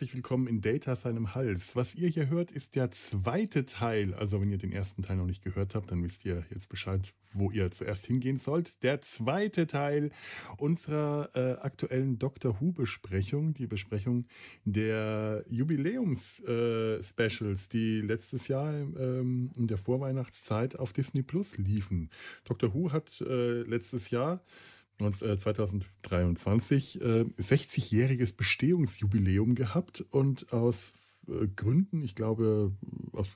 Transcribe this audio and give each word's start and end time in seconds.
Herzlich 0.00 0.14
willkommen 0.14 0.46
in 0.46 0.62
Data 0.62 0.96
seinem 0.96 1.34
Hals. 1.34 1.76
Was 1.76 1.94
ihr 1.94 2.08
hier 2.08 2.30
hört, 2.30 2.50
ist 2.50 2.74
der 2.74 2.90
zweite 2.90 3.66
Teil. 3.66 4.14
Also 4.14 4.40
wenn 4.40 4.50
ihr 4.50 4.56
den 4.56 4.72
ersten 4.72 5.02
Teil 5.02 5.18
noch 5.18 5.26
nicht 5.26 5.44
gehört 5.44 5.74
habt, 5.74 5.90
dann 5.90 6.02
wisst 6.02 6.24
ihr 6.24 6.46
jetzt 6.48 6.70
Bescheid, 6.70 7.12
wo 7.34 7.50
ihr 7.50 7.70
zuerst 7.70 8.06
hingehen 8.06 8.38
sollt. 8.38 8.82
Der 8.82 9.02
zweite 9.02 9.66
Teil 9.66 10.10
unserer 10.56 11.28
äh, 11.34 11.60
aktuellen 11.60 12.18
Doctor 12.18 12.62
Who-Besprechung, 12.62 13.52
die 13.52 13.66
Besprechung 13.66 14.24
der 14.64 15.44
Jubiläums-Specials, 15.50 17.66
äh, 17.66 17.70
die 17.70 18.00
letztes 18.00 18.48
Jahr 18.48 18.72
ähm, 18.72 19.50
in 19.58 19.66
der 19.66 19.76
Vorweihnachtszeit 19.76 20.78
auf 20.78 20.94
Disney 20.94 21.22
Plus 21.22 21.58
liefen. 21.58 22.08
Doctor 22.44 22.72
Who 22.72 22.90
hat 22.90 23.20
äh, 23.20 23.64
letztes 23.64 24.08
Jahr 24.08 24.42
2023 25.08 27.00
äh, 27.00 27.04
60-jähriges 27.38 28.36
Bestehungsjubiläum 28.36 29.54
gehabt 29.54 30.04
und 30.10 30.52
aus 30.52 30.94
äh, 31.28 31.46
Gründen, 31.48 32.02
ich 32.02 32.14
glaube, 32.14 32.72
aus, 33.12 33.28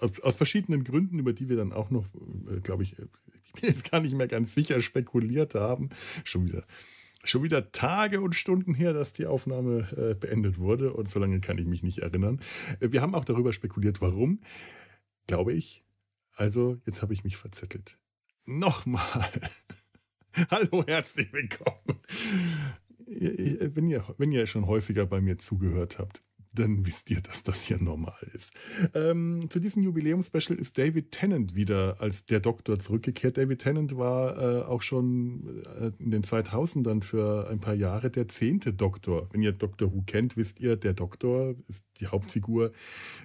aus, 0.00 0.20
aus, 0.20 0.36
verschiedenen 0.36 0.84
Gründen, 0.84 1.18
über 1.18 1.32
die 1.32 1.48
wir 1.48 1.56
dann 1.56 1.72
auch 1.72 1.90
noch, 1.90 2.06
äh, 2.50 2.60
glaube 2.60 2.82
ich, 2.82 2.96
ich 2.98 3.52
bin 3.52 3.68
jetzt 3.70 3.90
gar 3.90 4.00
nicht 4.00 4.14
mehr 4.14 4.28
ganz 4.28 4.54
sicher, 4.54 4.80
spekuliert 4.80 5.54
haben, 5.54 5.90
schon 6.24 6.46
wieder. 6.46 6.64
Schon 7.24 7.42
wieder 7.42 7.72
Tage 7.72 8.20
und 8.20 8.36
Stunden 8.36 8.74
her, 8.74 8.92
dass 8.92 9.12
die 9.12 9.26
Aufnahme 9.26 9.88
äh, 9.96 10.14
beendet 10.14 10.58
wurde 10.58 10.92
und 10.92 11.08
so 11.08 11.18
lange 11.18 11.40
kann 11.40 11.58
ich 11.58 11.66
mich 11.66 11.82
nicht 11.82 11.98
erinnern. 11.98 12.40
Wir 12.78 13.02
haben 13.02 13.14
auch 13.14 13.24
darüber 13.24 13.52
spekuliert, 13.52 14.00
warum, 14.00 14.40
glaube 15.26 15.52
ich. 15.52 15.82
Also, 16.36 16.78
jetzt 16.86 17.02
habe 17.02 17.14
ich 17.14 17.24
mich 17.24 17.36
verzettelt. 17.36 17.98
Nochmal. 18.46 19.28
Hallo, 20.50 20.84
herzlich 20.86 21.32
willkommen. 21.32 22.00
Wenn 23.06 23.88
ihr, 23.88 24.04
wenn 24.18 24.32
ihr 24.32 24.46
schon 24.46 24.66
häufiger 24.66 25.06
bei 25.06 25.20
mir 25.20 25.38
zugehört 25.38 25.98
habt, 25.98 26.22
dann 26.52 26.84
wisst 26.86 27.10
ihr, 27.10 27.20
dass 27.20 27.42
das 27.42 27.64
hier 27.64 27.78
normal 27.78 28.18
ist. 28.32 28.52
Ähm, 28.94 29.46
zu 29.48 29.60
diesem 29.60 29.82
Jubiläumspecial 29.82 30.58
ist 30.58 30.78
David 30.78 31.12
Tennant 31.12 31.54
wieder 31.54 32.00
als 32.00 32.26
der 32.26 32.40
Doktor 32.40 32.78
zurückgekehrt. 32.78 33.36
David 33.36 33.60
Tennant 33.60 33.96
war 33.96 34.38
äh, 34.38 34.62
auch 34.64 34.82
schon 34.82 35.62
äh, 35.78 35.92
in 35.98 36.10
den 36.10 36.22
2000ern 36.22 37.02
für 37.02 37.48
ein 37.48 37.60
paar 37.60 37.74
Jahre 37.74 38.10
der 38.10 38.28
zehnte 38.28 38.72
Doktor. 38.72 39.28
Wenn 39.32 39.42
ihr 39.42 39.52
Doctor 39.52 39.92
Who 39.92 40.02
kennt, 40.06 40.36
wisst 40.36 40.60
ihr, 40.60 40.76
der 40.76 40.94
Doktor 40.94 41.54
ist 41.68 41.84
die 42.00 42.08
Hauptfigur, 42.08 42.72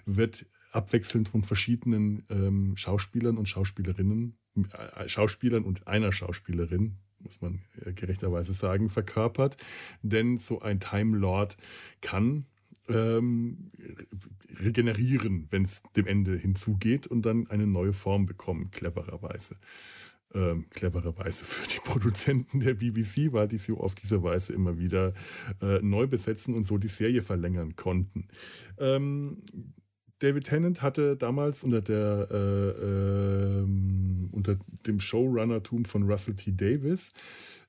wird 0.05 0.45
abwechselnd 0.71 1.29
von 1.29 1.43
verschiedenen 1.43 2.25
ähm, 2.29 2.75
Schauspielern 2.75 3.37
und 3.37 3.47
Schauspielerinnen, 3.47 4.37
äh, 4.55 5.07
Schauspielern 5.07 5.63
und 5.63 5.87
einer 5.87 6.11
Schauspielerin, 6.11 6.97
muss 7.23 7.41
man 7.41 7.61
äh, 7.85 7.93
gerechterweise 7.93 8.53
sagen, 8.53 8.89
verkörpert. 8.89 9.57
Denn 10.01 10.37
so 10.37 10.61
ein 10.61 10.79
Time 10.79 11.17
Lord 11.17 11.57
kann 12.01 12.45
ähm, 12.89 13.71
regenerieren, 14.59 15.47
wenn 15.51 15.63
es 15.63 15.83
dem 15.95 16.07
Ende 16.07 16.35
hinzugeht 16.35 17.07
und 17.07 17.23
dann 17.25 17.47
eine 17.47 17.67
neue 17.67 17.93
Form 17.93 18.25
bekommen, 18.25 18.71
clevererweise. 18.71 19.57
Ähm, 20.35 20.65
clevererweise 20.71 21.45
für 21.45 21.67
die 21.67 21.79
Produzenten 21.83 22.59
der 22.59 22.73
BBC, 22.73 23.31
weil 23.33 23.47
die 23.47 23.59
sie 23.59 23.73
auf 23.73 23.93
diese 23.93 24.23
Weise 24.23 24.53
immer 24.53 24.79
wieder 24.79 25.13
äh, 25.61 25.79
neu 25.81 26.07
besetzen 26.07 26.55
und 26.55 26.63
so 26.63 26.77
die 26.77 26.87
Serie 26.87 27.21
verlängern 27.21 27.75
konnten. 27.75 28.27
Ähm, 28.79 29.43
David 30.19 30.45
Tennant 30.45 30.81
hatte 30.81 31.17
damals 31.17 31.63
unter, 31.63 31.81
der, 31.81 32.27
äh, 32.31 33.61
äh, 33.61 33.67
unter 34.31 34.57
dem 34.87 34.99
Showrunnertum 34.99 35.85
von 35.85 36.03
Russell 36.03 36.35
T. 36.35 36.51
Davis 36.51 37.11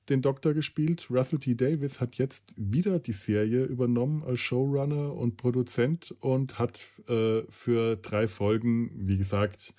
den 0.09 0.21
Doktor 0.21 0.53
gespielt. 0.53 1.07
Russell 1.09 1.39
T. 1.39 1.55
Davis 1.55 1.99
hat 1.99 2.15
jetzt 2.15 2.53
wieder 2.55 2.99
die 2.99 3.11
Serie 3.11 3.65
übernommen 3.65 4.23
als 4.23 4.39
Showrunner 4.39 5.13
und 5.13 5.37
Produzent 5.37 6.15
und 6.19 6.59
hat 6.59 6.89
äh, 7.09 7.41
für 7.49 7.95
drei 7.97 8.27
Folgen, 8.27 8.91
wie 8.95 9.17
gesagt, 9.17 9.73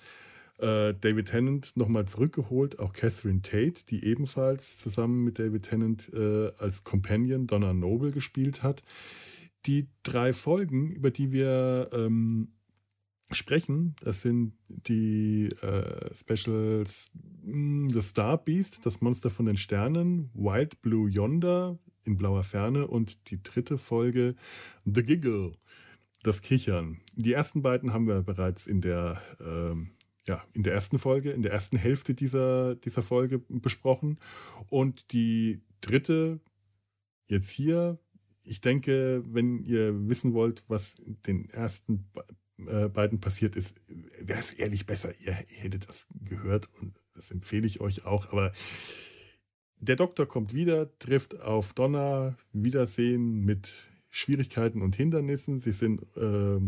äh, 0.57 0.93
David 0.99 1.27
Tennant 1.27 1.77
nochmal 1.77 2.07
zurückgeholt. 2.07 2.79
Auch 2.79 2.93
Catherine 2.93 3.41
Tate, 3.41 3.85
die 3.89 4.03
ebenfalls 4.03 4.79
zusammen 4.79 5.23
mit 5.23 5.39
David 5.39 5.63
Tennant 5.63 6.11
äh, 6.13 6.51
als 6.57 6.83
Companion 6.83 7.47
Donna 7.47 7.73
Noble 7.73 8.11
gespielt 8.11 8.63
hat. 8.63 8.83
Die 9.65 9.87
drei 10.03 10.33
Folgen, 10.33 10.91
über 10.91 11.11
die 11.11 11.31
wir 11.31 11.89
ähm, 11.93 12.49
sprechen. 13.31 13.95
Das 14.01 14.21
sind 14.21 14.53
die 14.67 15.49
äh, 15.61 16.13
Specials 16.15 17.11
hm, 17.43 17.89
The 17.89 18.01
Star 18.01 18.37
Beast, 18.37 18.85
das 18.85 19.01
Monster 19.01 19.29
von 19.29 19.45
den 19.45 19.57
Sternen, 19.57 20.29
Wild 20.33 20.81
Blue 20.81 21.09
Yonder 21.09 21.77
in 22.05 22.17
blauer 22.17 22.43
Ferne 22.43 22.87
und 22.87 23.29
die 23.29 23.41
dritte 23.41 23.77
Folge 23.77 24.35
The 24.85 25.03
Giggle, 25.03 25.53
das 26.23 26.41
Kichern. 26.41 27.01
Die 27.15 27.33
ersten 27.33 27.61
beiden 27.61 27.93
haben 27.93 28.07
wir 28.07 28.21
bereits 28.21 28.65
in 28.65 28.79
der, 28.79 29.21
ähm, 29.41 29.91
ja, 30.25 30.43
in 30.53 30.63
der 30.63 30.73
ersten 30.73 30.99
Folge, 30.99 31.31
in 31.31 31.41
der 31.41 31.51
ersten 31.51 31.77
Hälfte 31.77 32.13
dieser, 32.13 32.75
dieser 32.75 33.03
Folge 33.03 33.39
besprochen. 33.39 34.19
Und 34.69 35.11
die 35.11 35.61
dritte 35.81 36.39
jetzt 37.27 37.49
hier 37.49 37.99
ich 38.47 38.61
denke, 38.61 39.23
wenn 39.27 39.59
ihr 39.63 40.07
wissen 40.07 40.33
wollt, 40.33 40.63
was 40.67 40.95
den 41.25 41.49
ersten 41.49 42.09
äh, 42.65 42.87
beiden 42.87 43.19
passiert 43.19 43.55
ist, 43.55 43.75
wäre 44.19 44.39
es 44.39 44.51
ehrlich 44.53 44.85
besser, 44.85 45.13
ihr 45.23 45.33
hättet 45.33 45.87
das 45.87 46.07
gehört 46.23 46.69
und 46.79 46.99
das 47.13 47.31
empfehle 47.31 47.67
ich 47.67 47.81
euch 47.81 48.05
auch. 48.05 48.31
Aber 48.31 48.51
der 49.79 49.95
Doktor 49.95 50.25
kommt 50.25 50.53
wieder, 50.53 50.97
trifft 50.99 51.39
auf 51.39 51.73
Donna, 51.73 52.35
Wiedersehen 52.51 53.45
mit 53.45 53.71
Schwierigkeiten 54.09 54.81
und 54.81 54.95
Hindernissen. 54.95 55.59
Sie 55.59 55.71
sind, 55.71 56.01
äh, 56.15 56.59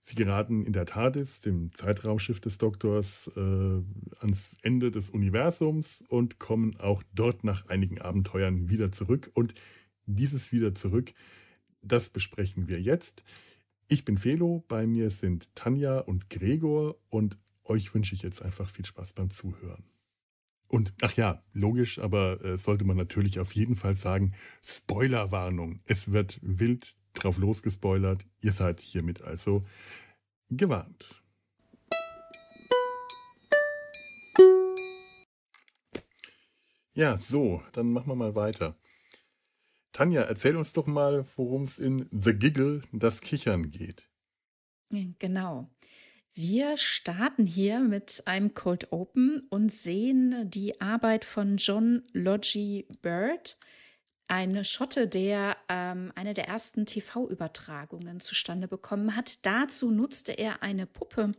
sie 0.00 0.14
geraten 0.14 0.64
in 0.66 0.72
der 0.72 0.84
TARDIS, 0.84 1.40
dem 1.40 1.72
Zeitraumschiff 1.72 2.40
des 2.40 2.58
Doktors, 2.58 3.30
äh, 3.36 3.82
ans 4.20 4.56
Ende 4.62 4.90
des 4.90 5.10
Universums 5.10 6.02
und 6.02 6.38
kommen 6.38 6.76
auch 6.76 7.02
dort 7.14 7.44
nach 7.44 7.68
einigen 7.68 8.00
Abenteuern 8.00 8.68
wieder 8.68 8.92
zurück. 8.92 9.30
Und 9.32 9.54
dieses 10.04 10.52
wieder 10.52 10.74
zurück, 10.74 11.14
das 11.80 12.10
besprechen 12.10 12.68
wir 12.68 12.80
jetzt. 12.80 13.24
Ich 13.88 14.04
bin 14.04 14.18
Felo, 14.18 14.64
bei 14.66 14.84
mir 14.84 15.10
sind 15.10 15.54
Tanja 15.54 16.00
und 16.00 16.28
Gregor 16.28 16.96
und 17.08 17.38
euch 17.62 17.94
wünsche 17.94 18.16
ich 18.16 18.22
jetzt 18.22 18.42
einfach 18.42 18.68
viel 18.68 18.84
Spaß 18.84 19.12
beim 19.12 19.30
Zuhören. 19.30 19.84
Und 20.66 20.92
ach 21.02 21.12
ja, 21.12 21.44
logisch, 21.52 22.00
aber 22.00 22.44
äh, 22.44 22.58
sollte 22.58 22.84
man 22.84 22.96
natürlich 22.96 23.38
auf 23.38 23.52
jeden 23.52 23.76
Fall 23.76 23.94
sagen, 23.94 24.34
Spoilerwarnung. 24.60 25.82
Es 25.84 26.10
wird 26.10 26.40
wild 26.42 26.96
drauf 27.14 27.38
losgespoilert. 27.38 28.26
Ihr 28.40 28.50
seid 28.50 28.80
hiermit 28.80 29.22
also 29.22 29.62
gewarnt. 30.50 31.22
Ja, 36.92 37.16
so, 37.18 37.62
dann 37.70 37.92
machen 37.92 38.08
wir 38.08 38.16
mal 38.16 38.34
weiter. 38.34 38.76
Tanja, 39.96 40.20
erzähl 40.24 40.58
uns 40.58 40.74
doch 40.74 40.86
mal, 40.86 41.24
worum 41.36 41.62
es 41.62 41.78
in 41.78 42.06
The 42.12 42.34
Giggle, 42.34 42.82
das 42.92 43.22
Kichern 43.22 43.70
geht. 43.70 44.10
Genau. 44.90 45.70
Wir 46.34 46.76
starten 46.76 47.46
hier 47.46 47.80
mit 47.80 48.22
einem 48.26 48.52
Cold 48.52 48.92
Open 48.92 49.46
und 49.48 49.72
sehen 49.72 50.50
die 50.50 50.82
Arbeit 50.82 51.24
von 51.24 51.56
John 51.56 52.02
Logie 52.12 52.86
Bird, 53.00 53.56
ein 54.26 54.62
Schotte, 54.64 55.08
der 55.08 55.56
ähm, 55.70 56.12
eine 56.14 56.34
der 56.34 56.46
ersten 56.46 56.84
TV-Übertragungen 56.84 58.20
zustande 58.20 58.68
bekommen 58.68 59.16
hat. 59.16 59.46
Dazu 59.46 59.90
nutzte 59.90 60.32
er 60.32 60.62
eine 60.62 60.86
Puppe, 60.86 61.32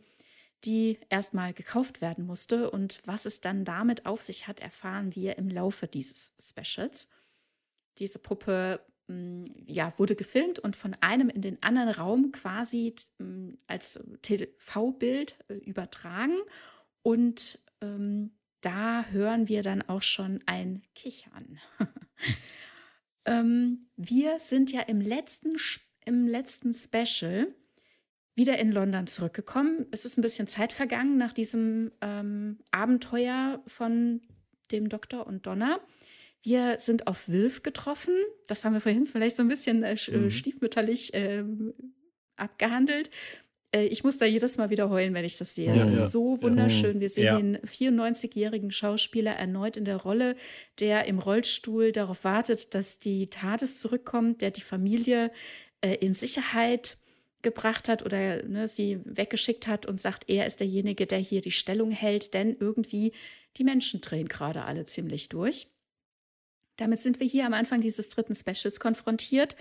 die 0.66 0.98
erstmal 1.10 1.54
gekauft 1.54 2.02
werden 2.02 2.26
musste. 2.26 2.72
Und 2.72 3.04
was 3.06 3.28
es 3.28 3.40
dann 3.40 3.66
damit 3.66 4.08
auf 4.08 4.22
sich 4.24 4.48
hat, 4.48 4.62
erfahren 4.62 5.14
wir 5.14 5.38
im 5.38 5.48
Laufe 5.48 5.88
dieses 5.88 6.34
Specials. 6.42 7.10
Diese 8.00 8.20
Puppe 8.20 8.80
mm, 9.08 9.44
ja, 9.66 9.92
wurde 9.98 10.16
gefilmt 10.16 10.60
und 10.60 10.76
von 10.76 10.96
einem 11.02 11.30
in 11.30 11.42
den 11.42 11.62
anderen 11.62 11.90
Raum 11.90 12.32
quasi 12.32 12.94
mm, 13.20 13.50
als 13.68 14.00
TV-Bild 14.22 15.38
äh, 15.50 15.56
übertragen. 15.56 16.38
Und 17.02 17.60
ähm, 17.82 18.32
da 18.62 19.06
hören 19.06 19.48
wir 19.48 19.64
dann 19.64 19.82
auch 19.84 20.02
schon 20.02 20.42
ein 20.46 20.84
Kichern. 20.96 21.60
ähm, 23.26 23.80
wir 23.96 24.40
sind 24.40 24.72
ja 24.72 24.82
im 24.82 25.00
letzten, 25.00 25.56
im 26.06 26.28
letzten 26.28 26.74
Special 26.74 27.54
wieder 28.36 28.60
in 28.60 28.72
London 28.72 29.08
zurückgekommen. 29.08 29.88
Es 29.92 30.06
ist 30.06 30.18
ein 30.18 30.22
bisschen 30.22 30.48
Zeit 30.48 30.72
vergangen 30.72 31.18
nach 31.18 31.34
diesem 31.34 31.92
ähm, 32.02 32.60
Abenteuer 32.72 33.62
von 33.66 34.22
dem 34.72 34.90
Doktor 34.90 35.26
und 35.26 35.48
Donna. 35.48 35.80
Wir 36.48 36.80
sind 36.80 37.08
auf 37.08 37.28
Wilf 37.28 37.62
getroffen. 37.62 38.14
Das 38.48 38.64
haben 38.64 38.72
wir 38.72 38.80
vorhin 38.80 39.06
vielleicht 39.06 39.36
so 39.36 39.44
ein 39.44 39.50
bisschen 39.50 39.84
äh, 39.84 39.96
äh 39.96 40.18
mhm. 40.18 40.32
stiefmütterlich 40.32 41.14
äh, 41.14 41.44
abgehandelt. 42.38 43.10
Äh, 43.74 43.88
ich 43.88 44.06
muss 44.06 44.18
da 44.18 44.26
jedes 44.26 44.58
Mal 44.58 44.70
wieder 44.70 44.90
heulen, 44.90 45.14
wenn 45.14 45.26
ich 45.26 45.36
das 45.36 45.56
sehe. 45.56 45.68
Ja, 45.68 45.74
es 45.74 45.86
ist 45.86 46.00
ja. 46.00 46.08
so 46.08 46.42
wunderschön. 46.42 47.02
Wir 47.02 47.10
sehen 47.10 47.26
ja. 47.26 47.38
den 47.38 47.58
94-jährigen 47.58 48.72
Schauspieler 48.72 49.34
erneut 49.34 49.76
in 49.76 49.84
der 49.84 49.98
Rolle, 49.98 50.38
der 50.80 51.06
im 51.06 51.20
Rollstuhl 51.20 51.92
darauf 51.92 52.24
wartet, 52.24 52.74
dass 52.74 53.00
die 53.00 53.30
TARDIS 53.30 53.82
zurückkommt, 53.82 54.42
der 54.42 54.52
die 54.52 54.62
Familie 54.62 55.32
äh, 55.82 55.96
in 55.96 56.14
Sicherheit 56.14 56.98
gebracht 57.42 57.90
hat 57.90 58.06
oder 58.06 58.44
ne, 58.44 58.70
sie 58.70 59.02
weggeschickt 59.04 59.68
hat 59.68 59.86
und 59.86 60.00
sagt, 60.00 60.30
er 60.30 60.46
ist 60.46 60.62
derjenige, 60.62 61.08
der 61.08 61.20
hier 61.20 61.42
die 61.42 61.52
Stellung 61.52 61.92
hält, 61.92 62.34
denn 62.34 62.56
irgendwie 62.58 63.12
die 63.58 63.66
Menschen 63.66 64.00
drehen 64.00 64.30
gerade 64.30 64.64
alle 64.64 64.86
ziemlich 64.86 65.28
durch. 65.28 65.68
Damit 66.78 67.00
sind 67.00 67.20
wir 67.20 67.28
hier 67.28 67.46
am 67.46 67.54
Anfang 67.54 67.82
dieses 67.82 68.10
dritten 68.10 68.36
Specials 68.36 68.80
konfrontiert. 68.80 69.56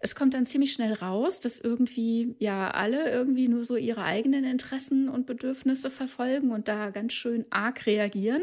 Es 0.00 0.14
kommt 0.14 0.34
dann 0.34 0.46
ziemlich 0.46 0.72
schnell 0.72 0.94
raus, 0.94 1.38
dass 1.38 1.60
irgendwie 1.60 2.34
ja 2.38 2.70
alle 2.70 3.10
irgendwie 3.10 3.48
nur 3.48 3.64
so 3.64 3.76
ihre 3.76 4.04
eigenen 4.04 4.44
Interessen 4.44 5.08
und 5.08 5.26
Bedürfnisse 5.26 5.90
verfolgen 5.90 6.50
und 6.50 6.68
da 6.68 6.90
ganz 6.90 7.12
schön 7.12 7.44
arg 7.50 7.86
reagieren. 7.86 8.42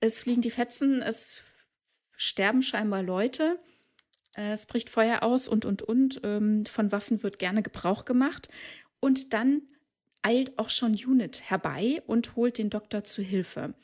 Es 0.00 0.20
fliegen 0.20 0.42
die 0.42 0.50
Fetzen, 0.50 1.00
es 1.00 1.42
sterben 2.16 2.62
scheinbar 2.62 3.02
Leute. 3.02 3.58
Es 4.34 4.66
bricht 4.66 4.90
Feuer 4.90 5.22
aus 5.22 5.48
und, 5.48 5.64
und, 5.64 5.82
und. 5.82 6.20
Ähm, 6.24 6.66
von 6.66 6.92
Waffen 6.92 7.22
wird 7.22 7.38
gerne 7.38 7.62
Gebrauch 7.62 8.04
gemacht. 8.04 8.48
Und 9.00 9.32
dann 9.32 9.62
eilt 10.22 10.58
auch 10.58 10.70
schon 10.70 10.94
Unit 10.94 11.48
herbei 11.48 12.02
und 12.06 12.36
holt 12.36 12.58
den 12.58 12.70
Doktor 12.70 13.04
zu 13.04 13.22
Hilfe. 13.22 13.74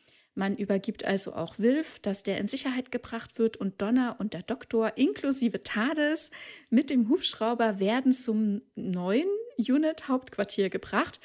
Man 0.41 0.57
übergibt 0.57 1.05
also 1.05 1.35
auch 1.35 1.59
Wilf, 1.59 1.99
dass 1.99 2.23
der 2.23 2.39
in 2.39 2.47
Sicherheit 2.47 2.91
gebracht 2.91 3.39
wird 3.39 3.59
und 3.59 3.83
Donner 3.83 4.17
und 4.21 4.33
der 4.33 4.41
Doktor 4.41 4.97
inklusive 4.97 5.63
Tades 5.63 6.31
mit 6.71 6.89
dem 6.89 7.11
Hubschrauber 7.11 7.79
werden 7.79 8.15
zum 8.15 8.63
neuen 8.75 9.29
Unit-Hauptquartier 9.59 10.71
gebracht 10.71 11.19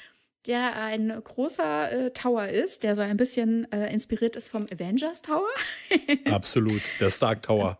der 0.46 0.76
ein 0.76 1.08
großer 1.22 1.92
äh, 1.92 2.10
Tower 2.10 2.46
ist, 2.46 2.82
der 2.82 2.94
so 2.94 3.02
ein 3.02 3.16
bisschen 3.16 3.70
äh, 3.72 3.92
inspiriert 3.92 4.36
ist 4.36 4.48
vom 4.48 4.66
Avengers 4.72 5.22
Tower. 5.22 5.48
Absolut, 6.30 6.82
der 7.00 7.10
Stark 7.10 7.42
Tower. 7.42 7.78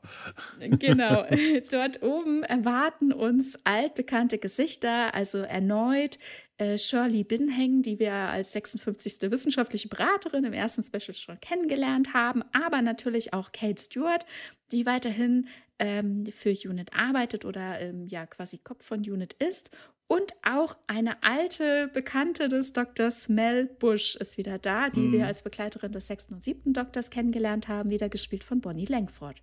genau, 0.61 1.25
dort 1.71 2.03
oben 2.03 2.43
erwarten 2.43 3.13
uns 3.13 3.59
altbekannte 3.65 4.39
Gesichter, 4.39 5.15
also 5.15 5.39
erneut 5.39 6.19
äh, 6.59 6.79
Shirley 6.79 7.25
Binheng, 7.25 7.83
die 7.83 7.99
wir 7.99 8.13
als 8.13 8.53
56. 8.53 9.31
wissenschaftliche 9.31 9.89
Beraterin 9.89 10.45
im 10.45 10.53
ersten 10.53 10.83
Special 10.83 11.15
schon 11.15 11.41
kennengelernt 11.41 12.15
haben, 12.15 12.43
aber 12.53 12.83
natürlich 12.83 13.33
auch 13.33 13.53
Kate 13.53 13.81
Stewart, 13.81 14.25
die 14.73 14.87
weiterhin 14.87 15.49
ähm, 15.79 16.25
für 16.33 16.55
Unit 16.65 16.93
arbeitet 16.95 17.45
oder 17.45 17.81
ähm, 17.81 18.07
ja 18.07 18.27
quasi 18.27 18.59
Kopf 18.59 18.85
von 18.85 19.01
Unit 19.01 19.35
ist 19.35 19.71
und 20.09 20.33
auch 20.45 20.77
eine 20.87 21.23
alte 21.25 21.89
Bekannte 21.89 22.49
des 22.49 22.73
Doktors 22.73 23.29
Mel 23.29 23.67
Bush 23.67 24.15
ist 24.17 24.39
wieder 24.39 24.59
da, 24.59 24.89
die 24.89 25.01
mhm. 25.01 25.13
wir 25.13 25.27
als 25.27 25.43
Begleiterin 25.43 25.93
des 25.93 26.07
sechsten 26.07 26.35
und 26.35 26.43
siebten 26.43 26.73
Doktors 26.73 27.11
kennengelernt 27.11 27.67
haben, 27.67 27.91
wieder 27.91 28.09
gespielt 28.09 28.45
von 28.45 28.61
Bonnie 28.61 28.87
Langford. 28.87 29.43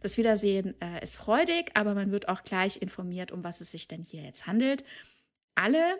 Das 0.00 0.18
Wiedersehen 0.18 0.74
äh, 0.80 1.00
ist 1.02 1.16
freudig, 1.16 1.70
aber 1.74 1.94
man 1.94 2.10
wird 2.10 2.28
auch 2.28 2.42
gleich 2.42 2.82
informiert, 2.82 3.30
um 3.30 3.44
was 3.44 3.60
es 3.60 3.70
sich 3.70 3.86
denn 3.86 4.02
hier 4.02 4.22
jetzt 4.22 4.48
handelt. 4.48 4.82
Alle 5.54 5.98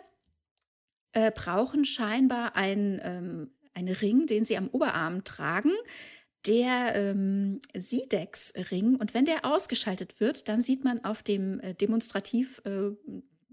äh, 1.13 1.31
brauchen 1.31 1.85
scheinbar 1.85 2.57
ein, 2.57 2.99
ähm, 3.01 3.51
einen 3.73 3.95
Ring, 3.95 4.27
den 4.27 4.43
sie 4.43 4.57
am 4.57 4.67
Oberarm 4.67 5.23
tragen, 5.23 5.71
der 6.45 6.93
ähm, 6.95 7.61
Sidex-Ring. 7.73 8.97
Und 8.97 9.13
wenn 9.13 9.23
der 9.23 9.45
ausgeschaltet 9.45 10.19
wird, 10.19 10.49
dann 10.49 10.59
sieht 10.59 10.83
man 10.83 11.05
auf 11.05 11.23
dem 11.23 11.61
äh, 11.61 11.73
demonstrativ 11.73 12.61
äh, 12.65 12.91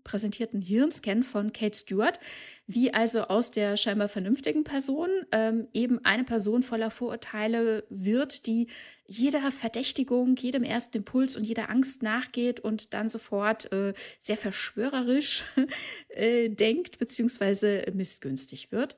präsentierten 0.05 0.61
Hirnscan 0.61 1.23
von 1.23 1.53
Kate 1.53 1.77
Stewart, 1.77 2.19
wie 2.67 2.93
also 2.93 3.23
aus 3.23 3.51
der 3.51 3.77
scheinbar 3.77 4.09
vernünftigen 4.09 4.65
Person 4.65 5.09
ähm, 5.33 5.69
eben 5.73 6.05
eine 6.05 6.25
Person 6.25 6.63
voller 6.63 6.91
Vorurteile 6.91 7.85
wird, 7.91 8.47
die 8.47 8.69
jeder 9.07 9.51
Verdächtigung, 9.51 10.37
jedem 10.37 10.63
ersten 10.63 10.99
Impuls 10.99 11.37
und 11.37 11.45
jeder 11.45 11.69
Angst 11.69 12.03
nachgeht 12.03 12.61
und 12.61 12.95
dann 12.95 13.09
sofort 13.09 13.73
äh, 13.73 13.93
sehr 14.21 14.37
verschwörerisch 14.37 15.45
äh, 16.09 16.49
denkt 16.49 16.99
bzw. 16.99 17.91
missgünstig 17.93 18.71
wird. 18.71 18.97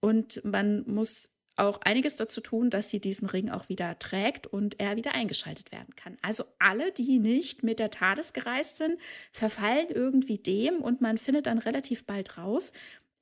Und 0.00 0.44
man 0.44 0.84
muss 0.86 1.33
auch 1.56 1.80
einiges 1.82 2.16
dazu 2.16 2.40
tun, 2.40 2.70
dass 2.70 2.90
sie 2.90 3.00
diesen 3.00 3.28
Ring 3.28 3.50
auch 3.50 3.68
wieder 3.68 3.98
trägt 3.98 4.46
und 4.46 4.80
er 4.80 4.96
wieder 4.96 5.14
eingeschaltet 5.14 5.72
werden 5.72 5.94
kann. 5.96 6.18
Also 6.22 6.44
alle, 6.58 6.92
die 6.92 7.18
nicht 7.18 7.62
mit 7.62 7.78
der 7.78 7.90
TARDIS 7.90 8.32
gereist 8.32 8.76
sind, 8.76 9.00
verfallen 9.32 9.88
irgendwie 9.90 10.38
dem 10.38 10.82
und 10.82 11.00
man 11.00 11.18
findet 11.18 11.46
dann 11.46 11.58
relativ 11.58 12.04
bald 12.06 12.38
raus, 12.38 12.72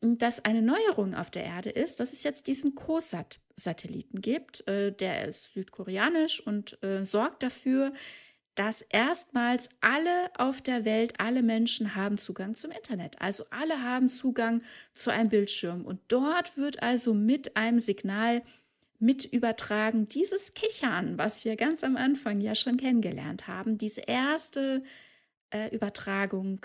dass 0.00 0.44
eine 0.44 0.62
Neuerung 0.62 1.14
auf 1.14 1.30
der 1.30 1.44
Erde 1.44 1.70
ist, 1.70 2.00
dass 2.00 2.12
es 2.12 2.24
jetzt 2.24 2.48
diesen 2.48 2.74
COSAT-Satelliten 2.74 4.20
gibt. 4.20 4.66
Äh, 4.66 4.92
der 4.92 5.28
ist 5.28 5.52
südkoreanisch 5.52 6.44
und 6.44 6.82
äh, 6.82 7.04
sorgt 7.04 7.42
dafür, 7.44 7.92
dass 8.54 8.82
erstmals 8.82 9.70
alle 9.80 10.30
auf 10.36 10.60
der 10.60 10.84
Welt, 10.84 11.14
alle 11.18 11.42
Menschen 11.42 11.94
haben 11.94 12.18
Zugang 12.18 12.54
zum 12.54 12.70
Internet. 12.70 13.20
Also 13.20 13.46
alle 13.50 13.82
haben 13.82 14.08
Zugang 14.08 14.62
zu 14.92 15.10
einem 15.10 15.30
Bildschirm. 15.30 15.84
Und 15.84 16.00
dort 16.08 16.58
wird 16.58 16.82
also 16.82 17.14
mit 17.14 17.56
einem 17.56 17.78
Signal 17.78 18.42
mit 18.98 19.24
übertragen 19.24 20.06
dieses 20.08 20.54
Kichern, 20.54 21.18
was 21.18 21.44
wir 21.44 21.56
ganz 21.56 21.82
am 21.82 21.96
Anfang 21.96 22.40
ja 22.40 22.54
schon 22.54 22.76
kennengelernt 22.76 23.48
haben. 23.48 23.78
Diese 23.78 24.02
erste 24.02 24.84
äh, 25.50 25.74
Übertragung 25.74 26.64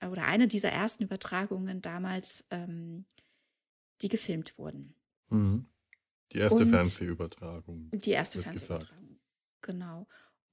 oder 0.00 0.24
eine 0.24 0.48
dieser 0.48 0.70
ersten 0.70 1.04
Übertragungen 1.04 1.82
damals, 1.82 2.44
ähm, 2.50 3.04
die 4.00 4.08
gefilmt 4.08 4.58
wurden. 4.58 4.94
Mhm. 5.28 5.66
Die 6.32 6.38
erste 6.38 6.62
Und 6.62 6.70
Fernsehübertragung. 6.70 7.90
Die 7.92 8.10
erste 8.10 8.40
Fernsehübertragung. 8.40 9.18
Genau. 9.62 10.06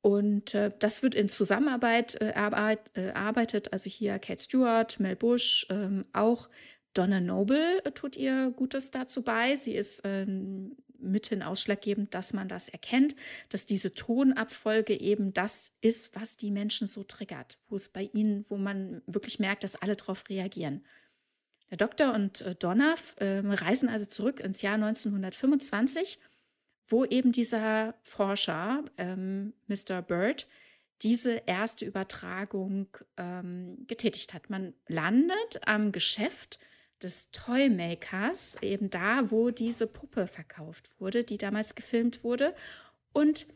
Und 0.05 0.53
äh, 0.53 0.71
das 0.77 1.01
wird 1.01 1.15
in 1.15 1.27
Zusammenarbeit 1.27 2.21
äh, 2.21 2.27
erarbeitet. 2.27 3.73
Also 3.73 3.89
hier 3.89 4.19
Kate 4.19 4.39
Stewart, 4.39 4.99
Mel 4.99 5.15
Bush, 5.15 5.65
ähm, 5.71 6.05
auch 6.13 6.47
Donna 6.93 7.19
Noble 7.19 7.83
äh, 7.83 7.91
tut 7.91 8.15
ihr 8.15 8.51
Gutes 8.55 8.91
dazu 8.91 9.23
bei. 9.23 9.55
Sie 9.55 9.73
ist 9.73 10.03
ähm, 10.03 10.77
mithin 10.99 11.41
ausschlaggebend, 11.41 12.13
dass 12.13 12.33
man 12.33 12.47
das 12.47 12.69
erkennt, 12.69 13.15
dass 13.49 13.65
diese 13.65 13.95
Tonabfolge 13.95 14.93
eben 14.93 15.33
das 15.33 15.73
ist, 15.81 16.15
was 16.15 16.37
die 16.37 16.51
Menschen 16.51 16.85
so 16.85 17.01
triggert, 17.01 17.57
wo 17.67 17.75
es 17.75 17.89
bei 17.89 18.07
ihnen, 18.13 18.45
wo 18.47 18.57
man 18.57 19.01
wirklich 19.07 19.39
merkt, 19.39 19.63
dass 19.63 19.75
alle 19.75 19.95
darauf 19.95 20.29
reagieren. 20.29 20.83
Der 21.71 21.77
Doktor 21.77 22.13
und 22.13 22.41
äh, 22.41 22.53
Donna 22.53 22.93
äh, 23.15 23.41
reisen 23.43 23.89
also 23.89 24.05
zurück 24.05 24.39
ins 24.39 24.61
Jahr 24.61 24.75
1925 24.75 26.19
wo 26.87 27.05
eben 27.05 27.31
dieser 27.31 27.95
Forscher, 28.03 28.83
ähm, 28.97 29.53
Mr. 29.67 30.01
Bird, 30.01 30.47
diese 31.01 31.41
erste 31.45 31.85
Übertragung 31.85 32.87
ähm, 33.17 33.85
getätigt 33.87 34.33
hat. 34.33 34.49
Man 34.49 34.73
landet 34.87 35.59
am 35.65 35.91
Geschäft 35.91 36.59
des 37.01 37.31
Toymakers, 37.31 38.55
eben 38.61 38.89
da, 38.89 39.29
wo 39.29 39.51
diese 39.51 39.87
Puppe 39.87 40.27
verkauft 40.27 40.99
wurde, 40.99 41.23
die 41.23 41.37
damals 41.37 41.75
gefilmt 41.75 42.23
wurde. 42.23 42.55
Und 43.11 43.47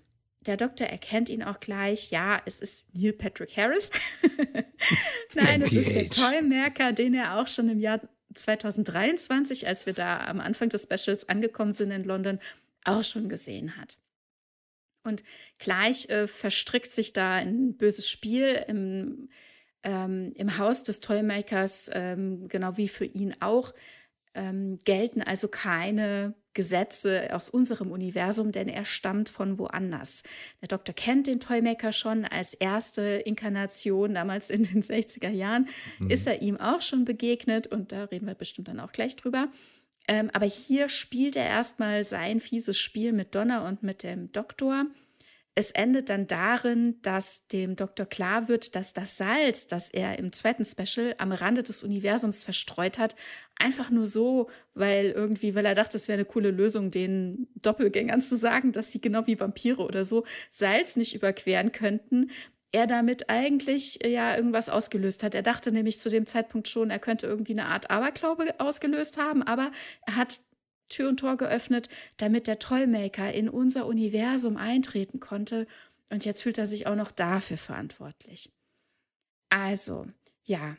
der 0.42 0.58
Doktor 0.58 0.88
erkennt 0.88 1.30
ihn 1.30 1.44
auch 1.44 1.60
gleich. 1.60 2.12
Ja, 2.12 2.42
es 2.46 2.60
ist 2.60 2.94
Neil 2.94 3.14
Patrick 3.14 3.56
Harris. 3.56 3.90
Nein, 5.34 5.62
es 5.62 5.74
ist 5.74 5.96
der 5.96 6.10
Toymaker, 6.10 6.94
den 6.94 7.14
er 7.14 7.38
auch 7.38 7.48
schon 7.48 7.70
im 7.70 7.80
Jahr 7.80 8.02
2023, 8.34 9.68
als 9.68 9.86
wir 9.86 9.94
da 9.94 10.20
am 10.26 10.40
Anfang 10.40 10.70
des 10.70 10.84
Specials 10.84 11.28
angekommen 11.28 11.74
sind 11.74 11.92
in 11.92 12.04
London, 12.04 12.38
auch 12.84 13.04
schon 13.04 13.30
gesehen 13.30 13.78
hat. 13.78 13.98
Und 15.04 15.24
gleich 15.58 16.10
äh, 16.10 16.28
verstrickt 16.28 16.92
sich 16.92 17.14
da 17.14 17.36
ein 17.36 17.78
böses 17.78 18.10
Spiel 18.10 18.64
im, 18.68 19.30
ähm, 19.84 20.34
im 20.36 20.58
Haus 20.58 20.84
des 20.84 21.00
Toymakers, 21.00 21.90
ähm, 21.94 22.48
genau 22.48 22.78
wie 22.78 22.88
für 22.88 23.06
ihn 23.06 23.36
auch. 23.40 23.74
Ähm, 24.36 24.78
gelten 24.86 25.24
also 25.24 25.48
keine 25.48 26.36
Gesetze 26.54 27.34
aus 27.34 27.50
unserem 27.50 27.92
Universum, 27.92 28.52
denn 28.52 28.68
er 28.68 28.86
stammt 28.86 29.30
von 29.30 29.58
woanders. 29.58 30.24
Der 30.62 30.68
Doktor 30.68 30.94
kennt 30.94 31.28
den 31.28 31.40
Toymaker 31.40 31.92
schon 31.92 32.26
als 32.26 32.54
erste 32.54 33.02
Inkarnation, 33.02 34.14
damals 34.14 34.50
in 34.50 34.64
den 34.64 34.82
60er 34.82 35.30
Jahren, 35.30 35.68
mhm. 36.00 36.10
ist 36.10 36.28
er 36.28 36.42
ihm 36.42 36.58
auch 36.58 36.82
schon 36.82 37.06
begegnet 37.06 37.68
und 37.68 37.92
da 37.92 38.04
reden 38.06 38.28
wir 38.28 38.36
bestimmt 38.36 38.68
dann 38.68 38.80
auch 38.80 38.92
gleich 38.92 39.16
drüber. 39.16 39.50
Ähm, 40.10 40.32
aber 40.34 40.48
hier 40.48 40.90
spielt 40.90 41.36
er 41.36 41.46
erstmal 41.46 42.04
sein 42.04 42.40
fieses 42.40 42.80
Spiel 42.80 43.14
mit 43.14 43.36
Donna 43.36 43.68
und 43.68 43.84
mit 43.84 44.02
dem 44.02 44.32
Doktor. 44.32 44.88
Es 45.54 45.70
endet 45.70 46.10
dann 46.10 46.26
darin, 46.26 47.00
dass 47.04 47.48
dem 47.48 47.76
Doktor 47.76 48.08
klar 48.08 48.48
wird, 48.48 48.76
dass 48.76 48.94
das 48.94 49.18
Salz, 49.18 49.68
das 49.68 49.92
er 49.92 50.18
im 50.18 50.32
zweiten 50.32 50.66
Special 50.66 51.14
am 51.20 51.32
Rande 51.32 51.62
des 51.62 51.84
Universums 51.84 52.44
verstreut 52.44 52.98
hat, 52.98 53.16
einfach 53.56 53.92
nur 53.92 54.08
so, 54.08 54.50
weil 54.74 55.12
irgendwie, 55.12 55.54
weil 55.54 55.66
er 55.68 55.76
dachte, 55.76 55.98
es 55.98 56.08
wäre 56.08 56.18
eine 56.18 56.26
coole 56.26 56.50
Lösung, 56.50 56.90
den 56.90 57.48
Doppelgängern 57.62 58.22
zu 58.22 58.36
sagen, 58.36 58.72
dass 58.72 58.92
sie 58.92 59.02
genau 59.02 59.28
wie 59.28 59.40
Vampire 59.40 59.84
oder 59.84 60.04
so 60.04 60.26
Salz 60.50 60.96
nicht 60.96 61.14
überqueren 61.14 61.72
könnten, 61.72 62.32
er 62.72 62.88
damit 62.88 63.30
eigentlich 63.30 64.04
äh, 64.04 64.12
ja 64.12 64.36
irgendwas 64.36 64.70
ausgelöst 64.70 65.24
hat. 65.24 65.36
Er 65.36 65.42
dachte 65.42 65.72
nämlich 65.72 66.00
zu 66.00 66.10
dem 66.10 66.26
Zeitpunkt 66.26 66.68
schon, 66.68 66.90
er 66.90 67.00
könnte 67.00 67.28
irgendwie 67.28 67.54
eine 67.54 67.66
Art 67.66 67.90
Aberglaube 67.90 68.60
ausgelöst 68.60 69.18
haben, 69.18 69.44
aber 69.44 69.72
er 70.06 70.16
hat 70.16 70.40
Tür 70.90 71.10
und 71.10 71.20
Tor 71.20 71.38
geöffnet, 71.38 71.90
damit 72.18 72.48
der 72.48 72.60
Tollmaker 72.60 73.32
in 73.32 73.48
unser 73.48 73.86
Universum 73.86 74.58
eintreten 74.58 75.20
konnte. 75.20 75.68
Und 76.10 76.26
jetzt 76.26 76.42
fühlt 76.42 76.58
er 76.58 76.66
sich 76.66 76.88
auch 76.88 76.96
noch 76.96 77.12
dafür 77.12 77.58
verantwortlich. 77.58 78.52
Also, 79.50 80.08
ja, 80.44 80.76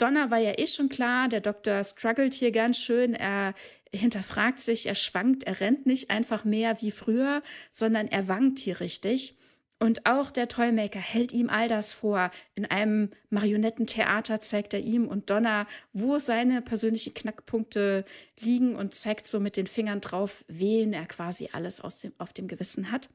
Donner 0.00 0.30
war 0.30 0.38
ja 0.38 0.58
eh 0.58 0.66
schon 0.66 0.88
klar, 0.88 1.28
der 1.28 1.40
Doktor 1.40 1.84
struggelt 1.84 2.32
hier 2.32 2.52
ganz 2.52 2.78
schön, 2.78 3.14
er 3.14 3.54
hinterfragt 3.92 4.58
sich, 4.58 4.86
er 4.86 4.94
schwankt, 4.94 5.44
er 5.44 5.60
rennt 5.60 5.86
nicht 5.86 6.10
einfach 6.10 6.44
mehr 6.44 6.80
wie 6.80 6.90
früher, 6.90 7.42
sondern 7.70 8.08
er 8.08 8.28
wankt 8.28 8.60
hier 8.60 8.80
richtig. 8.80 9.39
Und 9.82 10.04
auch 10.04 10.30
der 10.30 10.46
Toymaker 10.46 10.98
hält 10.98 11.32
ihm 11.32 11.48
all 11.48 11.66
das 11.66 11.94
vor. 11.94 12.30
In 12.54 12.66
einem 12.66 13.08
Marionettentheater 13.30 14.38
zeigt 14.40 14.74
er 14.74 14.80
ihm 14.80 15.08
und 15.08 15.30
Donna, 15.30 15.66
wo 15.94 16.18
seine 16.18 16.60
persönlichen 16.60 17.14
Knackpunkte 17.14 18.04
liegen 18.38 18.76
und 18.76 18.92
zeigt 18.92 19.26
so 19.26 19.40
mit 19.40 19.56
den 19.56 19.66
Fingern 19.66 20.02
drauf, 20.02 20.44
wen 20.48 20.92
er 20.92 21.06
quasi 21.06 21.48
alles 21.52 21.80
aus 21.80 21.98
dem, 21.98 22.12
auf 22.18 22.34
dem 22.34 22.46
Gewissen 22.46 22.92
hat. 22.92 23.08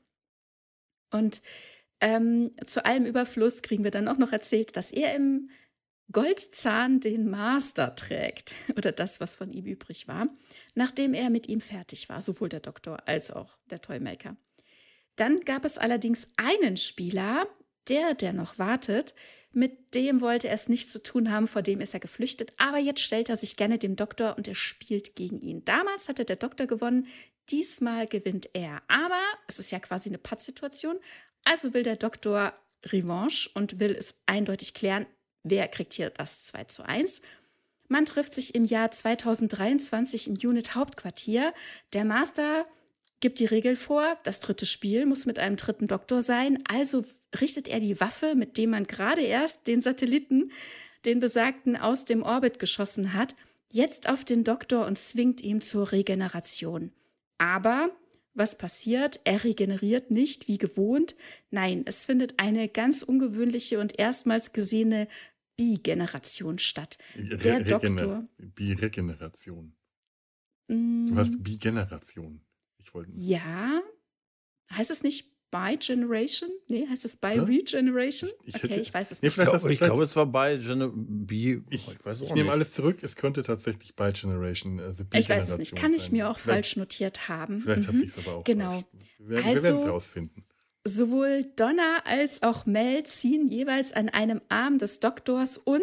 Und 1.11 1.43
ähm, 2.01 2.51
zu 2.63 2.83
allem 2.83 3.05
Überfluss 3.05 3.61
kriegen 3.61 3.83
wir 3.83 3.91
dann 3.91 4.07
auch 4.07 4.17
noch 4.17 4.31
erzählt, 4.31 4.75
dass 4.75 4.91
er 4.91 5.13
im 5.15 5.51
Goldzahn 6.11 6.99
den 6.99 7.29
Master 7.29 7.95
trägt 7.95 8.55
oder 8.75 8.91
das, 8.91 9.19
was 9.19 9.35
von 9.35 9.51
ihm 9.51 9.65
übrig 9.65 10.07
war, 10.07 10.29
nachdem 10.73 11.13
er 11.13 11.29
mit 11.29 11.47
ihm 11.47 11.61
fertig 11.61 12.09
war, 12.09 12.21
sowohl 12.21 12.49
der 12.49 12.59
Doktor 12.59 13.07
als 13.07 13.29
auch 13.29 13.59
der 13.69 13.81
Toymaker. 13.81 14.35
Dann 15.15 15.39
gab 15.41 15.65
es 15.65 15.77
allerdings 15.77 16.29
einen 16.37 16.77
Spieler, 16.77 17.47
der, 17.87 18.13
der 18.15 18.33
noch 18.33 18.57
wartet, 18.57 19.13
mit 19.51 19.93
dem 19.93 20.19
wollte 20.21 20.47
er 20.49 20.55
es 20.55 20.69
nicht 20.69 20.89
zu 20.89 21.01
tun 21.01 21.31
haben, 21.31 21.47
vor 21.47 21.61
dem 21.61 21.79
ist 21.79 21.93
er 21.93 21.99
geflüchtet, 21.99 22.51
aber 22.57 22.77
jetzt 22.77 23.01
stellt 23.01 23.29
er 23.29 23.35
sich 23.35 23.55
gerne 23.55 23.77
dem 23.77 23.95
Doktor 23.95 24.37
und 24.37 24.47
er 24.47 24.55
spielt 24.55 25.15
gegen 25.15 25.39
ihn. 25.39 25.63
Damals 25.65 26.09
hatte 26.09 26.25
der 26.25 26.35
Doktor 26.35 26.67
gewonnen, 26.67 27.07
diesmal 27.49 28.07
gewinnt 28.07 28.49
er. 28.53 28.81
Aber 28.87 29.21
es 29.47 29.59
ist 29.59 29.71
ja 29.71 29.79
quasi 29.79 30.09
eine 30.09 30.17
Pattsituation, 30.17 30.97
also 31.43 31.73
will 31.73 31.83
der 31.83 31.95
Doktor 31.95 32.53
Revanche 32.87 33.49
und 33.53 33.79
will 33.79 33.95
es 33.95 34.21
eindeutig 34.25 34.73
klären, 34.73 35.05
wer 35.43 35.67
kriegt 35.67 35.93
hier 35.93 36.09
das 36.09 36.45
2 36.45 36.65
zu 36.65 36.83
1. 36.83 37.21
Man 37.87 38.05
trifft 38.05 38.33
sich 38.33 38.55
im 38.55 38.65
Jahr 38.65 38.91
2023 38.91 40.27
im 40.27 40.33
Unit 40.33 40.75
Hauptquartier. 40.75 41.53
Der 41.93 42.03
Master 42.03 42.65
gibt 43.25 43.39
die 43.39 43.45
Regel 43.45 43.75
vor, 43.75 44.19
das 44.21 44.39
dritte 44.39 44.67
Spiel 44.67 45.07
muss 45.07 45.25
mit 45.25 45.39
einem 45.39 45.55
dritten 45.55 45.87
Doktor 45.87 46.21
sein, 46.21 46.63
also 46.67 47.03
richtet 47.41 47.67
er 47.67 47.79
die 47.79 47.99
Waffe, 47.99 48.35
mit 48.35 48.55
dem 48.55 48.69
man 48.69 48.83
gerade 48.83 49.21
erst 49.21 49.65
den 49.65 49.81
Satelliten, 49.81 50.51
den 51.05 51.19
besagten, 51.19 51.75
aus 51.75 52.05
dem 52.05 52.21
Orbit 52.21 52.59
geschossen 52.59 53.13
hat, 53.13 53.33
jetzt 53.71 54.07
auf 54.07 54.25
den 54.25 54.43
Doktor 54.43 54.85
und 54.85 54.99
zwingt 54.99 55.41
ihn 55.41 55.59
zur 55.59 55.91
Regeneration. 55.91 56.91
Aber 57.39 57.89
was 58.35 58.59
passiert? 58.59 59.19
Er 59.23 59.43
regeneriert 59.43 60.11
nicht 60.11 60.47
wie 60.47 60.59
gewohnt. 60.59 61.15
Nein, 61.49 61.81
es 61.87 62.05
findet 62.05 62.39
eine 62.39 62.69
ganz 62.69 63.01
ungewöhnliche 63.01 63.79
und 63.79 63.97
erstmals 63.97 64.53
gesehene 64.53 65.07
Bi-Generation 65.57 66.59
statt. 66.59 66.99
Der 67.15 67.61
Re 67.61 67.63
Doktor. 67.63 68.23
Bi-Regeneration. 68.37 69.73
Mm. 70.67 71.07
Du 71.07 71.15
hast 71.15 71.43
Bi-Generation. 71.43 72.44
Ich 72.85 72.93
wollte. 72.93 73.11
Ja. 73.13 73.81
Heißt 74.71 74.91
es 74.91 75.01
nicht 75.01 75.31
By 75.49 75.77
Generation? 75.77 76.49
Nee, 76.67 76.87
heißt 76.87 77.05
es 77.05 77.15
By 77.15 77.39
Regeneration? 77.39 78.29
Ich, 78.43 78.55
ich 78.55 78.55
okay, 78.55 78.67
hätte, 78.67 78.81
ich 78.81 78.93
weiß 78.93 79.11
es 79.11 79.21
nee, 79.21 79.27
nicht. 79.27 79.37
Ich 79.37 79.43
glaube, 79.43 79.75
glaub, 79.75 79.99
es 79.99 80.15
war 80.15 80.25
By 80.27 80.59
Generation. 80.59 81.65
Ich, 81.69 81.87
ich, 81.87 82.21
ich 82.21 82.33
nehme 82.33 82.51
alles 82.51 82.73
zurück. 82.73 82.99
Es 83.01 83.15
könnte 83.15 83.41
tatsächlich 83.41 83.95
By 83.95 84.11
Generation, 84.11 84.79
also 84.79 85.03
Ich 85.13 85.27
weiß 85.27 85.49
es 85.49 85.57
nicht. 85.57 85.75
Kann 85.75 85.93
ich 85.93 86.11
mir 86.11 86.29
auch 86.29 86.37
vielleicht, 86.37 86.67
falsch 86.67 86.75
notiert 86.77 87.27
haben. 87.27 87.61
Vielleicht 87.61 87.83
mhm. 87.83 87.87
habe 87.87 87.97
ich 87.99 88.09
es 88.09 88.27
aber 88.27 88.37
auch 88.37 88.43
Genau. 88.43 88.71
Falsch. 88.71 88.85
Wir, 89.19 89.37
also, 89.37 89.49
wir 89.49 89.63
werden 89.63 89.77
es 89.77 89.87
rausfinden. 89.87 90.45
Sowohl 90.83 91.45
Donna 91.55 92.03
als 92.05 92.43
auch 92.43 92.67
Mel 92.67 93.03
ziehen 93.03 93.47
jeweils 93.47 93.93
an 93.93 94.09
einem 94.09 94.41
Arm 94.49 94.77
des 94.77 94.99
Doktors 94.99 95.57
und 95.57 95.81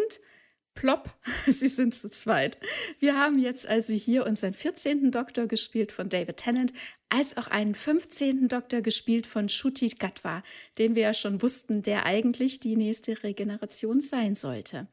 plopp, 0.75 1.11
sie 1.47 1.69
sind 1.69 1.95
zu 1.95 2.11
zweit. 2.11 2.59
Wir 2.99 3.19
haben 3.19 3.38
jetzt 3.38 3.67
also 3.67 3.93
hier 3.95 4.26
unseren 4.26 4.55
14. 4.55 5.11
Doktor 5.11 5.47
gespielt 5.47 5.93
von 5.93 6.09
David 6.09 6.38
Tennant, 6.38 6.73
als 7.09 7.37
auch 7.37 7.49
einen 7.49 7.75
15. 7.75 8.49
Doktor 8.49 8.81
gespielt 8.81 9.26
von 9.26 9.49
Shuti 9.49 9.88
Gatwa, 9.88 10.43
den 10.79 10.95
wir 10.95 11.02
ja 11.02 11.14
schon 11.14 11.43
wussten, 11.43 11.83
der 11.83 12.07
eigentlich 12.07 12.61
die 12.61 12.76
nächste 12.76 13.23
Regeneration 13.23 14.00
sein 14.00 14.35
sollte. 14.35 14.87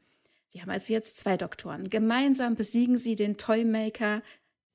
Wir 0.52 0.62
haben 0.62 0.70
also 0.70 0.92
jetzt 0.92 1.16
zwei 1.16 1.36
Doktoren. 1.36 1.84
Gemeinsam 1.84 2.56
besiegen 2.56 2.98
sie 2.98 3.14
den 3.14 3.36
Toymaker 3.36 4.22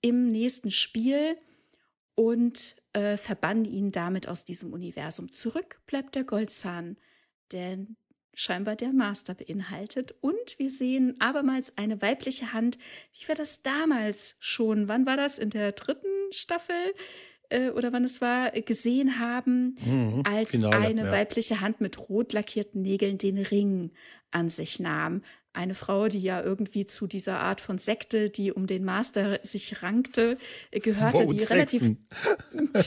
im 0.02 0.32
nächsten 0.32 0.72
Spiel 0.72 1.38
und 2.16 2.78
äh, 2.94 3.18
verbannen 3.18 3.66
ihn 3.66 3.92
damit 3.92 4.28
aus 4.28 4.46
diesem 4.46 4.72
Universum. 4.72 5.32
Zurück 5.32 5.82
bleibt 5.86 6.16
der 6.16 6.24
Goldzahn, 6.24 6.98
denn 7.52 7.98
scheinbar 8.36 8.76
der 8.76 8.94
Master 8.94 9.34
beinhaltet. 9.34 10.14
Und 10.22 10.58
wir 10.58 10.70
sehen 10.70 11.16
abermals 11.20 11.78
eine 11.78 12.02
weibliche 12.02 12.54
Hand, 12.54 12.78
wie 13.14 13.28
wir 13.28 13.36
das 13.36 13.62
damals 13.64 14.38
schon, 14.40 14.88
wann 14.88 15.06
war 15.06 15.18
das, 15.18 15.40
in 15.40 15.50
der 15.50 15.72
dritten 15.72 16.08
Staffel? 16.32 16.76
Äh, 17.50 17.70
oder 17.70 17.94
wann 17.94 18.04
es 18.04 18.22
war, 18.22 18.52
gesehen 18.52 19.20
haben, 19.20 19.76
mhm, 19.86 20.24
als 20.26 20.52
Finale, 20.52 20.88
eine 20.88 21.06
ja. 21.06 21.12
weibliche 21.12 21.62
Hand 21.62 21.82
mit 21.82 22.10
rot 22.10 22.34
lackierten 22.34 22.82
Nägeln 22.82 23.18
den 23.18 23.38
Ring 23.38 23.92
an 24.32 24.50
sich 24.50 24.80
nahm. 24.80 25.22
Eine 25.54 25.74
Frau, 25.74 26.10
die 26.10 26.20
ja 26.20 26.44
irgendwie 26.44 26.86
zu 26.86 27.08
dieser 27.08 27.40
Art 27.40 27.62
von 27.62 27.78
Sekte, 27.78 28.30
die 28.30 28.52
um 28.52 28.68
den 28.68 28.84
Master 28.84 29.40
sich 29.42 29.82
rankte, 29.82 30.38
äh, 30.72 30.82
gehörte, 30.82 31.26
die 31.28 31.44
relativ, 31.44 31.82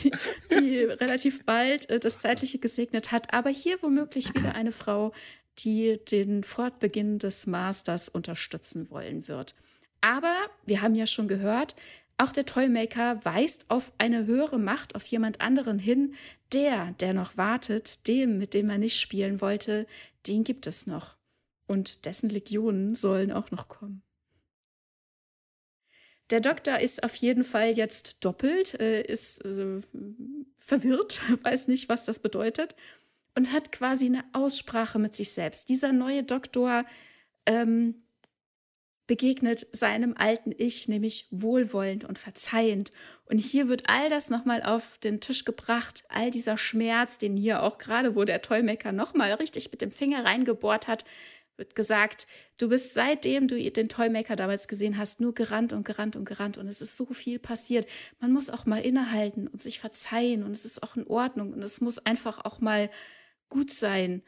die, 0.02 0.10
die 0.52 0.80
relativ 0.80 1.46
bald 1.46 1.88
äh, 1.88 1.98
das 1.98 2.20
Zeitliche 2.20 2.58
gesegnet 2.58 3.10
hat. 3.10 3.32
Aber 3.32 3.48
hier 3.48 3.78
womöglich 3.80 4.34
wieder 4.34 4.54
eine 4.54 4.72
Frau, 4.72 5.12
die 5.58 5.98
den 6.10 6.44
Fortbeginn 6.44 7.18
des 7.18 7.46
Masters 7.46 8.08
unterstützen 8.08 8.90
wollen 8.90 9.28
wird. 9.28 9.54
Aber 10.00 10.34
wir 10.66 10.82
haben 10.82 10.94
ja 10.94 11.06
schon 11.06 11.28
gehört, 11.28 11.74
auch 12.18 12.32
der 12.32 12.46
Toymaker 12.46 13.24
weist 13.24 13.70
auf 13.70 13.92
eine 13.98 14.26
höhere 14.26 14.58
Macht, 14.58 14.96
auf 14.96 15.06
jemand 15.06 15.40
anderen 15.40 15.78
hin. 15.78 16.14
Der, 16.52 16.92
der 17.00 17.14
noch 17.14 17.36
wartet, 17.36 18.06
dem, 18.08 18.38
mit 18.38 18.54
dem 18.54 18.68
er 18.70 18.78
nicht 18.78 18.98
spielen 18.98 19.40
wollte, 19.40 19.86
den 20.26 20.42
gibt 20.42 20.66
es 20.66 20.86
noch. 20.86 21.16
Und 21.66 22.06
dessen 22.06 22.28
Legionen 22.28 22.96
sollen 22.96 23.30
auch 23.30 23.50
noch 23.50 23.68
kommen. 23.68 24.02
Der 26.30 26.40
Doktor 26.40 26.80
ist 26.80 27.04
auf 27.04 27.14
jeden 27.14 27.44
Fall 27.44 27.70
jetzt 27.76 28.24
doppelt, 28.24 28.74
äh, 28.80 29.02
ist 29.02 29.44
äh, 29.44 29.80
verwirrt, 30.56 31.20
weiß 31.44 31.68
nicht, 31.68 31.88
was 31.88 32.04
das 32.04 32.18
bedeutet 32.18 32.74
und 33.38 33.52
hat 33.52 33.70
quasi 33.70 34.06
eine 34.06 34.24
Aussprache 34.32 34.98
mit 34.98 35.14
sich 35.14 35.30
selbst. 35.30 35.68
Dieser 35.68 35.92
neue 35.92 36.24
Doktor 36.24 36.84
ähm, 37.46 37.94
begegnet 39.06 39.64
seinem 39.70 40.16
alten 40.18 40.52
Ich, 40.58 40.88
nämlich 40.88 41.28
wohlwollend 41.30 42.04
und 42.04 42.18
verzeihend. 42.18 42.90
Und 43.26 43.38
hier 43.38 43.68
wird 43.68 43.88
all 43.88 44.10
das 44.10 44.28
nochmal 44.28 44.64
auf 44.64 44.98
den 44.98 45.20
Tisch 45.20 45.44
gebracht, 45.44 46.02
all 46.08 46.32
dieser 46.32 46.56
Schmerz, 46.56 47.18
den 47.18 47.36
hier 47.36 47.62
auch 47.62 47.78
gerade, 47.78 48.16
wo 48.16 48.24
der 48.24 48.42
Tollmecker 48.42 48.90
nochmal 48.90 49.32
richtig 49.34 49.70
mit 49.70 49.82
dem 49.82 49.92
Finger 49.92 50.24
reingebohrt 50.24 50.88
hat, 50.88 51.04
wird 51.56 51.76
gesagt, 51.76 52.26
du 52.56 52.68
bist 52.68 52.94
seitdem 52.94 53.46
du 53.46 53.56
den 53.70 53.88
Toymaker 53.88 54.34
damals 54.34 54.66
gesehen 54.66 54.98
hast, 54.98 55.20
nur 55.20 55.32
gerannt 55.32 55.72
und 55.72 55.84
gerannt 55.84 56.16
und 56.16 56.24
gerannt 56.24 56.58
und 56.58 56.66
es 56.66 56.82
ist 56.82 56.96
so 56.96 57.06
viel 57.06 57.38
passiert. 57.38 57.88
Man 58.18 58.32
muss 58.32 58.50
auch 58.50 58.66
mal 58.66 58.80
innehalten 58.80 59.46
und 59.46 59.62
sich 59.62 59.78
verzeihen 59.78 60.42
und 60.42 60.50
es 60.50 60.64
ist 60.64 60.82
auch 60.82 60.96
in 60.96 61.06
Ordnung 61.06 61.52
und 61.52 61.62
es 61.62 61.80
muss 61.80 62.04
einfach 62.04 62.44
auch 62.44 62.60
mal 62.60 62.90
gut 63.48 63.70
sein. 63.70 64.22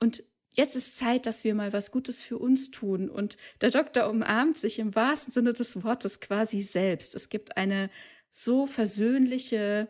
Und 0.00 0.24
jetzt 0.52 0.76
ist 0.76 0.98
Zeit, 0.98 1.26
dass 1.26 1.44
wir 1.44 1.54
mal 1.54 1.72
was 1.72 1.90
Gutes 1.90 2.22
für 2.22 2.38
uns 2.38 2.70
tun. 2.70 3.08
Und 3.08 3.36
der 3.60 3.70
Doktor 3.70 4.08
umarmt 4.08 4.56
sich 4.56 4.78
im 4.78 4.94
wahrsten 4.94 5.32
Sinne 5.32 5.52
des 5.52 5.82
Wortes 5.84 6.20
quasi 6.20 6.62
selbst. 6.62 7.14
Es 7.14 7.28
gibt 7.28 7.56
eine 7.56 7.90
so 8.30 8.66
versöhnliche 8.66 9.88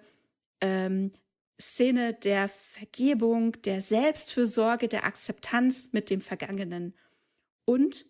ähm, 0.61 1.13
Szene 1.61 2.15
der 2.15 2.49
Vergebung, 2.49 3.61
der 3.63 3.81
Selbstfürsorge, 3.81 4.89
der 4.89 5.05
Akzeptanz 5.05 5.93
mit 5.93 6.11
dem 6.11 6.21
Vergangenen. 6.21 6.95
Und 7.65 8.05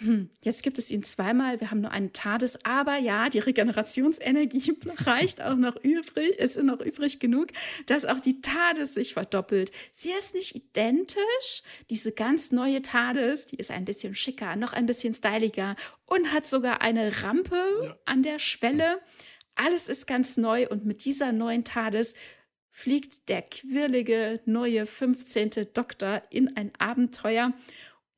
hm, 0.00 0.30
jetzt 0.42 0.62
gibt 0.62 0.78
es 0.78 0.90
ihn 0.90 1.02
zweimal, 1.02 1.60
wir 1.60 1.70
haben 1.70 1.82
nur 1.82 1.90
einen 1.90 2.14
TARDIS, 2.14 2.64
aber 2.64 2.96
ja, 2.96 3.28
die 3.28 3.38
Regenerationsenergie 3.38 4.74
reicht 5.04 5.42
auch 5.42 5.56
noch 5.56 5.76
übrig, 5.82 6.38
ist 6.38 6.62
noch 6.62 6.80
übrig 6.80 7.20
genug, 7.20 7.48
dass 7.84 8.06
auch 8.06 8.18
die 8.18 8.40
TARDIS 8.40 8.94
sich 8.94 9.12
verdoppelt. 9.12 9.70
Sie 9.92 10.10
ist 10.10 10.34
nicht 10.34 10.54
identisch, 10.54 11.62
diese 11.90 12.12
ganz 12.12 12.50
neue 12.50 12.80
TARDIS, 12.80 13.46
die 13.46 13.56
ist 13.56 13.70
ein 13.70 13.84
bisschen 13.84 14.14
schicker, 14.14 14.56
noch 14.56 14.72
ein 14.72 14.86
bisschen 14.86 15.12
styliger 15.12 15.76
und 16.06 16.32
hat 16.32 16.46
sogar 16.46 16.80
eine 16.80 17.22
Rampe 17.22 17.62
ja. 17.84 17.96
an 18.06 18.22
der 18.22 18.38
Schwelle. 18.38 19.00
Alles 19.54 19.88
ist 19.88 20.06
ganz 20.06 20.38
neu 20.38 20.66
und 20.68 20.86
mit 20.86 21.04
dieser 21.04 21.32
neuen 21.32 21.64
TARDIS 21.64 22.14
fliegt 22.70 23.28
der 23.28 23.42
quirlige 23.42 24.40
neue 24.46 24.86
15. 24.86 25.50
Doktor 25.74 26.20
in 26.30 26.56
ein 26.56 26.72
Abenteuer 26.78 27.52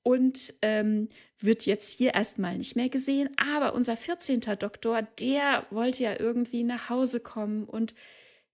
und 0.02 0.54
ähm, 0.62 1.08
wird 1.38 1.66
jetzt 1.66 1.96
hier 1.96 2.14
erstmal 2.14 2.58
nicht 2.58 2.76
mehr 2.76 2.88
gesehen. 2.88 3.30
Aber 3.36 3.74
unser 3.74 3.96
14. 3.96 4.40
Doktor, 4.58 5.02
der 5.02 5.66
wollte 5.70 6.02
ja 6.02 6.18
irgendwie 6.18 6.64
nach 6.64 6.88
Hause 6.90 7.20
kommen 7.20 7.64
und 7.64 7.94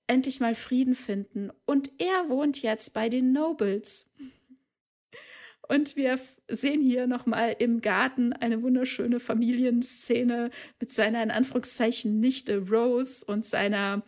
endlich 0.06 0.40
mal 0.40 0.54
Frieden 0.54 0.94
finden. 0.94 1.50
Und 1.66 1.90
er 1.98 2.28
wohnt 2.28 2.62
jetzt 2.62 2.94
bei 2.94 3.08
den 3.08 3.32
Nobles. 3.32 4.10
Und 5.68 5.96
wir 5.96 6.18
sehen 6.48 6.80
hier 6.80 7.06
nochmal 7.06 7.54
im 7.58 7.82
Garten 7.82 8.32
eine 8.32 8.62
wunderschöne 8.62 9.20
Familienszene 9.20 10.50
mit 10.80 10.90
seiner 10.90 11.22
in 11.22 11.30
Anführungszeichen 11.30 12.20
Nichte 12.20 12.68
Rose 12.70 13.24
und 13.26 13.44
seiner 13.44 14.02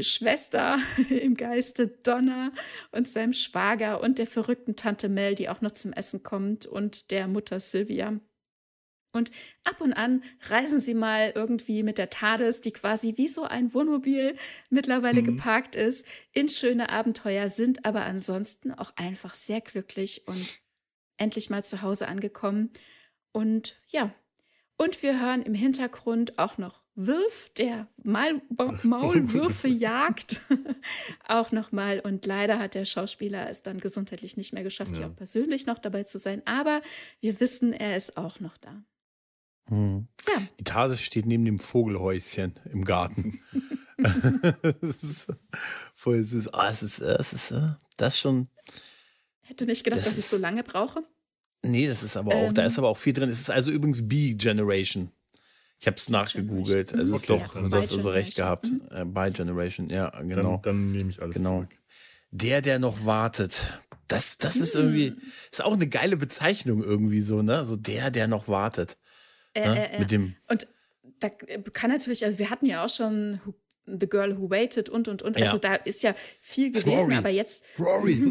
Schwester 0.00 0.78
im 1.10 1.36
Geiste 1.36 1.88
Donna 1.88 2.52
und 2.92 3.08
seinem 3.08 3.32
Schwager 3.32 4.00
und 4.00 4.18
der 4.18 4.26
verrückten 4.26 4.76
Tante 4.76 5.08
Mel, 5.08 5.34
die 5.34 5.48
auch 5.48 5.60
noch 5.60 5.72
zum 5.72 5.92
Essen 5.92 6.22
kommt 6.22 6.66
und 6.66 7.10
der 7.10 7.28
Mutter 7.28 7.60
Sylvia. 7.60 8.20
Und 9.12 9.32
ab 9.64 9.80
und 9.80 9.92
an 9.92 10.22
reisen 10.42 10.80
sie 10.80 10.94
mal 10.94 11.32
irgendwie 11.34 11.82
mit 11.82 11.98
der 11.98 12.10
TARDIS, 12.10 12.60
die 12.60 12.70
quasi 12.70 13.16
wie 13.16 13.26
so 13.26 13.42
ein 13.42 13.74
Wohnmobil 13.74 14.36
mittlerweile 14.68 15.22
mhm. 15.22 15.26
geparkt 15.26 15.74
ist, 15.74 16.06
in 16.32 16.48
schöne 16.48 16.90
Abenteuer, 16.90 17.48
sind 17.48 17.84
aber 17.84 18.02
ansonsten 18.02 18.72
auch 18.72 18.92
einfach 18.96 19.34
sehr 19.34 19.60
glücklich 19.60 20.28
und 20.28 20.60
endlich 21.16 21.50
mal 21.50 21.62
zu 21.62 21.82
Hause 21.82 22.06
angekommen. 22.06 22.70
Und 23.32 23.80
ja, 23.88 24.14
und 24.80 25.02
wir 25.02 25.20
hören 25.20 25.42
im 25.42 25.52
Hintergrund 25.52 26.38
auch 26.38 26.56
noch 26.56 26.80
Wirf, 26.94 27.50
der 27.58 27.86
Mal 28.02 28.40
Maulwürfe 28.82 29.68
jagt. 29.68 30.40
auch 31.28 31.52
nochmal. 31.52 32.00
Und 32.00 32.24
leider 32.24 32.58
hat 32.58 32.74
der 32.74 32.86
Schauspieler 32.86 33.50
es 33.50 33.62
dann 33.62 33.78
gesundheitlich 33.78 34.38
nicht 34.38 34.54
mehr 34.54 34.62
geschafft, 34.62 34.92
ja. 34.92 34.98
hier 34.98 35.08
auch 35.08 35.16
persönlich 35.16 35.66
noch 35.66 35.78
dabei 35.78 36.04
zu 36.04 36.18
sein. 36.18 36.40
Aber 36.46 36.80
wir 37.20 37.40
wissen, 37.40 37.74
er 37.74 37.94
ist 37.94 38.16
auch 38.16 38.40
noch 38.40 38.56
da. 38.56 38.82
Mhm. 39.68 40.08
Ja. 40.26 40.42
Die 40.58 40.64
TARDIS 40.64 41.02
steht 41.02 41.26
neben 41.26 41.44
dem 41.44 41.58
Vogelhäuschen 41.58 42.54
im 42.72 42.86
Garten. 42.86 43.38
das 43.98 45.02
ist 45.02 45.26
voll 45.94 46.24
süß. 46.24 46.54
Ah, 46.54 46.70
es 46.70 46.82
ist, 46.82 47.00
es 47.00 47.34
ist 47.34 47.50
äh, 47.50 47.72
das 47.98 48.18
schon. 48.18 48.48
Hätte 49.42 49.66
nicht 49.66 49.84
gedacht, 49.84 50.00
das 50.00 50.08
dass 50.08 50.16
ich 50.16 50.24
so 50.24 50.38
lange 50.38 50.62
brauche. 50.62 51.04
Nee, 51.64 51.86
das 51.86 52.02
ist 52.02 52.16
aber 52.16 52.34
auch, 52.34 52.48
ähm, 52.48 52.54
da 52.54 52.64
ist 52.64 52.78
aber 52.78 52.88
auch 52.88 52.96
viel 52.96 53.12
drin. 53.12 53.28
Es 53.28 53.40
ist 53.40 53.50
also 53.50 53.70
übrigens 53.70 54.08
B-Generation. 54.08 55.10
Ich 55.78 55.86
habe 55.86 55.96
es 55.96 56.10
nachgegoogelt. 56.10 56.94
Also 56.94 57.14
okay, 57.14 57.20
ist 57.22 57.30
doch, 57.30 57.54
ja, 57.54 57.68
du 57.68 57.76
hast 57.76 57.92
also 57.92 58.10
recht 58.10 58.36
gehabt. 58.36 58.70
Mhm. 58.70 58.82
Äh, 58.90 59.04
by 59.04 59.30
Generation, 59.30 59.88
ja, 59.88 60.10
genau. 60.20 60.60
Dann, 60.62 60.62
dann 60.62 60.92
nehme 60.92 61.10
ich 61.10 61.22
alles 61.22 61.34
genau. 61.34 61.58
zurück. 61.58 61.78
Der, 62.32 62.60
der 62.60 62.78
noch 62.78 63.04
wartet. 63.04 63.66
Das, 64.06 64.38
das 64.38 64.56
ist 64.56 64.74
irgendwie, 64.74 65.12
mhm. 65.12 65.22
ist 65.50 65.64
auch 65.64 65.72
eine 65.72 65.88
geile 65.88 66.16
Bezeichnung 66.16 66.82
irgendwie 66.82 67.20
so, 67.20 67.42
ne? 67.42 67.64
So 67.64 67.76
der, 67.76 68.10
der 68.10 68.28
noch 68.28 68.46
wartet. 68.46 68.98
Äh, 69.54 69.68
ne? 69.68 69.92
äh, 69.92 69.98
Mit 69.98 70.10
dem. 70.10 70.36
Und 70.48 70.66
da 71.18 71.28
kann 71.28 71.90
natürlich, 71.90 72.24
also 72.24 72.38
wir 72.38 72.50
hatten 72.50 72.66
ja 72.66 72.84
auch 72.84 72.88
schon 72.88 73.40
The 73.98 74.08
Girl 74.08 74.38
Who 74.38 74.50
Waited 74.50 74.88
und 74.88 75.08
und 75.08 75.22
und. 75.22 75.36
Also 75.36 75.44
ja. 75.44 75.50
Also 75.50 75.58
da 75.58 75.74
ist 75.74 76.02
ja 76.02 76.14
viel 76.40 76.70
gewesen, 76.70 76.90
Rory. 76.90 77.14
aber 77.14 77.28
jetzt. 77.30 77.64
Rory! 77.78 78.30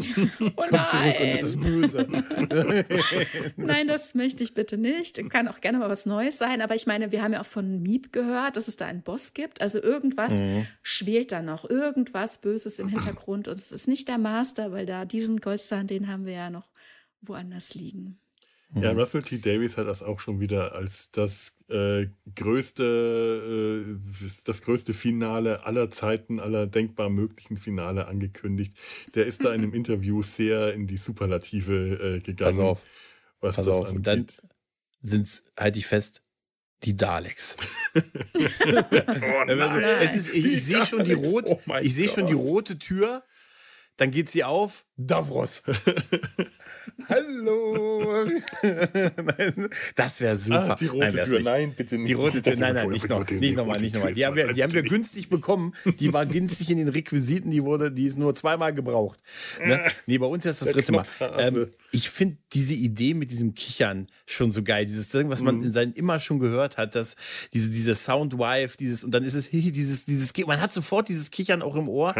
oh 0.56 0.64
nein! 0.70 0.86
zurück 0.86 1.20
und 1.20 1.28
es 1.28 1.42
ist 1.42 1.60
böse. 1.60 2.06
nein, 3.56 3.88
das 3.88 4.14
möchte 4.14 4.42
ich 4.42 4.54
bitte 4.54 4.78
nicht. 4.78 5.28
Kann 5.30 5.48
auch 5.48 5.60
gerne 5.60 5.78
mal 5.78 5.88
was 5.88 6.06
Neues 6.06 6.38
sein, 6.38 6.62
aber 6.62 6.74
ich 6.74 6.86
meine, 6.86 7.12
wir 7.12 7.22
haben 7.22 7.32
ja 7.32 7.40
auch 7.40 7.46
von 7.46 7.82
Miep 7.82 8.12
gehört, 8.12 8.56
dass 8.56 8.68
es 8.68 8.76
da 8.76 8.86
einen 8.86 9.02
Boss 9.02 9.34
gibt. 9.34 9.60
Also 9.60 9.82
irgendwas 9.82 10.42
mhm. 10.42 10.66
schwelt 10.82 11.32
da 11.32 11.42
noch, 11.42 11.68
irgendwas 11.68 12.38
Böses 12.38 12.78
im 12.78 12.88
Hintergrund 12.88 13.48
und 13.48 13.56
es 13.56 13.72
ist 13.72 13.88
nicht 13.88 14.08
der 14.08 14.18
Master, 14.18 14.72
weil 14.72 14.86
da 14.86 15.04
diesen 15.04 15.40
Goldzahn, 15.40 15.86
den 15.86 16.08
haben 16.08 16.26
wir 16.26 16.34
ja 16.34 16.50
noch 16.50 16.70
woanders 17.20 17.74
liegen. 17.74 18.19
Ja, 18.74 18.92
mhm. 18.92 19.00
Russell 19.00 19.22
T. 19.22 19.38
Davies 19.38 19.76
hat 19.76 19.88
das 19.88 20.02
auch 20.02 20.20
schon 20.20 20.38
wieder 20.38 20.74
als 20.74 21.10
das 21.10 21.52
äh, 21.68 22.06
größte, 22.36 23.84
äh, 23.84 24.28
das 24.44 24.62
größte 24.62 24.94
Finale 24.94 25.64
aller 25.64 25.90
Zeiten, 25.90 26.38
aller 26.38 26.66
denkbar 26.66 27.10
möglichen 27.10 27.56
Finale 27.56 28.06
angekündigt. 28.06 28.74
Der 29.14 29.26
ist 29.26 29.44
da 29.44 29.52
in 29.52 29.62
einem 29.62 29.74
Interview 29.74 30.22
sehr 30.22 30.72
in 30.72 30.86
die 30.86 30.98
Superlative 30.98 32.16
äh, 32.16 32.20
gegangen. 32.20 32.58
Pass 32.58 32.64
auf. 32.64 32.84
Was 33.40 33.56
Pass 33.56 33.64
das 33.64 33.74
auf. 33.74 33.88
Angeht. 33.88 34.06
Dann 34.06 34.26
sind 35.00 35.22
es, 35.22 35.44
halte 35.56 35.78
ich 35.78 35.86
fest, 35.86 36.22
die 36.84 36.96
Daleks. 36.96 37.56
oh 37.94 38.00
es 40.00 40.14
ist, 40.14 40.32
ich, 40.32 40.44
ich 40.44 40.64
sehe 40.64 40.86
schon 40.86 41.04
die 41.04 41.12
rote, 41.12 41.58
oh 41.66 41.76
ich 41.80 41.94
sehe 41.94 42.08
schon 42.08 42.28
die 42.28 42.34
rote 42.34 42.78
Tür 42.78 43.24
dann 44.00 44.10
geht 44.10 44.30
sie 44.30 44.44
auf, 44.44 44.86
Davros. 45.06 45.62
Hallo. 47.08 48.28
das 49.94 50.20
wäre 50.20 50.36
super. 50.36 50.70
Ah, 50.70 50.74
die 50.74 50.86
rote 50.86 50.98
nein, 50.98 51.24
Tür, 51.24 51.40
nein, 51.40 51.74
bitte 51.74 51.98
nicht. 51.98 52.08
Die 52.08 52.12
rote 52.12 52.42
Tür, 52.42 52.56
nein, 52.56 52.74
nein, 52.74 52.88
nicht, 52.90 53.08
noch, 53.08 53.28
nicht 53.28 53.56
nochmal, 53.56 53.80
nicht 53.80 53.94
nochmal. 53.94 54.14
Die 54.14 54.26
haben 54.26 54.36
wir, 54.36 54.52
die 54.52 54.62
haben 54.62 54.72
wir 54.72 54.82
günstig 54.82 55.30
bekommen. 55.30 55.74
Die 55.98 56.12
war 56.12 56.26
günstig 56.26 56.70
in 56.70 56.78
den 56.78 56.88
Requisiten, 56.88 57.50
die 57.50 57.64
wurde, 57.64 57.90
die 57.90 58.06
ist 58.06 58.18
nur 58.18 58.34
zweimal 58.34 58.74
gebraucht. 58.74 59.20
Ne? 59.64 59.80
Nee, 60.06 60.18
bei 60.18 60.26
uns 60.26 60.44
ist 60.44 60.62
das 60.62 60.70
dritte 60.70 60.92
Mal. 60.92 61.04
Ähm, 61.38 61.68
ich 61.92 62.10
finde 62.10 62.36
diese 62.52 62.74
Idee 62.74 63.14
mit 63.14 63.30
diesem 63.30 63.54
Kichern 63.54 64.08
schon 64.26 64.50
so 64.50 64.62
geil. 64.62 64.86
Dieses 64.86 65.08
Ding, 65.08 65.30
was 65.30 65.42
man 65.42 65.58
mhm. 65.58 65.64
in 65.64 65.72
seinen 65.72 65.92
immer 65.94 66.20
schon 66.20 66.38
gehört 66.38 66.76
hat, 66.76 66.94
dass 66.94 67.16
diese, 67.52 67.70
diese 67.70 67.94
Soundwife, 67.94 68.76
dieses, 68.76 69.02
und 69.04 69.12
dann 69.12 69.24
ist 69.24 69.34
es, 69.34 69.50
dieses, 69.50 70.04
dieses, 70.04 70.32
man 70.46 70.60
hat 70.60 70.72
sofort 70.72 71.08
dieses 71.08 71.30
Kichern 71.30 71.62
auch 71.62 71.76
im 71.76 71.88
Ohr. 71.88 72.14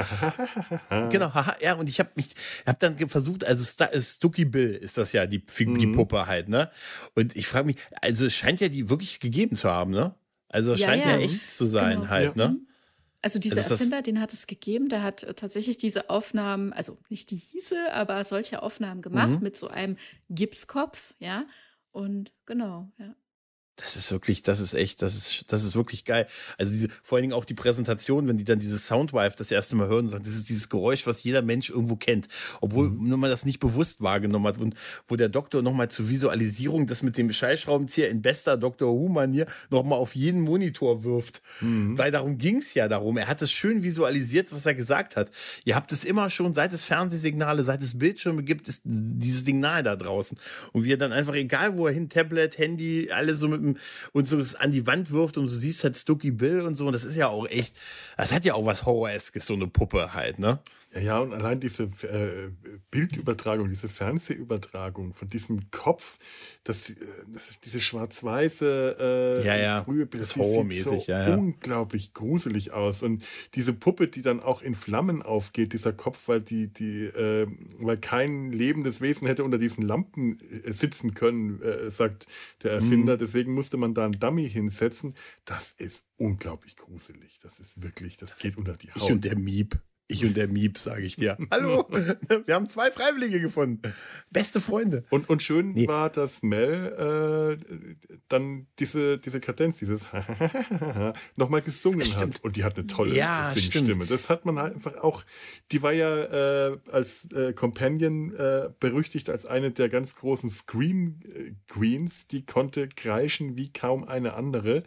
genau, 1.11 1.35
haha, 1.35 1.57
ja, 1.61 1.75
und 1.75 1.89
ich 1.89 2.01
habe 2.01 2.11
mich, 2.17 2.31
habe 2.71 2.79
dann 2.81 3.09
versucht, 3.09 3.45
also 3.45 3.85
Stucky 4.01 4.45
Bill 4.45 4.75
ist 4.75 4.97
das 4.97 5.13
ja, 5.13 5.27
die, 5.27 5.45
die 5.45 5.87
mhm. 5.87 5.93
Puppe 5.93 6.27
halt, 6.27 6.49
ne? 6.49 6.71
Und 7.15 7.37
ich 7.37 7.47
frage 7.47 7.67
mich, 7.67 7.77
also 8.01 8.25
es 8.25 8.35
scheint 8.35 8.61
ja 8.61 8.69
die 8.69 8.89
wirklich 8.89 9.21
gegeben 9.21 9.57
zu 9.57 9.69
haben, 9.69 9.91
ne? 9.91 10.15
Also 10.49 10.73
es 10.73 10.81
ja, 10.81 10.89
scheint 10.89 11.05
ja. 11.05 11.13
ja. 11.13 11.19
echt 11.19 11.49
zu 11.49 11.67
sein 11.67 12.01
genau. 12.01 12.09
halt, 12.09 12.37
ja. 12.37 12.49
ne? 12.49 12.61
Also 13.23 13.39
dieser 13.39 13.59
also 13.59 13.75
Erfinder, 13.75 14.01
den 14.01 14.21
hat 14.21 14.33
es 14.33 14.47
gegeben, 14.47 14.89
der 14.89 15.03
hat 15.03 15.27
tatsächlich 15.37 15.77
diese 15.77 16.09
Aufnahmen, 16.09 16.73
also 16.73 16.97
nicht 17.11 17.31
die 17.31 17.37
hieße, 17.37 17.93
aber 17.93 18.25
solche 18.25 18.63
Aufnahmen 18.63 19.03
gemacht 19.03 19.29
mhm. 19.29 19.43
mit 19.43 19.57
so 19.57 19.69
einem 19.69 19.97
Gipskopf, 20.31 21.15
ja. 21.19 21.45
Und 21.93 22.33
genau, 22.47 22.91
ja. 22.99 23.15
Das 23.81 23.97
ist 23.97 24.13
wirklich, 24.13 24.43
das 24.43 24.61
ist 24.61 24.75
echt, 24.75 25.03
das 25.03 25.15
ist, 25.15 25.45
das 25.49 25.65
ist 25.65 25.75
wirklich 25.75 26.05
geil. 26.05 26.27
Also 26.59 26.73
diese, 26.73 26.89
vor 27.03 27.17
allen 27.17 27.23
Dingen 27.23 27.33
auch 27.33 27.45
die 27.45 27.55
Präsentation, 27.55 28.29
wenn 28.29 28.37
die 28.37 28.45
dann 28.45 28.59
diese 28.59 28.79
Soundwife 28.79 29.37
das 29.37 29.51
erste 29.51 29.77
Mal 29.77 29.89
hören 29.89 30.05
und 30.05 30.11
sagen, 30.11 30.25
das 30.25 30.35
ist 30.35 30.49
dieses 30.49 30.69
Geräusch, 30.69 31.07
was 31.07 31.23
jeder 31.23 31.43
Mensch 31.43 31.71
irgendwo 31.71 31.97
kennt, 31.97 32.29
obwohl 32.61 32.91
mhm. 32.91 33.19
man 33.19 33.31
das 33.31 33.45
nicht 33.45 33.61
bewusst 33.61 34.03
wahrgenommen 34.03 34.47
hat 34.47 34.59
und 34.59 34.75
wo 35.07 35.17
der 35.17 35.29
Doktor 35.29 35.63
nochmal 35.63 35.91
zur 35.91 36.09
Visualisierung 36.09 36.87
das 36.87 37.03
mit 37.03 37.17
dem 37.17 37.33
Scheißschraubenzieher 37.33 38.11
in 38.11 38.23
bester 38.23 38.57
Dr. 38.57 38.89
Who-Manier 38.89 39.47
nochmal 39.71 39.99
auf 39.99 40.15
jeden 40.15 40.43
Monitor 40.43 41.05
wirft. 41.05 41.43
Mhm. 41.61 41.97
Weil 41.97 42.11
darum 42.11 42.39
ging 42.39 42.59
es 42.59 42.75
ja 42.75 42.89
darum. 42.89 43.17
Er 43.17 43.29
hat 43.29 43.43
es 43.43 43.51
schön 43.51 43.83
visualisiert, 43.83 44.53
was 44.53 44.67
er 44.67 44.75
gesagt 44.75 45.17
hat. 45.17 45.31
Ihr 45.65 45.75
habt 45.75 45.93
es 45.93 46.05
immer 46.05 46.31
schon, 46.31 46.55
seit 46.55 46.73
es 46.73 46.85
Fernsehsignale, 46.85 47.65
seit 47.65 47.83
es 47.83 47.99
Bildschirme 47.99 48.43
gibt, 48.43 48.69
ist 48.69 48.83
dieses 48.85 49.45
Signal 49.45 49.83
da 49.83 49.97
draußen. 49.97 50.39
Und 50.73 50.85
wie 50.85 50.93
er 50.93 50.97
dann 50.97 51.13
einfach, 51.13 51.35
egal 51.35 51.77
wo 51.77 51.87
er 51.87 51.93
hin, 51.93 52.09
Tablet, 52.09 52.59
Handy, 52.59 53.11
alles 53.11 53.41
so 53.41 53.49
mit 53.49 53.63
dem 53.63 53.70
und 54.13 54.27
so 54.27 54.39
es 54.39 54.55
an 54.55 54.73
die 54.73 54.87
Wand 54.87 55.11
wirft 55.11 55.39
und 55.39 55.47
du 55.47 55.55
siehst 55.55 55.85
halt 55.85 55.97
Stucky 55.97 56.31
Bill 56.31 56.63
und 56.63 56.75
so. 56.75 56.87
Und 56.87 56.93
das 56.93 57.05
ist 57.05 57.17
ja 57.17 57.29
auch 57.29 57.47
echt, 57.47 57.77
das 58.17 58.33
hat 58.33 58.45
ja 58.45 58.55
auch 58.55 58.67
was 58.67 58.85
Horror-eskes, 58.87 59.47
so 59.47 59.55
eine 59.55 59.67
Puppe 59.67 60.15
halt, 60.15 60.39
ne? 60.39 60.59
Ja, 60.93 61.01
ja, 61.01 61.19
und 61.21 61.33
allein 61.33 61.61
diese 61.61 61.85
äh, 61.85 62.51
Bildübertragung, 62.91 63.69
diese 63.69 63.89
Fernsehübertragung 63.89 65.15
von 65.15 65.29
diesem 65.29 65.71
Kopf, 65.71 66.19
das, 66.65 66.91
äh, 66.91 66.95
das 67.33 67.61
diese 67.61 67.81
schwarz-weiße 67.81 68.97
äh, 68.99 69.47
ja, 69.47 69.57
ja. 69.57 69.85
frühe 69.85 70.07
Bild, 70.07 70.25
das 70.25 70.31
sieht 70.31 70.85
so 70.85 71.03
ja, 71.07 71.29
ja. 71.29 71.35
unglaublich 71.37 72.13
gruselig 72.13 72.73
aus. 72.73 73.05
Und 73.05 73.25
diese 73.55 73.73
Puppe, 73.73 74.09
die 74.09 74.23
dann 74.23 74.41
auch 74.41 74.63
in 74.63 74.75
Flammen 74.75 75.23
aufgeht, 75.23 75.75
dieser 75.75 75.93
Kopf, 75.93 76.27
weil 76.27 76.41
die, 76.41 76.67
die, 76.67 77.05
äh, 77.05 77.47
weil 77.79 77.99
kein 77.99 78.51
lebendes 78.51 79.01
Wesen 79.01 79.29
hätte 79.29 79.45
unter 79.45 79.59
diesen 79.59 79.83
Lampen 79.83 80.41
äh, 80.41 80.73
sitzen 80.73 81.15
können, 81.15 81.63
äh, 81.63 81.89
sagt 81.91 82.27
der 82.65 82.73
Erfinder. 82.73 83.15
Mhm. 83.15 83.19
Deswegen 83.19 83.55
musste 83.55 83.77
man 83.77 83.95
da 83.95 84.07
einen 84.07 84.19
Dummy 84.19 84.51
hinsetzen. 84.51 85.15
Das 85.45 85.71
ist 85.71 86.05
unglaublich 86.17 86.75
gruselig. 86.75 87.39
Das 87.41 87.61
ist 87.61 87.81
wirklich, 87.81 88.17
das 88.17 88.39
geht 88.39 88.57
unter 88.57 88.77
die 88.77 88.91
Haut. 88.91 89.03
Ich 89.05 89.11
und 89.13 89.25
der 89.25 89.39
Miep. 89.39 89.79
Ich 90.11 90.25
und 90.25 90.37
der 90.37 90.49
Miep, 90.49 90.77
sage 90.77 91.03
ich 91.03 91.15
dir. 91.15 91.39
Hallo, 91.53 91.87
wir 91.89 92.55
haben 92.55 92.67
zwei 92.67 92.91
Freiwillige 92.91 93.41
gefunden. 93.41 93.81
Beste 94.31 94.61
Freunde. 94.61 95.05
Und, 95.09 95.29
und 95.29 95.41
schön 95.41 95.71
nee. 95.71 95.87
war, 95.87 96.11
dass 96.11 96.43
Mel 96.43 97.59
äh, 97.61 98.17
dann 98.27 98.67
diese, 98.81 99.19
diese 99.19 99.39
Kadenz, 99.39 99.79
dieses 99.79 100.07
nochmal 101.37 101.63
gesungen 101.63 102.07
hat. 102.17 102.43
Und 102.43 102.57
die 102.57 102.65
hat 102.65 102.77
eine 102.77 102.89
tolle 102.89 103.15
ja, 103.15 103.53
Singstimme. 103.55 103.95
Stimmt. 103.95 104.11
Das 104.11 104.29
hat 104.29 104.45
man 104.47 104.59
halt 104.59 104.75
einfach 104.75 104.97
auch, 104.97 105.25
die 105.71 105.81
war 105.83 105.93
ja 105.93 106.73
äh, 106.73 106.79
als 106.91 107.31
äh, 107.33 107.53
Companion 107.53 108.35
äh, 108.35 108.71
berüchtigt 108.81 109.31
als 109.31 109.47
eine 109.47 109.71
der 109.71 109.89
ganz 109.89 110.17
großen 110.17 110.51
Scream 110.51 111.21
äh, 111.25 111.53
Queens. 111.69 112.27
Die 112.27 112.45
konnte 112.45 112.89
kreischen 112.89 113.57
wie 113.57 113.73
kaum 113.73 114.03
eine 114.03 114.35
andere. 114.35 114.83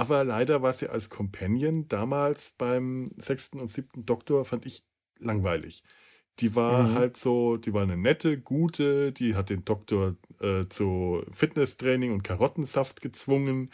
Aber 0.00 0.24
leider 0.24 0.62
war 0.62 0.72
sie 0.72 0.88
als 0.88 1.10
Companion 1.10 1.86
damals 1.88 2.54
beim 2.56 3.04
sechsten 3.18 3.60
und 3.60 3.68
siebten 3.68 4.06
Doktor, 4.06 4.46
fand 4.46 4.64
ich 4.64 4.82
langweilig. 5.18 5.82
Die 6.38 6.56
war 6.56 6.84
mhm. 6.84 6.94
halt 6.94 7.18
so, 7.18 7.58
die 7.58 7.74
war 7.74 7.82
eine 7.82 7.98
nette, 7.98 8.38
gute, 8.38 9.12
die 9.12 9.34
hat 9.34 9.50
den 9.50 9.66
Doktor 9.66 10.16
äh, 10.40 10.64
zu 10.70 11.22
Fitnesstraining 11.32 12.12
und 12.12 12.22
Karottensaft 12.22 13.02
gezwungen. 13.02 13.68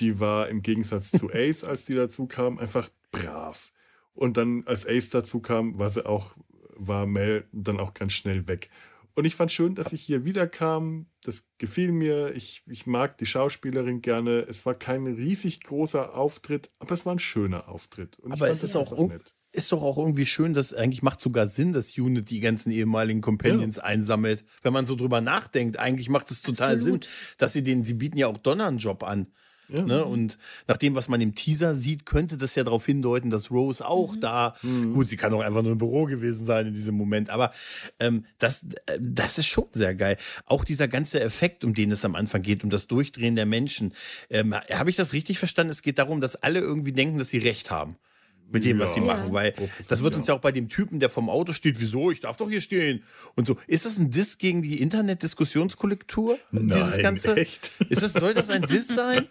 Die 0.00 0.18
war 0.18 0.48
im 0.48 0.62
Gegensatz 0.62 1.12
zu 1.12 1.30
Ace, 1.32 1.62
als 1.62 1.84
die 1.84 1.94
dazu 1.94 2.26
kam, 2.26 2.58
einfach 2.58 2.88
brav. 3.12 3.70
Und 4.12 4.36
dann, 4.36 4.64
als 4.66 4.88
Ace 4.88 5.10
dazu 5.10 5.38
kam, 5.38 5.78
war 5.78 5.88
sie 5.88 6.04
auch, 6.04 6.34
war 6.74 7.06
Mel 7.06 7.46
dann 7.52 7.78
auch 7.78 7.94
ganz 7.94 8.12
schnell 8.12 8.48
weg. 8.48 8.70
Und 9.14 9.24
ich 9.24 9.36
fand 9.36 9.52
schön, 9.52 9.76
dass 9.76 9.92
ich 9.92 10.02
hier 10.02 10.24
wiederkam. 10.24 11.06
Das 11.22 11.44
gefiel 11.58 11.92
mir. 11.92 12.34
Ich, 12.34 12.62
ich 12.66 12.86
mag 12.86 13.16
die 13.18 13.26
Schauspielerin 13.26 14.02
gerne. 14.02 14.40
Es 14.48 14.66
war 14.66 14.74
kein 14.74 15.06
riesig 15.06 15.60
großer 15.60 16.14
Auftritt, 16.14 16.70
aber 16.80 16.92
es 16.92 17.06
war 17.06 17.14
ein 17.14 17.20
schöner 17.20 17.68
Auftritt. 17.68 18.18
Und 18.18 18.32
aber 18.32 18.48
es 18.48 18.64
ist 18.64 18.74
auch 18.74 18.98
nett. 19.08 19.36
ist 19.52 19.70
doch 19.70 19.82
auch 19.82 19.98
irgendwie 19.98 20.26
schön, 20.26 20.52
dass 20.52 20.74
eigentlich 20.74 21.02
macht 21.02 21.20
sogar 21.20 21.46
Sinn, 21.46 21.72
dass 21.72 21.96
Unit 21.96 22.28
die 22.30 22.40
ganzen 22.40 22.72
ehemaligen 22.72 23.20
Companions 23.20 23.76
ja. 23.76 23.84
einsammelt. 23.84 24.44
Wenn 24.62 24.72
man 24.72 24.84
so 24.84 24.96
drüber 24.96 25.20
nachdenkt, 25.20 25.78
eigentlich 25.78 26.08
macht 26.08 26.32
es 26.32 26.42
total 26.42 26.74
Absolut. 26.74 27.04
Sinn, 27.04 27.12
dass 27.38 27.52
sie 27.52 27.62
den, 27.62 27.84
sie 27.84 27.94
bieten 27.94 28.16
ja 28.16 28.26
auch 28.26 28.36
Donner 28.36 28.66
einen 28.66 28.78
Job 28.78 29.04
an. 29.04 29.28
Ja. 29.68 29.82
Ne? 29.82 30.04
Und 30.04 30.38
nach 30.66 30.76
dem, 30.76 30.94
was 30.94 31.08
man 31.08 31.20
im 31.20 31.34
Teaser 31.34 31.74
sieht, 31.74 32.06
könnte 32.06 32.36
das 32.36 32.54
ja 32.54 32.64
darauf 32.64 32.84
hindeuten, 32.86 33.30
dass 33.30 33.50
Rose 33.50 33.86
auch 33.86 34.14
mhm. 34.14 34.20
da, 34.20 34.54
mhm. 34.62 34.94
gut, 34.94 35.08
sie 35.08 35.16
kann 35.16 35.32
auch 35.32 35.40
einfach 35.40 35.62
nur 35.62 35.72
im 35.72 35.78
Büro 35.78 36.04
gewesen 36.04 36.44
sein 36.44 36.66
in 36.66 36.74
diesem 36.74 36.96
Moment, 36.96 37.30
aber 37.30 37.50
ähm, 38.00 38.24
das, 38.38 38.64
äh, 38.86 38.98
das 39.00 39.38
ist 39.38 39.46
schon 39.46 39.68
sehr 39.72 39.94
geil. 39.94 40.16
Auch 40.46 40.64
dieser 40.64 40.88
ganze 40.88 41.20
Effekt, 41.20 41.64
um 41.64 41.74
den 41.74 41.92
es 41.92 42.04
am 42.04 42.14
Anfang 42.14 42.42
geht, 42.42 42.64
um 42.64 42.70
das 42.70 42.86
Durchdrehen 42.86 43.36
der 43.36 43.46
Menschen. 43.46 43.92
Ähm, 44.30 44.54
Habe 44.54 44.90
ich 44.90 44.96
das 44.96 45.12
richtig 45.12 45.38
verstanden? 45.38 45.70
Es 45.70 45.82
geht 45.82 45.98
darum, 45.98 46.20
dass 46.20 46.36
alle 46.36 46.60
irgendwie 46.60 46.92
denken, 46.92 47.18
dass 47.18 47.30
sie 47.30 47.38
Recht 47.38 47.70
haben 47.70 47.96
mit 48.50 48.64
dem, 48.64 48.78
ja. 48.78 48.84
was 48.84 48.94
sie 48.94 49.00
machen, 49.00 49.32
weil 49.32 49.54
das 49.88 50.02
wird 50.02 50.14
uns 50.14 50.26
ja 50.26 50.34
auch 50.34 50.40
bei 50.40 50.52
dem 50.52 50.68
Typen, 50.68 51.00
der 51.00 51.10
vom 51.10 51.28
Auto 51.28 51.52
steht, 51.52 51.80
wieso, 51.80 52.10
ich 52.10 52.20
darf 52.20 52.36
doch 52.36 52.48
hier 52.48 52.60
stehen 52.60 53.02
und 53.34 53.46
so. 53.46 53.56
Ist 53.66 53.84
das 53.84 53.98
ein 53.98 54.10
Diss 54.10 54.38
gegen 54.38 54.62
die 54.62 54.80
Internet-Diskussionskollektur? 54.80 56.38
Dieses 56.52 56.98
ganze? 56.98 57.36
Echt? 57.36 57.72
Ist 57.88 58.02
das, 58.02 58.12
soll 58.12 58.34
das 58.34 58.50
ein 58.50 58.62
Diss 58.62 58.88
sein? 58.88 59.26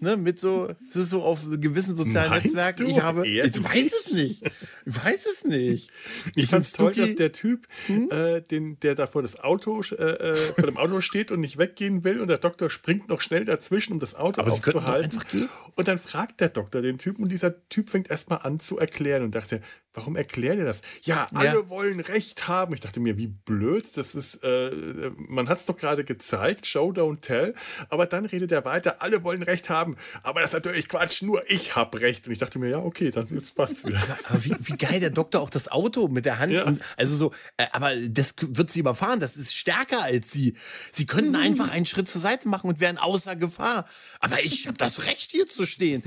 ne, 0.00 0.16
mit 0.16 0.38
so, 0.38 0.68
es 0.88 0.96
ist 0.96 1.10
so 1.10 1.22
auf 1.22 1.44
gewissen 1.60 1.94
sozialen 1.94 2.30
Meinst 2.30 2.46
Netzwerken. 2.46 2.84
Du? 2.86 2.90
Ich 2.90 3.02
habe, 3.02 3.26
ich 3.26 3.64
weiß 3.64 3.92
es 3.92 4.12
nicht. 4.12 4.42
Ich 4.86 5.04
weiß 5.04 5.26
es 5.26 5.44
nicht. 5.44 5.90
Ich, 6.34 6.44
ich 6.44 6.50
fand 6.50 6.64
es 6.64 6.72
toll, 6.72 6.94
dass 6.94 7.14
der 7.14 7.32
Typ, 7.32 7.66
hm? 7.86 8.10
äh, 8.10 8.40
den, 8.40 8.78
der 8.80 8.94
da 8.94 9.06
vor 9.06 9.22
das 9.22 9.38
Auto, 9.40 9.82
äh, 9.92 9.94
äh, 9.94 10.34
vor 10.34 10.66
dem 10.66 10.76
Auto 10.76 11.00
steht 11.00 11.30
und 11.30 11.40
nicht 11.40 11.58
weggehen 11.58 12.04
will 12.04 12.20
und 12.20 12.28
der 12.28 12.38
Doktor 12.38 12.70
springt 12.70 13.08
noch 13.08 13.20
schnell 13.20 13.44
dazwischen, 13.44 13.92
um 13.94 14.00
das 14.00 14.14
Auto 14.14 14.40
Aber 14.40 14.52
aufzuhalten. 14.52 15.48
Und 15.74 15.88
dann 15.88 15.98
fragt 15.98 16.40
der 16.40 16.48
Doktor 16.48 16.82
den 16.82 16.98
Typen 16.98 17.22
und 17.22 17.32
dieser 17.32 17.68
Typ 17.68 17.90
fängt 17.90 18.10
erstmal 18.10 18.37
an 18.44 18.60
zu 18.60 18.78
erklären 18.78 19.22
und 19.22 19.34
dachte, 19.34 19.60
warum 19.98 20.16
erklärt 20.16 20.58
er 20.58 20.64
das? 20.64 20.80
Ja, 21.02 21.28
alle 21.34 21.60
ja. 21.60 21.68
wollen 21.68 22.00
Recht 22.00 22.46
haben. 22.46 22.72
Ich 22.74 22.80
dachte 22.80 23.00
mir, 23.00 23.16
wie 23.16 23.26
blöd, 23.26 23.96
das 23.96 24.14
ist, 24.14 24.44
äh, 24.44 25.10
man 25.16 25.48
hat 25.48 25.58
es 25.58 25.66
doch 25.66 25.76
gerade 25.76 26.04
gezeigt, 26.04 26.66
Show, 26.66 26.92
don't 26.92 27.20
tell. 27.20 27.54
Aber 27.88 28.06
dann 28.06 28.24
redet 28.24 28.52
er 28.52 28.64
weiter, 28.64 29.02
alle 29.02 29.24
wollen 29.24 29.42
Recht 29.42 29.70
haben. 29.70 29.96
Aber 30.22 30.40
das 30.40 30.50
ist 30.50 30.54
natürlich 30.54 30.88
Quatsch, 30.88 31.22
nur 31.22 31.42
ich 31.50 31.74
habe 31.74 32.00
Recht. 32.00 32.26
Und 32.26 32.32
ich 32.32 32.38
dachte 32.38 32.58
mir, 32.58 32.68
ja, 32.68 32.78
okay, 32.78 33.10
dann 33.10 33.26
passt 33.56 33.78
es 33.78 33.86
wieder. 33.86 34.00
Aber 34.28 34.44
wie, 34.44 34.54
wie, 34.60 34.76
geil 34.76 35.00
der 35.00 35.10
Doktor 35.10 35.40
auch 35.40 35.50
das 35.50 35.68
Auto 35.68 36.08
mit 36.08 36.24
der 36.24 36.38
Hand. 36.38 36.52
Ja. 36.52 36.64
Und, 36.64 36.80
also 36.96 37.16
so, 37.16 37.32
äh, 37.56 37.66
aber 37.72 37.94
das 37.96 38.34
wird 38.40 38.70
sie 38.70 38.80
überfahren, 38.80 39.20
das 39.20 39.36
ist 39.36 39.56
stärker 39.56 40.02
als 40.02 40.30
sie. 40.30 40.54
Sie 40.92 41.06
könnten 41.06 41.30
mhm. 41.30 41.36
einfach 41.36 41.70
einen 41.70 41.86
Schritt 41.86 42.08
zur 42.08 42.20
Seite 42.20 42.48
machen 42.48 42.68
und 42.70 42.80
wären 42.80 42.98
außer 42.98 43.34
Gefahr. 43.36 43.86
Aber 44.20 44.42
ich 44.42 44.66
habe 44.66 44.76
das 44.76 45.06
Recht, 45.06 45.32
hier 45.32 45.48
zu 45.48 45.66
stehen. 45.66 46.02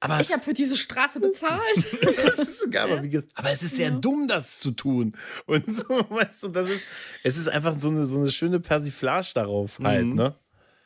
Aber 0.00 0.20
ich 0.20 0.32
habe 0.32 0.42
für 0.42 0.54
diese 0.54 0.76
Straße 0.76 1.18
bezahlt. 1.18 1.60
das 2.02 2.38
ist 2.38 2.58
sogar, 2.60 2.84
aber, 2.84 3.02
wie 3.02 3.20
aber 3.34 3.50
es 3.50 3.62
ist 3.62 3.76
sehr 3.76 3.90
ja. 3.90 3.96
dumm, 3.96 4.28
das 4.28 4.60
zu 4.60 4.70
tun. 4.70 5.14
Und 5.46 5.68
so, 5.68 5.84
weißt 6.10 6.44
du, 6.44 6.48
das 6.48 6.68
ist, 6.68 6.82
es 7.24 7.36
ist 7.36 7.48
einfach 7.48 7.78
so 7.78 7.88
eine, 7.88 8.04
so 8.04 8.18
eine 8.18 8.30
schöne 8.30 8.60
Persiflage 8.60 9.32
darauf 9.34 9.80
halt, 9.80 10.06
mhm. 10.06 10.14
ne? 10.14 10.34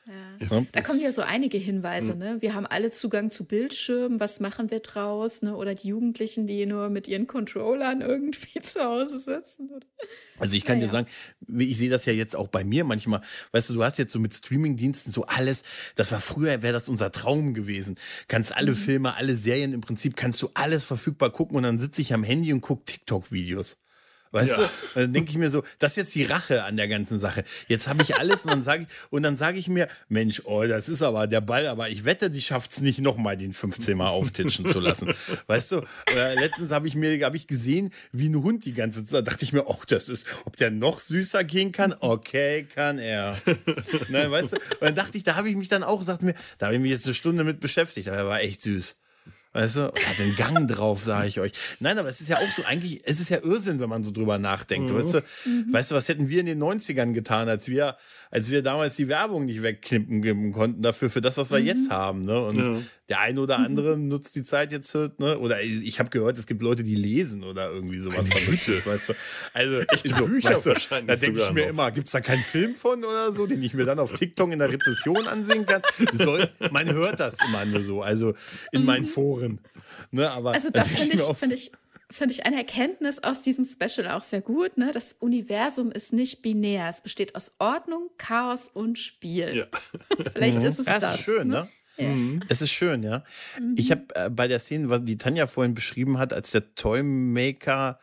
Ja. 0.06 0.64
Da 0.72 0.80
kommen 0.80 1.00
ja 1.00 1.12
so 1.12 1.22
einige 1.22 1.58
Hinweise. 1.58 2.16
Ne? 2.16 2.38
Wir 2.40 2.54
haben 2.54 2.66
alle 2.66 2.90
Zugang 2.90 3.30
zu 3.30 3.46
Bildschirmen. 3.46 4.18
Was 4.18 4.40
machen 4.40 4.70
wir 4.70 4.80
draus? 4.80 5.42
Ne? 5.42 5.56
Oder 5.56 5.74
die 5.74 5.88
Jugendlichen, 5.88 6.48
die 6.48 6.66
nur 6.66 6.88
mit 6.88 7.06
ihren 7.06 7.28
Controllern 7.28 8.00
irgendwie 8.00 8.60
zu 8.62 8.82
Hause 8.82 9.20
sitzen. 9.20 9.70
Also 10.38 10.56
ich 10.56 10.64
kann 10.64 10.80
ja, 10.80 10.86
dir 10.86 10.90
sagen, 10.90 11.06
ich 11.56 11.78
sehe 11.78 11.88
das 11.88 12.04
ja 12.04 12.12
jetzt 12.12 12.34
auch 12.34 12.48
bei 12.48 12.64
mir 12.64 12.82
manchmal. 12.82 13.20
Weißt 13.52 13.70
du, 13.70 13.74
du 13.74 13.84
hast 13.84 13.98
jetzt 13.98 14.12
so 14.12 14.18
mit 14.18 14.34
Streamingdiensten 14.34 15.12
so 15.12 15.24
alles. 15.26 15.62
Das 15.94 16.10
war 16.10 16.20
früher, 16.20 16.62
wäre 16.62 16.72
das 16.72 16.88
unser 16.88 17.12
Traum 17.12 17.54
gewesen. 17.54 17.96
Kannst 18.26 18.56
alle 18.56 18.72
mhm. 18.72 18.76
Filme, 18.76 19.14
alle 19.14 19.36
Serien 19.36 19.72
im 19.72 19.82
Prinzip, 19.82 20.16
kannst 20.16 20.42
du 20.42 20.50
alles 20.54 20.82
verfügbar 20.82 21.30
gucken 21.30 21.56
und 21.56 21.62
dann 21.62 21.78
sitze 21.78 22.02
ich 22.02 22.12
am 22.12 22.24
Handy 22.24 22.52
und 22.52 22.60
gucke 22.60 22.84
TikTok-Videos. 22.86 23.78
Weißt 24.32 24.50
ja. 24.50 24.56
du? 24.56 25.00
Dann 25.00 25.12
denke 25.12 25.30
ich 25.30 25.36
mir 25.36 25.50
so, 25.50 25.62
das 25.78 25.92
ist 25.92 25.96
jetzt 25.96 26.14
die 26.14 26.24
Rache 26.24 26.64
an 26.64 26.76
der 26.76 26.88
ganzen 26.88 27.18
Sache. 27.18 27.44
Jetzt 27.68 27.86
habe 27.86 28.02
ich 28.02 28.16
alles 28.16 28.44
und 28.44 28.50
dann 28.50 28.62
sage 28.62 28.86
ich, 28.88 28.88
und 29.10 29.22
dann 29.22 29.36
sage 29.36 29.58
ich 29.58 29.68
mir, 29.68 29.88
Mensch, 30.08 30.42
oh, 30.44 30.64
das 30.64 30.88
ist 30.88 31.02
aber 31.02 31.26
der 31.26 31.42
Ball, 31.42 31.66
aber 31.66 31.90
ich 31.90 32.04
wette, 32.04 32.30
die 32.30 32.40
schafft 32.40 32.72
es 32.72 32.80
nicht 32.80 33.00
nochmal, 33.00 33.36
den 33.36 33.52
15 33.52 33.96
Mal 33.96 34.08
auftitschen 34.08 34.66
zu 34.66 34.80
lassen. 34.80 35.12
Weißt 35.46 35.72
du? 35.72 35.82
Oder 36.12 36.34
letztens 36.36 36.72
habe 36.72 36.88
ich 36.88 36.94
mir, 36.94 37.22
habe 37.24 37.36
ich 37.36 37.46
gesehen, 37.46 37.92
wie 38.12 38.30
ein 38.30 38.42
Hund 38.42 38.64
die 38.64 38.72
ganze 38.72 39.04
Zeit, 39.04 39.26
dachte 39.26 39.44
ich 39.44 39.52
mir, 39.52 39.66
oh, 39.66 39.80
das 39.86 40.08
ist, 40.08 40.26
ob 40.46 40.56
der 40.56 40.70
noch 40.70 40.98
süßer 40.98 41.44
gehen 41.44 41.70
kann? 41.70 41.94
Okay, 42.00 42.66
kann 42.74 42.98
er. 42.98 43.36
ne, 44.08 44.30
weißt 44.30 44.52
du? 44.52 44.56
Und 44.56 44.80
dann 44.80 44.94
dachte 44.94 45.18
ich, 45.18 45.24
da 45.24 45.36
habe 45.36 45.50
ich 45.50 45.56
mich 45.56 45.68
dann 45.68 45.82
auch, 45.82 46.02
sagte 46.02 46.24
mir, 46.24 46.34
da 46.56 46.66
habe 46.66 46.76
ich 46.76 46.80
mich 46.80 46.90
jetzt 46.90 47.04
eine 47.04 47.14
Stunde 47.14 47.44
mit 47.44 47.60
beschäftigt, 47.60 48.08
aber 48.08 48.16
er 48.16 48.26
war 48.28 48.40
echt 48.40 48.62
süß. 48.62 48.96
Weißt 49.54 49.76
du, 49.76 49.82
hat 49.82 50.18
den 50.18 50.34
Gang 50.36 50.66
drauf, 50.66 51.02
sage 51.02 51.28
ich 51.28 51.38
euch. 51.38 51.52
Nein, 51.78 51.98
aber 51.98 52.08
es 52.08 52.22
ist 52.22 52.28
ja 52.28 52.38
auch 52.38 52.50
so, 52.50 52.64
eigentlich, 52.64 53.02
es 53.04 53.20
ist 53.20 53.28
ja 53.28 53.38
Irrsinn, 53.42 53.80
wenn 53.80 53.88
man 53.88 54.02
so 54.02 54.10
drüber 54.10 54.38
nachdenkt. 54.38 54.90
Mhm. 54.90 54.96
Weißt, 54.96 55.14
du, 55.14 55.18
mhm. 55.44 55.72
weißt 55.72 55.90
du, 55.90 55.94
was 55.94 56.08
hätten 56.08 56.30
wir 56.30 56.40
in 56.40 56.46
den 56.46 56.62
90ern 56.62 57.12
getan, 57.12 57.48
als 57.50 57.68
wir, 57.68 57.96
als 58.32 58.50
wir 58.50 58.62
damals 58.62 58.96
die 58.96 59.08
Werbung 59.08 59.44
nicht 59.44 59.62
wegknippen 59.62 60.52
konnten 60.52 60.82
dafür, 60.82 61.10
für 61.10 61.20
das, 61.20 61.36
was 61.36 61.50
wir 61.50 61.58
mhm. 61.58 61.66
jetzt 61.66 61.90
haben. 61.90 62.24
Ne? 62.24 62.42
Und 62.42 62.56
ja. 62.56 62.82
der 63.10 63.20
eine 63.20 63.38
oder 63.38 63.58
andere 63.58 63.98
nutzt 63.98 64.34
die 64.36 64.42
Zeit 64.42 64.72
jetzt, 64.72 64.94
ne? 64.94 65.38
oder 65.38 65.60
ich 65.60 65.98
habe 65.98 66.08
gehört, 66.08 66.38
es 66.38 66.46
gibt 66.46 66.62
Leute, 66.62 66.82
die 66.82 66.94
lesen 66.94 67.44
oder 67.44 67.70
irgendwie 67.70 67.98
sowas 67.98 68.28
Verrücktes, 68.28 68.86
weißt 68.86 69.08
du. 69.10 69.12
Also, 69.52 69.80
Echte 69.88 70.14
so, 70.14 70.24
Bücher 70.24 70.48
weißt 70.48 70.64
du, 70.64 70.72
da 71.06 71.14
denke 71.14 71.42
ich 71.42 71.52
mir 71.52 71.64
noch. 71.64 71.68
immer, 71.68 71.90
gibt 71.90 72.06
es 72.06 72.12
da 72.12 72.22
keinen 72.22 72.42
Film 72.42 72.74
von 72.74 73.04
oder 73.04 73.34
so, 73.34 73.46
den 73.46 73.62
ich 73.62 73.74
mir 73.74 73.84
dann 73.84 73.98
auf 73.98 74.14
TikTok 74.14 74.50
in 74.50 74.60
der 74.60 74.72
Rezession 74.72 75.26
ansehen 75.26 75.66
kann? 75.66 75.82
Soll, 76.14 76.48
man 76.70 76.90
hört 76.90 77.20
das 77.20 77.36
immer 77.46 77.66
nur 77.66 77.82
so, 77.82 78.00
also 78.00 78.32
in 78.72 78.86
meinen 78.86 79.02
mhm. 79.02 79.08
Foren. 79.08 79.58
Ne, 80.10 80.30
aber 80.30 80.52
also 80.52 80.70
da 80.70 80.84
finde 80.84 81.16
ich, 81.16 81.22
finde 81.36 81.54
ich, 81.54 81.70
finde 82.12 82.34
ich 82.34 82.46
eine 82.46 82.56
Erkenntnis 82.56 83.18
aus 83.20 83.42
diesem 83.42 83.64
Special 83.64 84.10
auch 84.10 84.22
sehr 84.22 84.40
gut. 84.40 84.76
Ne? 84.76 84.90
Das 84.92 85.14
Universum 85.14 85.90
ist 85.90 86.12
nicht 86.12 86.42
binär. 86.42 86.88
Es 86.88 87.00
besteht 87.00 87.34
aus 87.34 87.56
Ordnung, 87.58 88.10
Chaos 88.18 88.68
und 88.68 88.98
Spiel. 88.98 89.56
Ja. 89.56 89.66
Vielleicht 90.32 90.62
ist 90.62 90.78
es 90.78 90.86
ja, 90.86 90.94
das. 90.94 91.02
Das 91.02 91.14
ist 91.16 91.24
schön, 91.24 91.48
ne? 91.48 91.54
ne? 91.54 91.68
Ja. 91.98 92.08
Mhm. 92.08 92.40
Es 92.48 92.62
ist 92.62 92.72
schön, 92.72 93.02
ja. 93.02 93.24
Mhm. 93.60 93.74
Ich 93.78 93.90
habe 93.90 94.04
äh, 94.14 94.30
bei 94.30 94.48
der 94.48 94.58
Szene, 94.58 94.88
was 94.88 95.04
die 95.04 95.18
Tanja 95.18 95.46
vorhin 95.46 95.74
beschrieben 95.74 96.18
hat, 96.18 96.32
als 96.32 96.50
der 96.50 96.74
Toymaker 96.74 97.98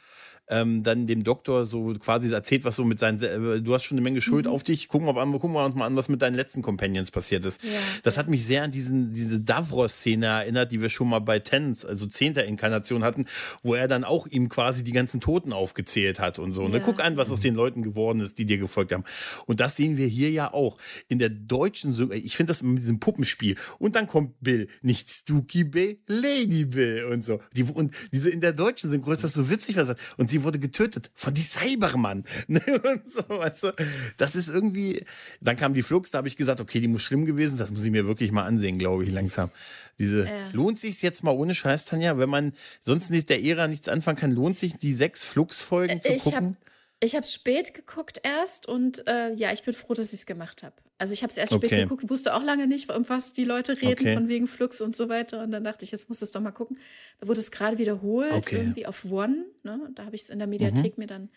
ähm, 0.49 0.83
dann 0.83 1.07
dem 1.07 1.23
Doktor 1.23 1.65
so 1.65 1.93
quasi 1.93 2.31
erzählt, 2.31 2.65
was 2.65 2.75
so 2.75 2.83
mit 2.83 2.99
seinen, 2.99 3.21
äh, 3.21 3.62
du 3.62 3.73
hast 3.73 3.83
schon 3.83 3.97
eine 3.97 4.03
Menge 4.03 4.21
Schuld 4.21 4.45
mhm. 4.45 4.51
auf 4.51 4.63
dich, 4.63 4.88
gucken 4.88 5.07
wir, 5.07 5.13
gucken 5.39 5.53
wir 5.53 5.65
uns 5.65 5.75
mal 5.75 5.85
an, 5.85 5.95
was 5.95 6.09
mit 6.09 6.21
deinen 6.21 6.35
letzten 6.35 6.62
Companions 6.62 7.12
passiert 7.12 7.45
ist. 7.45 7.63
Ja. 7.63 7.69
Das 8.03 8.17
hat 8.17 8.29
mich 8.29 8.45
sehr 8.45 8.63
an 8.63 8.71
diesen, 8.71 9.13
diese 9.13 9.39
Davros-Szene 9.39 10.25
erinnert, 10.25 10.71
die 10.71 10.81
wir 10.81 10.89
schon 10.89 11.09
mal 11.09 11.19
bei 11.19 11.39
Tens, 11.39 11.85
also 11.85 12.05
zehnter 12.07 12.45
Inkarnation 12.45 13.03
hatten, 13.03 13.27
wo 13.62 13.75
er 13.75 13.88
dann 13.88 14.03
auch 14.03 14.27
ihm 14.27 14.49
quasi 14.49 14.83
die 14.83 14.91
ganzen 14.91 15.21
Toten 15.21 15.53
aufgezählt 15.53 16.19
hat 16.19 16.39
und 16.39 16.51
so. 16.51 16.63
Ne? 16.63 16.67
Ja. 16.67 16.79
Ne? 16.79 16.81
Guck 16.81 17.03
an, 17.03 17.17
was 17.17 17.29
aus 17.31 17.41
den 17.41 17.55
Leuten 17.55 17.83
geworden 17.83 18.19
ist, 18.19 18.38
die 18.38 18.45
dir 18.45 18.57
gefolgt 18.57 18.91
haben. 18.91 19.03
Und 19.45 19.59
das 19.59 19.75
sehen 19.75 19.97
wir 19.97 20.07
hier 20.07 20.31
ja 20.31 20.53
auch. 20.53 20.77
In 21.07 21.19
der 21.19 21.29
deutschen, 21.29 21.91
ich 22.12 22.35
finde 22.35 22.51
das 22.51 22.63
mit 22.63 22.79
diesem 22.79 22.99
Puppenspiel. 22.99 23.55
Und 23.77 23.95
dann 23.95 24.07
kommt 24.07 24.41
Bill, 24.41 24.67
nicht 24.81 25.09
Stooky 25.09 25.63
Bill, 25.63 25.97
Lady 26.07 26.65
Bill 26.65 27.05
und 27.05 27.23
so. 27.23 27.39
Die, 27.55 27.63
und 27.63 27.93
diese 28.12 28.29
in 28.29 28.41
der 28.41 28.53
deutschen 28.53 28.89
Synchro 28.89 29.12
ist 29.12 29.23
das 29.23 29.33
so 29.33 29.49
witzig, 29.49 29.75
was 29.75 29.83
er 29.83 29.95
sagt. 29.95 30.15
Und 30.17 30.29
sie 30.29 30.38
wurde 30.43 30.60
getötet 30.60 31.10
von 31.15 31.34
die 31.34 31.41
Cybermann. 31.41 32.23
Ne? 32.47 32.62
so, 33.06 33.21
weißt 33.28 33.63
du? 33.63 33.73
Das 34.17 34.36
ist 34.36 34.49
irgendwie. 34.49 35.06
Dann 35.41 35.56
kam 35.56 35.73
die 35.73 35.84
Flux, 35.84 36.12
da 36.12 36.19
habe 36.19 36.28
ich 36.28 36.36
gesagt, 36.36 36.62
okay, 36.62 36.80
die 36.80 36.88
muss 36.88 37.02
schlimm 37.02 37.25
gewesen. 37.25 37.58
Das 37.58 37.71
muss 37.71 37.84
ich 37.84 37.91
mir 37.91 38.08
wirklich 38.08 38.32
mal 38.32 38.43
ansehen, 38.43 38.80
glaube 38.80 39.04
ich, 39.04 39.12
langsam. 39.12 39.52
Diese 39.99 40.28
äh. 40.28 40.49
lohnt 40.52 40.80
sich 40.80 41.02
jetzt 41.02 41.23
mal 41.23 41.32
ohne 41.32 41.54
Scheiß, 41.54 41.86
Tanja, 41.86 42.17
wenn 42.17 42.30
man 42.30 42.54
sonst 42.82 43.12
nicht 43.12 43.30
der 43.30 43.43
Ära 43.43 43.67
nichts 43.67 43.88
anfangen 43.88 44.17
kann, 44.17 44.32
lohnt 44.32 44.58
sich 44.58 44.78
die 44.78 44.93
sechs 44.93 45.23
Flux-Folgen 45.23 45.97
äh, 45.97 45.99
zu 45.99 46.15
gucken? 46.17 46.58
Hab 46.60 46.69
ich 47.02 47.15
habe 47.15 47.25
spät 47.25 47.73
geguckt 47.73 48.19
erst 48.23 48.67
und 48.67 49.08
äh, 49.08 49.32
ja, 49.34 49.52
ich 49.52 49.63
bin 49.63 49.73
froh, 49.73 49.93
dass 49.93 50.10
ich 50.10 50.19
es 50.19 50.25
gemacht 50.25 50.63
habe. 50.63 50.75
Also 50.99 51.13
ich 51.13 51.23
habe 51.23 51.31
es 51.31 51.38
erst 51.38 51.53
okay. 51.53 51.67
spät 51.67 51.79
geguckt, 51.83 52.09
wusste 52.09 52.35
auch 52.35 52.43
lange 52.43 52.67
nicht, 52.67 52.89
um 52.91 53.07
was 53.07 53.31
die 53.31 53.45
Leute 53.45 53.81
reden, 53.81 54.01
okay. 54.01 54.13
von 54.13 54.27
wegen 54.27 54.47
Flux 54.47 54.81
und 54.81 54.93
so 54.93 55.07
weiter. 55.07 55.41
Und 55.41 55.51
dann 55.51 55.63
dachte 55.63 55.85
ich, 55.85 55.91
jetzt 55.91 56.09
muss 56.09 56.21
es 56.21 56.31
doch 56.31 56.41
mal 56.41 56.51
gucken. 56.51 56.77
Da 57.21 57.27
wurde 57.29 57.39
es 57.39 57.51
gerade 57.51 57.77
wiederholt, 57.77 58.33
okay. 58.33 58.57
irgendwie 58.57 58.85
auf 58.85 59.09
One. 59.09 59.45
Ne? 59.63 59.89
Da 59.95 60.03
habe 60.03 60.17
ich 60.17 60.23
es 60.23 60.29
in 60.29 60.39
der 60.39 60.47
Mediathek 60.47 60.97
mhm. 60.97 61.01
mir 61.01 61.07
dann 61.07 61.29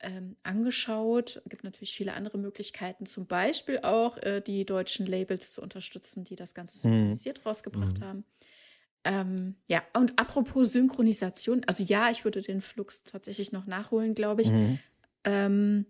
ähm, 0.00 0.34
angeschaut. 0.42 1.40
Es 1.44 1.50
gibt 1.50 1.62
natürlich 1.62 1.94
viele 1.94 2.14
andere 2.14 2.36
Möglichkeiten, 2.36 3.06
zum 3.06 3.26
Beispiel 3.26 3.78
auch 3.78 4.18
äh, 4.18 4.40
die 4.40 4.66
deutschen 4.66 5.06
Labels 5.06 5.52
zu 5.52 5.62
unterstützen, 5.62 6.24
die 6.24 6.34
das 6.34 6.52
Ganze 6.52 6.76
mhm. 6.86 6.92
synchronisiert 6.92 7.38
mhm. 7.38 7.48
rausgebracht 7.48 8.00
mhm. 8.00 8.04
haben. 8.04 8.24
Ähm, 9.04 9.54
ja, 9.68 9.82
und 9.94 10.18
apropos 10.18 10.72
Synchronisation, 10.72 11.62
also 11.68 11.84
ja, 11.84 12.10
ich 12.10 12.24
würde 12.24 12.42
den 12.42 12.60
Flux 12.60 13.04
tatsächlich 13.04 13.52
noch 13.52 13.66
nachholen, 13.66 14.16
glaube 14.16 14.42
ich. 14.42 14.50
Mhm. 14.50 14.78
Ähm, 15.22 15.86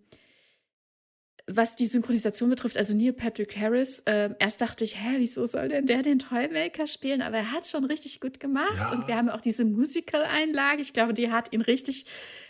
was 1.49 1.77
die 1.77 1.85
Synchronisation 1.85 2.49
betrifft, 2.49 2.75
also 2.75 2.93
Neil 2.93 3.13
Patrick 3.13 3.57
Harris, 3.57 4.01
äh, 4.01 4.31
erst 4.37 4.59
dachte 4.59 4.83
ich, 4.83 4.97
hä, 4.97 5.15
wieso 5.17 5.45
soll 5.45 5.69
denn 5.69 5.85
der 5.85 6.01
den 6.01 6.19
Toymaker 6.19 6.85
spielen? 6.85 7.21
Aber 7.21 7.37
er 7.37 7.51
hat 7.53 7.65
schon 7.65 7.85
richtig 7.85 8.19
gut 8.19 8.41
gemacht. 8.41 8.77
Ja. 8.77 8.91
Und 8.91 9.07
wir 9.07 9.15
haben 9.15 9.29
auch 9.29 9.39
diese 9.39 9.63
Musical-Einlage. 9.63 10.81
Ich 10.81 10.91
glaube, 10.91 11.13
die 11.13 11.31
hat 11.31 11.53
ihn 11.53 11.61
richtig 11.61 12.05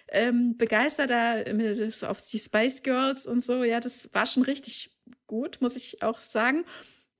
ähm, 0.08 0.58
begeistert, 0.58 1.12
da 1.12 1.44
so 1.92 2.08
auf 2.08 2.26
die 2.26 2.40
Spice 2.40 2.82
Girls 2.82 3.28
und 3.28 3.44
so. 3.44 3.64
Ja, 3.64 3.80
das 3.80 4.10
war 4.14 4.26
schon 4.26 4.44
richtig 4.44 4.98
gut, 5.28 5.60
muss 5.62 5.76
ich 5.76 6.02
auch 6.02 6.20
sagen. 6.20 6.66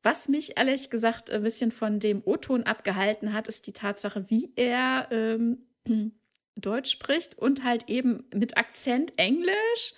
Was 0.02 0.28
mich 0.30 0.58
ehrlich 0.58 0.90
gesagt 0.90 1.30
ein 1.30 1.44
bisschen 1.44 1.72
von 1.72 2.00
dem 2.00 2.24
O-Ton 2.26 2.64
abgehalten 2.64 3.34
hat, 3.34 3.48
ist 3.48 3.68
die 3.68 3.74
Tatsache, 3.74 4.26
wie 4.30 4.52
er 4.56 5.10
ähm, 5.12 5.68
Deutsch 6.56 6.90
spricht 6.90 7.38
und 7.38 7.64
halt 7.64 7.88
eben 7.88 8.24
mit 8.34 8.58
Akzent 8.58 9.14
Englisch 9.18 9.94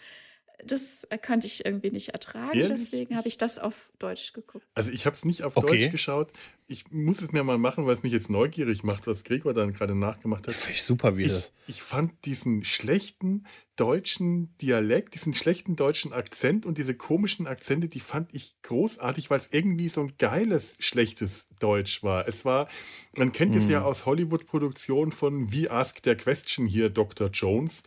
das 0.65 1.07
konnte 1.25 1.47
ich 1.47 1.65
irgendwie 1.65 1.91
nicht 1.91 2.09
ertragen. 2.09 2.57
Ehrlich? 2.57 2.89
Deswegen 2.91 3.15
habe 3.15 3.27
ich 3.27 3.37
das 3.37 3.59
auf 3.59 3.91
Deutsch 3.99 4.33
geguckt. 4.33 4.65
Also 4.73 4.91
ich 4.91 5.05
habe 5.05 5.15
es 5.15 5.25
nicht 5.25 5.43
auf 5.43 5.57
okay. 5.57 5.79
Deutsch 5.79 5.91
geschaut. 5.91 6.31
Ich 6.67 6.91
muss 6.91 7.21
es 7.21 7.31
mir 7.31 7.43
mal 7.43 7.57
machen, 7.57 7.85
weil 7.85 7.93
es 7.93 8.03
mich 8.03 8.11
jetzt 8.11 8.29
neugierig 8.29 8.83
macht, 8.83 9.07
was 9.07 9.23
Gregor 9.23 9.53
dann 9.53 9.73
gerade 9.73 9.95
nachgemacht 9.95 10.47
hat. 10.47 10.53
Finde 10.53 10.75
ich 10.75 10.83
super, 10.83 11.17
wie 11.17 11.23
ich, 11.23 11.29
das. 11.29 11.53
Ich 11.67 11.81
fand 11.81 12.25
diesen 12.25 12.63
schlechten 12.63 13.45
deutschen 13.75 14.55
Dialekt, 14.57 15.15
diesen 15.15 15.33
schlechten 15.33 15.75
deutschen 15.75 16.11
Akzent 16.11 16.65
und 16.65 16.77
diese 16.77 16.93
komischen 16.93 17.47
Akzente, 17.47 17.87
die 17.87 18.01
fand 18.01 18.33
ich 18.35 18.61
großartig, 18.61 19.29
weil 19.29 19.39
es 19.39 19.47
irgendwie 19.51 19.87
so 19.87 20.01
ein 20.01 20.13
geiles, 20.17 20.75
schlechtes 20.79 21.47
Deutsch 21.59 22.03
war. 22.03 22.27
Es 22.27 22.43
war, 22.43 22.67
man 23.15 23.31
kennt 23.31 23.55
es 23.55 23.69
ja 23.69 23.79
mhm. 23.79 23.85
aus 23.85 24.05
Hollywood-Produktionen 24.05 25.11
von 25.11 25.51
Wie 25.51 25.69
Ask 25.69 26.03
der 26.03 26.17
Question 26.17 26.67
hier, 26.67 26.89
Dr. 26.89 27.29
Jones. 27.29 27.83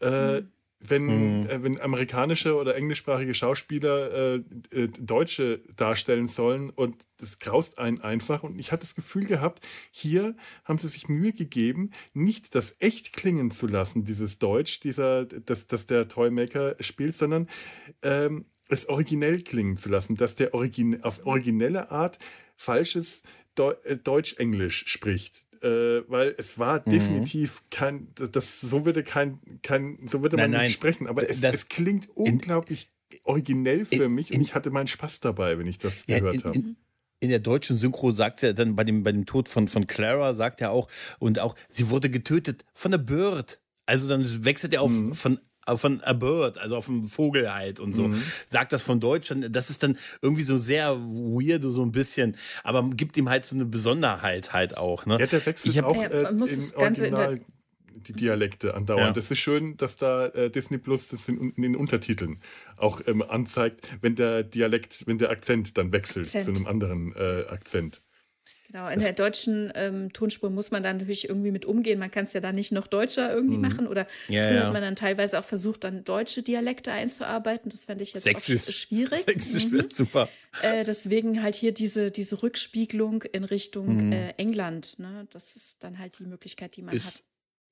Äh, 0.00 0.40
mhm 0.40 0.52
wenn, 0.86 1.42
mhm. 1.42 1.46
äh, 1.48 1.62
wenn 1.62 1.80
amerikanische 1.80 2.56
oder 2.56 2.76
englischsprachige 2.76 3.34
Schauspieler 3.34 4.12
äh, 4.12 4.42
äh, 4.70 4.88
Deutsche 4.88 5.60
darstellen 5.76 6.26
sollen 6.26 6.70
und 6.70 7.06
das 7.18 7.38
graust 7.38 7.78
einen 7.78 8.00
einfach. 8.00 8.42
Und 8.42 8.58
ich 8.58 8.72
hatte 8.72 8.82
das 8.82 8.94
Gefühl 8.94 9.24
gehabt, 9.24 9.66
hier 9.90 10.36
haben 10.64 10.78
sie 10.78 10.88
sich 10.88 11.08
Mühe 11.08 11.32
gegeben, 11.32 11.90
nicht 12.12 12.54
das 12.54 12.76
echt 12.80 13.12
klingen 13.12 13.50
zu 13.50 13.66
lassen, 13.66 14.04
dieses 14.04 14.38
Deutsch, 14.38 14.80
dieser, 14.80 15.26
das, 15.26 15.66
das 15.66 15.86
der 15.86 16.08
Toymaker 16.08 16.76
spielt, 16.80 17.14
sondern 17.14 17.48
ähm, 18.02 18.46
es 18.68 18.88
originell 18.88 19.42
klingen 19.42 19.76
zu 19.76 19.88
lassen, 19.88 20.16
dass 20.16 20.34
der 20.34 20.54
Origin 20.54 21.02
auf 21.02 21.26
originelle 21.26 21.90
Art 21.90 22.18
falsches 22.56 23.22
äh, 23.58 23.96
Deutsch-Englisch 23.96 24.84
spricht 24.86 25.46
äh, 25.62 26.02
weil 26.08 26.34
es 26.36 26.58
war 26.58 26.82
mhm. 26.86 26.92
definitiv 26.92 27.62
kein, 27.70 28.08
das 28.14 28.60
so 28.60 28.84
würde 28.84 29.02
kein, 29.02 29.38
kein 29.62 29.98
so 30.06 30.22
würde 30.22 30.36
man 30.36 30.50
nein, 30.50 30.62
nicht 30.62 30.74
sprechen, 30.74 31.06
aber 31.06 31.28
es, 31.28 31.42
es 31.42 31.68
klingt 31.68 32.08
unglaublich 32.14 32.90
in, 33.10 33.18
originell 33.24 33.84
für 33.84 34.04
in, 34.04 34.12
mich 34.12 34.30
und 34.30 34.36
in, 34.36 34.42
ich 34.42 34.54
hatte 34.54 34.70
meinen 34.70 34.86
Spaß 34.86 35.20
dabei, 35.20 35.58
wenn 35.58 35.66
ich 35.66 35.78
das 35.78 36.04
ja, 36.06 36.18
gehört 36.18 36.44
habe. 36.44 36.58
In, 37.20 37.28
der 37.28 37.38
deutschen 37.38 37.76
Synchro 37.76 38.10
sagt 38.10 38.42
er 38.42 38.52
dann 38.52 38.74
bei 38.74 38.82
dem, 38.82 39.04
bei 39.04 39.12
dem 39.12 39.26
Tod 39.26 39.48
von, 39.48 39.68
von 39.68 39.86
Clara, 39.86 40.34
sagt 40.34 40.60
er 40.60 40.72
auch, 40.72 40.88
und 41.20 41.38
auch, 41.38 41.54
sie 41.68 41.88
wurde 41.88 42.10
getötet 42.10 42.64
von 42.74 42.90
der 42.90 42.98
Bird. 42.98 43.60
Also 43.86 44.08
dann 44.08 44.44
wechselt 44.44 44.74
er 44.74 44.82
auf 44.82 44.90
mhm. 44.90 45.12
von 45.14 45.38
von 45.76 46.00
a 46.02 46.12
bird, 46.12 46.58
also 46.58 46.76
auf 46.76 46.86
dem 46.86 47.04
Vogel 47.04 47.52
halt 47.52 47.80
und 47.80 47.94
so. 47.94 48.08
Mhm. 48.08 48.22
Sagt 48.48 48.72
das 48.72 48.82
von 48.82 49.00
Deutsch, 49.00 49.32
das 49.50 49.70
ist 49.70 49.82
dann 49.82 49.96
irgendwie 50.20 50.42
so 50.42 50.58
sehr 50.58 50.96
weird, 50.96 51.62
so 51.62 51.82
ein 51.82 51.92
bisschen, 51.92 52.36
aber 52.64 52.88
gibt 52.90 53.16
ihm 53.16 53.28
halt 53.28 53.44
so 53.44 53.54
eine 53.54 53.64
Besonderheit 53.64 54.52
halt 54.52 54.76
auch. 54.76 55.06
Ne? 55.06 55.18
Ja, 55.20 55.26
der 55.26 55.44
wechselt 55.46 55.78
hab, 55.78 55.84
auch 55.86 56.02
äh, 56.02 56.22
im 56.28 56.42
Original 56.42 57.40
die 58.02 58.12
Dialekte 58.12 58.74
andauernd. 58.74 59.06
Ja. 59.06 59.12
Das 59.12 59.30
ist 59.30 59.38
schön, 59.38 59.76
dass 59.76 59.96
da 59.96 60.26
äh, 60.28 60.50
Disney 60.50 60.78
Plus 60.78 61.08
das 61.08 61.28
in, 61.28 61.52
in, 61.52 61.62
den 61.62 61.76
Untertiteln 61.76 62.38
auch 62.76 63.00
ähm, 63.06 63.22
anzeigt, 63.22 63.88
wenn 64.00 64.16
der 64.16 64.42
Dialekt, 64.42 65.06
wenn 65.06 65.18
der 65.18 65.30
Akzent 65.30 65.78
dann 65.78 65.92
wechselt 65.92 66.26
Akzent. 66.26 66.44
zu 66.44 66.50
einem 66.50 66.66
anderen 66.66 67.14
äh, 67.14 67.44
Akzent. 67.48 68.02
Genau, 68.72 68.88
in 68.88 68.94
das 68.94 69.04
der 69.04 69.12
deutschen 69.12 69.70
ähm, 69.74 70.12
Tonspur 70.14 70.48
muss 70.48 70.70
man 70.70 70.82
dann 70.82 70.96
natürlich 70.96 71.28
irgendwie 71.28 71.50
mit 71.50 71.66
umgehen. 71.66 71.98
Man 71.98 72.10
kann 72.10 72.24
es 72.24 72.32
ja 72.32 72.40
dann 72.40 72.54
nicht 72.54 72.72
noch 72.72 72.86
deutscher 72.86 73.30
irgendwie 73.30 73.58
mhm. 73.58 73.68
machen. 73.68 73.86
Oder 73.86 74.06
ja, 74.28 74.46
früher 74.46 74.54
ja. 74.54 74.64
hat 74.64 74.72
man 74.72 74.80
dann 74.80 74.96
teilweise 74.96 75.38
auch 75.38 75.44
versucht, 75.44 75.84
dann 75.84 76.04
deutsche 76.04 76.42
Dialekte 76.42 76.90
einzuarbeiten. 76.90 77.70
Das 77.70 77.84
fände 77.84 78.02
ich 78.02 78.14
jetzt 78.14 78.24
Sächsisch. 78.24 78.68
auch 78.68 78.72
schwierig. 78.72 79.20
Sächsisch 79.26 79.66
mhm. 79.66 79.88
super. 79.88 80.26
Äh, 80.62 80.84
deswegen 80.84 81.42
halt 81.42 81.54
hier 81.54 81.72
diese, 81.72 82.10
diese 82.10 82.42
Rückspiegelung 82.42 83.22
in 83.24 83.44
Richtung 83.44 84.06
mhm. 84.06 84.12
äh, 84.12 84.30
England. 84.38 84.98
Ne? 84.98 85.26
Das 85.30 85.54
ist 85.54 85.84
dann 85.84 85.98
halt 85.98 86.18
die 86.18 86.24
Möglichkeit, 86.24 86.76
die 86.76 86.82
man 86.82 86.94
ist, 86.94 87.16
hat. 87.16 87.22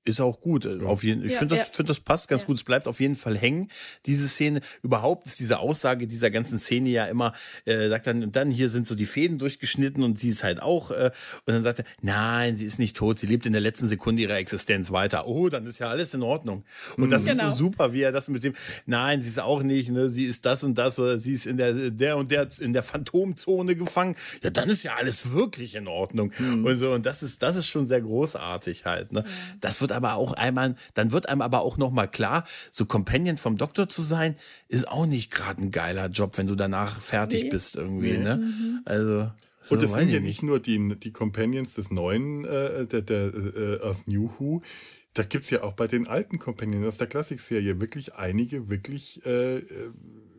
Ist 0.05 0.21
auch 0.21 0.41
gut. 0.41 0.65
Äh, 0.65 0.83
auf 0.85 1.05
jeden, 1.05 1.25
ich 1.25 1.33
ja, 1.33 1.39
finde, 1.39 1.57
das, 1.57 1.69
ja. 1.69 1.75
find, 1.75 1.91
das 1.91 2.01
passt 2.01 2.29
ganz 2.29 2.43
ja. 2.43 2.47
gut. 2.47 2.57
Es 2.57 2.65
bleibt 2.65 2.89
auf 2.89 3.01
jeden 3.01 3.17
Fall 3.17 3.37
hängen, 3.37 3.71
diese 4.07 4.29
Szene. 4.29 4.63
Überhaupt 4.83 5.27
ist 5.27 5.39
diese 5.41 5.59
Aussage 5.59 6.07
dieser 6.07 6.31
ganzen 6.31 6.59
Szene 6.59 6.89
ja 6.89 7.05
immer, 7.05 7.35
äh, 7.67 7.91
sagt 7.91 8.07
dann, 8.07 8.23
und 8.23 8.35
dann 8.35 8.51
hier 8.51 8.71
sind 8.71 8.87
so 8.87 8.95
die 8.95 9.05
Fäden 9.05 9.39
durchgeschnitten 9.39 10.03
und 10.03 10.19
sie 10.19 10.31
ist 10.31 10.43
halt 10.43 10.63
auch. 10.63 10.91
Äh, 10.91 11.11
und 11.45 11.53
dann 11.53 11.63
sagt 11.63 11.81
er, 11.81 11.85
nein, 12.01 12.57
sie 12.57 12.65
ist 12.65 12.79
nicht 12.79 12.97
tot, 12.97 13.19
sie 13.19 13.27
lebt 13.27 13.45
in 13.45 13.53
der 13.53 13.61
letzten 13.61 13.89
Sekunde 13.89 14.23
ihrer 14.23 14.37
Existenz 14.37 14.91
weiter. 14.91 15.27
Oh, 15.27 15.51
dann 15.51 15.67
ist 15.67 15.79
ja 15.79 15.89
alles 15.89 16.15
in 16.15 16.23
Ordnung. 16.23 16.65
Und 16.97 17.11
das 17.11 17.27
genau. 17.27 17.49
ist 17.49 17.51
so 17.51 17.65
super, 17.65 17.93
wie 17.93 18.01
er 18.01 18.13
das 18.13 18.29
mit 18.29 18.43
dem, 18.43 18.55
nein, 18.87 19.21
sie 19.21 19.29
ist 19.29 19.41
auch 19.41 19.63
nicht, 19.63 19.91
ne, 19.91 20.09
sie 20.09 20.25
ist 20.25 20.47
das 20.47 20.65
und 20.65 20.79
das, 20.79 20.99
oder 20.99 21.19
sie 21.19 21.35
ist 21.35 21.45
in 21.45 21.59
der, 21.59 21.91
der 21.91 22.17
und 22.17 22.31
der, 22.31 22.49
in 22.59 22.73
der 22.73 22.83
Phantomzone 22.83 23.77
gefangen. 23.77 24.17
Ja, 24.43 24.49
dann 24.49 24.71
ist 24.71 24.83
ja 24.83 24.95
alles 24.95 25.33
wirklich 25.33 25.75
in 25.75 25.89
Ordnung. 25.89 26.33
Mhm. 26.39 26.65
Und 26.65 26.77
so, 26.77 26.93
und 26.93 27.05
das 27.05 27.23
ist, 27.23 27.43
das 27.43 27.57
ist 27.57 27.69
schon 27.69 27.87
sehr 27.87 28.01
großartig 28.01 28.87
halt. 28.87 29.13
Ne? 29.13 29.25
Das 29.61 29.81
wird 29.83 29.90
wird 29.91 29.97
aber 29.97 30.15
auch 30.15 30.33
einmal, 30.33 30.77
dann 30.95 31.13
wird 31.13 31.29
einem 31.29 31.43
aber 31.43 31.61
auch 31.61 31.77
nochmal 31.77 32.09
klar, 32.09 32.45
so 32.71 32.87
Companion 32.87 33.37
vom 33.37 33.57
Doktor 33.57 33.89
zu 33.89 34.03
sein, 34.03 34.37
ist 34.69 34.89
auch 34.89 35.07
nicht 35.07 35.31
gerade 35.31 35.63
ein 35.63 35.71
geiler 35.71 36.07
Job, 36.09 36.39
wenn 36.39 36.47
du 36.47 36.55
danach 36.55 37.01
fertig 37.01 37.45
nee. 37.45 37.49
bist 37.51 37.77
irgendwie, 37.77 38.13
nee. 38.13 38.25
ne? 38.25 38.37
Mhm. 38.37 38.81
Also. 38.85 39.31
So 39.63 39.75
und 39.75 39.83
das 39.83 39.93
sind 39.93 40.11
ja 40.11 40.21
nicht 40.21 40.43
nur 40.43 40.59
die, 40.59 40.97
die 40.99 41.13
Companions 41.13 41.75
des 41.75 41.91
neuen, 41.91 42.45
äh, 42.45 42.87
der, 42.87 43.03
der, 43.03 43.35
äh, 43.35 43.81
aus 43.81 44.07
New 44.07 44.31
Who, 44.39 44.63
da 45.13 45.23
gibt 45.23 45.45
es 45.45 45.51
ja 45.51 45.63
auch 45.63 45.75
bei 45.75 45.87
den 45.87 46.07
alten 46.07 46.39
Companions 46.39 46.87
aus 46.87 46.99
der 46.99 47.09
Klassikserie 47.09 47.81
wirklich 47.81 48.15
einige 48.15 48.71
wirklich 48.71 49.25
äh, 49.27 49.59
äh 49.59 49.63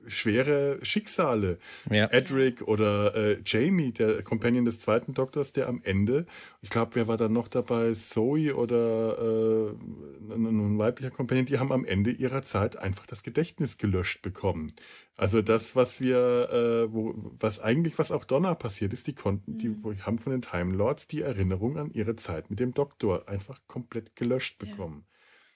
schwere 0.07 0.79
Schicksale. 0.83 1.57
Ja. 1.89 2.07
Edric 2.11 2.61
oder 2.61 3.15
äh, 3.15 3.41
Jamie, 3.45 3.91
der 3.91 4.21
Companion 4.23 4.65
des 4.65 4.79
zweiten 4.79 5.13
Doktors, 5.13 5.53
der 5.53 5.67
am 5.67 5.81
Ende, 5.83 6.25
ich 6.61 6.69
glaube, 6.69 6.95
wer 6.95 7.07
war 7.07 7.17
da 7.17 7.29
noch 7.29 7.47
dabei? 7.47 7.93
Zoe 7.93 8.55
oder 8.55 9.17
äh, 9.17 10.33
ein 10.33 10.77
weiblicher 10.77 11.11
Companion, 11.11 11.45
die 11.45 11.59
haben 11.59 11.71
am 11.71 11.85
Ende 11.85 12.11
ihrer 12.11 12.43
Zeit 12.43 12.77
einfach 12.77 13.05
das 13.05 13.23
Gedächtnis 13.23 13.77
gelöscht 13.77 14.21
bekommen. 14.21 14.71
Also 15.15 15.41
das, 15.41 15.75
was 15.75 16.01
wir, 16.01 16.49
äh, 16.51 16.93
wo, 16.93 17.13
was 17.15 17.59
eigentlich, 17.59 17.99
was 17.99 18.11
auch 18.11 18.25
Donna 18.25 18.55
passiert 18.55 18.93
ist, 18.93 19.07
die 19.07 19.13
konnten, 19.13 19.57
die, 19.57 19.69
mhm. 19.69 19.93
die 19.93 20.01
haben 20.01 20.17
von 20.17 20.31
den 20.31 20.41
Time 20.41 20.75
Lords 20.75 21.07
die 21.07 21.21
Erinnerung 21.21 21.77
an 21.77 21.91
ihre 21.91 22.15
Zeit 22.15 22.49
mit 22.49 22.59
dem 22.59 22.73
Doktor 22.73 23.27
einfach 23.29 23.59
komplett 23.67 24.15
gelöscht 24.15 24.57
bekommen. 24.57 25.05
Ja. 25.05 25.11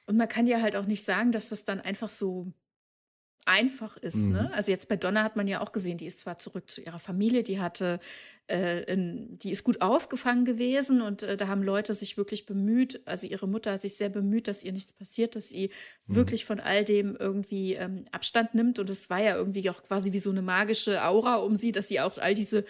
Und 0.08 0.18
man 0.18 0.28
kann 0.28 0.46
ja 0.46 0.62
halt 0.62 0.76
auch 0.76 0.86
nicht 0.86 1.04
sagen, 1.04 1.32
dass 1.32 1.50
das 1.50 1.64
dann 1.66 1.80
einfach 1.80 2.10
so 2.10 2.54
einfach 3.46 3.96
ist. 3.98 4.28
Ne? 4.28 4.42
Mhm. 4.42 4.48
Ne? 4.48 4.54
Also 4.54 4.72
jetzt 4.72 4.90
bei 4.90 4.96
Donna 4.96 5.24
hat 5.24 5.36
man 5.36 5.48
ja 5.48 5.62
auch 5.62 5.72
gesehen, 5.72 5.98
die 5.98 6.08
ist 6.08 6.20
zwar 6.20 6.38
zurück 6.38 6.70
zu 6.70 6.82
ihrer 6.82 7.00
Familie, 7.00 7.44
die 7.44 7.60
hatte, 7.60 8.00
äh, 8.48 8.84
in, 8.92 9.38
die 9.40 9.52
ist 9.52 9.64
gut 9.64 9.82
aufgefangen 9.82 10.46
gewesen 10.46 11.02
und 11.02 11.24
äh, 11.24 11.38
da 11.38 11.48
haben 11.48 11.62
Leute 11.62 11.94
sich 11.94 12.18
wirklich 12.18 12.46
bemüht, 12.46 13.02
also 13.06 13.28
ihre 13.28 13.48
Mutter 13.48 13.74
hat 13.74 13.82
sich 13.82 13.98
sehr 13.98 14.10
bemüht, 14.10 14.48
dass 14.48 14.64
ihr 14.64 14.72
nichts 14.72 14.94
passiert, 14.94 15.36
dass 15.36 15.50
sie 15.50 15.70
mhm. 16.08 16.16
wirklich 16.16 16.46
von 16.46 16.60
all 16.60 16.84
dem 16.84 17.16
irgendwie 17.16 17.76
ähm, 17.76 18.06
Abstand 18.12 18.56
nimmt 18.56 18.80
und 18.80 18.90
es 18.90 19.10
war 19.10 19.22
ja 19.22 19.36
irgendwie 19.36 19.70
auch 19.70 19.84
quasi 19.84 20.12
wie 20.12 20.20
so 20.20 20.32
eine 20.32 20.42
magische 20.42 21.04
Aura 21.06 21.36
um 21.36 21.56
sie, 21.56 21.72
dass 21.72 21.88
sie 21.88 22.00
auch 22.00 22.18
all 22.18 22.34
diese 22.34 22.66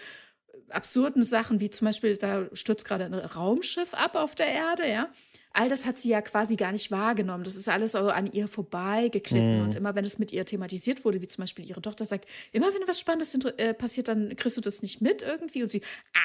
absurden 0.70 1.24
Sachen, 1.24 1.60
wie 1.60 1.70
zum 1.70 1.86
Beispiel, 1.86 2.18
da 2.18 2.50
stürzt 2.54 2.86
gerade 2.86 3.06
ein 3.06 3.14
Raumschiff 3.14 3.94
ab 3.94 4.16
auf 4.16 4.36
der 4.36 4.48
Erde, 4.48 4.90
ja 4.90 5.10
all 5.56 5.70
das 5.70 5.86
hat 5.86 5.98
sie 5.98 6.10
ja 6.10 6.22
quasi 6.22 6.56
gar 6.56 6.72
nicht 6.72 6.92
wahrgenommen. 6.92 7.44
Das 7.44 7.56
ist 7.56 7.70
alles 7.70 7.94
so 7.94 8.10
an 8.10 8.32
ihr 8.32 8.48
vorbeigeklitten. 8.48 9.58
Mhm. 9.58 9.64
Und 9.64 9.76
immer 9.76 9.96
wenn 9.96 10.06
es 10.06 10.20
mit 10.20 10.32
ihr 10.32 10.46
thematisiert 10.46 11.06
wurde, 11.06 11.22
wie 11.22 11.28
zum 11.28 11.44
Beispiel 11.44 11.68
ihre 11.68 11.82
Tochter 11.82 12.04
sagt, 12.06 12.28
immer 12.52 12.74
wenn 12.74 12.88
was 12.88 13.00
Spannendes 13.00 13.34
äh, 13.58 13.74
passiert, 13.74 14.10
dann 14.10 14.36
kriegst 14.36 14.58
du 14.58 14.62
das 14.62 14.82
nicht 14.82 15.02
mit 15.02 15.22
irgendwie. 15.22 15.64
Und 15.64 15.70
sie, 15.70 15.82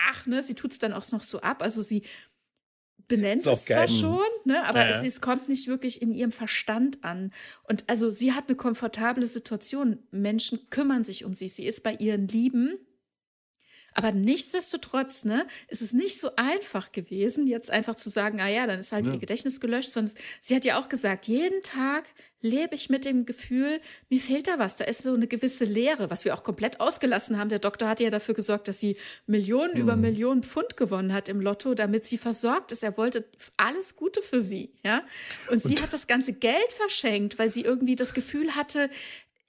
ach, 0.09 0.27
ne, 0.27 0.43
sie 0.43 0.55
tut 0.55 0.73
es 0.73 0.79
dann 0.79 0.93
auch 0.93 1.11
noch 1.13 1.23
so 1.23 1.41
ab. 1.41 1.63
Also 1.63 1.81
sie 1.81 2.03
benennt 3.07 3.47
es 3.47 3.65
zwar 3.65 3.89
schon, 3.89 4.27
ne, 4.45 4.65
aber 4.65 4.89
ja. 4.89 4.89
es, 4.89 5.05
es, 5.05 5.21
kommt 5.21 5.49
nicht 5.49 5.67
wirklich 5.69 6.01
in 6.03 6.13
ihrem 6.15 6.33
Verstand 6.33 7.03
an. 7.03 7.33
Und 7.65 7.85
also 7.89 8.11
sie 8.11 8.33
hat 8.33 8.45
eine 8.49 8.57
komfortable 8.57 9.27
Situation. 9.27 9.99
Menschen 10.11 10.71
kümmern 10.71 11.03
sich 11.03 11.25
um 11.25 11.35
sie. 11.35 11.49
Sie 11.49 11.67
ist 11.67 11.83
bei 11.83 11.95
ihren 11.95 12.29
Lieben 12.29 12.79
aber 13.95 14.13
nichtsdestotrotz, 14.13 15.25
ne, 15.25 15.47
ist 15.69 15.83
es 15.83 15.93
nicht 15.93 16.19
so 16.19 16.31
einfach 16.37 16.93
gewesen, 16.93 17.47
jetzt 17.47 17.71
einfach 17.71 17.97
zu 17.97 18.11
sagen, 18.11 18.41
ah 18.41 18.49
ja, 18.49 18.67
dann 18.67 18.81
ist 18.81 18.93
halt 18.93 19.07
ja. 19.07 19.15
ihr 19.15 19.19
Gedächtnis 19.19 19.61
gelöscht, 19.61 19.93
sondern 19.93 20.15
sie 20.41 20.55
hat 20.55 20.65
ja 20.65 20.79
auch 20.79 20.89
gesagt, 20.89 21.27
jeden 21.27 21.63
Tag 21.63 22.05
lebe 22.43 22.75
ich 22.75 22.89
mit 22.89 23.05
dem 23.05 23.27
Gefühl, 23.27 23.81
mir 24.09 24.21
fehlt 24.21 24.49
da 24.49 24.59
was, 24.59 24.77
da 24.77 24.85
ist 24.85 25.03
so 25.03 25.13
eine 25.13 25.27
gewisse 25.27 25.65
Leere, 25.65 26.11
was 26.11 26.25
wir 26.25 26.35
auch 26.35 26.43
komplett 26.43 26.81
ausgelassen 26.81 27.39
haben. 27.39 27.51
Der 27.51 27.59
Doktor 27.59 27.89
hat 27.89 28.01
ja 28.01 28.09
dafür 28.11 28.35
gesorgt, 28.35 28.69
dass 28.69 28.81
sie 28.81 28.97
Millionen 29.27 29.75
mhm. 29.75 29.81
über 29.81 29.97
Millionen 29.97 30.43
Pfund 30.43 30.77
gewonnen 30.77 31.13
hat 31.13 31.29
im 31.29 31.41
Lotto, 31.41 31.75
damit 31.75 32.05
sie 32.05 32.19
versorgt 32.19 32.73
ist. 32.73 32.83
Er 32.83 32.97
wollte 32.97 33.29
alles 33.57 33.97
Gute 33.97 34.23
für 34.23 34.41
sie, 34.41 34.73
ja. 34.85 35.03
Und, 35.49 35.55
Und 35.55 35.63
sie 35.63 35.77
hat 35.83 35.93
das 35.93 36.07
ganze 36.07 36.33
Geld 36.33 36.73
verschenkt, 36.73 37.39
weil 37.39 37.51
sie 37.51 37.63
irgendwie 37.63 37.97
das 37.97 38.15
Gefühl 38.15 38.55
hatte, 38.57 38.89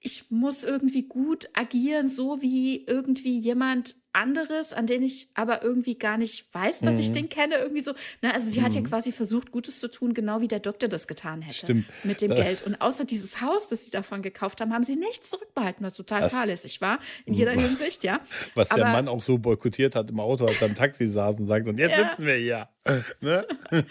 ich 0.00 0.30
muss 0.30 0.64
irgendwie 0.64 1.04
gut 1.04 1.48
agieren, 1.54 2.08
so 2.08 2.42
wie 2.42 2.84
irgendwie 2.84 3.38
jemand 3.38 3.96
anderes, 4.12 4.72
an 4.72 4.86
den 4.86 5.02
ich 5.02 5.28
aber 5.34 5.62
irgendwie 5.62 5.98
gar 5.98 6.18
nicht 6.18 6.52
weiß, 6.54 6.80
dass 6.80 6.96
mhm. 6.96 7.00
ich 7.00 7.12
den 7.12 7.28
kenne, 7.28 7.56
irgendwie 7.56 7.80
so. 7.80 7.92
Na, 8.20 8.32
also 8.32 8.50
sie 8.50 8.60
mhm. 8.60 8.64
hat 8.64 8.74
ja 8.74 8.80
mhm. 8.80 8.86
quasi 8.86 9.12
versucht, 9.12 9.50
Gutes 9.50 9.80
zu 9.80 9.90
tun, 9.90 10.14
genau 10.14 10.40
wie 10.40 10.48
der 10.48 10.60
Doktor 10.60 10.88
das 10.88 11.06
getan 11.06 11.42
hätte 11.42 11.58
Stimmt. 11.58 11.86
mit 12.04 12.20
dem 12.20 12.34
Geld. 12.34 12.66
Und 12.66 12.80
außer 12.80 13.04
dieses 13.04 13.40
Haus, 13.40 13.68
das 13.68 13.86
sie 13.86 13.90
davon 13.90 14.22
gekauft 14.22 14.60
haben, 14.60 14.72
haben 14.72 14.84
sie 14.84 14.96
nichts 14.96 15.30
zurückbehalten, 15.30 15.84
was 15.84 15.94
total 15.94 16.28
fahrlässig 16.28 16.80
war, 16.80 16.98
in 17.26 17.34
jeder 17.34 17.52
Hinsicht, 17.62 18.04
ja. 18.04 18.20
Was 18.54 18.70
aber, 18.70 18.82
der 18.82 18.92
Mann 18.92 19.08
auch 19.08 19.22
so 19.22 19.38
boykottiert 19.38 19.94
hat 19.94 20.10
im 20.10 20.20
Auto, 20.20 20.46
als 20.46 20.60
er 20.60 20.68
im 20.68 20.74
Taxi 20.74 21.08
saß 21.08 21.38
und 21.38 21.46
sagt, 21.46 21.68
und 21.68 21.78
jetzt 21.78 21.98
ja. 21.98 22.08
sitzen 22.08 22.26
wir 22.26 22.34
hier. 22.34 22.68
Ne? 23.20 23.46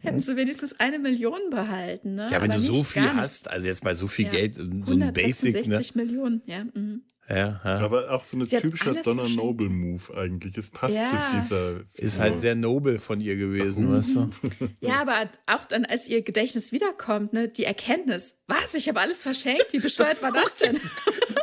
Hätten 0.00 0.20
sie 0.20 0.36
wenigstens 0.36 0.78
eine 0.78 1.00
Million 1.00 1.50
behalten. 1.50 2.14
Ne? 2.14 2.28
Ja, 2.30 2.40
wenn 2.40 2.52
aber 2.52 2.60
du 2.60 2.60
so 2.60 2.84
viel 2.84 3.12
hast, 3.14 3.50
also 3.50 3.66
jetzt 3.66 3.82
bei 3.82 3.94
so 3.94 4.06
viel 4.06 4.26
ja. 4.26 4.30
Geld, 4.30 4.54
so 4.54 4.62
ein 4.62 5.12
Basic. 5.12 5.56
166 5.56 5.96
ne? 5.96 6.04
Millionen, 6.04 6.42
ja. 6.46 6.64
Mhm. 6.64 7.02
Ja, 7.28 7.60
ja. 7.62 7.80
Aber 7.80 8.10
auch 8.10 8.24
so 8.24 8.38
ein 8.38 8.44
typischer 8.46 8.94
Donna 8.94 9.28
Noble 9.28 9.68
Move 9.68 10.16
eigentlich. 10.16 10.56
Es 10.56 10.70
passt 10.70 10.94
ja. 10.94 11.18
zu 11.18 11.40
dieser. 11.40 11.80
Ist 11.92 12.18
halt 12.18 12.38
sehr 12.38 12.54
nobel 12.54 12.96
von 12.96 13.20
ihr 13.20 13.36
gewesen, 13.36 13.92
weißt 13.92 14.16
du? 14.16 14.30
Ja, 14.80 15.00
aber 15.00 15.28
auch 15.46 15.66
dann, 15.66 15.84
als 15.84 16.08
ihr 16.08 16.22
Gedächtnis 16.22 16.72
wiederkommt, 16.72 17.32
ne, 17.32 17.48
die 17.48 17.64
Erkenntnis, 17.64 18.38
was, 18.46 18.74
ich 18.74 18.88
habe 18.88 19.00
alles 19.00 19.22
verschenkt, 19.22 19.66
wie 19.72 19.78
bescheuert 19.78 20.22
war 20.22 20.32
das 20.32 20.56
denn? 20.56 20.80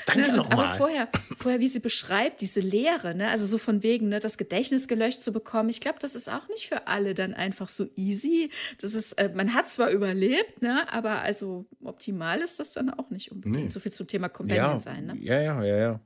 Danke 0.07 0.31
ne, 0.31 0.37
nochmal. 0.37 0.67
Aber 0.67 0.75
vorher, 0.75 1.09
vorher, 1.37 1.61
wie 1.61 1.69
sie 1.69 1.81
beschreibt, 1.81 2.41
diese 2.41 2.61
Lehre, 2.61 3.15
ne, 3.15 3.29
also 3.29 3.47
so 3.47 3.59
von 3.59 3.83
wegen, 3.83 4.09
ne, 4.09 4.19
das 4.19 4.39
Gedächtnis 4.39 4.89
gelöscht 4.89 5.23
zu 5.23 5.33
bekommen, 5.33 5.69
ich 5.69 5.81
glaube, 5.81 5.99
das 6.01 6.17
ist 6.17 6.29
auch 6.29 6.49
nicht 6.49 6.69
für 6.69 6.89
alle 6.89 7.15
dann 7.15 7.35
einfach 7.35 7.69
so 7.69 7.87
easy. 7.95 8.51
Das 8.81 8.95
ist, 8.95 9.13
äh, 9.15 9.31
man 9.35 9.55
hat 9.55 9.69
zwar 9.69 9.91
überlebt, 9.91 10.63
ne, 10.63 10.91
aber 10.93 11.21
also 11.21 11.67
optimal 11.85 12.41
ist 12.41 12.59
das 12.59 12.73
dann 12.73 12.91
auch 12.91 13.11
nicht 13.11 13.31
unbedingt. 13.31 13.67
Nee. 13.67 13.71
So 13.71 13.81
viel 13.81 13.93
zum 13.93 14.07
Thema 14.07 14.29
Companion 14.29 14.73
ja. 14.73 14.81
sein 14.81 14.96
sein. 14.97 15.07
Ne? 15.07 15.17
Ja, 15.21 15.41
ja, 15.41 15.65
ja, 15.65 15.77
ja. 15.77 16.01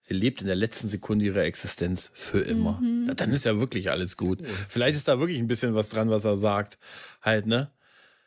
Sie 0.00 0.14
lebt 0.14 0.40
in 0.40 0.48
der 0.48 0.56
letzten 0.56 0.88
Sekunde 0.88 1.24
ihrer 1.24 1.44
Existenz 1.44 2.10
für 2.12 2.40
immer. 2.40 2.80
Mhm. 2.80 3.12
Dann 3.14 3.30
ist 3.30 3.44
ja 3.44 3.60
wirklich 3.60 3.90
alles 3.90 4.16
gut. 4.16 4.44
Vielleicht 4.46 4.96
ist 4.96 5.06
da 5.06 5.20
wirklich 5.20 5.38
ein 5.38 5.46
bisschen 5.46 5.74
was 5.74 5.90
dran, 5.90 6.10
was 6.10 6.24
er 6.24 6.36
sagt. 6.36 6.78
Halt, 7.20 7.46
ne? 7.46 7.70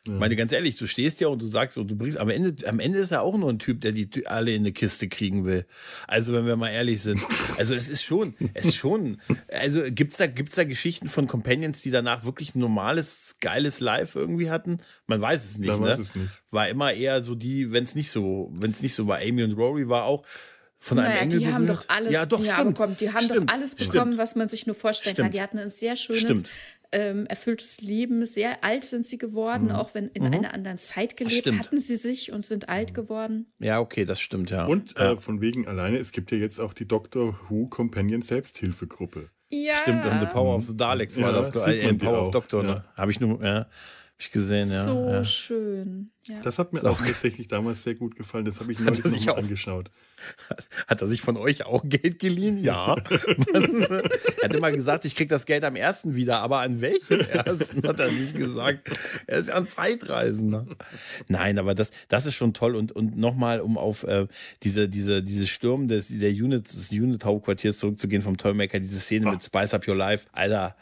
Ja. 0.06 0.12
meine, 0.12 0.36
ganz 0.36 0.52
ehrlich, 0.52 0.76
du 0.76 0.86
stehst 0.86 1.20
ja 1.20 1.28
und 1.28 1.42
du 1.42 1.46
sagst 1.46 1.78
und 1.78 1.90
du 1.90 1.96
bringst, 1.96 2.18
am 2.18 2.30
Ende, 2.30 2.66
am 2.68 2.80
Ende 2.80 2.98
ist 2.98 3.10
er 3.10 3.22
auch 3.22 3.36
nur 3.36 3.50
ein 3.50 3.58
Typ, 3.58 3.80
der 3.80 3.92
die 3.92 4.26
alle 4.26 4.52
in 4.52 4.62
eine 4.62 4.72
Kiste 4.72 5.08
kriegen 5.08 5.44
will. 5.44 5.66
Also, 6.06 6.32
wenn 6.32 6.46
wir 6.46 6.56
mal 6.56 6.70
ehrlich 6.70 7.02
sind. 7.02 7.20
Also, 7.58 7.74
es 7.74 7.88
ist 7.88 8.02
schon, 8.02 8.34
es 8.54 8.66
ist 8.66 8.76
schon, 8.76 9.20
also, 9.48 9.82
gibt's 9.90 10.16
da, 10.16 10.26
gibt's 10.26 10.54
da 10.54 10.64
Geschichten 10.64 11.08
von 11.08 11.26
Companions, 11.26 11.80
die 11.82 11.90
danach 11.90 12.24
wirklich 12.24 12.54
ein 12.54 12.60
normales, 12.60 13.36
geiles 13.40 13.80
Life 13.80 14.18
irgendwie 14.18 14.50
hatten? 14.50 14.78
Man 15.06 15.20
weiß 15.20 15.44
es 15.44 15.58
nicht, 15.58 15.78
ne? 15.78 15.92
Es 15.92 16.14
nicht. 16.14 16.30
War 16.50 16.68
immer 16.68 16.92
eher 16.92 17.22
so 17.22 17.34
die, 17.34 17.72
wenn 17.72 17.84
es 17.84 17.94
nicht 17.94 18.10
so, 18.10 18.50
wenn 18.52 18.70
es 18.70 18.82
nicht 18.82 18.94
so 18.94 19.06
war, 19.06 19.18
Amy 19.18 19.42
und 19.42 19.52
Rory 19.52 19.88
war 19.88 20.04
auch, 20.04 20.24
von 20.78 20.98
naja, 20.98 21.10
einem 21.10 21.22
Engel 21.22 21.38
die 21.40 21.52
haben 21.52 21.66
doch 21.66 21.84
alles, 21.88 22.12
ja, 22.12 22.26
doch, 22.26 22.44
ja, 22.44 22.62
bekommen. 22.62 22.96
Die 23.00 23.10
haben 23.10 23.24
stimmt, 23.24 23.48
doch 23.48 23.54
alles 23.54 23.74
bekommen, 23.74 24.12
stimmt. 24.12 24.18
was 24.18 24.36
man 24.36 24.46
sich 24.46 24.66
nur 24.66 24.76
vorstellen 24.76 25.14
stimmt. 25.14 25.26
kann. 25.26 25.32
Die 25.32 25.40
hatten 25.40 25.58
ein 25.58 25.70
sehr 25.70 25.96
schönes, 25.96 26.44
ähm, 26.92 27.26
erfülltes 27.26 27.80
Leben. 27.80 28.24
Sehr 28.24 28.64
alt 28.64 28.84
sind 28.84 29.06
sie 29.06 29.18
geworden, 29.18 29.66
mhm. 29.66 29.72
auch 29.72 29.94
wenn 29.94 30.08
in 30.08 30.24
mhm. 30.24 30.34
einer 30.34 30.54
anderen 30.54 30.78
Zeit 30.78 31.16
gelebt 31.16 31.50
hatten 31.58 31.78
sie 31.78 31.96
sich 31.96 32.32
und 32.32 32.44
sind 32.44 32.68
alt 32.68 32.94
geworden. 32.94 33.46
Ja, 33.58 33.80
okay, 33.80 34.04
das 34.04 34.20
stimmt, 34.20 34.50
ja. 34.50 34.66
Und 34.66 34.96
äh, 34.96 35.16
von 35.16 35.40
wegen 35.40 35.66
alleine, 35.66 35.98
es 35.98 36.12
gibt 36.12 36.30
ja 36.32 36.38
jetzt 36.38 36.60
auch 36.60 36.74
die 36.74 36.86
Doctor 36.86 37.38
Who 37.48 37.68
Companion 37.68 38.22
Selbsthilfegruppe. 38.22 39.30
Ja. 39.48 39.76
Stimmt, 39.76 40.04
und 40.04 40.20
The 40.20 40.26
Power 40.26 40.56
of 40.56 40.64
the 40.64 40.76
Daleks 40.76 41.20
war 41.20 41.32
das, 41.32 41.54
äh, 41.66 41.94
Power 41.94 42.22
of 42.22 42.30
Doctor, 42.30 42.62
ne? 42.62 42.84
Habe 42.96 43.10
ich 43.10 43.20
nur, 43.20 43.42
ja. 43.44 43.66
Hab 44.16 44.22
ich 44.22 44.30
gesehen, 44.30 44.70
ja. 44.70 44.82
So 44.82 45.10
ja. 45.10 45.24
schön. 45.24 46.10
Ja. 46.24 46.40
Das 46.40 46.58
hat 46.58 46.72
mir 46.72 46.82
auch 46.84 46.98
tatsächlich 46.98 47.48
damals 47.48 47.82
sehr 47.82 47.96
gut 47.96 48.16
gefallen. 48.16 48.46
Das 48.46 48.60
habe 48.60 48.72
ich 48.72 48.78
neulich 48.78 49.04
noch 49.04 49.26
mal 49.26 49.42
angeschaut. 49.42 49.90
Hat 50.86 51.02
er 51.02 51.06
sich 51.06 51.20
von 51.20 51.36
euch 51.36 51.66
auch 51.66 51.82
Geld 51.84 52.18
geliehen? 52.18 52.64
Ja. 52.64 52.94
er 53.52 54.42
hat 54.42 54.54
immer 54.54 54.72
gesagt, 54.72 55.04
ich 55.04 55.16
kriege 55.16 55.28
das 55.28 55.44
Geld 55.44 55.64
am 55.64 55.76
ersten 55.76 56.16
wieder, 56.16 56.38
aber 56.38 56.60
an 56.60 56.80
welchem 56.80 57.20
ersten 57.30 57.86
hat 57.86 58.00
er 58.00 58.10
nicht 58.10 58.34
gesagt. 58.36 58.88
Er 59.26 59.36
ist 59.36 59.48
ja 59.48 59.54
ein 59.56 59.68
Zeitreisender. 59.68 60.66
Nein, 61.28 61.58
aber 61.58 61.74
das, 61.74 61.90
das 62.08 62.24
ist 62.24 62.36
schon 62.36 62.54
toll. 62.54 62.74
Und, 62.74 62.92
und 62.92 63.18
nochmal, 63.18 63.60
um 63.60 63.76
auf 63.76 64.04
äh, 64.04 64.28
diese, 64.62 64.88
diese, 64.88 65.22
diese 65.22 65.46
Sturm 65.46 65.88
des, 65.88 66.08
der 66.08 66.30
Unit, 66.30 66.72
des 66.72 66.90
Unit-Hauptquartiers 66.90 67.76
zurückzugehen 67.76 68.22
vom 68.22 68.38
Toymaker, 68.38 68.80
diese 68.80 68.98
Szene 68.98 69.26
oh. 69.28 69.32
mit 69.32 69.44
Spice 69.44 69.74
Up 69.74 69.86
Your 69.86 69.96
Life. 69.96 70.26
Alter. 70.32 70.74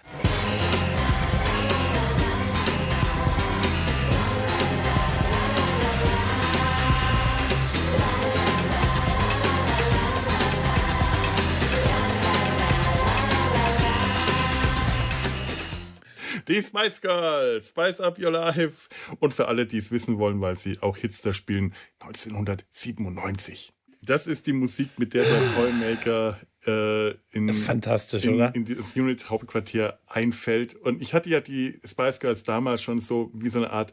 Die 16.49 16.63
Spice 16.63 17.01
Girls, 17.01 17.69
Spice 17.69 18.01
Up 18.01 18.19
Your 18.19 18.33
Life. 18.33 18.89
Und 19.21 19.33
für 19.33 19.49
alle, 19.49 19.67
die 19.67 19.79
es 19.79 19.91
wissen 19.91 20.19
wollen, 20.19 20.41
weil 20.41 20.57
sie 20.57 20.81
auch 20.81 20.97
Hits 20.97 21.23
da 21.23 21.33
spielen, 21.33 21.75
1997. 22.01 23.73
Das 24.03 24.27
ist 24.27 24.47
die 24.47 24.53
Musik, 24.53 24.91
mit 24.99 25.15
der 25.15 25.25
der 25.25 25.55
Toymaker 25.55 26.39
äh, 26.67 27.11
in, 27.31 27.53
Fantastisch, 27.55 28.25
in, 28.25 28.35
oder? 28.35 28.55
in 28.55 28.65
das 28.65 28.95
Unit-Hauptquartier 28.95 29.99
einfällt. 30.07 30.75
Und 30.75 31.01
ich 31.01 31.15
hatte 31.15 31.31
ja 31.31 31.41
die 31.41 31.81
Spice 31.85 32.21
Girls 32.21 32.43
damals 32.43 32.83
schon 32.83 33.01
so 33.01 33.31
wie 33.35 33.49
so 33.49 33.59
eine 33.59 33.71
Art 33.71 33.93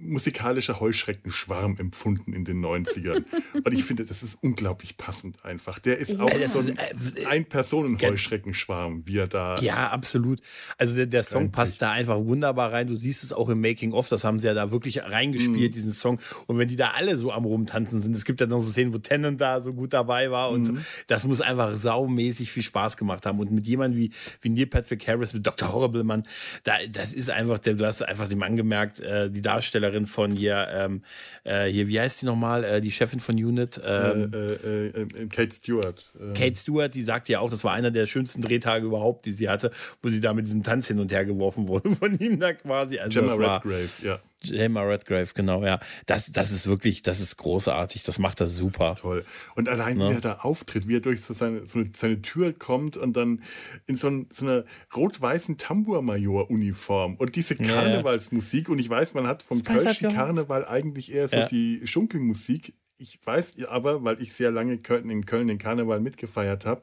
musikalischer 0.00 0.80
Heuschreckenschwarm 0.80 1.76
empfunden 1.78 2.32
in 2.32 2.44
den 2.44 2.64
90ern. 2.64 3.24
Und 3.64 3.72
ich 3.72 3.84
finde, 3.84 4.04
das 4.04 4.22
ist 4.22 4.38
unglaublich 4.42 4.96
passend 4.96 5.44
einfach. 5.44 5.78
Der 5.78 5.98
ist 5.98 6.18
auch 6.20 6.30
ja, 6.30 6.48
so 6.48 6.60
ein, 6.60 6.76
äh, 6.76 7.26
ein 7.26 7.44
Personen-Heuschreckenschwarm, 7.44 9.02
wie 9.06 9.18
er 9.18 9.28
da. 9.28 9.56
Ja, 9.60 9.90
absolut. 9.90 10.40
Also 10.78 10.96
der, 10.96 11.06
der 11.06 11.22
Song 11.22 11.52
passt 11.52 11.82
da 11.82 11.92
einfach 11.92 12.18
wunderbar 12.18 12.72
rein. 12.72 12.86
Du 12.86 12.96
siehst 12.96 13.22
es 13.24 13.32
auch 13.32 13.48
im 13.48 13.60
Making-of, 13.60 14.08
das 14.08 14.24
haben 14.24 14.40
sie 14.40 14.46
ja 14.46 14.54
da 14.54 14.70
wirklich 14.70 15.02
reingespielt, 15.02 15.72
mm. 15.72 15.74
diesen 15.74 15.92
Song. 15.92 16.18
Und 16.46 16.58
wenn 16.58 16.68
die 16.68 16.76
da 16.76 16.92
alle 16.96 17.16
so 17.18 17.32
am 17.32 17.44
Rumtanzen 17.44 18.00
sind, 18.00 18.16
es 18.16 18.24
gibt 18.24 18.40
ja 18.40 18.46
noch 18.46 18.60
so 18.60 18.70
Szenen, 18.70 18.94
wo 18.94 18.98
Tennant 18.98 19.40
da 19.40 19.60
so 19.60 19.72
gut 19.74 19.92
dabei 19.92 20.30
war 20.30 20.50
und 20.50 20.62
mm. 20.62 20.64
so. 20.64 20.72
Mhm. 20.72 20.84
Das 21.06 21.24
muss 21.24 21.40
einfach 21.40 21.76
saumäßig 21.76 22.50
viel 22.50 22.62
Spaß 22.62 22.96
gemacht 22.96 23.26
haben. 23.26 23.38
Und 23.38 23.50
mit 23.50 23.66
jemandem 23.66 24.00
wie, 24.00 24.10
wie 24.40 24.48
Neil 24.48 24.66
Patrick 24.66 25.06
Harris, 25.06 25.34
mit 25.34 25.46
Dr. 25.46 25.72
Horrible, 25.72 26.04
Mann, 26.04 26.24
da, 26.64 26.74
das 26.90 27.12
ist 27.12 27.30
einfach, 27.30 27.58
der, 27.58 27.74
du 27.74 27.86
hast 27.86 28.02
einfach 28.02 28.28
dem 28.28 28.42
angemerkt, 28.42 29.00
äh, 29.00 29.30
die 29.30 29.42
Darsteller 29.42 29.89
Schauspielerin 29.90 30.06
von 30.06 30.32
hier, 30.32 30.68
ähm, 30.72 31.02
äh, 31.44 31.66
hier, 31.66 31.88
wie 31.88 32.00
heißt 32.00 32.20
sie 32.20 32.26
nochmal, 32.26 32.64
äh, 32.64 32.80
die 32.80 32.90
Chefin 32.90 33.20
von 33.20 33.36
Unit? 33.36 33.80
Ähm, 33.84 34.32
äh, 34.32 34.36
äh, 34.36 34.86
äh 34.88 35.26
Kate 35.28 35.54
Stewart. 35.54 36.04
Ähm. 36.20 36.32
Kate 36.34 36.56
Stewart, 36.56 36.94
die 36.94 37.02
sagt 37.02 37.28
ja 37.28 37.40
auch, 37.40 37.50
das 37.50 37.64
war 37.64 37.72
einer 37.72 37.90
der 37.90 38.06
schönsten 38.06 38.42
Drehtage 38.42 38.86
überhaupt, 38.86 39.26
die 39.26 39.32
sie 39.32 39.48
hatte, 39.48 39.70
wo 40.02 40.08
sie 40.08 40.20
da 40.20 40.32
mit 40.32 40.46
diesem 40.46 40.62
Tanz 40.62 40.88
hin 40.88 40.98
und 40.98 41.12
her 41.12 41.24
geworfen 41.24 41.68
wurde 41.68 41.90
von 41.94 42.18
ihm 42.18 42.38
da 42.38 42.52
quasi. 42.52 42.98
Also 42.98 43.20
Gemma 43.20 43.34
Redgrave, 43.34 43.90
ja. 44.02 44.18
Emma 44.50 44.82
Redgrave, 44.82 45.28
genau, 45.34 45.64
ja. 45.64 45.80
Das, 46.06 46.32
das 46.32 46.50
ist 46.50 46.66
wirklich, 46.66 47.02
das 47.02 47.20
ist 47.20 47.36
großartig. 47.36 48.02
Das 48.04 48.18
macht 48.18 48.40
das 48.40 48.56
super. 48.56 48.90
Das 48.90 49.00
toll. 49.00 49.24
Und 49.54 49.68
allein, 49.68 50.00
ja. 50.00 50.10
wie 50.10 50.14
er 50.14 50.20
da 50.20 50.34
auftritt, 50.36 50.88
wie 50.88 50.96
er 50.96 51.00
durch 51.00 51.22
so 51.22 51.34
seine, 51.34 51.66
so 51.66 51.80
eine, 51.80 51.90
seine 51.94 52.22
Tür 52.22 52.52
kommt 52.52 52.96
und 52.96 53.16
dann 53.16 53.42
in 53.86 53.96
so, 53.96 54.08
ein, 54.08 54.26
so 54.30 54.46
einer 54.46 54.64
rot-weißen 54.96 55.58
Tambour-Major-Uniform 55.58 57.16
und 57.16 57.36
diese 57.36 57.56
Karnevalsmusik. 57.56 58.68
Und 58.68 58.78
ich 58.78 58.88
weiß, 58.88 59.14
man 59.14 59.26
hat 59.26 59.42
vom 59.42 59.62
Kölschen 59.62 60.12
Karneval 60.12 60.64
eigentlich 60.64 61.12
eher 61.12 61.28
so 61.28 61.36
ja. 61.36 61.46
die 61.46 61.82
Schunkelmusik 61.84 62.74
ich 63.00 63.18
weiß 63.24 63.54
aber, 63.66 64.04
weil 64.04 64.20
ich 64.20 64.32
sehr 64.32 64.50
lange 64.50 64.74
in 64.74 64.82
Köln 64.82 65.46
den 65.46 65.58
Karneval 65.58 66.00
mitgefeiert 66.00 66.66
habe, 66.66 66.82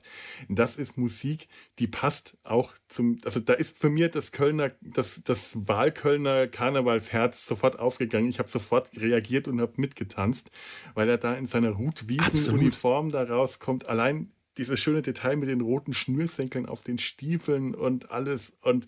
das 0.50 0.78
ist 0.78 0.98
Musik, 0.98 1.48
die 1.80 1.88
passt 1.88 2.38
auch 2.44 2.74
zum, 2.88 3.18
also 3.26 3.40
da 3.40 3.54
ist 3.54 3.78
für 3.78 3.90
mir 3.90 4.10
das 4.10 4.32
Kölner, 4.32 4.72
das, 4.82 5.22
das 5.24 5.68
Wahlkölner 5.68 6.48
Karnevalsherz 6.48 7.46
sofort 7.46 7.80
aufgegangen. 7.80 8.30
Ich 8.30 8.40
habe 8.40 8.50
sofort 8.50 8.90
reagiert 9.00 9.48
und 9.48 9.62
habe 9.62 9.74
mitgetanzt, 9.78 10.52
weil 10.94 11.10
er 11.10 11.18
da 11.18 11.34
in 11.34 11.46
seiner 11.46 11.72
Rutwiesen-Uniform 11.72 13.12
da 13.12 13.24
rauskommt. 13.24 13.88
Allein 13.88 14.32
dieses 14.58 14.80
schöne 14.80 15.02
Detail 15.02 15.36
mit 15.36 15.50
den 15.50 15.62
roten 15.62 15.94
Schnürsenkeln 15.94 16.66
auf 16.66 16.84
den 16.84 16.98
Stiefeln 16.98 17.76
und 17.76 18.12
alles 18.12 18.54
und 18.62 18.88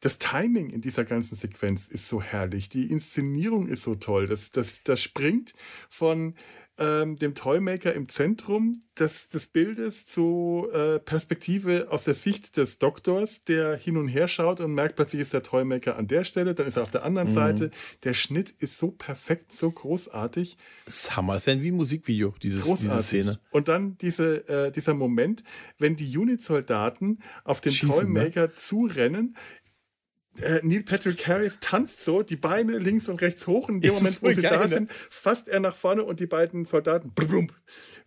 das 0.00 0.18
Timing 0.18 0.70
in 0.70 0.80
dieser 0.80 1.04
ganzen 1.04 1.36
Sequenz 1.36 1.86
ist 1.86 2.08
so 2.08 2.22
herrlich. 2.22 2.68
Die 2.68 2.90
Inszenierung 2.90 3.68
ist 3.68 3.82
so 3.82 3.94
toll. 3.94 4.26
Das, 4.26 4.50
das, 4.50 4.82
das 4.82 5.02
springt 5.02 5.52
von 5.88 6.34
ähm, 6.80 7.16
dem 7.16 7.34
Toymaker 7.34 7.92
im 7.92 8.08
Zentrum 8.08 8.72
des, 8.98 9.28
des 9.28 9.48
Bildes 9.48 10.06
zur 10.06 10.72
äh, 10.74 10.98
Perspektive 10.98 11.88
aus 11.90 12.04
der 12.04 12.14
Sicht 12.14 12.56
des 12.56 12.78
Doktors, 12.78 13.44
der 13.44 13.76
hin 13.76 13.98
und 13.98 14.08
her 14.08 14.28
schaut 14.28 14.60
und 14.60 14.72
merkt, 14.72 14.96
plötzlich 14.96 15.20
ist 15.20 15.34
der 15.34 15.42
Toymaker 15.42 15.96
an 15.96 16.08
der 16.08 16.24
Stelle, 16.24 16.54
dann 16.54 16.66
ist 16.66 16.76
er 16.76 16.82
auf 16.82 16.90
der 16.90 17.04
anderen 17.04 17.28
mhm. 17.28 17.34
Seite. 17.34 17.70
Der 18.02 18.14
Schnitt 18.14 18.50
ist 18.58 18.78
so 18.78 18.90
perfekt, 18.90 19.52
so 19.52 19.70
großartig. 19.70 20.56
Das 20.86 20.96
ist 20.96 21.16
Hammer. 21.16 21.34
Es 21.34 21.46
wäre 21.46 21.60
wie 21.60 21.70
ein 21.70 21.76
Musikvideo, 21.76 22.34
dieses, 22.42 22.64
diese 22.64 23.02
Szene. 23.02 23.38
Und 23.50 23.68
dann 23.68 23.98
diese, 23.98 24.48
äh, 24.48 24.72
dieser 24.72 24.94
Moment, 24.94 25.44
wenn 25.78 25.96
die 25.96 26.16
Unit-Soldaten 26.16 27.18
auf 27.44 27.60
den 27.60 27.72
Schießen, 27.72 28.10
ne? 28.10 28.20
Toymaker 28.20 28.46
ne? 28.46 28.54
zurennen, 28.54 29.36
äh, 30.42 30.60
Neil 30.62 30.82
Patrick 30.82 31.26
Harris 31.26 31.58
tanzt 31.60 32.04
so, 32.04 32.22
die 32.22 32.36
Beine 32.36 32.78
links 32.78 33.08
und 33.08 33.20
rechts 33.20 33.46
hoch. 33.46 33.68
In 33.68 33.80
dem 33.80 33.94
Moment, 33.94 34.22
wo 34.22 34.30
sie 34.30 34.42
geil, 34.42 34.50
da 34.52 34.62
ne? 34.62 34.68
sind, 34.68 34.92
fasst 34.92 35.48
er 35.48 35.60
nach 35.60 35.76
vorne 35.76 36.04
und 36.04 36.20
die 36.20 36.26
beiden 36.26 36.64
Soldaten 36.64 37.10
blum, 37.10 37.48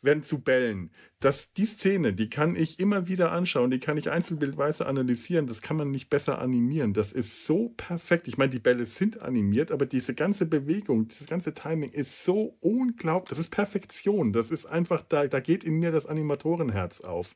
werden 0.02 0.24
zu 0.24 0.40
Bällen. 0.40 0.92
Das, 1.20 1.54
die 1.54 1.66
Szene, 1.66 2.14
die 2.14 2.30
kann 2.30 2.56
ich 2.56 2.80
immer 2.80 3.08
wieder 3.08 3.32
anschauen, 3.32 3.72
die 3.72 3.80
kann 3.80 3.96
ich 3.98 4.12
einzelbildweise 4.12 4.86
analysieren. 4.86 5.48
Das 5.48 5.62
kann 5.62 5.78
man 5.78 5.90
nicht 5.90 6.10
besser 6.10 6.40
animieren. 6.40 6.94
Das 6.94 7.14
ist 7.14 7.46
so 7.46 7.70
perfekt. 7.78 8.28
Ich 8.28 8.38
meine, 8.38 8.50
die 8.50 8.60
Bälle 8.60 8.86
sind 8.86 9.22
animiert, 9.22 9.72
aber 9.72 9.86
diese 9.86 10.16
ganze 10.16 10.46
Bewegung, 10.46 11.08
dieses 11.08 11.28
ganze 11.28 11.54
Timing 11.54 11.92
ist 11.92 12.26
so 12.26 12.58
unglaublich. 12.60 13.30
Das 13.30 13.40
ist 13.40 13.52
Perfektion. 13.52 14.34
Das 14.34 14.52
ist 14.52 14.66
einfach, 14.66 15.04
da, 15.08 15.28
da 15.28 15.40
geht 15.40 15.64
in 15.64 15.80
mir 15.80 15.92
das 15.92 16.06
Animatorenherz 16.06 17.00
auf. 17.02 17.36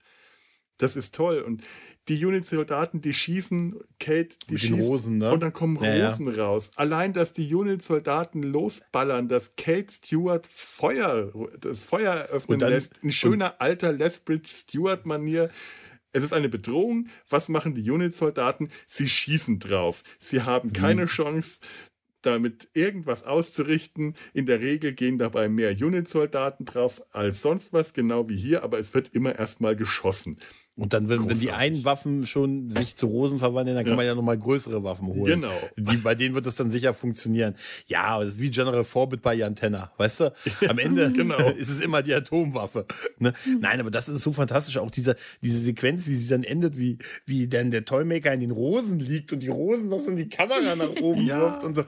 Das 0.77 0.95
ist 0.95 1.15
toll. 1.15 1.39
Und 1.41 1.63
die 2.07 2.23
Unit-Soldaten, 2.25 3.01
die 3.01 3.13
schießen, 3.13 3.75
Kate, 3.99 4.37
die 4.49 4.53
Mit 4.53 4.63
den 4.63 4.75
schießt. 4.77 4.89
Rosen, 4.89 5.17
ne? 5.17 5.31
Und 5.31 5.43
dann 5.43 5.51
kommen 5.53 5.77
Ja, 5.83 5.93
ja. 5.95 6.07
Rosen 6.09 6.27
raus. 6.29 6.69
Allein, 6.75 7.11
dass 7.13 7.33
die 7.33 7.53
Unit-Soldaten 7.53 8.43
losballern, 8.43 9.27
dass 9.27 9.55
Kate 9.57 9.91
Stewart 9.91 10.47
Feuer, 10.47 11.33
das 11.59 11.83
Feuer 11.83 12.13
eröffnen 12.13 12.53
Und 12.55 12.61
dann- 12.61 12.71
lässt, 12.71 12.99
in 13.03 13.11
schöner 13.11 13.59
alter 13.59 13.91
Lethbridge 13.91 14.47
Stewart-Manier. 14.49 15.49
Es 16.13 16.23
ist 16.23 16.31
eine 16.33 16.47
Bedrohung. 16.49 17.07
Was 17.29 17.49
machen 17.49 17.73
die 17.75 17.89
Unit-Soldaten? 17.91 18.69
Sie 18.85 19.09
schießen 19.09 19.59
drauf. 19.59 20.03
Sie 20.19 20.41
haben 20.43 20.71
keine 20.73 21.03
Mhm. 21.03 21.07
Chance, 21.09 21.59
damit 22.21 22.69
irgendwas 22.73 23.23
auszurichten. 23.25 24.15
In 24.33 24.45
der 24.45 24.61
Regel 24.61 24.93
gehen 24.93 25.17
dabei 25.17 25.49
mehr 25.49 25.71
Unit-Soldaten 25.71 26.63
drauf 26.65 27.01
als 27.11 27.41
sonst 27.41 27.73
was, 27.73 27.93
genau 27.93 28.29
wie 28.29 28.37
hier, 28.37 28.63
aber 28.63 28.79
es 28.79 28.93
wird 28.93 29.09
immer 29.13 29.37
erstmal 29.37 29.75
geschossen. 29.75 30.37
Und 30.77 30.93
dann, 30.93 31.09
wenn, 31.09 31.27
wenn 31.27 31.39
die 31.39 31.51
einen 31.51 31.83
Waffen 31.85 32.27
schon 32.27 32.69
sich 32.69 32.95
zu 32.95 33.07
Rosen 33.07 33.39
verwandeln, 33.39 33.75
dann 33.75 33.83
kann 33.83 33.93
Ja. 33.93 33.97
man 33.97 34.05
ja 34.05 34.13
nochmal 34.15 34.37
größere 34.37 34.83
Waffen 34.83 35.07
holen. 35.07 35.41
Genau. 35.41 35.51
Die, 35.75 35.97
bei 35.97 36.13
denen 36.13 36.35
wird 36.35 36.45
das 36.45 36.55
dann 36.55 36.69
sicher 36.69 36.93
funktionieren. 36.93 37.55
Ja, 37.87 38.03
aber 38.03 38.25
das 38.25 38.35
ist 38.35 38.41
wie 38.41 38.51
General 38.51 38.83
Forbit 38.83 39.23
bei 39.23 39.33
Jan 39.33 39.55
Tenner. 39.55 39.91
Weißt 39.97 40.19
du? 40.19 40.33
Am 40.67 40.77
Ende 40.77 41.11
Genau. 41.17 41.49
ist 41.57 41.69
es 41.69 41.81
immer 41.81 42.03
die 42.03 42.13
Atomwaffe. 42.13 42.85
Ne? 43.17 43.33
Nein, 43.59 43.79
aber 43.79 43.89
das 43.89 44.07
ist 44.07 44.21
so 44.21 44.31
fantastisch. 44.31 44.77
Auch 44.77 44.91
diese, 44.91 45.15
diese 45.41 45.57
Sequenz, 45.57 46.05
wie 46.05 46.13
sie 46.13 46.27
dann 46.27 46.43
endet, 46.43 46.77
wie, 46.77 46.99
wie 47.25 47.47
dann 47.47 47.71
der 47.71 47.83
Toymaker 47.83 48.31
in 48.31 48.41
den 48.41 48.51
Rosen 48.51 48.99
liegt 48.99 49.33
und 49.33 49.39
die 49.41 49.47
Rosen 49.49 49.89
noch 49.89 49.97
so 49.99 50.11
in 50.11 50.17
die 50.17 50.29
Kamera 50.29 50.75
nach 50.75 50.89
oben 51.01 51.21
Ja. 51.25 51.39
wirft 51.41 51.63
und 51.63 51.75
so. 51.75 51.85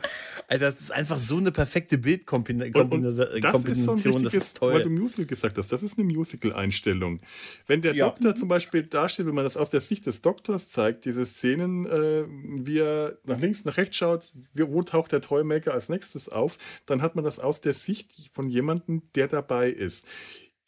Alter, 0.48 0.72
das 0.72 0.82
ist 0.82 0.92
einfach 0.92 1.20
so 1.20 1.38
eine 1.38 1.52
perfekte 1.52 2.00
Bildkombination. 2.00 3.04
Das 3.04 3.14
ist 3.14 3.18
so 3.20 3.24
ein 3.36 3.42
Kombination. 3.52 3.96
richtiges, 4.16 4.32
das 4.32 4.34
ist 4.34 4.62
weil 4.64 4.82
du 4.82 4.90
toll. 4.90 4.98
Musical 4.98 5.26
gesagt 5.26 5.58
hast, 5.60 5.72
das 5.72 5.84
ist 5.84 6.00
eine 6.00 6.08
Musical-Einstellung. 6.12 7.20
Wenn 7.68 7.82
der 7.84 7.94
Ja. 7.94 8.06
Doktor 8.08 8.34
zum 8.36 8.48
Beispiel 8.48 8.79
dasteht, 8.84 9.26
wenn 9.26 9.36
man 9.36 9.44
das 9.44 9.58
aus 9.58 9.70
der 9.70 9.82
Sicht 9.82 10.06
des 10.06 10.22
Doktors 10.22 10.70
zeigt, 10.70 11.06
diese 11.06 11.26
Szenen, 11.26 11.86
äh, 11.86 12.26
wie 12.28 12.80
er 12.80 13.18
nach 13.26 13.40
links, 13.40 13.66
nach 13.66 13.78
rechts 13.78 13.98
schaut, 13.98 14.26
wo 14.54 14.84
taucht 14.84 15.12
der 15.12 15.22
Toymaker 15.22 15.74
als 15.74 15.90
nächstes 15.90 16.30
auf, 16.30 16.58
dann 16.86 17.02
hat 17.02 17.16
man 17.16 17.24
das 17.24 17.40
aus 17.40 17.62
der 17.62 17.74
Sicht 17.74 18.30
von 18.32 18.48
jemandem, 18.50 19.04
der 19.16 19.28
dabei 19.28 19.70
ist. 19.70 20.06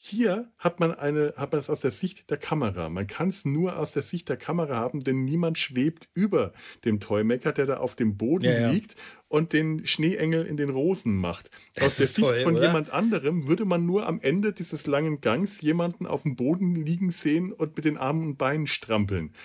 Hier 0.04 0.52
hat 0.58 0.80
man, 0.80 0.96
eine, 0.96 1.36
hat 1.38 1.52
man 1.52 1.60
das 1.60 1.70
aus 1.70 1.82
der 1.82 1.92
Sicht 1.92 2.32
der 2.32 2.38
Kamera. 2.38 2.90
Man 2.90 3.06
kann 3.06 3.28
es 3.28 3.46
nur 3.46 3.78
aus 3.78 3.92
der 3.92 4.02
Sicht 4.02 4.30
der 4.30 4.36
Kamera 4.36 4.76
haben, 4.76 5.00
denn 5.02 5.26
niemand 5.26 5.60
schwebt 5.60 6.10
über 6.16 6.54
dem 6.86 7.00
Toymaker, 7.00 7.52
der 7.52 7.68
da 7.68 7.78
auf 7.78 7.96
dem 7.96 8.18
Boden 8.18 8.46
Ja, 8.46 8.62
ja. 8.62 8.72
liegt 8.72 8.96
und 9.28 9.54
den 9.54 9.86
Schneeengel 9.86 10.48
in 10.48 10.58
den 10.58 10.72
Rosen 10.72 11.16
macht. 11.18 11.52
Das 11.76 11.86
aus 11.86 11.96
der 11.98 12.08
Sicht 12.08 12.28
toll, 12.28 12.42
von 12.42 12.56
oder? 12.56 12.66
jemand 12.66 12.90
anderem 12.92 13.46
würde 13.46 13.64
man 13.64 13.86
nur 13.86 14.08
am 14.08 14.20
Ende 14.20 14.54
dieses 14.54 14.88
langen 14.88 15.22
Gangs 15.22 15.62
jemanden 15.62 16.08
auf 16.08 16.24
dem 16.24 16.36
Boden 16.36 16.74
liegen 16.74 17.12
sehen 17.12 17.54
und 17.54 17.76
mit 17.76 17.86
den 17.86 17.98
Armen 17.98 18.24
und 18.26 18.38
Beinen 18.40 18.66
strampeln. 18.66 19.36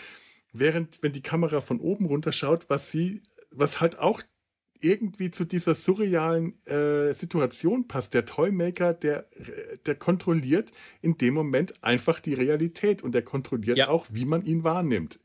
Während, 0.54 1.02
wenn 1.02 1.12
die 1.12 1.20
Kamera 1.20 1.60
von 1.60 1.80
oben 1.80 2.06
runter 2.06 2.32
schaut, 2.32 2.70
was 2.70 2.90
sie, 2.90 3.20
was 3.50 3.82
halt 3.82 3.98
auch 3.98 4.22
irgendwie 4.80 5.30
zu 5.30 5.44
dieser 5.44 5.74
surrealen 5.74 6.54
äh, 6.66 7.12
Situation 7.14 7.86
passt. 7.88 8.14
Der 8.14 8.24
Toymaker, 8.24 8.94
der, 8.94 9.26
der 9.86 9.94
kontrolliert 9.94 10.72
in 11.02 11.16
dem 11.18 11.34
Moment 11.34 11.74
einfach 11.84 12.20
die 12.20 12.34
Realität 12.34 13.02
und 13.02 13.12
der 13.12 13.22
kontrolliert 13.22 13.78
Ja. 13.78 13.88
auch, 13.88 14.06
wie 14.10 14.24
man 14.24 14.44
ihn 14.44 14.64
wahrnimmt. 14.64 15.20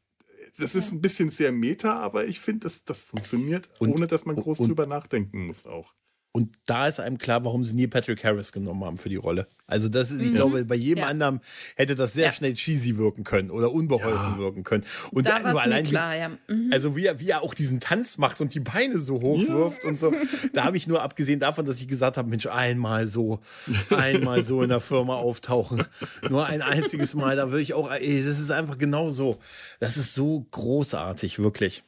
Das 0.57 0.75
ist 0.75 0.91
ein 0.91 1.01
bisschen 1.01 1.29
sehr 1.29 1.51
meta, 1.51 1.99
aber 1.99 2.25
ich 2.25 2.39
finde, 2.39 2.61
das, 2.61 2.83
das 2.83 3.01
funktioniert, 3.01 3.69
Und- 3.79 3.91
ohne 3.91 4.07
dass 4.07 4.25
man 4.25 4.35
groß 4.35 4.59
und- 4.59 4.67
drüber 4.69 4.85
nachdenken 4.85 5.45
muss 5.47 5.65
auch. 5.65 5.93
Und 6.33 6.55
da 6.65 6.87
ist 6.87 7.01
einem 7.01 7.17
klar, 7.17 7.43
warum 7.43 7.65
sie 7.65 7.75
Neil 7.75 7.89
Patrick 7.89 8.23
Harris 8.23 8.53
genommen 8.53 8.85
haben 8.85 8.95
für 8.97 9.09
die 9.09 9.17
Rolle. 9.17 9.47
Also 9.67 9.89
das 9.89 10.11
ist, 10.11 10.21
ich 10.21 10.33
glaube, 10.33 10.63
bei 10.63 10.75
jedem 10.75 10.99
Ja. 11.03 11.07
anderen 11.07 11.41
hätte 11.75 11.93
das 11.93 12.13
sehr 12.13 12.27
Ja. 12.27 12.31
schnell 12.31 12.53
cheesy 12.53 12.95
wirken 12.95 13.25
können 13.25 13.51
oder 13.51 13.71
unbeholfen 13.73 14.33
Ja. 14.33 14.37
wirken 14.37 14.63
können. 14.63 14.85
Und 15.11 15.25
Da 15.27 15.39
mir 15.39 15.45
allein, 15.59 15.85
wie- 15.85 15.89
klar, 15.89 16.15
ja. 16.15 16.29
Mhm. 16.47 16.69
also 16.71 16.95
wie 16.95 17.05
er, 17.05 17.19
wie 17.19 17.29
er 17.29 17.41
auch 17.43 17.53
diesen 17.53 17.81
Tanz 17.81 18.17
macht 18.17 18.39
und 18.39 18.53
die 18.53 18.61
Beine 18.61 18.97
so 18.99 19.21
hochwirft 19.21 19.83
und 19.83 19.99
so. 19.99 20.13
Da 20.53 20.63
habe 20.63 20.77
ich 20.77 20.87
nur 20.87 21.01
abgesehen 21.01 21.41
davon, 21.41 21.65
dass 21.65 21.81
ich 21.81 21.87
gesagt 21.89 22.15
habe, 22.15 22.29
Mensch, 22.29 22.45
einmal 22.47 23.07
so, 23.07 23.41
einmal 23.89 24.41
so 24.41 24.61
in 24.63 24.69
der 24.69 24.79
Firma 24.81 25.15
auftauchen. 25.15 25.83
Nur 26.29 26.45
ein 26.45 26.61
einziges 26.61 27.13
Mal, 27.13 27.35
da 27.35 27.49
würde 27.51 27.61
ich 27.63 27.73
auch, 27.73 27.91
ey, 27.91 28.23
das 28.23 28.39
ist 28.39 28.51
einfach 28.51 28.77
genau 28.77 29.11
so. 29.11 29.37
Das 29.81 29.97
ist 29.97 30.13
so 30.13 30.45
großartig, 30.51 31.39
wirklich. 31.39 31.83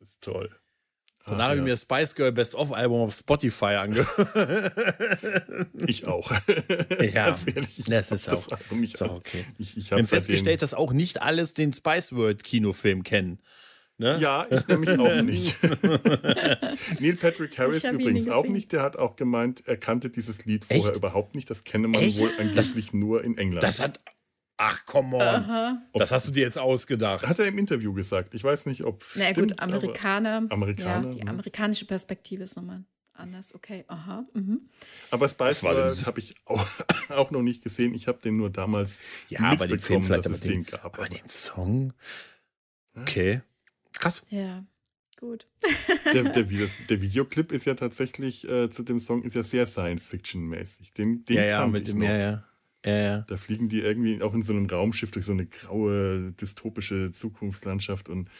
Das 0.00 0.08
ist 0.08 0.20
toll. 0.22 0.50
Von 1.24 1.34
Ah, 1.34 1.38
daher 1.38 1.50
habe 1.50 1.54
ich 1.56 1.60
ja. 1.60 1.64
mir 1.64 1.70
das 1.70 1.82
Spice 1.82 2.14
Girl 2.16 2.32
Best 2.32 2.54
of 2.56 2.72
Album 2.72 3.00
auf 3.02 3.14
Spotify 3.14 3.76
angehört. 3.76 4.72
Ich 5.86 6.06
auch. 6.06 6.30
Ja, 7.00 7.26
Ganz 7.26 7.46
ehrlich. 7.46 7.78
ich 7.78 7.84
das 7.86 8.10
ist 8.12 8.28
auch- 8.28 8.48
Album 8.50 8.80
nicht 8.80 8.94
ist 8.94 9.02
auch 9.02 9.14
okay. 9.14 9.44
Ich, 9.58 9.76
ich 9.76 9.92
habe 9.92 10.04
festgestellt, 10.04 10.62
dass 10.62 10.74
auch 10.74 10.92
nicht 10.92 11.22
alles 11.22 11.54
den 11.54 11.72
Spice 11.72 12.12
World 12.12 12.42
Kinofilm 12.44 13.02
kennen. 13.04 13.38
Ne? 13.98 14.18
Ja, 14.20 14.46
ich 14.50 14.66
nämlich 14.66 14.98
auch 14.98 15.22
nicht. 15.22 15.56
Neil 16.98 17.14
Patrick 17.16 17.56
Harris 17.58 17.84
übrigens 17.84 18.28
auch 18.28 18.46
nicht. 18.46 18.72
Der 18.72 18.82
hat 18.82 18.96
auch 18.96 19.14
gemeint, 19.16 19.62
er 19.66 19.76
kannte 19.76 20.10
dieses 20.10 20.44
Lied 20.44 20.64
vorher 20.64 20.86
Echt? 20.88 20.96
überhaupt 20.96 21.34
nicht. 21.36 21.48
Das 21.50 21.62
kenne 21.64 21.88
man 21.88 22.00
Echt? 22.00 22.18
wohl 22.18 22.30
angeblich 22.38 22.92
nur 22.92 23.22
in 23.22 23.36
England. 23.38 23.62
Das 23.62 23.80
hat. 23.80 24.00
Ach, 24.64 24.84
come 24.86 25.16
on. 25.16 25.22
Aha. 25.22 25.82
Das 25.92 26.12
hast 26.12 26.28
du 26.28 26.32
dir 26.32 26.42
jetzt 26.42 26.58
ausgedacht. 26.58 27.26
hat 27.26 27.38
er 27.38 27.46
im 27.46 27.58
Interview 27.58 27.92
gesagt. 27.92 28.32
Ich 28.34 28.44
weiß 28.44 28.66
nicht, 28.66 28.84
ob. 28.84 29.02
Na 29.16 29.30
stimmt, 29.30 29.50
gut, 29.50 29.60
Amerikaner. 29.60 30.46
Amerikaner, 30.50 31.06
Ja, 31.06 31.10
die 31.10 31.22
mhm. 31.22 31.28
amerikanische 31.28 31.84
Perspektive 31.84 32.44
ist 32.44 32.56
nochmal 32.56 32.84
anders. 33.14 33.54
Okay, 33.54 33.84
aha. 33.88 34.24
Mhm. 34.34 34.68
Aber, 35.10 35.28
Spice 35.28 35.64
habe 35.64 36.20
ich 36.20 36.36
auch, 36.44 36.64
auch 37.10 37.30
noch 37.32 37.42
nicht 37.42 37.64
gesehen. 37.64 37.92
Ich 37.94 38.06
habe 38.06 38.20
den 38.22 38.36
nur 38.36 38.50
damals 38.50 38.98
Ja, 39.28 39.40
aber 39.40 39.66
den 39.66 39.80
Film 39.80 40.00
mitbekommen, 40.00 40.04
vielleicht, 40.04 40.26
dass 40.26 40.26
aber 40.26 40.34
es 40.34 40.40
den, 40.42 40.64
gab. 40.64 40.84
aber 40.84 40.98
Aber 40.98 41.08
den 41.08 41.28
Song. 41.28 41.92
Okay. 42.94 43.42
Krass. 43.94 44.24
Ja, 44.30 44.64
gut. 45.18 45.46
der, 46.12 46.22
der, 46.24 46.44
der 46.44 47.02
Videoclip 47.02 47.50
ist 47.50 47.64
ja 47.64 47.74
tatsächlich 47.74 48.48
äh, 48.48 48.70
zu 48.70 48.84
dem 48.84 48.98
Song 49.00 49.22
ist 49.22 49.34
ja 49.34 49.42
sehr 49.42 49.66
Science-Fiction-mäßig. 49.66 50.92
Den, 50.92 51.24
den 51.24 51.36
ja, 51.36 51.44
ja, 51.44 51.66
mit 51.66 51.82
ich 51.82 51.90
dem, 51.90 51.98
noch. 51.98 52.06
ja, 52.06 52.16
ja. 52.16 52.44
Ja, 52.84 52.96
ja. 52.96 53.18
Da 53.28 53.36
fliegen 53.36 53.68
die 53.68 53.80
irgendwie 53.80 54.20
auch 54.22 54.34
in 54.34 54.42
so 54.42 54.52
einem 54.52 54.66
Raumschiff 54.66 55.10
durch 55.10 55.24
so 55.24 55.32
eine 55.32 55.46
graue, 55.46 56.32
dystopische 56.32 57.12
Zukunftslandschaft 57.12 58.08
und 58.08 58.28
äh, 58.28 58.30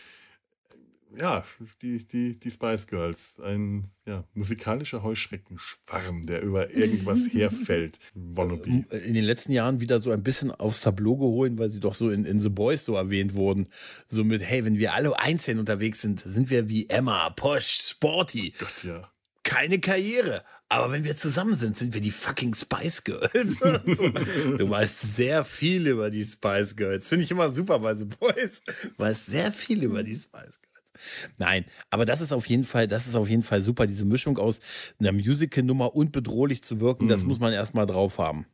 ja, 1.18 1.44
die, 1.82 2.04
die, 2.06 2.38
die 2.38 2.50
Spice 2.50 2.86
Girls, 2.86 3.38
ein 3.40 3.90
ja, 4.06 4.24
musikalischer 4.34 5.02
Heuschreckenschwarm, 5.02 6.26
der 6.26 6.42
über 6.42 6.74
irgendwas 6.74 7.18
herfällt. 7.32 7.98
Wannabe. 8.14 8.64
In 8.64 9.14
den 9.14 9.24
letzten 9.24 9.52
Jahren 9.52 9.80
wieder 9.80 9.98
so 9.98 10.10
ein 10.10 10.22
bisschen 10.22 10.50
aufs 10.50 10.80
Tableau 10.80 11.16
geholt, 11.16 11.58
weil 11.58 11.68
sie 11.68 11.80
doch 11.80 11.94
so 11.94 12.10
in, 12.10 12.24
in 12.24 12.40
The 12.40 12.48
Boys 12.48 12.84
so 12.84 12.94
erwähnt 12.94 13.34
wurden. 13.34 13.68
So 14.06 14.24
mit, 14.24 14.42
hey, 14.42 14.64
wenn 14.64 14.78
wir 14.78 14.94
alle 14.94 15.18
einzeln 15.18 15.58
unterwegs 15.58 16.00
sind, 16.00 16.20
sind 16.20 16.50
wir 16.50 16.68
wie 16.68 16.88
Emma, 16.88 17.30
Posh, 17.30 17.90
Sporty. 17.90 18.54
Gott, 18.58 18.84
ja. 18.84 19.12
Keine 19.52 19.78
Karriere. 19.80 20.42
Aber 20.68 20.92
wenn 20.92 21.04
wir 21.04 21.16
zusammen 21.16 21.56
sind, 21.56 21.76
sind 21.76 21.92
wir 21.94 22.00
die 22.00 22.10
fucking 22.10 22.54
Spice 22.54 23.04
Girls. 23.04 23.58
so, 23.96 24.08
du 24.56 24.70
weißt 24.70 25.16
sehr 25.16 25.44
viel 25.44 25.86
über 25.86 26.10
die 26.10 26.24
Spice 26.24 26.74
Girls. 26.76 27.08
Finde 27.08 27.24
ich 27.24 27.30
immer 27.30 27.50
super 27.52 27.78
bei 27.78 27.94
The 27.94 28.06
Boys. 28.06 28.62
Du 28.64 28.98
weißt 28.98 29.26
sehr 29.26 29.52
viel 29.52 29.82
über 29.82 30.02
die 30.02 30.14
Spice 30.14 30.58
Girls. 30.60 31.30
Nein, 31.38 31.64
aber 31.90 32.04
das 32.04 32.20
ist 32.20 32.32
auf 32.32 32.46
jeden 32.46 32.64
Fall, 32.64 32.86
das 32.86 33.06
ist 33.06 33.16
auf 33.16 33.28
jeden 33.28 33.42
Fall 33.42 33.60
super. 33.60 33.86
Diese 33.86 34.04
Mischung 34.04 34.38
aus 34.38 34.60
einer 35.00 35.12
Musical-Nummer 35.12 35.94
und 35.94 36.12
bedrohlich 36.12 36.62
zu 36.62 36.80
wirken, 36.80 37.08
das 37.08 37.22
Mhm. 37.22 37.28
muss 37.28 37.40
man 37.40 37.52
erstmal 37.52 37.86
drauf 37.86 38.18
haben. 38.18 38.46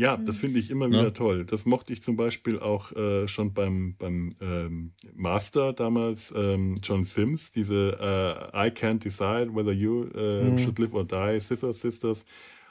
Ja, 0.00 0.16
das 0.16 0.38
finde 0.38 0.58
ich 0.58 0.70
immer 0.70 0.86
Ja. 0.86 0.92
wieder 1.00 1.12
toll. 1.12 1.44
Das 1.44 1.66
mochte 1.66 1.92
ich 1.92 2.00
zum 2.00 2.16
Beispiel 2.16 2.58
auch 2.58 2.90
äh, 2.92 3.28
schon 3.28 3.52
beim, 3.52 3.96
beim 3.98 4.30
ähm, 4.40 4.92
Master 5.14 5.74
damals, 5.74 6.32
ähm, 6.34 6.74
John 6.82 7.04
Sims, 7.04 7.52
diese 7.52 7.98
äh, 8.00 8.66
I 8.68 8.70
Can't 8.70 9.00
Decide 9.04 9.54
Whether 9.54 9.72
You 9.72 10.04
äh, 10.14 10.50
Mhm. 10.52 10.58
Should 10.58 10.78
Live 10.78 10.94
or 10.94 11.04
Die, 11.04 11.38
Scissor 11.38 11.74
Sisters 11.74 12.24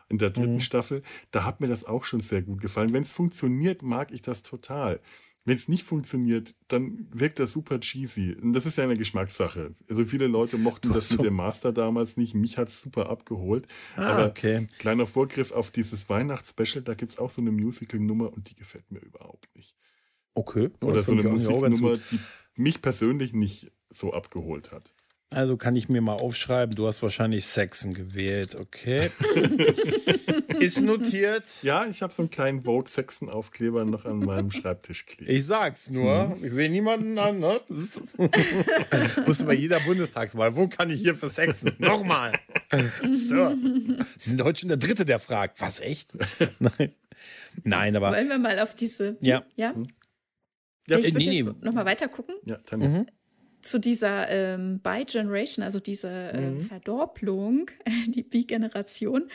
in 0.09 0.17
der 0.17 0.31
dritten 0.31 0.55
Mhm. 0.55 0.59
Staffel. 0.59 1.03
Da 1.29 1.43
hat 1.45 1.61
mir 1.61 1.67
das 1.67 1.83
auch 1.85 2.03
schon 2.03 2.19
sehr 2.19 2.41
gut 2.41 2.61
gefallen. 2.61 2.93
Wenn 2.93 3.03
es 3.03 3.13
funktioniert, 3.13 3.83
mag 3.83 4.11
ich 4.11 4.23
das 4.23 4.41
total. 4.41 4.99
Wenn 5.45 5.55
es 5.55 5.67
nicht 5.67 5.83
funktioniert, 5.83 6.53
dann 6.67 7.07
wirkt 7.11 7.39
das 7.39 7.53
super 7.53 7.79
cheesy. 7.79 8.33
Und 8.33 8.53
das 8.53 8.65
ist 8.65 8.77
ja 8.77 8.83
eine 8.83 8.97
Geschmackssache. 8.97 9.73
Also 9.89 10.03
viele 10.05 10.27
Leute 10.27 10.57
mochten 10.57 10.93
das 10.93 11.09
so. 11.09 11.17
mit 11.17 11.25
dem 11.25 11.35
Master 11.35 11.71
damals 11.71 12.17
nicht. 12.17 12.35
Mich 12.35 12.57
hat 12.57 12.67
es 12.67 12.81
super 12.81 13.09
abgeholt. 13.09 13.67
Ah, 13.95 14.09
Aber 14.09 14.25
okay. 14.27 14.67
Kleiner 14.77 15.07
Vorgriff 15.07 15.51
auf 15.51 15.71
dieses 15.71 16.09
Weihnachtsspecial, 16.09 16.83
da 16.83 16.93
gibt 16.93 17.11
es 17.11 17.17
auch 17.17 17.29
so 17.29 17.41
eine 17.41 17.51
Musical-Nummer 17.51 18.31
und 18.33 18.49
die 18.49 18.55
gefällt 18.55 18.91
mir 18.91 18.99
überhaupt 18.99 19.47
nicht. 19.55 19.75
Okay. 20.33 20.69
Oder 20.81 21.01
so 21.03 21.13
eine 21.13 21.23
Musiknummer, 21.23 21.97
die 21.97 22.19
mich 22.55 22.81
persönlich 22.81 23.33
nicht 23.33 23.71
so 23.89 24.13
abgeholt 24.13 24.71
hat. 24.71 24.93
Also 25.31 25.57
kann 25.57 25.75
ich 25.75 25.89
mir 25.89 26.01
mal 26.01 26.15
aufschreiben, 26.15 26.75
du 26.75 26.87
hast 26.87 27.03
wahrscheinlich 27.03 27.45
Saxon 27.45 27.93
gewählt, 27.93 28.55
okay. 28.55 29.11
Ist 30.59 30.81
notiert. 30.81 31.61
Ja, 31.61 31.85
ich 31.85 32.01
habe 32.01 32.11
so 32.11 32.23
einen 32.23 32.31
kleinen 32.31 32.63
Vote 32.63 32.89
Saxon 32.89 33.29
Aufkleber 33.29 33.85
noch 33.85 34.05
an 34.05 34.19
meinem 34.19 34.49
Schreibtisch 34.49 35.05
kleben. 35.05 35.31
Ich 35.31 35.45
sag's 35.45 35.91
nur, 35.91 36.35
ich 36.41 36.55
will 36.55 36.69
niemanden 36.69 37.19
an, 37.19 37.39
ne? 37.39 37.61
Muss 39.27 39.43
bei 39.43 39.53
jeder 39.53 39.79
Bundestagswahl, 39.81 40.55
wo 40.55 40.67
kann 40.67 40.89
ich 40.89 41.01
hier 41.01 41.13
für 41.13 41.29
Saxon? 41.29 41.73
Nochmal. 41.77 42.33
So. 43.13 43.55
Sie 44.17 44.31
sind 44.31 44.43
heute 44.43 44.61
schon 44.61 44.69
der 44.69 44.77
Dritte, 44.77 45.05
der 45.05 45.19
fragt. 45.19 45.61
Was, 45.61 45.79
echt? 45.79 46.13
Nein. 46.59 46.93
Nein, 47.63 47.95
aber. 47.95 48.11
Wollen 48.11 48.29
wir 48.29 48.39
mal 48.39 48.59
auf 48.59 48.73
diese. 48.73 49.15
Ja. 49.21 49.43
Ja. 49.55 49.75
Ja, 50.87 50.97
ich 50.97 51.13
würde 51.13 51.29
nee, 51.29 51.41
jetzt 51.41 51.61
nochmal 51.61 51.85
weiter 51.85 52.07
gucken. 52.07 52.35
Ja, 52.45 52.57
Tanja. 52.57 52.87
Mhm. 52.87 53.05
Zu 53.61 53.79
dieser 53.79 54.29
ähm, 54.29 54.79
Bi-Generation, 54.81 55.63
also 55.63 55.79
diese 55.79 56.09
äh, 56.09 56.51
Mhm. 56.51 56.61
Verdopplung, 56.61 57.69
die 58.07 58.23
Bi-Generation, 58.23 59.29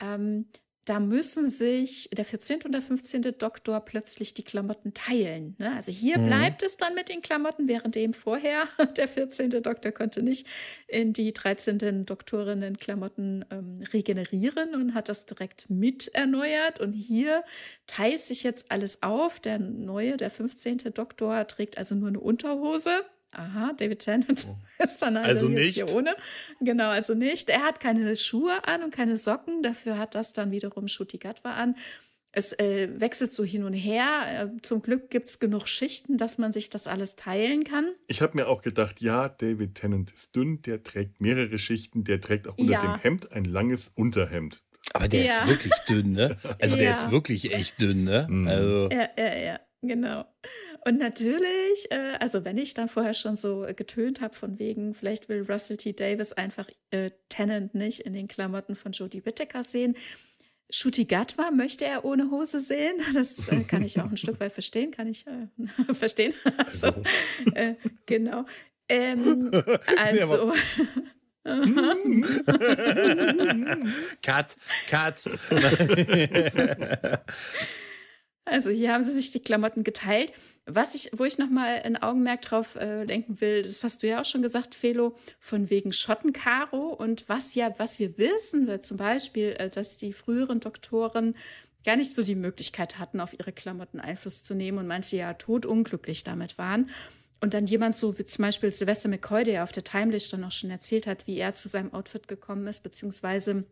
ähm, 0.00 0.46
da 0.84 1.00
müssen 1.00 1.46
sich 1.50 2.08
der 2.14 2.24
14. 2.24 2.60
und 2.64 2.72
der 2.72 2.80
15. 2.80 3.20
Doktor 3.36 3.80
plötzlich 3.84 4.32
die 4.32 4.42
Klamotten 4.42 4.94
teilen. 4.94 5.54
Ne? 5.58 5.74
Also 5.74 5.92
hier 5.92 6.18
Mhm. 6.18 6.26
bleibt 6.26 6.62
es 6.62 6.78
dann 6.78 6.94
mit 6.94 7.10
den 7.10 7.20
Klamotten, 7.20 7.68
während 7.68 7.94
dem 7.94 8.14
vorher 8.14 8.64
der 8.96 9.06
14. 9.06 9.50
Doktor 9.62 9.92
konnte 9.92 10.22
nicht 10.22 10.46
in 10.86 11.12
die 11.12 11.34
13. 11.34 12.06
Doktorinnen 12.06 12.78
Klamotten 12.78 13.44
ähm, 13.50 13.82
regenerieren 13.92 14.74
und 14.74 14.94
hat 14.94 15.10
das 15.10 15.26
direkt 15.26 15.68
mit 15.68 16.08
erneuert. 16.14 16.80
Und 16.80 16.94
hier 16.94 17.44
teilt 17.86 18.22
sich 18.22 18.42
jetzt 18.42 18.70
alles 18.72 19.02
auf. 19.02 19.40
Der 19.40 19.58
neue, 19.58 20.16
der 20.16 20.30
15. 20.30 20.78
Doktor 20.94 21.46
trägt 21.48 21.76
also 21.76 21.96
nur 21.96 22.08
eine 22.08 22.20
Unterhose. 22.20 22.90
Aha, 23.32 23.72
David 23.76 23.98
Tennant 24.00 24.46
ist 24.78 25.02
dann 25.02 25.16
also, 25.16 25.46
Also 25.46 25.48
jetzt 25.48 25.58
nicht. 25.58 25.74
hier 25.74 25.94
ohne. 25.94 26.14
Genau, 26.60 26.88
also 26.90 27.14
nicht. 27.14 27.50
Er 27.50 27.62
hat 27.62 27.80
keine 27.80 28.16
Schuhe 28.16 28.66
an 28.66 28.82
und 28.82 28.94
keine 28.94 29.16
Socken. 29.16 29.62
Dafür 29.62 29.98
hat 29.98 30.14
das 30.14 30.32
dann 30.32 30.50
wiederum 30.50 30.88
Shuti 30.88 31.18
Gatwa 31.18 31.52
an. 31.52 31.74
Es 32.32 32.52
äh, 32.58 32.88
wechselt 33.00 33.32
so 33.32 33.42
hin 33.44 33.64
und 33.64 33.72
her. 33.72 34.50
Äh, 34.56 34.62
zum 34.62 34.82
Glück 34.82 35.10
gibt 35.10 35.28
es 35.28 35.38
genug 35.40 35.66
Schichten, 35.68 36.16
dass 36.18 36.38
man 36.38 36.52
sich 36.52 36.68
das 36.70 36.86
alles 36.86 37.16
teilen 37.16 37.64
kann. 37.64 37.90
Ich 38.06 38.20
habe 38.22 38.36
mir 38.36 38.48
auch 38.48 38.60
gedacht, 38.62 39.00
ja, 39.00 39.28
David 39.28 39.74
Tennant 39.74 40.10
ist 40.10 40.36
dünn, 40.36 40.60
der 40.62 40.82
trägt 40.82 41.20
mehrere 41.20 41.58
Schichten, 41.58 42.04
der 42.04 42.20
trägt 42.20 42.46
auch 42.46 42.56
unter 42.58 42.72
Ja. 42.72 42.80
dem 42.82 43.00
Hemd 43.00 43.32
ein 43.32 43.44
langes 43.44 43.90
Unterhemd. 43.94 44.62
Aber 44.94 45.08
der 45.08 45.24
Ja. 45.24 45.40
ist 45.42 45.48
wirklich 45.48 45.72
dünn, 45.88 46.12
ne? 46.12 46.36
Also 46.60 46.76
der 46.76 46.84
Ja. 46.90 46.90
ist 46.92 47.10
wirklich 47.10 47.52
echt 47.52 47.80
dünn, 47.80 48.04
ne? 48.04 48.26
Mhm. 48.28 48.46
Also. 48.48 48.88
Ja, 48.90 49.08
ja, 49.18 49.36
ja, 49.36 49.60
genau. 49.82 50.24
Und 50.88 50.96
natürlich, 50.96 51.90
äh, 51.90 52.16
also 52.18 52.46
wenn 52.46 52.56
ich 52.56 52.72
dann 52.72 52.88
vorher 52.88 53.12
schon 53.12 53.36
so 53.36 53.66
getönt 53.76 54.22
habe, 54.22 54.34
von 54.34 54.58
wegen, 54.58 54.94
vielleicht 54.94 55.28
will 55.28 55.44
Russell 55.46 55.76
T. 55.76 55.92
Davis 55.92 56.32
einfach 56.32 56.66
äh, 56.92 57.10
Tennant 57.28 57.74
nicht 57.74 58.00
in 58.00 58.14
den 58.14 58.26
Klamotten 58.26 58.74
von 58.74 58.92
Jodie 58.92 59.26
Whittaker 59.26 59.62
sehen. 59.62 59.98
Shuti 60.70 61.04
Gatwa 61.04 61.50
möchte 61.50 61.84
er 61.84 62.06
ohne 62.06 62.30
Hose 62.30 62.58
sehen. 62.58 62.96
Das 63.12 63.52
äh, 63.52 63.64
kann 63.64 63.82
ich 63.82 64.00
auch 64.00 64.10
ein 64.10 64.16
Stück 64.16 64.40
weit 64.40 64.52
verstehen, 64.52 64.90
kann 64.90 65.08
ich 65.08 65.26
äh, 65.26 65.48
verstehen. 65.94 66.32
Also, 66.56 66.94
äh, 67.52 67.74
genau. 68.06 68.46
Ähm, 68.88 69.50
also, 69.98 70.54
Cut, 74.22 74.56
cut. 74.88 75.30
Also 78.46 78.70
hier 78.70 78.92
haben 78.92 79.02
sie 79.02 79.12
sich 79.12 79.32
die 79.32 79.42
Klamotten 79.42 79.84
geteilt. 79.84 80.32
Was 80.70 80.94
ich, 80.94 81.10
wo 81.16 81.24
ich 81.24 81.38
nochmal 81.38 81.80
ein 81.82 81.96
Augenmerk 81.96 82.42
drauf 82.42 82.76
äh, 82.76 83.04
lenken 83.04 83.40
will, 83.40 83.62
das 83.62 83.82
hast 83.84 84.02
du 84.02 84.06
ja 84.06 84.20
auch 84.20 84.24
schon 84.26 84.42
gesagt, 84.42 84.74
Felo, 84.74 85.16
von 85.40 85.70
wegen 85.70 85.92
Schottenkaro 85.92 86.88
und 86.88 87.26
was 87.26 87.54
ja, 87.54 87.74
was 87.78 87.98
wir 87.98 88.18
wissen, 88.18 88.82
zum 88.82 88.98
Beispiel, 88.98 89.56
äh, 89.58 89.70
dass 89.70 89.96
die 89.96 90.12
früheren 90.12 90.60
Doktoren 90.60 91.32
gar 91.84 91.96
nicht 91.96 92.12
so 92.12 92.22
die 92.22 92.34
Möglichkeit 92.34 92.98
hatten, 92.98 93.18
auf 93.18 93.32
ihre 93.32 93.52
Klamotten 93.52 93.98
Einfluss 93.98 94.44
zu 94.44 94.54
nehmen 94.54 94.76
und 94.76 94.86
manche 94.86 95.16
ja 95.16 95.32
totunglücklich 95.32 96.22
damit 96.22 96.58
waren. 96.58 96.90
Und 97.40 97.54
dann 97.54 97.66
jemand 97.66 97.94
so 97.94 98.18
wie 98.18 98.24
zum 98.24 98.42
Beispiel 98.42 98.70
Sylvester 98.70 99.08
McCoy, 99.08 99.44
der 99.44 99.54
ja 99.54 99.62
auf 99.62 99.72
der 99.72 99.84
Timelist 99.84 100.32
dann 100.32 100.44
auch 100.44 100.52
schon 100.52 100.70
erzählt 100.70 101.06
hat, 101.06 101.26
wie 101.26 101.38
er 101.38 101.54
zu 101.54 101.68
seinem 101.68 101.94
Outfit 101.94 102.28
gekommen 102.28 102.66
ist, 102.66 102.82
beziehungsweise 102.82 103.64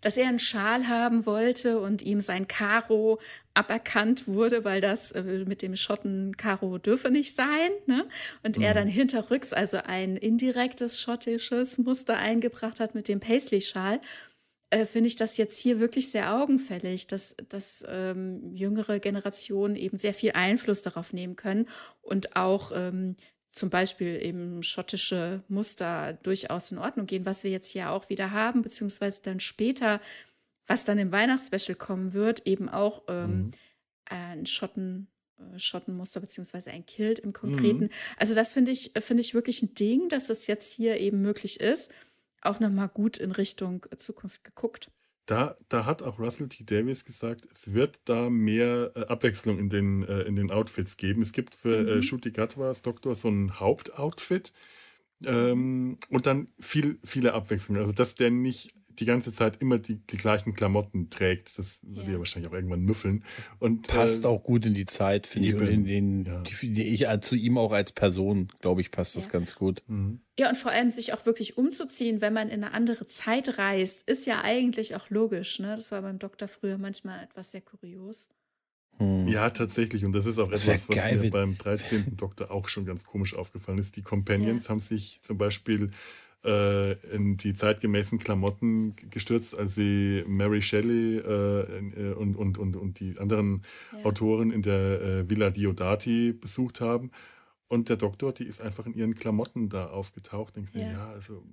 dass 0.00 0.16
er 0.16 0.28
einen 0.28 0.38
Schal 0.38 0.88
haben 0.88 1.26
wollte 1.26 1.80
und 1.80 2.02
ihm 2.02 2.20
sein 2.20 2.48
Karo 2.48 3.18
aberkannt 3.54 4.28
wurde, 4.28 4.64
weil 4.64 4.80
das 4.80 5.12
äh, 5.12 5.44
mit 5.46 5.62
dem 5.62 5.74
Schotten 5.74 6.36
Karo 6.36 6.78
dürfe 6.78 7.10
nicht 7.10 7.34
sein. 7.34 7.70
Ne? 7.86 8.06
Und 8.42 8.58
er 8.58 8.74
dann 8.74 8.86
hinterrücks 8.88 9.52
also 9.52 9.78
ein 9.78 10.16
indirektes 10.16 11.00
schottisches 11.00 11.78
Muster 11.78 12.16
eingebracht 12.16 12.80
hat 12.80 12.94
mit 12.94 13.08
dem 13.08 13.20
Paisley-Schal. 13.20 14.00
Äh, 14.70 14.84
Finde 14.84 15.08
ich 15.08 15.16
das 15.16 15.36
jetzt 15.38 15.58
hier 15.58 15.80
wirklich 15.80 16.10
sehr 16.10 16.34
augenfällig, 16.34 17.06
dass, 17.06 17.34
dass 17.48 17.84
ähm, 17.88 18.54
jüngere 18.54 19.00
Generationen 19.00 19.76
eben 19.76 19.96
sehr 19.96 20.14
viel 20.14 20.32
Einfluss 20.32 20.82
darauf 20.82 21.12
nehmen 21.12 21.36
können 21.36 21.66
und 22.02 22.36
auch 22.36 22.72
ähm, 22.74 23.16
zum 23.48 23.70
Beispiel 23.70 24.20
eben 24.22 24.62
schottische 24.62 25.42
Muster 25.48 26.12
durchaus 26.22 26.70
in 26.70 26.78
Ordnung 26.78 27.06
gehen, 27.06 27.26
was 27.26 27.44
wir 27.44 27.50
jetzt 27.50 27.74
ja 27.74 27.90
auch 27.90 28.10
wieder 28.10 28.30
haben, 28.30 28.62
beziehungsweise 28.62 29.22
dann 29.22 29.40
später, 29.40 29.98
was 30.66 30.84
dann 30.84 30.98
im 30.98 31.12
Weihnachtsspecial 31.12 31.76
kommen 31.76 32.12
wird, 32.12 32.46
eben 32.46 32.68
auch 32.68 33.02
ähm, 33.08 33.50
ein 34.04 34.44
Schotten, 34.46 35.08
äh, 35.38 35.58
Schottenmuster, 35.58 36.20
beziehungsweise 36.20 36.70
ein 36.70 36.84
Kilt 36.84 37.18
im 37.18 37.32
Konkreten. 37.32 37.88
Also 38.16 38.34
das 38.34 38.52
finde 38.52 38.72
ich, 38.72 38.92
finde 38.98 39.22
ich 39.22 39.34
wirklich 39.34 39.62
ein 39.62 39.74
Ding, 39.74 40.08
dass 40.08 40.28
es 40.28 40.46
jetzt 40.46 40.74
hier 40.74 40.98
eben 40.98 41.22
möglich 41.22 41.60
ist. 41.60 41.90
Auch 42.42 42.60
nochmal 42.60 42.88
gut 42.88 43.16
in 43.16 43.32
Richtung 43.32 43.86
Zukunft 43.96 44.44
geguckt. 44.44 44.90
Da, 45.28 45.56
da 45.68 45.84
hat 45.84 46.02
auch 46.02 46.18
Russell 46.18 46.48
T. 46.48 46.64
Davies 46.64 47.04
gesagt, 47.04 47.46
es 47.52 47.74
wird 47.74 48.00
da 48.06 48.30
mehr 48.30 48.92
äh, 48.96 49.00
Abwechslung 49.08 49.58
in 49.58 49.68
den, 49.68 50.02
äh, 50.02 50.22
in 50.22 50.36
den 50.36 50.50
Outfits 50.50 50.96
geben. 50.96 51.20
Es 51.20 51.32
gibt 51.32 51.54
für 51.54 51.86
äh, 51.86 52.00
Mhm. 52.00 52.02
Shuti 52.02 52.30
Gatwas 52.30 52.80
Doktor 52.80 53.14
so 53.14 53.28
ein 53.28 53.60
Hauptoutfit 53.60 54.54
ähm, 55.24 55.98
und 56.10 56.26
dann 56.26 56.48
viel, 56.60 56.98
viele 57.04 57.34
Abwechslungen. 57.34 57.82
Also, 57.82 57.92
dass 57.92 58.14
der 58.14 58.30
nicht 58.30 58.74
die 59.00 59.04
ganze 59.04 59.32
Zeit 59.32 59.60
immer 59.60 59.78
die, 59.78 59.96
die 59.96 60.16
gleichen 60.16 60.54
Klamotten 60.54 61.10
trägt, 61.10 61.58
das 61.58 61.80
würde 61.82 62.06
Ja. 62.06 62.12
ja 62.14 62.18
wahrscheinlich 62.18 62.50
auch 62.50 62.54
irgendwann 62.54 62.80
müffeln. 62.82 63.24
Und, 63.58 63.86
Passt 63.88 64.24
äh, 64.24 64.28
auch 64.28 64.42
gut 64.42 64.66
in 64.66 64.74
die 64.74 64.84
Zeit, 64.84 65.26
finde 65.26 65.48
ich. 65.48 65.54
Und 65.54 65.68
in 65.68 65.84
den, 65.84 66.24
ja. 66.24 66.42
die, 66.42 66.72
die 66.72 66.88
ich 66.94 67.08
äh, 67.08 67.20
zu 67.20 67.36
ihm 67.36 67.58
auch 67.58 67.72
als 67.72 67.92
Person, 67.92 68.48
glaube 68.60 68.80
ich, 68.80 68.90
passt 68.90 69.16
das 69.16 69.24
Ja. 69.26 69.30
ganz 69.30 69.54
gut. 69.54 69.82
mhm. 69.86 70.20
Ja, 70.38 70.48
und 70.50 70.56
vor 70.56 70.70
allem 70.70 70.88
sich 70.88 71.12
auch 71.14 71.26
wirklich 71.26 71.58
umzuziehen, 71.58 72.20
wenn 72.20 72.32
man 72.32 72.48
in 72.48 72.62
eine 72.62 72.72
andere 72.72 73.06
Zeit 73.06 73.58
reist, 73.58 74.08
ist 74.08 74.24
ja 74.24 74.40
eigentlich 74.42 74.94
auch 74.94 75.10
logisch. 75.10 75.58
Ne? 75.58 75.74
Das 75.74 75.90
war 75.90 76.00
beim 76.00 76.20
Doktor 76.20 76.46
früher 76.46 76.78
manchmal 76.78 77.24
etwas 77.24 77.50
sehr 77.50 77.60
kurios. 77.60 78.28
Hm. 78.98 79.26
Ja, 79.28 79.50
tatsächlich. 79.50 80.04
Und 80.04 80.12
das 80.12 80.26
ist 80.26 80.38
auch 80.38 80.50
Das 80.50 80.62
etwas, 80.66 80.88
was 80.88 80.96
geil, 80.96 81.18
mir 81.18 81.30
beim 81.30 81.54
13. 81.56 82.16
Doktor 82.16 82.50
auch 82.50 82.68
schon 82.68 82.84
ganz 82.84 83.04
komisch 83.04 83.34
aufgefallen 83.34 83.78
ist. 83.78 83.96
Die 83.96 84.02
Companions 84.02 84.68
haben 84.68 84.78
sich 84.80 85.20
zum 85.22 85.38
Beispiel 85.38 85.90
äh, 86.44 86.92
in 87.14 87.36
die 87.36 87.54
zeitgemäßen 87.54 88.18
Klamotten 88.18 88.94
gestürzt, 89.10 89.58
als 89.58 89.74
sie 89.74 90.24
Mary 90.26 90.62
Shelley 90.62 91.18
äh, 91.18 91.60
äh, 91.60 92.12
und, 92.14 92.36
und, 92.36 92.58
und, 92.58 92.76
und 92.76 93.00
die 93.00 93.18
anderen 93.18 93.62
Ja. 93.92 94.04
Autoren 94.04 94.50
in 94.50 94.62
der 94.62 95.00
äh, 95.00 95.30
Villa 95.30 95.50
Diodati 95.50 96.32
besucht 96.32 96.80
haben. 96.80 97.10
Und 97.68 97.90
der 97.90 97.98
Doktor, 97.98 98.32
die 98.32 98.44
ist 98.44 98.62
einfach 98.62 98.86
in 98.86 98.94
ihren 98.94 99.14
Klamotten 99.14 99.68
da 99.68 99.88
aufgetaucht. 99.88 100.56
Denkst 100.56 100.72
mir, 100.72 100.86
Ja. 100.86 100.92
ja, 100.92 101.10
also 101.10 101.44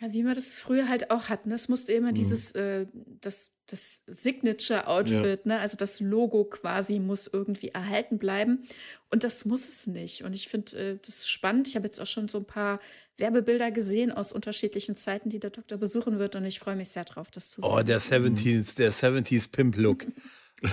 Ja, 0.00 0.12
wie 0.12 0.24
man 0.24 0.34
das 0.34 0.58
früher 0.58 0.88
halt 0.88 1.12
auch 1.12 1.28
hat. 1.28 1.46
Ne? 1.46 1.54
Es 1.54 1.68
musste 1.68 1.92
immer 1.92 2.12
dieses, 2.12 2.52
äh, 2.52 2.86
das, 3.20 3.52
das 3.66 4.02
Signature-Outfit, 4.08 5.46
ne? 5.46 5.60
also 5.60 5.76
das 5.76 6.00
Logo 6.00 6.44
quasi 6.44 6.98
muss 6.98 7.28
irgendwie 7.28 7.68
erhalten 7.68 8.18
bleiben. 8.18 8.64
Und 9.10 9.22
das 9.22 9.44
muss 9.44 9.68
es 9.68 9.86
nicht. 9.86 10.24
Und 10.24 10.34
ich 10.34 10.48
finde 10.48 10.76
äh, 10.76 10.98
das 11.06 11.28
spannend. 11.28 11.68
Ich 11.68 11.76
habe 11.76 11.86
jetzt 11.86 12.00
auch 12.00 12.06
schon 12.06 12.26
so 12.26 12.38
ein 12.38 12.46
paar 12.46 12.80
Werbebilder 13.18 13.70
gesehen 13.70 14.10
aus 14.10 14.32
unterschiedlichen 14.32 14.96
Zeiten, 14.96 15.28
die 15.30 15.38
der 15.38 15.50
Doktor 15.50 15.78
besuchen 15.78 16.18
wird. 16.18 16.34
Und 16.34 16.46
ich 16.46 16.58
freue 16.58 16.74
mich 16.74 16.88
sehr 16.88 17.04
drauf, 17.04 17.30
das 17.30 17.50
zu 17.50 17.62
sehen. 17.62 17.70
Oh, 17.72 17.82
der 17.82 18.00
70s, 18.00 18.74
der 18.74 18.92
70s 18.92 19.52
Pimp-Look. 19.52 20.06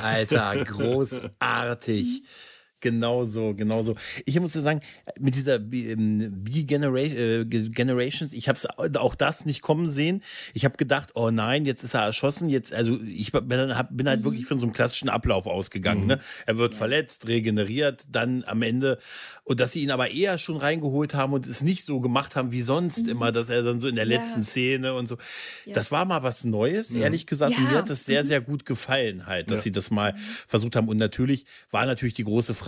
Alter, 0.02 0.56
großartig. 0.66 2.24
Genauso, 2.80 3.56
genauso. 3.56 3.96
Ich 4.26 4.40
muss 4.40 4.54
ja 4.54 4.62
sagen, 4.62 4.82
mit 5.20 5.34
dieser 5.34 5.58
B-Generations, 5.58 8.34
ich 8.34 8.48
habe 8.50 8.60
auch 9.00 9.16
das 9.16 9.46
nicht 9.46 9.62
kommen 9.62 9.90
sehen. 9.90 10.22
Ich 10.54 10.64
habe 10.66 10.78
gedacht, 10.78 11.12
oh 11.16 11.32
nein, 11.32 11.66
jetzt 11.66 11.84
ist 11.84 11.96
er 11.96 12.02
erschossen. 12.02 12.50
Jetzt, 12.50 12.74
also 12.74 13.00
ich 13.04 13.32
bin, 13.32 13.76
hab, 13.76 13.90
bin 13.96 14.08
halt 14.08 14.24
wirklich 14.24 14.46
von 14.46 14.60
so 14.60 14.66
einem 14.68 14.74
klassischen 14.74 15.10
Ablauf 15.10 15.48
ausgegangen. 15.48 16.06
Ne? 16.06 16.20
Er 16.46 16.58
wird 16.60 16.76
verletzt, 16.76 17.28
regeneriert, 17.28 18.04
dann 18.12 18.44
am 18.46 18.62
Ende. 18.62 19.00
Und 19.44 19.60
dass 19.60 19.72
sie 19.72 19.82
ihn 19.82 19.90
aber 19.92 20.12
eher 20.12 20.38
schon 20.38 20.58
reingeholt 20.58 21.16
haben 21.16 21.34
und 21.34 21.48
es 21.48 21.64
nicht 21.64 21.84
so 21.84 22.00
gemacht 22.00 22.36
haben 22.36 22.52
wie 22.52 22.62
sonst 22.62 23.08
immer, 23.08 23.32
dass 23.32 23.50
er 23.50 23.64
dann 23.64 23.80
so 23.80 23.88
in 23.88 23.96
der 23.96 24.06
Ja. 24.08 24.18
letzten 24.20 24.44
Szene 24.44 24.94
und 24.94 25.08
so. 25.08 25.18
Ja. 25.66 25.74
Das 25.74 25.92
war 25.92 26.06
mal 26.06 26.22
was 26.24 26.44
Neues, 26.44 26.94
ehrlich 26.94 27.26
gesagt. 27.26 27.58
Und 27.58 27.64
Ja. 27.64 27.70
mir 27.72 27.78
hat 27.80 27.90
das 27.90 28.06
sehr, 28.06 28.24
sehr 28.26 28.42
gut 28.42 28.66
gefallen 28.66 29.26
halt, 29.26 29.50
dass 29.50 29.62
Ja. 29.62 29.64
sie 29.64 29.72
das 29.72 29.90
mal 29.90 30.14
versucht 30.48 30.76
haben. 30.76 30.88
Und 30.88 30.98
natürlich 30.98 31.46
war 31.72 31.86
natürlich 31.88 32.14
die 32.14 32.24
große 32.24 32.54
Frage, 32.54 32.67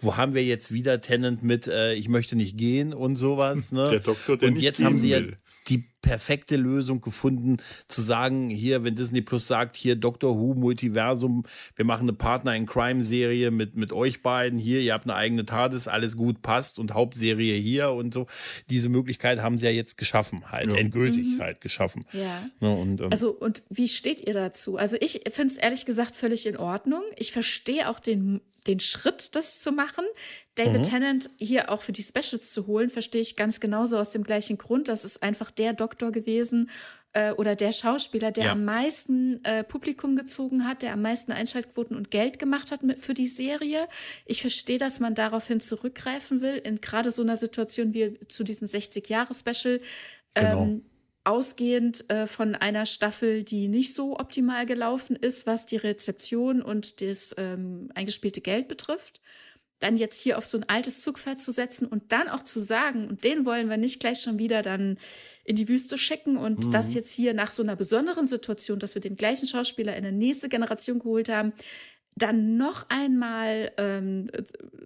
wo 0.00 0.16
haben 0.16 0.34
wir 0.34 0.44
jetzt 0.44 0.72
wieder 0.72 1.00
Tennant 1.00 1.42
mit 1.42 1.66
äh, 1.66 1.94
Ich 1.94 2.08
möchte 2.08 2.36
nicht 2.36 2.56
gehen 2.56 2.94
und 2.94 3.16
sowas. 3.16 3.72
Ne? 3.72 3.88
Der 3.90 4.00
Doktor, 4.00 4.36
der 4.36 4.48
und 4.48 4.54
nicht 4.54 4.62
jetzt 4.62 4.82
haben 4.82 4.98
sie 4.98 5.10
ja 5.10 5.18
will. 5.18 5.38
die 5.68 5.84
perfekte 6.08 6.56
Lösung 6.56 7.02
gefunden, 7.02 7.58
zu 7.86 8.00
sagen, 8.00 8.48
hier, 8.48 8.82
wenn 8.82 8.94
Disney 8.94 9.20
Plus 9.20 9.46
sagt, 9.46 9.76
hier 9.76 9.94
Doctor 9.94 10.38
Who 10.38 10.54
Multiversum, 10.54 11.44
wir 11.76 11.84
machen 11.84 12.04
eine 12.04 12.14
Partner 12.14 12.56
in 12.56 12.64
Crime 12.64 13.04
Serie 13.04 13.50
mit, 13.50 13.76
mit 13.76 13.92
euch 13.92 14.22
beiden, 14.22 14.58
hier, 14.58 14.80
ihr 14.80 14.94
habt 14.94 15.04
eine 15.04 15.14
eigene 15.14 15.44
TARDIS, 15.44 15.86
alles 15.86 16.16
gut 16.16 16.40
passt 16.40 16.78
und 16.78 16.94
Hauptserie 16.94 17.58
hier 17.58 17.90
und 17.92 18.14
so. 18.14 18.26
Diese 18.70 18.88
Möglichkeit 18.88 19.40
haben 19.42 19.58
sie 19.58 19.66
ja 19.66 19.72
jetzt 19.72 19.98
geschaffen, 19.98 20.50
halt, 20.50 20.72
Ja. 20.72 20.78
endgültig 20.78 21.38
halt 21.38 21.60
geschaffen. 21.60 22.06
Ja. 22.12 22.46
Ne, 22.60 22.74
und, 22.74 23.00
ähm, 23.00 23.08
Also, 23.10 23.30
und 23.30 23.62
wie 23.68 23.88
steht 23.88 24.26
ihr 24.26 24.32
dazu? 24.32 24.78
Also, 24.78 24.96
ich 25.00 25.20
finde 25.30 25.52
es 25.52 25.58
ehrlich 25.58 25.84
gesagt 25.84 26.16
völlig 26.16 26.46
in 26.46 26.56
Ordnung. 26.56 27.02
Ich 27.16 27.32
verstehe 27.32 27.88
auch 27.90 28.00
den, 28.00 28.40
den 28.66 28.80
Schritt, 28.80 29.34
das 29.34 29.60
zu 29.60 29.72
machen. 29.72 30.04
David 30.54 30.82
Tennant 30.90 31.30
hier 31.38 31.70
auch 31.70 31.82
für 31.82 31.92
die 31.92 32.02
Specials 32.02 32.52
zu 32.52 32.66
holen, 32.66 32.90
verstehe 32.90 33.20
ich 33.20 33.36
ganz 33.36 33.60
genauso 33.60 33.96
aus 33.96 34.10
dem 34.10 34.24
gleichen 34.24 34.58
Grund. 34.58 34.88
Das 34.88 35.04
ist 35.04 35.22
einfach 35.22 35.50
der 35.50 35.72
Doktor 35.72 35.97
gewesen 35.98 36.70
äh, 37.12 37.32
oder 37.32 37.54
der 37.54 37.72
Schauspieler, 37.72 38.30
der 38.30 38.46
Ja. 38.46 38.52
am 38.52 38.64
meisten 38.64 39.42
äh, 39.44 39.64
Publikum 39.64 40.16
gezogen 40.16 40.66
hat, 40.66 40.82
der 40.82 40.92
am 40.92 41.02
meisten 41.02 41.32
Einschaltquoten 41.32 41.96
und 41.96 42.10
Geld 42.10 42.38
gemacht 42.38 42.70
hat 42.70 42.82
mit, 42.82 43.00
für 43.00 43.14
die 43.14 43.26
Serie. 43.26 43.88
Ich 44.26 44.40
verstehe, 44.40 44.78
dass 44.78 45.00
man 45.00 45.14
daraufhin 45.14 45.60
zurückgreifen 45.60 46.40
will, 46.40 46.56
in 46.56 46.80
gerade 46.80 47.10
so 47.10 47.22
einer 47.22 47.36
Situation 47.36 47.94
wie 47.94 48.18
zu 48.28 48.44
diesem 48.44 48.68
60-Jahre-Special. 48.68 49.80
Genau. 50.34 50.62
Ähm, 50.64 50.84
ausgehend 51.24 52.08
äh, 52.08 52.26
von 52.26 52.54
einer 52.54 52.86
Staffel, 52.86 53.44
die 53.44 53.68
nicht 53.68 53.94
so 53.94 54.18
optimal 54.18 54.64
gelaufen 54.64 55.14
ist, 55.14 55.46
was 55.46 55.66
die 55.66 55.76
Rezeption 55.76 56.62
und 56.62 57.02
das 57.02 57.34
ähm, 57.36 57.90
eingespielte 57.94 58.40
Geld 58.40 58.66
betrifft. 58.66 59.20
Dann 59.80 59.96
jetzt 59.96 60.20
hier 60.20 60.38
auf 60.38 60.44
so 60.44 60.58
ein 60.58 60.68
altes 60.68 61.02
Zugpferd 61.02 61.40
zu 61.40 61.52
setzen 61.52 61.86
und 61.86 62.10
dann 62.12 62.28
auch 62.28 62.42
zu 62.42 62.60
sagen, 62.60 63.08
und 63.08 63.24
den 63.24 63.44
wollen 63.44 63.70
wir 63.70 63.76
nicht 63.76 64.00
gleich 64.00 64.20
schon 64.20 64.38
wieder 64.38 64.62
dann 64.62 64.98
in 65.44 65.56
die 65.56 65.68
Wüste 65.68 65.96
schicken 65.96 66.36
und 66.36 66.74
das 66.74 66.94
jetzt 66.94 67.12
hier 67.14 67.32
nach 67.32 67.50
so 67.50 67.62
einer 67.62 67.76
besonderen 67.76 68.26
Situation, 68.26 68.78
dass 68.78 68.94
wir 68.94 69.00
den 69.00 69.16
gleichen 69.16 69.46
Schauspieler 69.46 69.96
in 69.96 70.04
eine 70.04 70.16
nächste 70.16 70.48
Generation 70.48 70.98
geholt 70.98 71.28
haben, 71.28 71.52
dann 72.18 72.56
noch 72.56 72.86
einmal 72.88 73.72
ähm, 73.78 74.30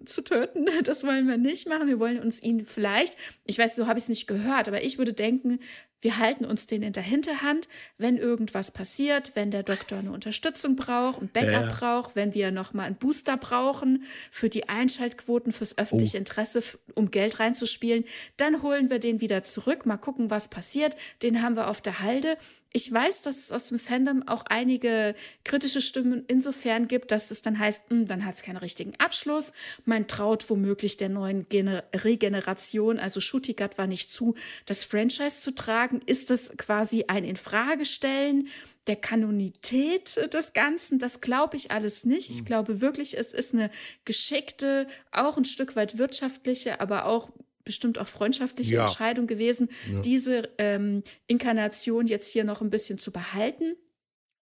zu 0.05 0.23
töten, 0.23 0.65
das 0.83 1.03
wollen 1.03 1.27
wir 1.27 1.37
nicht 1.37 1.67
machen. 1.67 1.87
Wir 1.87 1.99
wollen 1.99 2.19
uns 2.19 2.41
ihn 2.41 2.65
vielleicht, 2.65 3.15
ich 3.45 3.57
weiß, 3.57 3.75
so 3.75 3.87
habe 3.87 3.97
ich 3.99 4.03
es 4.05 4.09
nicht 4.09 4.27
gehört, 4.27 4.67
aber 4.67 4.83
ich 4.83 4.97
würde 4.97 5.13
denken, 5.13 5.59
wir 6.01 6.17
halten 6.17 6.43
uns 6.43 6.67
den 6.67 6.83
in 6.83 6.91
der 6.91 7.01
Hinterhand, 7.03 7.69
wenn 7.97 8.17
irgendwas 8.17 8.71
passiert, 8.71 9.37
wenn 9.37 9.51
der 9.51 9.63
Doktor 9.63 9.99
eine 9.99 10.11
Unterstützung 10.11 10.75
braucht, 10.75 11.21
ein 11.21 11.29
Backup 11.31 11.51
Ja. 11.51 11.71
braucht, 11.71 12.15
wenn 12.17 12.33
wir 12.33 12.51
noch 12.51 12.73
mal 12.73 12.83
einen 12.83 12.97
Booster 12.97 13.37
brauchen 13.37 14.03
für 14.29 14.49
die 14.49 14.67
Einschaltquoten, 14.67 15.53
fürs 15.53 15.77
öffentliche 15.77 16.17
Interesse, 16.17 16.59
f- 16.59 16.77
um 16.95 17.09
Geld 17.09 17.39
reinzuspielen, 17.39 18.03
dann 18.35 18.61
holen 18.61 18.89
wir 18.89 18.99
den 18.99 19.21
wieder 19.21 19.43
zurück, 19.43 19.85
mal 19.85 19.95
gucken, 19.95 20.29
was 20.29 20.49
passiert. 20.49 20.95
Den 21.21 21.41
haben 21.41 21.55
wir 21.55 21.69
auf 21.69 21.79
der 21.79 22.01
Halde. 22.01 22.35
Ich 22.75 22.91
weiß, 22.91 23.21
dass 23.21 23.37
es 23.37 23.51
aus 23.51 23.67
dem 23.67 23.77
Fandom 23.77 24.27
auch 24.27 24.45
einige 24.47 25.13
kritische 25.43 25.79
Stimmen 25.79 26.23
insofern 26.27 26.87
gibt, 26.87 27.11
dass 27.11 27.29
es 27.29 27.43
dann 27.43 27.59
heißt, 27.59 27.91
hm, 27.91 28.07
dann 28.07 28.25
hat 28.25 28.33
es 28.33 28.41
keinen 28.41 28.57
richtigen 28.57 28.95
Abschluss. 28.97 29.53
Man 29.85 30.07
traut 30.07 30.49
womöglich 30.49 30.97
der 30.97 31.09
neuen 31.09 31.47
Gener 31.49 31.83
Regeneration, 31.93 32.97
also 32.97 33.19
Shutigat 33.19 33.77
war 33.77 33.85
nicht 33.85 34.11
zu, 34.11 34.33
das 34.65 34.85
Franchise 34.85 35.39
zu 35.39 35.53
tragen. 35.53 36.01
Ist 36.07 36.31
das 36.31 36.57
quasi 36.57 37.05
ein 37.07 37.25
Infragestellen 37.25 38.47
der 38.87 38.95
Kanonität 38.95 40.33
des 40.33 40.53
Ganzen? 40.53 40.97
Das 40.97 41.21
glaube 41.21 41.57
ich 41.57 41.69
alles 41.69 42.05
nicht. 42.05 42.31
Ich 42.31 42.43
glaube 42.43 42.81
wirklich, 42.81 43.15
es 43.15 43.33
ist 43.33 43.53
eine 43.53 43.69
geschickte, 44.03 44.87
auch 45.11 45.37
ein 45.37 45.45
Stück 45.45 45.75
weit 45.75 45.99
wirtschaftliche, 45.99 46.81
aber 46.81 47.05
auch 47.05 47.29
bestimmt 47.63 47.97
auch 47.99 48.07
freundschaftliche 48.07 48.75
Ja. 48.75 48.81
Entscheidung 48.81 49.27
gewesen, 49.27 49.69
diese 50.03 50.49
ähm, 50.57 51.03
Inkarnation 51.27 52.07
jetzt 52.07 52.31
hier 52.31 52.43
noch 52.43 52.61
ein 52.61 52.69
bisschen 52.69 52.99
zu 52.99 53.11
behalten. 53.11 53.75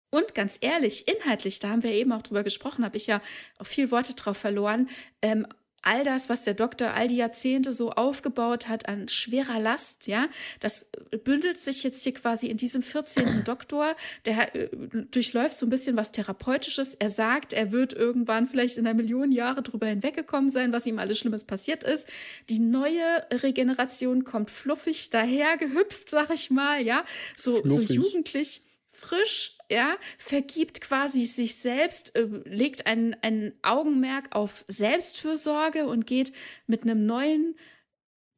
Und 0.10 0.36
ganz 0.36 0.58
ehrlich, 0.60 1.08
inhaltlich, 1.08 1.60
da 1.60 1.70
haben 1.70 1.84
wir 1.84 1.92
eben 1.92 2.12
auch 2.12 2.22
drüber 2.22 2.44
gesprochen, 2.44 2.84
habe 2.84 2.98
ich 2.98 3.08
ja 3.08 3.22
auch 3.60 3.66
viel 3.66 3.92
Worte 3.92 4.14
drauf 4.14 4.38
verloren. 4.38 4.90
Ähm, 5.22 5.48
all 5.82 6.04
das, 6.04 6.30
was 6.30 6.44
der 6.44 6.54
Doktor 6.54 6.94
all 6.94 7.08
die 7.08 7.18
Jahrzehnte 7.18 7.72
so 7.72 7.92
aufgebaut 7.92 8.68
hat 8.68 8.88
an 8.88 9.08
schwerer 9.08 9.60
Last, 9.60 10.08
ja, 10.08 10.28
das 10.60 10.90
bündelt 11.24 11.58
sich 11.58 11.84
jetzt 11.84 12.04
hier 12.04 12.14
quasi 12.14 12.48
in 12.48 12.58
diesem 12.58 12.84
14. 12.84 13.44
Doktor. 13.46 13.96
Der 14.26 14.56
äh, 14.56 14.70
durchläuft 15.12 15.58
so 15.58 15.66
ein 15.66 15.70
bisschen 15.70 15.96
was 15.96 16.12
Therapeutisches. 16.12 16.96
Er 16.96 17.10
sagt, 17.10 17.54
er 17.54 17.72
wird 17.72 17.94
irgendwann 17.94 18.48
vielleicht 18.48 18.78
in 18.78 18.86
einer 18.86 18.96
Million 18.96 19.32
Jahre 19.32 19.62
drüber 19.62 19.88
hinweggekommen 19.88 20.50
sein, 20.50 20.74
was 20.74 20.86
ihm 20.86 21.00
alles 21.00 21.20
Schlimmes 21.20 21.44
passiert 21.44 21.84
ist. 21.84 22.08
Die 22.50 22.60
neue 22.60 23.26
Regeneration 23.32 24.24
kommt 24.24 24.50
fluffig 24.50 25.10
daher 25.10 25.58
gehüpft, 25.58 26.10
sag 26.10 26.30
ich 26.30 26.50
mal, 26.50 26.82
ja, 26.82 27.04
so, 27.36 27.62
so 27.66 27.82
jugendlich 27.82 28.62
frisch, 28.88 29.58
ja, 29.72 29.96
vergibt 30.18 30.82
quasi 30.82 31.26
sich 31.26 31.56
selbst, 31.56 32.16
äh, 32.16 32.28
legt 32.46 32.86
ein, 32.86 33.16
ein 33.22 33.54
Augenmerk 33.62 34.36
auf 34.36 34.66
Selbstfürsorge 34.68 35.88
und 35.88 36.06
geht 36.06 36.34
mit 36.68 36.84
einem 36.84 37.06
neuen 37.06 37.56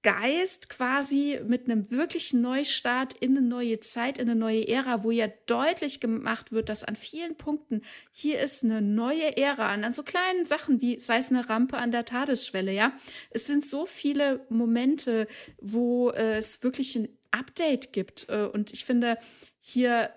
Geist 0.03 0.67
quasi, 0.67 1.39
mit 1.47 1.65
einem 1.65 1.89
wirklichen 1.89 2.41
Neustart 2.41 3.13
in 3.13 3.37
eine 3.37 3.47
neue 3.47 3.79
Zeit, 3.79 4.17
in 4.17 4.29
eine 4.29 4.37
neue 4.37 4.67
Ära, 4.67 5.03
wo 5.03 5.11
ja 5.11 5.27
deutlich 5.45 6.01
gemacht 6.01 6.51
wird, 6.51 6.67
dass 6.67 6.83
an 6.83 6.97
vielen 6.97 7.35
Punkten 7.35 7.81
hier 8.11 8.41
ist 8.41 8.65
eine 8.65 8.81
neue 8.81 9.37
Ära, 9.37 9.69
an, 9.69 9.85
an 9.85 9.93
so 9.93 10.03
kleinen 10.03 10.45
Sachen 10.45 10.81
wie, 10.81 10.99
sei 10.99 11.17
es 11.17 11.29
eine 11.29 11.47
Rampe 11.49 11.77
an 11.77 11.91
der 11.91 12.03
Tadesschwelle, 12.03 12.73
ja. 12.73 12.91
Es 13.31 13.47
sind 13.47 13.63
so 13.63 13.85
viele 13.85 14.45
Momente, 14.49 15.25
wo 15.61 16.09
äh, 16.09 16.35
es 16.35 16.63
wirklich 16.63 16.97
ein 16.97 17.07
Update 17.31 17.93
gibt. 17.93 18.27
Äh, 18.27 18.49
und 18.51 18.73
ich 18.73 18.83
finde, 18.83 19.17
hier 19.59 20.09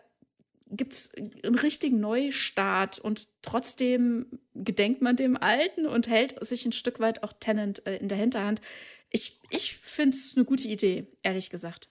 gibt 0.69 0.93
es 0.93 1.15
einen 1.15 1.55
richtigen 1.55 2.01
Neustart 2.01 2.99
und 2.99 3.29
trotzdem 3.43 4.27
gedenkt 4.55 5.01
man 5.03 5.17
dem 5.17 5.37
Alten 5.37 5.87
und 5.87 6.09
hält 6.09 6.45
sich 6.45 6.67
ein 6.67 6.73
Stück 6.73 7.01
weit 7.01 7.23
auch 7.23 7.33
Tennant 7.33 7.87
äh, 7.87 7.97
in 7.97 8.09
der 8.09 8.19
Hinterhand. 8.19 8.61
Ich, 9.11 9.41
ich 9.51 9.77
finde 9.77 10.17
es 10.17 10.35
eine 10.37 10.45
gute 10.45 10.69
Idee, 10.69 11.07
ehrlich 11.23 11.51
gesagt. 11.51 11.89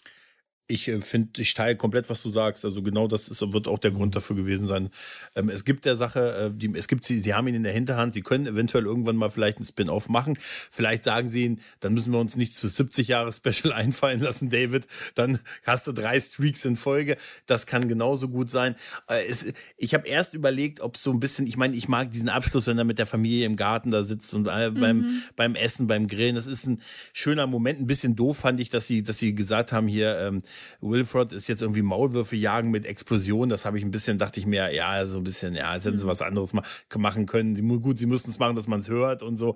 Ich 0.68 0.88
äh, 0.88 0.99
finde, 1.01 1.41
ich 1.41 1.53
teile 1.53 1.76
komplett, 1.76 2.09
was 2.09 2.24
du 2.24 2.30
sagst. 2.30 2.66
Also 2.66 2.82
genau 2.82 3.07
das 3.07 3.28
ist, 3.28 3.41
wird 3.53 3.68
auch 3.68 3.78
der 3.78 3.91
Grund 3.91 4.16
dafür 4.16 4.36
gewesen 4.36 4.66
sein. 4.66 4.89
Ähm, 5.36 5.49
es 5.49 5.63
gibt 5.63 5.86
der 5.86 5.95
Sache, 5.95 6.51
äh, 6.51 6.51
die, 6.51 6.74
es 6.76 6.88
gibt 6.88 7.05
sie, 7.05 7.20
sie 7.22 7.34
haben 7.34 7.47
ihn 7.47 7.55
in 7.55 7.63
der 7.63 7.74
Hinterhand, 7.74 8.13
sie 8.13 8.22
können 8.22 8.47
eventuell 8.47 8.86
irgendwann 8.86 9.16
mal 9.16 9.30
vielleicht 9.30 9.57
einen 9.57 9.66
Spin-off 9.66 10.09
machen. 10.09 10.38
Vielleicht 10.39 11.03
sagen 11.03 11.30
sie 11.30 11.45
ihn, 11.45 11.61
dann 11.82 11.93
müssen 11.93 12.11
wir 12.11 12.20
uns 12.20 12.36
nichts 12.36 12.59
für 12.59 12.68
70 12.68 13.07
Jahre 13.07 13.32
Special 13.32 13.74
einfallen 13.74 14.20
lassen, 14.20 14.49
David. 14.49 14.88
Dann 15.13 15.39
hast 15.63 15.86
du 15.88 15.91
drei 15.91 16.20
Streaks 16.20 16.66
in 16.66 16.78
Folge. 16.78 17.18
Das 17.45 17.68
kann 17.68 17.88
genauso 17.88 18.30
gut 18.30 18.49
sein. 18.49 18.76
Äh, 19.07 19.26
es, 19.28 19.45
ich 19.78 19.93
habe 19.93 20.07
erst 20.07 20.34
überlegt, 20.34 20.80
ob 20.82 20.97
so 20.97 21.11
ein 21.11 21.20
bisschen, 21.20 21.45
ich 21.45 21.57
meine, 21.57 21.76
ich 21.76 21.88
mag 21.88 22.09
diesen 22.11 22.30
Abschluss, 22.30 22.66
wenn 22.68 22.78
er 22.78 22.86
mit 22.86 22.97
der 22.97 23.05
Familie 23.05 23.45
im 23.45 23.55
Garten 23.55 23.91
da 23.91 24.03
sitzt 24.03 24.34
und 24.34 24.47
äh, 24.47 24.72
beim, 24.72 25.22
beim 25.36 25.55
Essen, 25.55 25.86
beim 25.86 26.07
Grillen. 26.07 26.36
Das 26.36 26.47
ist 26.47 26.66
ein 26.66 26.82
schöner 27.13 27.45
Moment. 27.45 27.80
Ein 27.80 27.88
bisschen 27.88 28.16
doof 28.16 28.38
fand 28.38 28.59
ich, 28.59 28.70
dass 28.70 28.88
sie, 28.88 29.03
dass 29.03 29.20
sie 29.20 29.36
gesagt 29.36 29.72
haben 29.72 29.88
hier, 29.88 30.18
ähm, 30.20 30.41
Wilford 30.82 31.34
ist 31.34 31.47
jetzt 31.47 31.62
irgendwie 31.62 31.82
Maulwürfe 31.82 32.36
jagen 32.36 32.72
mit 32.72 32.86
Explosion. 32.86 33.49
Das 33.49 33.66
habe 33.66 33.80
ich 33.80 33.84
ein 33.84 33.91
bisschen, 33.91 34.18
dachte 34.18 34.39
ich 34.39 34.45
mir, 34.45 34.74
ja, 34.74 35.06
so 35.06 35.18
ein 35.18 35.24
bisschen, 35.24 35.56
ja, 35.56 35.74
jetzt 35.74 35.86
hätten 35.86 35.99
sie 35.99 36.08
was 36.08 36.22
anderes 36.22 36.53
ma 36.53 36.62
machen 36.95 37.26
können. 37.26 37.82
Gut, 37.82 37.97
sie 37.97 38.06
mussten 38.06 38.30
es 38.30 38.39
machen, 38.39 38.56
dass 38.56 38.68
man 38.68 38.82
es 38.82 38.89
hört 38.89 39.24
und 39.24 39.38
so. 39.38 39.56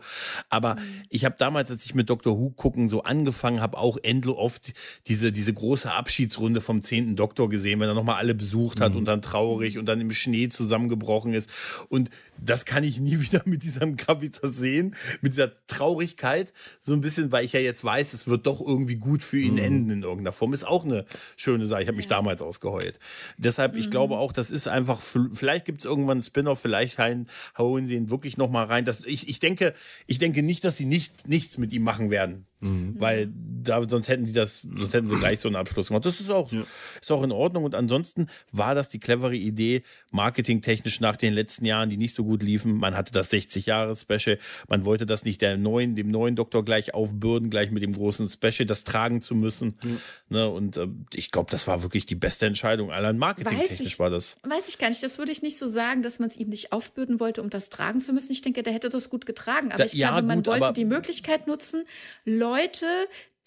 Aber 0.50 0.78
ich 1.10 1.26
habe 1.26 1.36
damals, 1.38 1.72
als 1.72 1.86
ich 1.86 1.96
mit 1.96 2.10
Dr. 2.10 2.38
Who 2.38 2.50
gucken 2.50 2.90
so 2.90 3.04
angefangen 3.04 3.62
habe, 3.62 3.78
auch 3.78 3.98
endlos 4.02 4.40
oft 4.40 4.74
diese, 5.08 5.32
diese 5.32 5.54
große 5.54 5.92
Abschiedsrunde 5.92 6.62
vom 6.62 6.82
zehnten 6.82 7.16
Doktor 7.16 7.50
gesehen, 7.50 7.80
wenn 7.80 7.90
er 7.90 7.94
nochmal 7.94 8.16
alle 8.16 8.34
besucht 8.34 8.82
hat 8.82 8.96
und 8.96 9.06
dann 9.06 9.22
traurig 9.22 9.78
und 9.78 9.86
dann 9.86 10.02
im 10.02 10.12
Schnee 10.12 10.48
zusammengebrochen 10.48 11.34
ist. 11.34 11.50
Und 11.90 12.10
das 12.38 12.66
kann 12.66 12.84
ich 12.84 13.00
nie 13.00 13.20
wieder 13.22 13.44
mit 13.46 13.64
diesem 13.64 13.98
Gravitas 13.98 14.56
sehen, 14.56 14.96
mit 15.22 15.34
dieser 15.34 15.52
Traurigkeit, 15.68 16.54
so 16.80 16.94
ein 16.94 17.02
bisschen, 17.02 17.32
weil 17.32 17.46
ich 17.46 17.54
ja 17.54 17.60
jetzt 17.60 17.84
weiß, 17.84 18.14
es 18.14 18.28
wird 18.28 18.48
doch 18.48 18.66
irgendwie 18.66 18.96
gut 18.96 19.24
für 19.24 19.40
ihn 19.40 19.58
enden 19.58 19.90
in 19.90 20.04
irgendeiner 20.04 20.32
Form. 20.32 20.54
Ist 20.54 20.68
auch 20.68 20.86
eine 20.92 21.06
schöne 21.36 21.66
Sache. 21.66 21.82
Ich 21.82 21.88
habe 21.88 21.98
mich 21.98 22.08
damals 22.08 22.42
ausgeheult. 22.42 23.00
Deshalb, 23.38 23.76
ich 23.76 23.90
glaube 23.90 24.18
auch, 24.18 24.32
das 24.32 24.52
ist 24.52 24.68
einfach, 24.68 25.02
vielleicht 25.02 25.66
gibt 25.66 25.80
es 25.80 25.86
irgendwann 25.86 26.18
einen 26.18 26.22
Spin-off, 26.22 26.60
vielleicht 26.60 26.98
hauen 26.98 27.28
hauen 27.58 27.88
sie 27.88 27.96
ihn 27.96 28.10
wirklich 28.10 28.38
nochmal 28.38 28.66
rein. 28.66 28.86
Das, 28.86 29.06
ich, 29.06 29.30
ich, 29.30 29.40
denke, 29.40 29.74
ich 30.08 30.20
denke 30.20 30.44
nicht, 30.44 30.64
dass 30.64 30.78
sie 30.78 30.86
nicht, 30.86 31.28
nichts 31.28 31.58
mit 31.58 31.72
ihm 31.74 31.84
machen 31.84 32.10
werden. 32.10 32.46
Mhm. 32.62 32.96
Weil 33.00 33.32
da, 33.64 33.82
sonst 33.88 34.08
hätten 34.08 34.26
die 34.26 34.34
das, 34.34 34.62
sonst 34.62 34.94
hätten 34.94 35.08
sie 35.08 35.16
gleich 35.20 35.40
so 35.40 35.48
einen 35.48 35.56
Abschluss 35.56 35.88
gemacht. 35.88 36.06
Das 36.06 36.20
ist 36.20 36.30
auch, 36.30 36.52
ja. 36.52 36.64
ist 37.02 37.12
auch 37.12 37.24
in 37.24 37.32
Ordnung. 37.32 37.64
Und 37.64 37.76
ansonsten 37.76 38.28
war 38.52 38.76
das 38.76 38.90
die 38.90 39.00
clevere 39.00 39.36
Idee, 39.36 39.84
marketingtechnisch 40.12 41.00
nach 41.00 41.16
den 41.16 41.34
letzten 41.34 41.66
Jahren, 41.66 41.90
die 41.90 41.98
nicht 41.98 42.16
so 42.16 42.24
gut 42.24 42.44
liefen. 42.44 42.78
Man 42.78 42.96
hatte 42.96 43.12
das 43.12 43.32
60-Jahres-Special. 43.32 44.38
Man 44.68 44.86
wollte 44.86 45.06
das 45.06 45.26
nicht 45.26 45.42
der 45.42 45.58
neuen, 45.58 45.96
dem 45.96 46.12
neuen 46.12 46.36
Doktor 46.36 46.64
gleich 46.66 46.94
aufbürden, 46.94 47.50
gleich 47.50 47.72
mit 47.72 47.84
dem 47.84 47.94
großen 47.94 48.28
Special, 48.28 48.66
das 48.66 48.84
tragen 48.84 49.22
zu 49.22 49.36
müssen. 49.36 49.76
Mhm. 49.82 50.00
Ne, 50.30 50.50
und 50.50 50.78
äh, 50.78 50.88
ich 51.14 51.32
glaube, 51.32 51.52
das 51.52 51.68
war 51.68 51.84
wirklich 51.84 52.06
die 52.06 52.16
beste 52.16 52.46
Entscheidung. 52.46 52.92
Allein 52.92 53.18
marketingtechnisch 53.18 54.00
war 54.00 54.10
das. 54.10 54.38
Weiß 54.44 54.70
ich 54.70 54.78
gar 54.78 54.90
nicht. 54.90 55.04
Das 55.04 55.18
würde 55.18 55.32
ich 55.32 55.42
nicht 55.42 55.58
so 55.58 55.68
sagen, 55.68 56.02
dass 56.02 56.20
man 56.20 56.30
es 56.30 56.38
ihm 56.38 56.50
nicht 56.50 56.72
aufbürden 56.72 57.20
wollte, 57.20 57.42
um 57.42 57.50
das 57.50 57.70
tragen 57.70 58.00
zu 58.00 58.14
müssen. 58.14 58.32
Ich 58.32 58.42
denke, 58.42 58.64
der 58.64 58.74
hätte 58.74 58.90
das 58.90 59.10
gut 59.10 59.26
getragen. 59.26 59.68
Aber 59.70 59.78
da, 59.78 59.86
ich 59.86 59.94
glaube, 59.94 60.16
ja, 60.18 60.22
man 60.22 60.46
wollte 60.46 60.74
die 60.74 60.86
Möglichkeit 60.86 61.48
nutzen, 61.48 61.84
Leute, 62.26 62.86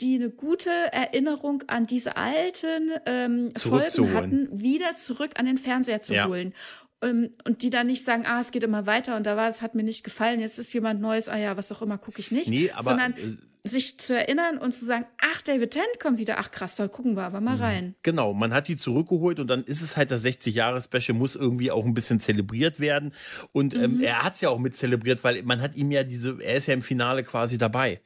die 0.03 0.17
eine 0.17 0.31
gute 0.31 0.71
Erinnerung 0.71 1.63
an 1.69 1.87
diese 1.87 2.17
alten 2.17 2.91
ähm, 3.07 3.53
Folgen 3.57 4.13
hatten, 4.15 4.49
wieder 4.53 4.95
zurück 4.95 5.33
an 5.37 5.47
den 5.47 5.59
Fernseher 5.59 6.01
zu 6.01 6.15
ja. 6.15 6.27
holen. 6.27 6.53
Ähm, 7.03 7.31
und 7.45 7.63
die 7.63 7.71
dann 7.71 7.87
nicht 7.87 8.05
sagen, 8.05 8.27
ah, 8.27 8.41
es 8.41 8.51
geht 8.51 8.65
immer 8.65 8.87
weiter 8.87 9.17
und 9.17 9.27
da 9.27 9.37
war 9.37 9.49
es, 9.49 9.63
hat 9.63 9.75
mir 9.75 9.83
nicht 9.83 10.05
gefallen, 10.05 10.41
jetzt 10.41 10.59
ist 10.59 10.73
jemand 10.73 11.01
Neues, 11.01 11.29
ah 11.29 11.37
ja, 11.37 11.57
was 11.57 11.73
auch 11.73 11.83
immer, 11.83 11.99
gucke 11.99 12.21
ich 12.21 12.31
nicht. 12.31 12.51
Nee, 12.51 12.71
aber, 12.73 12.83
Sondern 12.83 13.13
äh, 13.15 13.37
sich 13.65 13.99
zu 13.99 14.17
erinnern 14.17 14.59
und 14.59 14.73
zu 14.73 14.85
sagen, 14.85 15.05
ach, 15.19 15.41
David 15.43 15.71
Tennant 15.71 16.01
kommt 16.01 16.19
wieder, 16.19 16.39
ach 16.39 16.51
krass, 16.51 16.77
da 16.77 16.89
gucken 16.89 17.17
wir 17.17 17.23
aber 17.23 17.41
mal 17.41 17.57
mhm. 17.57 17.63
rein. 17.63 17.95
Genau, 18.03 18.35
man 18.35 18.53
hat 18.53 18.67
die 18.67 18.77
zurückgeholt 18.77 19.39
und 19.39 19.47
dann 19.47 19.63
ist 19.63 19.83
es 19.83 19.97
halt 19.97 20.11
das 20.11 20.25
60-Jahre-Special, 20.25 21.17
muss 21.17 21.37
irgendwie 21.37 21.71
auch 21.71 21.85
ein 21.85 21.95
bisschen 21.95 22.19
zelebriert 22.19 22.81
werden. 22.81 23.13
Und 23.53 23.75
ähm, 23.75 23.99
mhm. 23.99 24.01
er 24.01 24.25
hat 24.25 24.35
es 24.35 24.41
ja 24.41 24.51
auch 24.51 24.59
mit 24.59 24.75
zelebriert, 24.75 25.23
weil 25.23 25.43
man 25.45 25.61
hat 25.61 25.77
ihm 25.77 25.93
ja 25.93 26.03
diese, 26.03 26.39
er 26.43 26.57
ist 26.57 26.67
ja 26.67 26.75
im 26.75 26.83
Finale 26.83 27.23
quasi 27.23 27.57
dabei. 27.57 28.01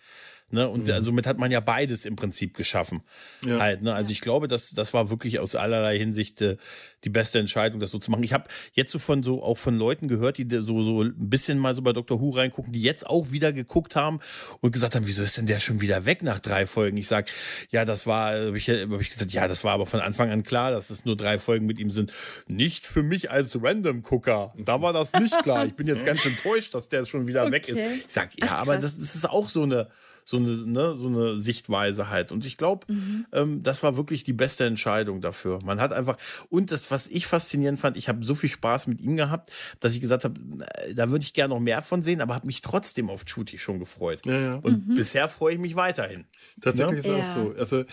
Ne? 0.49 0.68
Und 0.68 0.86
mhm. 0.86 1.01
somit 1.01 1.26
hat 1.26 1.38
man 1.38 1.51
ja 1.51 1.59
beides 1.59 2.05
im 2.05 2.14
Prinzip 2.14 2.55
geschaffen. 2.55 3.03
Ja. 3.44 3.59
Halt, 3.59 3.82
ne? 3.82 3.92
Also 3.94 4.11
ich 4.11 4.20
glaube, 4.20 4.47
das, 4.47 4.70
das 4.70 4.94
war 4.94 5.11
wirklich 5.11 5.40
aus 5.40 5.57
allerlei 5.57 5.99
Hinsicht 5.99 6.40
äh, 6.40 6.57
die 7.03 7.11
beste 7.11 7.40
Entscheidung, 7.40 7.80
das 7.80 7.90
so 7.90 7.99
zu 7.99 8.12
machen. 8.12 8.22
Ich 8.22 8.32
habe 8.32 8.44
jetzt 8.72 8.92
so 8.92 9.01
von 9.01 9.24
so 9.24 9.42
auch 9.42 9.59
von 9.59 9.76
Leuten 9.76 10.07
gehört, 10.07 10.38
die 10.38 10.47
so, 10.61 10.84
so 10.84 11.03
ein 11.03 11.14
bisschen 11.28 11.59
mal 11.59 11.74
so 11.74 11.82
bei 11.82 11.92
Dr. 11.92 12.20
Who 12.20 12.30
reingucken, 12.30 12.72
die 12.72 12.80
jetzt 12.80 13.09
auch 13.09 13.32
wieder 13.32 13.53
geguckt 13.53 13.97
haben 13.97 14.20
und 14.61 14.70
gesagt 14.70 14.94
haben, 14.94 15.07
wieso 15.09 15.24
ist 15.24 15.36
denn 15.36 15.47
der 15.47 15.59
schon 15.59 15.80
wieder 15.80 16.05
weg 16.05 16.22
nach 16.22 16.38
drei 16.38 16.64
Folgen? 16.64 16.97
Ich 16.97 17.09
sage, 17.09 17.26
ja, 17.70 17.84
das 17.84 18.07
war, 18.07 18.34
habe 18.34 18.57
ich, 18.57 18.68
hab 18.68 19.01
ich 19.01 19.11
gesagt, 19.11 19.32
ja, 19.32 19.49
das 19.49 19.64
war 19.64 19.72
aber 19.72 19.86
von 19.86 19.99
Anfang 19.99 20.30
an 20.30 20.44
klar, 20.44 20.70
dass 20.70 20.90
es 20.90 21.05
nur 21.05 21.16
drei 21.16 21.38
Folgen 21.38 21.66
mit 21.66 21.80
ihm 21.80 21.90
sind. 21.90 22.12
Nicht 22.47 22.86
für 22.86 23.03
mich 23.03 23.32
als 23.32 23.61
Random-Gucker. 23.61 24.55
Da 24.59 24.80
war 24.80 24.92
das 24.92 25.12
nicht 25.14 25.42
klar. 25.42 25.66
Ich 25.66 25.74
bin 25.74 25.88
jetzt 25.88 26.07
ganz 26.07 26.24
enttäuscht, 26.24 26.72
dass 26.72 26.88
der 26.88 27.05
schon 27.05 27.26
wieder 27.26 27.42
okay. 27.42 27.53
weg 27.53 27.68
ist. 27.68 27.78
Ich 27.78 28.12
sage, 28.12 28.30
ja, 28.38 28.47
Ach, 28.51 28.59
aber 28.61 28.76
das, 28.76 28.97
das 28.97 29.16
ist 29.16 29.28
auch 29.28 29.49
so 29.49 29.64
eine 29.64 29.88
so 30.28 30.38
eine, 30.38 30.48
ne, 30.48 30.92
so 30.96 31.06
eine 31.06 31.38
Sichtweise 31.38 32.10
halt. 32.10 32.32
Und 32.32 32.44
ich 32.44 32.56
glaube, 32.56 32.92
mhm. 32.92 33.26
ähm, 33.32 33.62
das 33.62 33.84
war 33.84 33.96
wirklich 33.96 34.24
die 34.24 34.32
beste 34.32 34.64
Entscheidung 34.64 35.20
dafür. 35.20 35.60
Man 35.62 35.80
hat 35.80 35.92
einfach, 35.92 36.18
und 36.50 36.72
das, 36.72 36.90
was 36.90 37.06
ich 37.06 37.28
faszinierend 37.28 37.78
fand, 37.78 37.96
ich 37.96 38.08
habe 38.08 38.24
so 38.24 38.34
viel 38.34 38.50
Spaß 38.50 38.88
mit 38.88 39.00
ihm 39.00 39.16
gehabt, 39.16 39.52
dass 39.78 39.94
ich 39.94 40.00
gesagt 40.00 40.24
habe, 40.24 40.34
äh, 40.82 40.94
da 40.94 41.10
würde 41.10 41.22
ich 41.22 41.32
gerne 41.32 41.54
noch 41.54 41.60
mehr 41.60 41.80
von 41.80 42.02
sehen, 42.02 42.20
aber 42.20 42.34
habe 42.34 42.48
mich 42.48 42.60
trotzdem 42.60 43.08
auf 43.08 43.24
Chuti 43.24 43.56
schon 43.58 43.78
gefreut. 43.78 44.26
Ja, 44.26 44.38
ja. 44.38 44.54
Und 44.56 44.88
mhm. 44.88 44.94
bisher 44.94 45.28
freue 45.28 45.54
ich 45.54 45.60
mich 45.60 45.76
weiterhin. 45.76 46.24
Tatsächlich 46.60 47.06
ja? 47.06 47.18
ist 47.18 47.28
das 47.28 47.34
so. 47.34 47.54
Also 47.56 47.84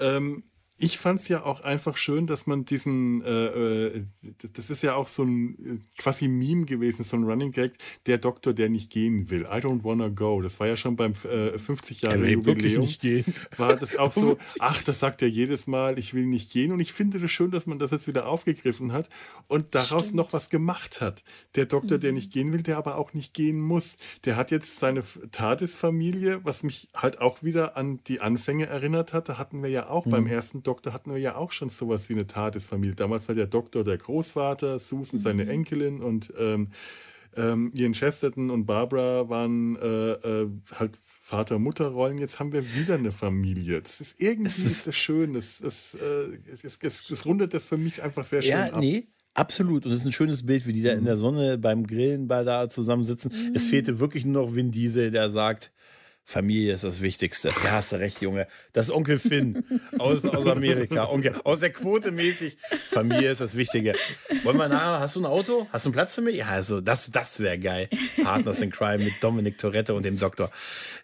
ähm, 0.00 0.44
ich 0.82 0.98
fand 0.98 1.20
es 1.20 1.28
ja 1.28 1.44
auch 1.44 1.60
einfach 1.60 1.96
schön, 1.96 2.26
dass 2.26 2.48
man 2.48 2.64
diesen, 2.64 3.22
äh, 3.22 3.86
äh, 3.86 4.04
das 4.52 4.68
ist 4.68 4.82
ja 4.82 4.96
auch 4.96 5.06
so 5.06 5.22
ein 5.22 5.56
äh, 5.64 5.78
quasi 5.96 6.26
Meme 6.26 6.64
gewesen, 6.64 7.04
so 7.04 7.16
ein 7.16 7.22
Running 7.22 7.52
Gag, 7.52 7.74
der 8.06 8.18
Doktor, 8.18 8.52
der 8.52 8.68
nicht 8.68 8.90
gehen 8.90 9.30
will. 9.30 9.42
I 9.42 9.58
don't 9.58 9.84
wanna 9.84 10.08
go. 10.08 10.42
Das 10.42 10.58
war 10.58 10.66
ja 10.66 10.76
schon 10.76 10.96
beim 10.96 11.12
äh, 11.30 11.56
50 11.56 12.02
Jahre 12.02 12.28
Jubiläum. 12.28 12.82
Nicht 12.82 13.00
gehen. 13.00 13.24
War 13.58 13.76
das 13.76 13.96
auch 13.96 14.12
so, 14.12 14.38
ach, 14.58 14.82
das 14.82 14.98
sagt 14.98 15.22
er 15.22 15.28
jedes 15.28 15.68
Mal, 15.68 16.00
ich 16.00 16.14
will 16.14 16.26
nicht 16.26 16.50
gehen. 16.50 16.72
Und 16.72 16.80
ich 16.80 16.92
finde 16.92 17.20
das 17.20 17.30
schön, 17.30 17.52
dass 17.52 17.66
man 17.66 17.78
das 17.78 17.92
jetzt 17.92 18.08
wieder 18.08 18.26
aufgegriffen 18.26 18.90
hat 18.90 19.08
und 19.46 19.76
daraus 19.76 20.06
Stimmt. 20.06 20.16
noch 20.16 20.32
was 20.32 20.50
gemacht 20.50 21.00
hat. 21.00 21.22
Der 21.54 21.66
Doktor, 21.66 21.98
mhm. 21.98 22.00
der 22.00 22.12
nicht 22.12 22.32
gehen 22.32 22.52
will, 22.52 22.64
der 22.64 22.76
aber 22.76 22.98
auch 22.98 23.14
nicht 23.14 23.34
gehen 23.34 23.60
muss. 23.60 23.98
Der 24.24 24.34
hat 24.34 24.50
jetzt 24.50 24.80
seine 24.80 25.04
TARDIS-Familie, 25.30 26.40
was 26.42 26.64
mich 26.64 26.88
halt 26.92 27.20
auch 27.20 27.44
wieder 27.44 27.76
an 27.76 28.00
die 28.08 28.20
Anfänge 28.20 28.66
erinnert 28.66 29.12
hat. 29.12 29.28
Da 29.28 29.38
hatten 29.38 29.62
wir 29.62 29.70
ja 29.70 29.88
auch 29.88 30.06
mhm. 30.06 30.10
beim 30.10 30.26
ersten 30.26 30.64
Doktor 30.64 30.71
Doktor 30.72 30.94
hatten 30.94 31.12
wir 31.12 31.18
ja 31.18 31.36
auch 31.36 31.52
schon 31.52 31.68
sowas 31.68 32.08
wie 32.08 32.14
eine 32.14 32.26
TARDIS-Familie. 32.26 32.94
Damals 32.94 33.28
war 33.28 33.34
der 33.34 33.46
Doktor 33.46 33.84
der 33.84 33.98
Großvater, 33.98 34.78
Susan 34.78 35.20
seine 35.20 35.44
mhm. 35.44 35.50
Enkelin 35.50 36.00
und 36.00 36.32
ähm, 36.38 36.68
ähm, 37.36 37.72
Ian 37.74 37.92
Chesterton 37.92 38.48
und 38.48 38.64
Barbara 38.64 39.28
waren 39.28 39.76
äh, 39.76 40.12
äh, 40.12 40.48
halt 40.74 40.96
Vater-Mutter-Rollen. 40.96 42.16
Jetzt 42.16 42.40
haben 42.40 42.52
wir 42.52 42.74
wieder 42.74 42.94
eine 42.94 43.12
Familie. 43.12 43.82
Das 43.82 44.00
ist 44.00 44.18
irgendwie 44.18 44.44
das 44.44 44.58
ist 44.60 44.86
das 44.86 44.96
schön. 44.96 45.34
Das, 45.34 45.58
das, 45.58 45.94
äh, 45.94 46.38
das, 46.62 46.78
das, 46.78 47.06
das, 47.06 47.26
rundet 47.26 47.52
das 47.52 47.66
für 47.66 47.76
mich 47.76 48.02
einfach 48.02 48.24
sehr 48.24 48.40
schön 48.40 48.52
ja, 48.52 48.72
ab. 48.72 48.80
Nee. 48.80 49.08
Absolut. 49.34 49.84
Und 49.84 49.92
es 49.92 50.00
ist 50.00 50.06
ein 50.06 50.12
schönes 50.12 50.44
Bild, 50.46 50.66
wie 50.66 50.72
die 50.72 50.82
da 50.82 50.92
in 50.92 51.00
mhm. 51.00 51.06
der 51.06 51.16
Sonne 51.18 51.58
beim 51.58 51.86
Grillen 51.86 52.28
bei 52.28 52.44
da 52.44 52.70
zusammensitzen. 52.70 53.30
Mhm. 53.30 53.54
Es 53.54 53.66
fehlte 53.66 54.00
wirklich 54.00 54.24
nur 54.24 54.42
noch 54.42 54.54
Vin 54.54 54.70
Diesel, 54.70 55.10
der 55.10 55.28
sagt, 55.28 55.70
Familie 56.24 56.72
ist 56.72 56.84
das 56.84 57.00
Wichtigste. 57.00 57.48
Ja, 57.64 57.72
hast 57.72 57.92
du 57.92 57.96
recht, 57.96 58.20
Junge. 58.20 58.46
Das 58.72 58.88
ist 58.88 58.94
Onkel 58.94 59.18
Finn 59.18 59.64
aus, 59.98 60.24
aus 60.24 60.46
Amerika. 60.46 61.08
Onkel, 61.08 61.34
aus 61.44 61.60
der 61.60 61.70
Quote 61.70 62.12
mäßig. 62.12 62.56
Familie 62.88 63.32
ist 63.32 63.40
das 63.40 63.56
Wichtige. 63.56 63.94
Wollen 64.44 64.56
wir 64.56 64.68
nachher, 64.68 65.00
hast 65.00 65.16
du 65.16 65.20
ein 65.20 65.26
Auto? 65.26 65.66
Hast 65.72 65.84
du 65.84 65.88
einen 65.88 65.94
Platz 65.94 66.14
für 66.14 66.22
mich? 66.22 66.36
Ja, 66.36 66.46
also, 66.46 66.80
das, 66.80 67.10
das 67.10 67.40
wäre 67.40 67.58
geil. 67.58 67.88
Partners 68.22 68.60
in 68.60 68.70
Crime 68.70 69.04
mit 69.04 69.14
Dominic 69.22 69.58
Toretto 69.58 69.96
und 69.96 70.04
dem 70.04 70.16
Doktor. 70.16 70.50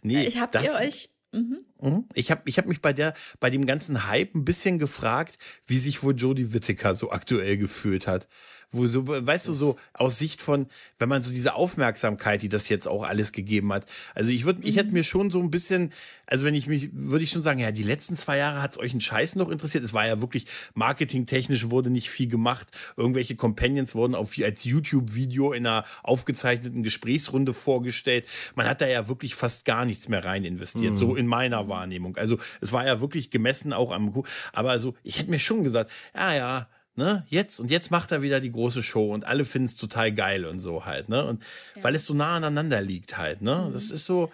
Nee, 0.02 0.24
ich 0.24 0.38
habt 0.38 0.54
das, 0.54 0.64
ihr 0.64 0.74
euch 0.74 1.08
Mhm. 1.30 1.58
mhm. 1.80 2.04
Ich 2.14 2.30
habe 2.30 2.40
ich 2.46 2.56
hab 2.56 2.66
mich 2.66 2.80
bei, 2.80 2.94
der, 2.94 3.12
bei 3.38 3.50
dem 3.50 3.66
ganzen 3.66 4.08
Hype 4.08 4.34
ein 4.34 4.46
bisschen 4.46 4.78
gefragt, 4.78 5.36
wie 5.66 5.76
sich 5.76 6.02
wohl 6.02 6.16
Jodie 6.16 6.54
Whittaker 6.54 6.94
so 6.94 7.10
aktuell 7.10 7.58
gefühlt 7.58 8.06
hat 8.06 8.28
wo 8.70 8.86
so, 8.86 9.06
weißt 9.06 9.48
du, 9.48 9.52
so 9.52 9.76
aus 9.94 10.18
Sicht 10.18 10.42
von, 10.42 10.66
wenn 10.98 11.08
man 11.08 11.22
so 11.22 11.30
diese 11.30 11.54
Aufmerksamkeit, 11.54 12.42
die 12.42 12.48
das 12.48 12.68
jetzt 12.68 12.86
auch 12.86 13.02
alles 13.02 13.32
gegeben 13.32 13.72
hat. 13.72 13.86
Also 14.14 14.30
ich 14.30 14.44
würde, 14.44 14.62
ich 14.62 14.76
hätte 14.76 14.88
mhm. 14.88 14.94
mir 14.94 15.04
schon 15.04 15.30
so 15.30 15.40
ein 15.40 15.50
bisschen, 15.50 15.92
also 16.26 16.44
wenn 16.44 16.54
ich 16.54 16.66
mich, 16.66 16.90
würde 16.92 17.24
ich 17.24 17.30
schon 17.30 17.42
sagen, 17.42 17.60
ja, 17.60 17.70
die 17.70 17.82
letzten 17.82 18.16
zwei 18.16 18.36
Jahre 18.36 18.60
hat 18.60 18.72
es 18.72 18.78
euch 18.78 18.90
einen 18.92 19.00
Scheiß 19.00 19.36
noch 19.36 19.48
interessiert. 19.48 19.84
Es 19.84 19.94
war 19.94 20.06
ja 20.06 20.20
wirklich 20.20 20.46
marketingtechnisch 20.74 21.70
wurde 21.70 21.88
nicht 21.88 22.10
viel 22.10 22.28
gemacht. 22.28 22.68
Irgendwelche 22.96 23.36
Companions 23.36 23.94
wurden 23.94 24.14
auf, 24.14 24.34
als 24.42 24.64
YouTube-Video 24.64 25.52
in 25.52 25.66
einer 25.66 25.84
aufgezeichneten 26.02 26.82
Gesprächsrunde 26.82 27.54
vorgestellt. 27.54 28.26
Man 28.54 28.68
hat 28.68 28.82
da 28.82 28.86
ja 28.86 29.08
wirklich 29.08 29.34
fast 29.34 29.64
gar 29.64 29.86
nichts 29.86 30.08
mehr 30.08 30.24
rein 30.24 30.44
investiert, 30.44 30.92
mhm. 30.92 30.96
so 30.96 31.16
in 31.16 31.26
meiner 31.26 31.68
Wahrnehmung. 31.68 32.16
Also 32.16 32.38
es 32.60 32.72
war 32.72 32.86
ja 32.86 33.00
wirklich 33.00 33.30
gemessen 33.30 33.72
auch 33.72 33.92
am, 33.92 34.08
aber 34.52 34.70
also 34.70 34.94
ich 35.02 35.18
hätte 35.18 35.30
mir 35.30 35.38
schon 35.38 35.64
gesagt, 35.64 35.90
ja, 36.14 36.34
ja, 36.34 36.68
ne, 36.98 37.24
jetzt 37.28 37.60
und 37.60 37.70
jetzt 37.70 37.90
macht 37.90 38.12
er 38.12 38.20
wieder 38.20 38.40
die 38.40 38.52
große 38.52 38.82
Show 38.82 39.14
und 39.14 39.24
alle 39.24 39.44
finden 39.44 39.66
es 39.66 39.76
total 39.76 40.12
geil 40.12 40.44
und 40.44 40.58
so 40.58 40.84
halt, 40.84 41.08
ne? 41.08 41.24
Und 41.24 41.42
ja. 41.76 41.84
weil 41.84 41.94
es 41.94 42.04
so 42.04 42.12
nah 42.12 42.36
aneinander 42.36 42.82
liegt 42.82 43.16
halt, 43.16 43.40
ne? 43.40 43.66
Mhm. 43.68 43.72
Das 43.72 43.90
ist 43.90 44.04
so, 44.04 44.32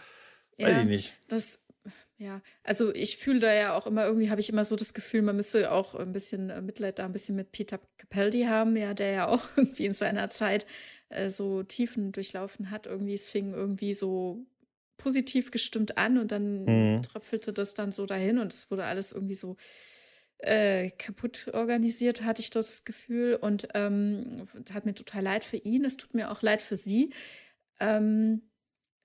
weiß 0.59 0.73
ja, 0.73 0.81
ich 0.81 0.87
nicht. 0.87 1.17
Das, 1.29 1.61
ja, 2.17 2.41
also 2.63 2.93
ich 2.95 3.19
fühle 3.19 3.41
da 3.41 3.53
ja 3.53 3.75
auch 3.75 3.87
immer, 3.87 4.07
irgendwie 4.07 4.31
habe 4.31 4.41
ich 4.41 4.49
immer 4.49 4.65
so 4.65 4.77
das 4.77 4.95
Gefühl, 4.95 5.21
man 5.21 5.37
müsste 5.37 5.71
auch 5.71 5.95
ein 5.95 6.13
bisschen 6.13 6.49
äh, 6.49 6.63
Mitleid 6.63 6.99
da 6.99 7.05
ein 7.05 7.13
bisschen 7.13 7.37
mit 7.37 7.53
Peter 7.53 7.79
Capaldi 7.99 8.45
haben, 8.45 8.77
ja, 8.77 8.95
der 8.95 9.11
ja 9.11 9.29
auch 9.29 9.43
irgendwie 9.57 9.85
in 9.85 9.93
seiner 9.93 10.29
Zeit 10.29 10.67
äh, 11.11 11.29
so 11.29 11.63
Tiefen 11.63 12.13
durchlaufen 12.13 12.71
hat. 12.71 12.87
Irgendwie, 12.87 13.15
es 13.15 13.31
fing 13.31 13.53
irgendwie 13.53 13.93
so 13.93 14.47
positiv 14.97 15.51
gestimmt 15.51 15.99
an 15.99 16.17
und 16.17 16.33
dann 16.33 16.63
mhm. 16.63 17.03
tröpfelte 17.03 17.53
das 17.53 17.75
dann 17.75 17.93
so 17.93 18.07
dahin 18.07 18.39
und 18.39 18.55
es 18.55 18.71
wurde 18.71 18.87
alles 18.87 19.13
irgendwie 19.13 19.35
so 19.35 19.57
äh, 20.47 20.91
kaputt 20.91 21.49
organisiert, 21.53 22.23
hatte 22.23 22.41
ich 22.41 22.51
das 22.51 22.85
Gefühl. 22.85 23.37
Und 23.37 23.69
ähm, 23.75 24.47
hat 24.73 24.87
mir 24.87 24.95
total 24.95 25.23
leid 25.23 25.45
für 25.45 25.57
ihn. 25.57 25.85
Es 25.85 25.97
tut 25.97 26.15
mir 26.15 26.31
auch 26.31 26.43
leid 26.43 26.63
für 26.63 26.77
sie. 26.77 27.13
Ähm, 27.81 28.43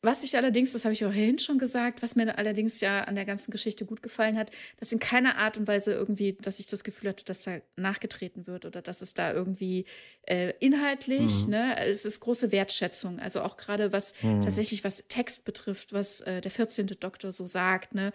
was 0.01 0.23
ich 0.23 0.37
allerdings, 0.37 0.71
das 0.71 0.85
habe 0.85 0.93
ich 0.93 1.03
auch 1.03 1.09
vorhin 1.11 1.39
schon 1.39 1.57
gesagt, 1.57 2.01
was 2.01 2.15
mir 2.15 2.37
allerdings 2.37 2.79
ja 2.79 3.03
an 3.03 3.15
der 3.15 3.25
ganzen 3.25 3.51
Geschichte 3.51 3.85
gut 3.85 4.01
gefallen 4.01 4.37
hat, 4.37 4.49
dass 4.77 4.93
in 4.93 4.99
keiner 4.99 5.37
Art 5.37 5.57
und 5.57 5.67
Weise 5.67 5.91
irgendwie, 5.91 6.37
dass 6.39 6.59
ich 6.59 6.67
das 6.67 6.85
Gefühl 6.85 7.09
hatte, 7.09 7.25
dass 7.25 7.43
da 7.43 7.57
nachgetreten 7.75 8.47
wird 8.47 8.63
oder 8.63 8.81
dass 8.81 9.01
es 9.01 9.13
da 9.13 9.33
irgendwie 9.33 9.83
äh, 10.21 10.53
inhaltlich, 10.61 11.45
mhm. 11.45 11.51
ne, 11.51 11.85
es 11.85 12.05
ist 12.05 12.21
große 12.21 12.53
Wertschätzung. 12.53 13.19
Also 13.19 13.41
auch 13.41 13.57
gerade 13.57 13.91
was 13.91 14.13
mhm. 14.21 14.43
tatsächlich 14.43 14.85
was 14.85 15.05
Text 15.09 15.43
betrifft, 15.43 15.91
was 15.91 16.21
äh, 16.21 16.39
der 16.39 16.51
14. 16.51 16.87
Doktor 16.99 17.33
so 17.33 17.45
sagt, 17.45 17.93
ne, 17.93 18.13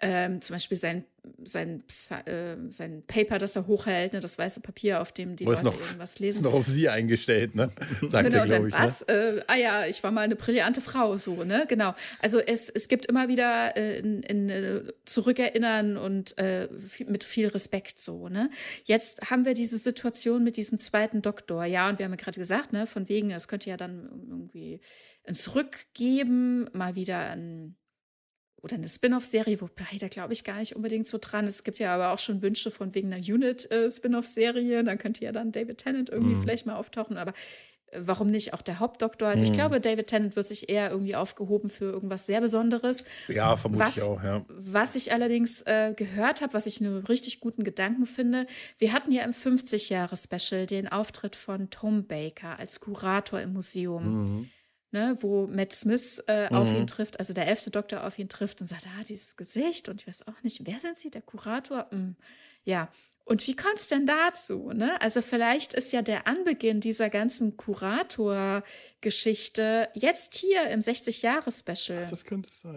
ähm, 0.00 0.40
zum 0.40 0.54
Beispiel 0.54 0.78
sein, 0.78 1.04
sein, 1.44 1.82
äh, 2.24 2.56
sein 2.70 3.02
Paper, 3.06 3.38
das 3.38 3.54
er 3.54 3.66
hochhält, 3.66 4.14
ne, 4.14 4.20
das 4.20 4.38
weiße 4.38 4.60
Papier, 4.60 5.00
auf 5.00 5.12
dem 5.12 5.36
die 5.36 5.44
Wo 5.44 5.50
Leute 5.50 5.64
noch, 5.64 5.78
irgendwas 5.80 6.18
lesen. 6.18 6.38
Ist 6.38 6.44
noch 6.44 6.54
auf 6.54 6.66
sie 6.66 6.88
eingestellt, 6.88 7.54
ne? 7.54 7.70
Sagt 8.06 8.30
genau, 8.30 8.42
er, 8.42 8.46
glaube 8.46 8.68
ich. 8.68 8.74
Ne? 8.74 8.80
Was? 8.80 9.06
Ne? 9.06 9.14
Äh, 9.14 9.42
ah 9.46 9.56
ja, 9.56 9.86
ich 9.86 10.02
war 10.02 10.10
mal 10.10 10.22
eine 10.22 10.36
brillante 10.36 10.80
Frau, 10.80 11.16
so, 11.16 11.44
ne? 11.44 11.66
Genau. 11.68 11.94
Also 12.20 12.40
es, 12.40 12.70
es 12.70 12.88
gibt 12.88 13.06
immer 13.06 13.28
wieder 13.28 13.76
äh, 13.76 13.98
in, 13.98 14.22
in, 14.22 14.48
äh, 14.48 14.82
Zurückerinnern 15.04 15.98
und 15.98 16.38
äh, 16.38 16.68
mit 17.06 17.24
viel 17.24 17.48
Respekt 17.48 17.98
so, 17.98 18.28
ne? 18.28 18.50
Jetzt 18.84 19.30
haben 19.30 19.44
wir 19.44 19.54
diese 19.54 19.76
Situation 19.76 20.42
mit 20.42 20.56
diesem 20.56 20.78
zweiten 20.78 21.20
Doktor, 21.20 21.64
ja, 21.64 21.88
und 21.90 21.98
wir 21.98 22.06
haben 22.06 22.12
ja 22.12 22.16
gerade 22.16 22.40
gesagt, 22.40 22.72
ne, 22.72 22.86
von 22.86 23.08
wegen, 23.08 23.30
es 23.30 23.48
könnte 23.48 23.68
ja 23.68 23.76
dann 23.76 24.08
irgendwie 24.30 24.80
ein 25.26 25.34
Zurückgeben, 25.34 26.68
mal 26.72 26.94
wieder 26.94 27.18
ein 27.30 27.76
oder 28.62 28.76
eine 28.76 28.88
Spin-off-Serie, 28.88 29.60
wobei 29.60 29.98
da 29.98 30.08
glaube 30.08 30.32
ich 30.32 30.44
gar 30.44 30.58
nicht 30.58 30.76
unbedingt 30.76 31.06
so 31.06 31.18
dran. 31.20 31.46
Es 31.46 31.64
gibt 31.64 31.78
ja 31.78 31.94
aber 31.94 32.12
auch 32.12 32.18
schon 32.18 32.42
Wünsche 32.42 32.70
von 32.70 32.94
wegen 32.94 33.12
einer 33.12 33.22
Unit-Spin-off-Serie. 33.22 34.84
Da 34.84 34.96
könnte 34.96 35.24
ja 35.24 35.32
dann 35.32 35.52
David 35.52 35.78
Tennant 35.78 36.10
irgendwie 36.10 36.34
mhm. 36.34 36.42
vielleicht 36.42 36.66
mal 36.66 36.76
auftauchen. 36.76 37.16
Aber 37.16 37.32
äh, 37.90 38.00
warum 38.02 38.30
nicht 38.30 38.52
auch 38.54 38.62
der 38.62 38.78
Hauptdoktor? 38.78 39.28
Also 39.28 39.44
ich 39.44 39.50
mhm. 39.50 39.54
glaube, 39.54 39.80
David 39.80 40.08
Tennant 40.08 40.36
wird 40.36 40.46
sich 40.46 40.68
eher 40.68 40.90
irgendwie 40.90 41.16
aufgehoben 41.16 41.70
für 41.70 41.86
irgendwas 41.86 42.26
sehr 42.26 42.40
Besonderes. 42.40 43.04
Ja, 43.28 43.56
vermutlich 43.56 43.96
was, 43.96 44.02
auch, 44.02 44.22
ja. 44.22 44.44
Was 44.48 44.94
ich 44.94 45.12
allerdings 45.12 45.62
äh, 45.62 45.94
gehört 45.96 46.42
habe, 46.42 46.52
was 46.52 46.66
ich 46.66 46.80
einen 46.80 47.04
richtig 47.04 47.40
guten 47.40 47.64
Gedanken 47.64 48.06
finde, 48.06 48.46
wir 48.78 48.92
hatten 48.92 49.12
ja 49.12 49.22
im 49.22 49.32
50-Jahre-Special 49.32 50.66
den 50.66 50.88
Auftritt 50.88 51.36
von 51.36 51.70
Tom 51.70 52.06
Baker 52.06 52.58
als 52.58 52.80
Kurator 52.80 53.40
im 53.40 53.52
Museum. 53.52 54.24
Mhm 54.24 54.50
ne, 54.92 55.16
wo 55.20 55.46
Matt 55.46 55.72
Smith 55.72 56.22
äh, 56.26 56.50
mhm. 56.50 56.56
auf 56.56 56.72
ihn 56.72 56.86
trifft, 56.86 57.18
also 57.18 57.32
der 57.32 57.46
elfte 57.46 57.70
Doktor 57.70 58.06
auf 58.06 58.18
ihn 58.18 58.28
trifft 58.28 58.60
und 58.60 58.66
sagt, 58.66 58.86
ah, 58.86 59.04
dieses 59.08 59.36
Gesicht 59.36 59.88
und 59.88 60.02
ich 60.02 60.08
weiß 60.08 60.28
auch 60.28 60.42
nicht, 60.42 60.66
wer 60.66 60.78
sind 60.78 60.96
Sie, 60.96 61.10
der 61.10 61.22
Kurator? 61.22 61.86
Hm. 61.90 62.16
Ja, 62.64 62.90
und 63.30 63.46
wie 63.46 63.54
kommt 63.54 63.78
es 63.78 63.86
denn 63.86 64.06
dazu? 64.06 64.72
Ne? 64.74 65.00
Also 65.00 65.22
vielleicht 65.22 65.72
ist 65.72 65.92
ja 65.92 66.02
der 66.02 66.26
Anbeginn 66.26 66.80
dieser 66.80 67.08
ganzen 67.10 67.56
Kurator-Geschichte 67.56 69.88
jetzt 69.94 70.34
hier 70.34 70.68
im 70.68 70.80
60-Jahre-Special 70.80 72.08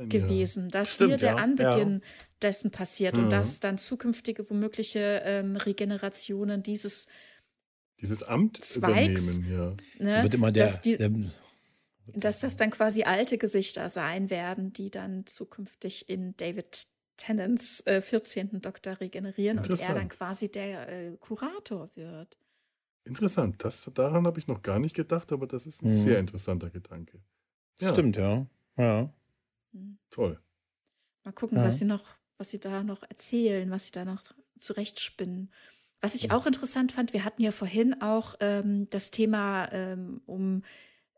gewesen, 0.08 0.66
ja. 0.66 0.70
dass 0.70 0.94
Stimmt, 0.94 1.10
hier 1.10 1.18
der 1.18 1.32
ja. 1.32 1.38
Anbeginn 1.38 2.02
ja. 2.04 2.08
dessen 2.44 2.70
passiert 2.70 3.18
mhm. 3.18 3.24
und 3.24 3.32
dass 3.32 3.62
dann 3.62 3.80
zukünftige 3.80 4.48
womögliche 4.48 5.24
ähm, 5.26 5.56
Regenerationen 5.56 6.62
dieses 6.62 7.08
dieses 8.00 8.22
Amt 8.22 8.62
Zweigs, 8.62 9.38
übernehmen, 9.38 9.80
ja. 10.00 10.06
Ne, 10.06 10.24
wird 10.24 10.36
immer 10.36 10.52
der, 10.52 10.72
die, 10.84 10.98
der 10.98 11.10
dass 12.08 12.42
das 12.42 12.56
dann 12.56 12.72
quasi 12.72 13.04
alte 13.04 13.38
Gesichter 13.38 13.90
sein 13.90 14.30
werden, 14.30 14.74
die 14.74 14.90
dann 14.90 15.26
zukünftig 15.26 16.10
in 16.10 16.36
David 16.38 16.88
Tennants 17.18 17.86
äh, 17.86 18.02
14. 18.02 18.62
Doktor 18.62 19.00
regenerieren 19.00 19.60
und 19.60 19.80
er 19.80 19.94
dann 19.94 20.10
quasi 20.10 20.52
der 20.52 20.90
äh, 20.90 21.18
Kurator 21.20 21.90
wird. 21.96 22.38
Interessant, 23.06 23.64
das, 23.64 23.90
daran 23.94 24.26
habe 24.26 24.40
ich 24.40 24.48
noch 24.48 24.62
gar 24.62 24.80
nicht 24.80 24.96
gedacht, 24.96 25.32
aber 25.32 25.46
das 25.46 25.66
ist 25.66 25.84
ein 25.84 25.94
mhm. 25.94 26.04
sehr 26.04 26.20
interessanter 26.20 26.70
Gedanke. 26.70 27.20
Ja. 27.80 27.90
Stimmt, 27.90 28.16
ja. 28.16 28.46
ja. 28.78 29.14
Mhm. 29.74 29.98
Toll. 30.10 30.40
Mal 31.24 31.34
gucken, 31.34 31.58
ja. 31.58 31.66
was 31.66 31.80
sie 31.80 31.86
noch, 31.86 32.04
was 32.38 32.52
sie 32.52 32.60
da 32.60 32.84
noch 32.84 33.04
erzählen, 33.04 33.70
was 33.72 33.88
sie 33.88 33.92
da 33.92 34.06
noch 34.06 34.22
zurechtspinnen. 34.58 35.52
Was 36.02 36.16
ich 36.16 36.32
auch 36.32 36.46
interessant 36.46 36.92
fand, 36.92 37.14
wir 37.14 37.24
hatten 37.24 37.42
ja 37.42 37.52
vorhin 37.52 38.02
auch 38.02 38.36
ähm, 38.42 38.90
das 38.90 39.12
Thema 39.12 39.72
ähm, 39.72 40.22
um 40.26 40.64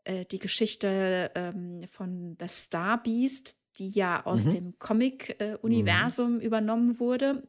äh, 0.06 0.24
die 0.24 0.38
Geschichte 0.38 1.30
ähm, 1.34 1.82
von 1.88 2.36
The 2.40 2.48
Star 2.48 3.02
Beast, 3.02 3.56
die 3.78 3.88
ja 3.88 4.24
aus 4.24 4.46
mhm. 4.46 4.50
dem 4.50 4.78
Comic-Universum 4.78 6.34
mhm. 6.34 6.40
übernommen 6.40 6.98
wurde. 6.98 7.42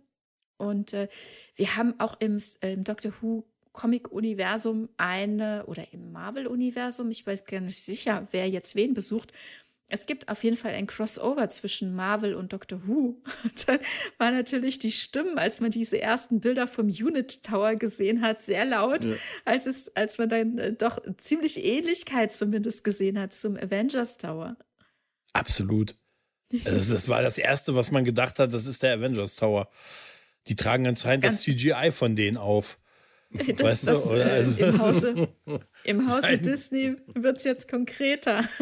Und 0.58 0.94
äh, 0.94 1.08
wir 1.56 1.78
haben 1.78 2.00
auch 2.00 2.16
im, 2.20 2.38
äh, 2.62 2.74
im 2.74 2.84
Doctor 2.84 3.14
Who 3.22 3.48
Comic-Universum 3.74 4.90
eine, 4.98 5.66
oder 5.68 5.94
im 5.94 6.12
Marvel-Universum, 6.12 7.12
ich 7.12 7.26
weiß 7.28 7.46
gar 7.46 7.62
nicht 7.62 7.78
sicher, 7.78 8.28
wer 8.32 8.50
jetzt 8.50 8.76
wen 8.76 8.96
besucht, 8.96 9.34
es 9.90 10.06
gibt 10.06 10.28
auf 10.28 10.44
jeden 10.44 10.58
Fall 10.58 10.74
ein 10.74 10.86
Crossover 10.86 11.48
zwischen 11.50 11.96
Marvel 11.96 12.36
und 12.36 12.52
Doctor 12.52 12.86
Who. 12.88 13.22
Und 13.44 13.68
dann 13.68 13.80
war 14.18 14.32
natürlich 14.32 14.80
die 14.80 14.92
Stimmen, 14.92 15.38
als 15.38 15.62
man 15.62 15.72
diese 15.72 16.02
ersten 16.02 16.42
Bilder 16.42 16.68
vom 16.68 16.88
Unit 16.88 17.44
Tower 17.44 17.76
gesehen 17.76 18.22
hat, 18.22 18.42
sehr 18.42 18.66
laut, 18.66 19.06
ja. 19.06 19.16
als, 19.46 19.66
es, 19.66 19.96
als 19.96 20.18
man 20.18 20.30
dann 20.30 20.58
äh, 20.58 20.74
doch 20.74 21.00
ziemlich 21.18 21.64
Ähnlichkeit 21.64 22.32
zumindest 22.32 22.84
gesehen 22.84 23.18
hat 23.18 23.34
zum 23.34 23.56
Avengers 23.56 24.18
Tower. 24.18 24.58
Absolut. 25.34 25.96
Also 26.66 26.94
das 26.94 27.10
war 27.10 27.22
das 27.22 27.38
Erste, 27.38 27.76
was 27.76 27.92
man 27.92 28.06
gedacht 28.06 28.40
hat, 28.40 28.54
das 28.54 28.66
ist 28.66 28.84
der 28.84 28.94
Avengers 28.94 29.36
Tower. 29.36 29.70
Die 30.48 30.56
tragen 30.56 30.88
anscheinend 30.88 31.24
das, 31.24 31.34
das 31.34 31.42
CGI 31.44 31.92
von 31.92 32.16
denen 32.16 32.38
auf. 32.38 32.78
Das, 33.30 33.60
weißt 33.60 33.88
das, 33.88 34.08
du, 34.08 34.14
äh, 34.14 34.24
also, 34.24 34.60
im 34.60 34.80
Hause, 34.80 35.28
im 35.84 36.10
Hause 36.10 36.38
Disney 36.38 36.96
wird 37.14 37.38
es 37.38 37.44
jetzt 37.44 37.70
konkreter. 37.70 38.44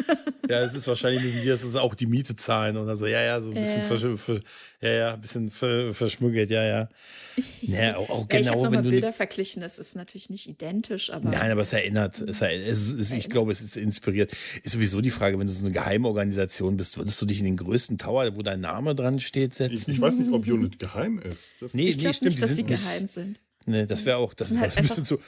Ja, 0.47 0.61
es 0.61 0.76
ist 0.76 0.88
wahrscheinlich 0.88 1.24
müssen 1.24 1.41
die 1.41 1.47
das 1.47 1.76
auch 1.76 1.95
die 1.95 2.05
Miete 2.05 2.36
zahlen 2.36 2.78
oder 2.78 2.95
so. 2.95 3.07
Ja, 3.07 3.20
ja, 3.20 3.41
so 3.41 3.49
ein 3.49 3.55
bisschen, 3.55 3.82
ja. 3.82 3.97
Ver, 3.97 4.16
ver, 4.16 4.41
ja, 4.80 4.89
ja, 4.91 5.13
ein 5.16 5.20
bisschen 5.20 5.49
ver, 5.49 5.91
verschmuggelt, 5.91 6.51
ja, 6.51 6.63
ja. 6.63 6.89
ja 7.61 7.97
auch, 7.97 8.07
auch 8.11 8.28
ja, 8.32 8.39
genau, 8.39 8.59
ich 8.59 8.66
habe 8.66 8.76
ne 8.76 8.84
Bilder 8.84 9.11
verglichen, 9.11 9.63
das 9.63 9.80
ist 9.80 9.95
natürlich 9.95 10.30
nicht 10.30 10.47
identisch, 10.47 11.11
aber. 11.11 11.32
Nein, 11.32 11.49
aber 11.49 11.61
es 11.61 11.74
erinnert. 11.74 12.22
Es, 12.22 12.43
es, 12.43 12.93
es, 12.93 13.11
ich 13.11 13.28
glaube, 13.30 13.53
es 13.53 13.61
ist 13.61 13.76
inspiriert. 13.76 14.34
Ist 14.61 14.74
sowieso 14.74 15.01
die 15.01 15.09
Frage, 15.09 15.39
wenn 15.39 15.47
du 15.47 15.53
so 15.53 15.66
eine 15.66 15.74
Geheimorganisation 15.74 16.78
bist, 16.78 16.99
würdest 16.99 17.20
du 17.20 17.26
dich 17.26 17.39
in 17.39 17.45
den 17.45 17.57
größten 17.57 17.97
Tower, 17.97 18.36
wo 18.36 18.43
dein 18.43 18.59
Name 18.59 18.93
dran 18.93 19.20
steht, 19.20 19.55
setzen? 19.55 19.74
Ich, 19.74 19.88
ich 19.97 20.01
weiß 20.01 20.20
nicht, 20.20 20.32
ob 20.32 20.47
Unit 20.47 20.78
geheim 20.78 21.18
ist. 21.18 21.55
Das 21.59 21.74
nee, 21.74 21.89
ich 21.89 21.97
nee, 21.97 22.13
stimmt. 22.13 22.22
Nicht, 22.34 22.43
dass 22.43 22.55
sie 22.55 22.63
geheim 22.66 23.07
sind. 23.07 23.39
Nee, 23.66 23.86
das 23.86 24.05
wäre 24.05 24.18
auch 24.18 24.34
das, 24.34 24.49
das 24.49 24.57
halt 24.57 24.78
ein 24.78 24.84
bisschen 24.84 25.05
zu. 25.05 25.20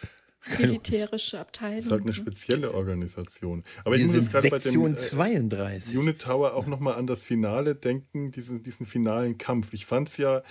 Militärische 0.59 1.39
Abteilung. 1.39 1.77
Das 1.77 1.85
ist 1.85 1.91
halt 1.91 2.03
eine 2.03 2.13
spezielle 2.13 2.73
Organisation. 2.73 3.63
Aber 3.83 3.95
Wir 3.95 4.01
ich 4.01 4.07
muss 4.07 4.15
jetzt 4.15 4.31
gerade 4.31 4.49
bei 4.49 4.59
dem 4.59 4.85
äh, 4.85 4.95
32. 4.95 5.97
Unit 5.97 6.21
Tower 6.21 6.53
auch 6.53 6.67
nochmal 6.67 6.95
an 6.95 7.07
das 7.07 7.23
Finale 7.23 7.75
denken, 7.75 8.31
diesen, 8.31 8.61
diesen 8.61 8.85
finalen 8.85 9.38
Kampf. 9.38 9.73
Ich 9.73 9.85
fand 9.85 10.09
es 10.09 10.17
ja 10.17 10.43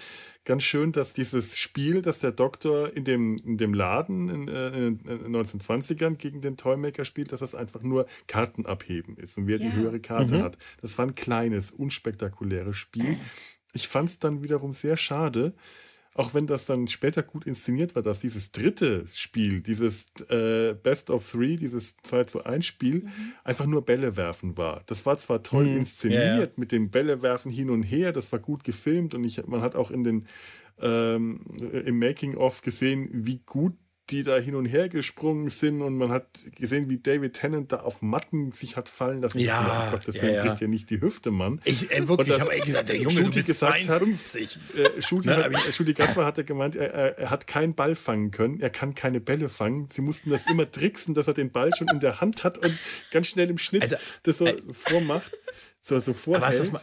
ganz 0.45 0.65
schön, 0.65 0.93
dass 0.93 1.13
dieses 1.13 1.57
Spiel, 1.57 2.03
das 2.03 2.19
der 2.19 2.33
Doktor 2.33 2.93
in 2.95 3.05
dem, 3.05 3.37
in 3.45 3.57
dem 3.57 3.75
Laden 3.75 4.29
in, 4.29 4.49
äh, 4.49 4.69
in 4.69 4.99
den 4.99 5.37
1920ern 5.37 6.17
gegen 6.17 6.41
den 6.41 6.57
Toymaker 6.57 7.05
spielt, 7.05 7.33
dass 7.33 7.41
das 7.41 7.55
einfach 7.55 7.83
nur 7.83 8.07
Karten 8.27 8.67
abheben 8.67 9.17
ist 9.17 9.39
und 9.39 9.47
wer 9.47 9.59
ja. 9.59 9.67
die 9.67 9.77
höhere 9.77 10.01
Karte 10.01 10.39
mhm. 10.39 10.43
hat. 10.43 10.59
Das 10.83 10.99
war 10.99 11.07
ein 11.07 11.15
kleines, 11.15 11.71
unspektakuläres 11.71 12.77
Spiel. 12.77 13.17
Ich 13.73 13.89
fand 13.89 14.09
es 14.09 14.19
dann 14.19 14.43
wiederum 14.43 14.73
sehr 14.73 14.97
schade, 14.97 15.55
auch 16.19 16.35
wenn 16.35 16.47
das 16.47 16.67
dann 16.67 16.89
später 16.89 17.23
gut 17.23 17.47
inszeniert 17.47 17.95
war, 17.95 18.03
dass 18.03 18.21
dieses 18.21 18.51
dritte 18.51 19.05
Spiel, 19.13 19.61
dieses 19.61 20.07
äh, 20.29 20.75
Best 20.75 21.11
of 21.11 21.31
Three, 21.31 21.57
dieses 21.57 21.97
2 22.03 22.25
zu 22.25 22.45
1 22.45 22.65
Spiel, 22.65 23.05
mhm. 23.05 23.33
einfach 23.45 23.67
nur 23.67 23.85
Bälle 23.85 24.17
werfen 24.17 24.57
war. 24.57 24.83
Das 24.87 25.07
war 25.07 25.19
zwar 25.19 25.43
toll 25.43 25.67
mhm. 25.67 25.79
inszeniert, 25.79 26.51
ja. 26.51 26.53
mit 26.57 26.73
dem 26.73 26.91
Bälle 26.91 27.23
werfen 27.23 27.51
hin 27.51 27.71
und 27.71 27.83
her, 27.83 28.13
das 28.13 28.33
war 28.33 28.39
gut 28.39 28.65
gefilmt 28.65 29.15
und 29.15 29.25
ich, 29.25 29.47
man 29.47 29.61
hat 29.61 29.77
auch 29.77 29.91
in 29.91 30.05
den 30.05 30.27
ähm, 30.81 31.41
im 31.73 31.99
Making-of 31.99 32.61
gesehen, 32.61 33.09
wie 33.13 33.41
gut 33.47 33.75
die 34.11 34.23
da 34.23 34.37
hin 34.39 34.55
und 34.55 34.67
her 34.67 34.89
gesprungen 34.89 35.51
sind 35.51 35.83
und 35.83 35.97
man 35.97 36.11
hat 36.11 36.45
gesehen, 36.55 36.89
wie 36.89 36.99
David 36.99 37.33
Tennant 37.33 37.73
da 37.73 37.81
auf 37.81 38.03
Matten 38.03 38.53
sich 38.53 38.77
hat 38.77 38.89
fallen 38.89 39.21
lassen. 39.21 39.41
Ja, 39.41 39.89
oh 39.89 39.91
Gott, 39.93 40.07
das 40.07 40.17
ja, 40.17 40.29
ja. 40.29 40.45
bricht 40.45 40.61
ja 40.61 40.69
nicht 40.69 40.91
die 40.91 41.01
Hüfte, 41.01 41.33
Mann. 41.33 41.61
Ich 41.65 41.91
äh, 41.91 42.07
wirklich, 42.07 42.39
habe 42.39 42.57
gesagt, 42.61 42.89
der 42.89 42.97
Junge, 42.97 43.11
Schuti 43.11 43.41
du 43.41 43.47
bist 43.47 43.59
52. 43.59 44.59
Hat, 44.59 44.97
äh, 44.97 45.03
Schuti, 45.03 45.29
ne, 45.29 45.37
hat, 45.37 45.75
Schuti 45.75 45.93
Gatwa 45.93 46.25
hatte 46.25 46.45
gemeint, 46.45 46.77
er, 46.77 47.19
er, 47.19 47.31
hat 47.31 47.49
keinen 47.49 47.75
Ball 47.75 47.97
fangen 47.97 48.31
können, 48.31 48.61
er 48.61 48.71
kann 48.71 48.95
keine 48.95 49.21
Bälle 49.21 49.49
fangen. 49.49 49.89
Sie 49.91 50.03
mussten 50.03 50.31
das 50.31 50.47
immer 50.47 50.71
tricksen, 50.71 51.15
dass 51.15 51.27
er 51.27 51.35
den 51.35 51.51
Ball 51.51 51.73
schon 51.77 51.89
in 51.89 51.99
der 51.99 52.21
Hand 52.21 52.45
hat 52.45 52.59
und 52.59 52.79
ganz 53.11 53.29
schnell 53.29 53.51
im 53.51 53.59
Schnitt 53.59 53.83
also, 53.83 53.97
das 54.23 54.39
so 54.39 54.47
äh, 54.47 54.63
vormacht. 54.73 55.33
So, 55.81 56.01
so 56.01 56.13
vorhält. 56.13 56.43
Aber 56.43 56.49
hast 56.49 56.59
du 56.59 56.63
das 56.65 56.73
mal, 56.73 56.83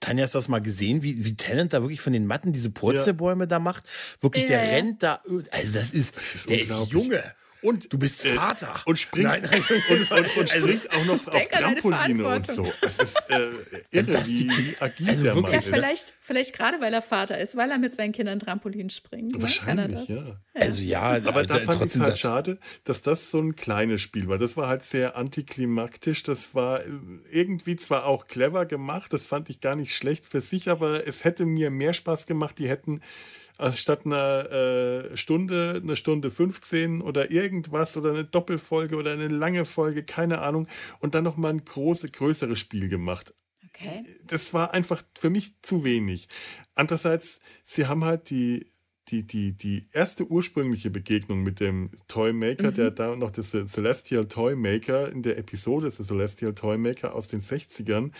Tanja, 0.00 0.24
hast 0.24 0.34
du 0.34 0.38
das 0.38 0.48
mal 0.48 0.60
gesehen, 0.60 1.02
wie, 1.02 1.24
wie 1.24 1.36
Tennant 1.36 1.72
da 1.72 1.82
wirklich 1.82 2.00
von 2.00 2.12
den 2.12 2.26
Matten 2.26 2.52
diese 2.52 2.70
Purzelbäume 2.70 3.44
ja. 3.44 3.46
da 3.46 3.58
macht? 3.58 3.84
Wirklich, 4.20 4.46
der 4.46 4.64
ja. 4.64 4.70
rennt 4.70 5.02
da, 5.02 5.20
also 5.50 5.74
das 5.74 5.92
ist, 5.92 6.16
das 6.16 6.34
ist 6.34 6.48
der 6.48 6.60
ist 6.60 6.90
Junge. 6.90 7.22
Und 7.62 7.92
du 7.92 7.98
bist 7.98 8.24
äh, 8.24 8.34
Vater. 8.34 8.74
Äh, 8.86 8.88
und 8.90 8.98
springt, 8.98 9.28
nein, 9.28 9.42
nein. 9.42 9.60
Und, 9.90 10.10
und, 10.10 10.36
und, 10.36 10.48
springt 10.48 10.90
auch 10.92 11.04
noch 11.04 11.26
auf 11.26 11.48
Trampoline 11.48 12.26
und 12.26 12.46
so. 12.46 12.72
Das 12.80 12.98
ist 12.98 13.22
äh, 13.28 13.48
irre, 13.90 14.12
das 14.12 14.28
wie, 14.28 14.48
wie 14.48 14.76
agil 14.80 15.08
also 15.08 15.24
der 15.24 15.34
Mann 15.34 15.52
ja, 15.52 15.60
vielleicht, 15.60 16.14
vielleicht 16.20 16.56
gerade, 16.56 16.80
weil 16.80 16.92
er 16.92 17.02
Vater 17.02 17.38
ist, 17.38 17.56
weil 17.56 17.70
er 17.70 17.78
mit 17.78 17.94
seinen 17.94 18.12
Kindern 18.12 18.38
Trampolin 18.38 18.90
springt. 18.90 19.34
Ne? 19.34 19.42
Wahrscheinlich, 19.42 20.08
ja. 20.08 20.16
ja. 20.16 20.40
Also 20.54 20.82
ja, 20.82 21.02
aber 21.24 21.44
da 21.44 21.58
fand 21.58 21.84
ich 21.84 21.94
es 21.94 22.00
halt 22.00 22.18
schade, 22.18 22.58
dass 22.84 23.02
das 23.02 23.30
so 23.30 23.40
ein 23.40 23.56
kleines 23.56 24.00
Spiel 24.00 24.28
war. 24.28 24.38
Das 24.38 24.56
war 24.56 24.68
halt 24.68 24.82
sehr 24.82 25.16
antiklimaktisch. 25.16 26.22
Das 26.22 26.54
war 26.54 26.82
irgendwie 27.30 27.76
zwar 27.76 28.06
auch 28.06 28.26
clever 28.26 28.66
gemacht, 28.66 29.12
das 29.12 29.26
fand 29.26 29.50
ich 29.50 29.60
gar 29.60 29.76
nicht 29.76 29.94
schlecht 29.94 30.24
für 30.24 30.40
sich, 30.40 30.68
aber 30.68 31.06
es 31.06 31.24
hätte 31.24 31.46
mir 31.46 31.70
mehr 31.70 31.92
Spaß 31.92 32.26
gemacht, 32.26 32.58
die 32.58 32.68
hätten 32.68 33.00
also 33.60 33.76
statt 33.76 34.06
einer 34.06 34.50
äh, 34.50 35.16
Stunde, 35.16 35.80
eine 35.82 35.94
Stunde 35.94 36.30
15 36.30 37.02
oder 37.02 37.30
irgendwas 37.30 37.96
oder 37.96 38.10
eine 38.10 38.24
Doppelfolge 38.24 38.96
oder 38.96 39.12
eine 39.12 39.28
lange 39.28 39.64
Folge, 39.64 40.02
keine 40.02 40.40
Ahnung, 40.40 40.66
und 41.00 41.14
dann 41.14 41.24
nochmal 41.24 41.52
ein 41.52 41.64
großes, 41.64 42.12
größeres 42.12 42.58
Spiel 42.58 42.88
gemacht. 42.88 43.34
Okay. 43.74 44.04
Das 44.26 44.54
war 44.54 44.72
einfach 44.72 45.02
für 45.18 45.30
mich 45.30 45.54
zu 45.62 45.84
wenig. 45.84 46.28
Andererseits, 46.74 47.40
sie 47.62 47.86
haben 47.86 48.04
halt 48.04 48.30
die, 48.30 48.66
die, 49.08 49.26
die, 49.26 49.52
die 49.52 49.88
erste 49.92 50.26
ursprüngliche 50.26 50.90
Begegnung 50.90 51.42
mit 51.42 51.60
dem 51.60 51.90
Toymaker, 52.08 52.70
mhm. 52.70 52.74
der 52.74 52.90
da 52.90 53.16
noch 53.16 53.30
das 53.30 53.50
Celestial 53.50 54.26
Toymaker 54.26 55.10
in 55.10 55.22
der 55.22 55.38
Episode 55.38 55.86
des 55.86 55.96
Celestial 55.96 56.54
Toymaker 56.54 57.14
aus 57.14 57.28
den 57.28 57.40
60ern, 57.40 58.12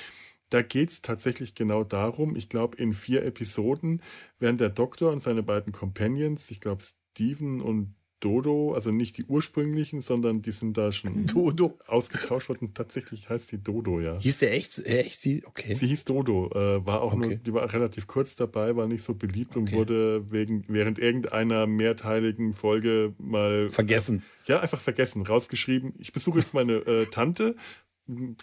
da 0.50 0.62
geht 0.62 0.90
es 0.90 1.02
tatsächlich 1.02 1.54
genau 1.54 1.84
darum, 1.84 2.36
ich 2.36 2.48
glaube, 2.48 2.76
in 2.76 2.92
vier 2.92 3.24
Episoden 3.24 4.02
werden 4.38 4.58
der 4.58 4.68
Doktor 4.70 5.10
und 5.12 5.18
seine 5.20 5.42
beiden 5.42 5.72
Companions, 5.72 6.50
ich 6.50 6.60
glaube, 6.60 6.82
Steven 6.82 7.60
und 7.60 7.94
Dodo, 8.20 8.74
also 8.74 8.90
nicht 8.90 9.16
die 9.16 9.24
ursprünglichen, 9.24 10.02
sondern 10.02 10.42
die 10.42 10.52
sind 10.52 10.76
da 10.76 10.92
schon 10.92 11.24
Dodo. 11.32 11.78
ausgetauscht 11.86 12.50
worden. 12.50 12.74
Tatsächlich 12.74 13.30
heißt 13.30 13.50
die 13.50 13.62
Dodo, 13.62 13.98
ja. 13.98 14.18
Hieß 14.20 14.38
der 14.40 14.52
echt, 14.52 14.78
äh, 14.80 14.98
echt 15.00 15.22
sie? 15.22 15.42
Okay. 15.46 15.72
Sie 15.72 15.86
hieß 15.86 16.04
Dodo, 16.04 16.50
äh, 16.52 16.86
war 16.86 17.00
auch 17.00 17.14
Okay. 17.14 17.28
nur, 17.28 17.36
die 17.36 17.54
war 17.54 17.72
relativ 17.72 18.06
kurz 18.06 18.36
dabei, 18.36 18.76
war 18.76 18.86
nicht 18.88 19.02
so 19.02 19.14
beliebt 19.14 19.56
und 19.56 19.68
Okay. 19.68 19.76
wurde 19.76 20.30
wegen, 20.30 20.64
während 20.68 20.98
irgendeiner 20.98 21.66
mehrteiligen 21.66 22.52
Folge 22.52 23.14
mal 23.16 23.70
Vergessen. 23.70 24.22
Ja, 24.46 24.60
einfach 24.60 24.80
vergessen, 24.80 25.22
rausgeschrieben. 25.22 25.94
Ich 25.98 26.12
besuche 26.12 26.40
jetzt 26.40 26.52
meine 26.52 26.74
äh, 26.74 27.06
Tante, 27.06 27.56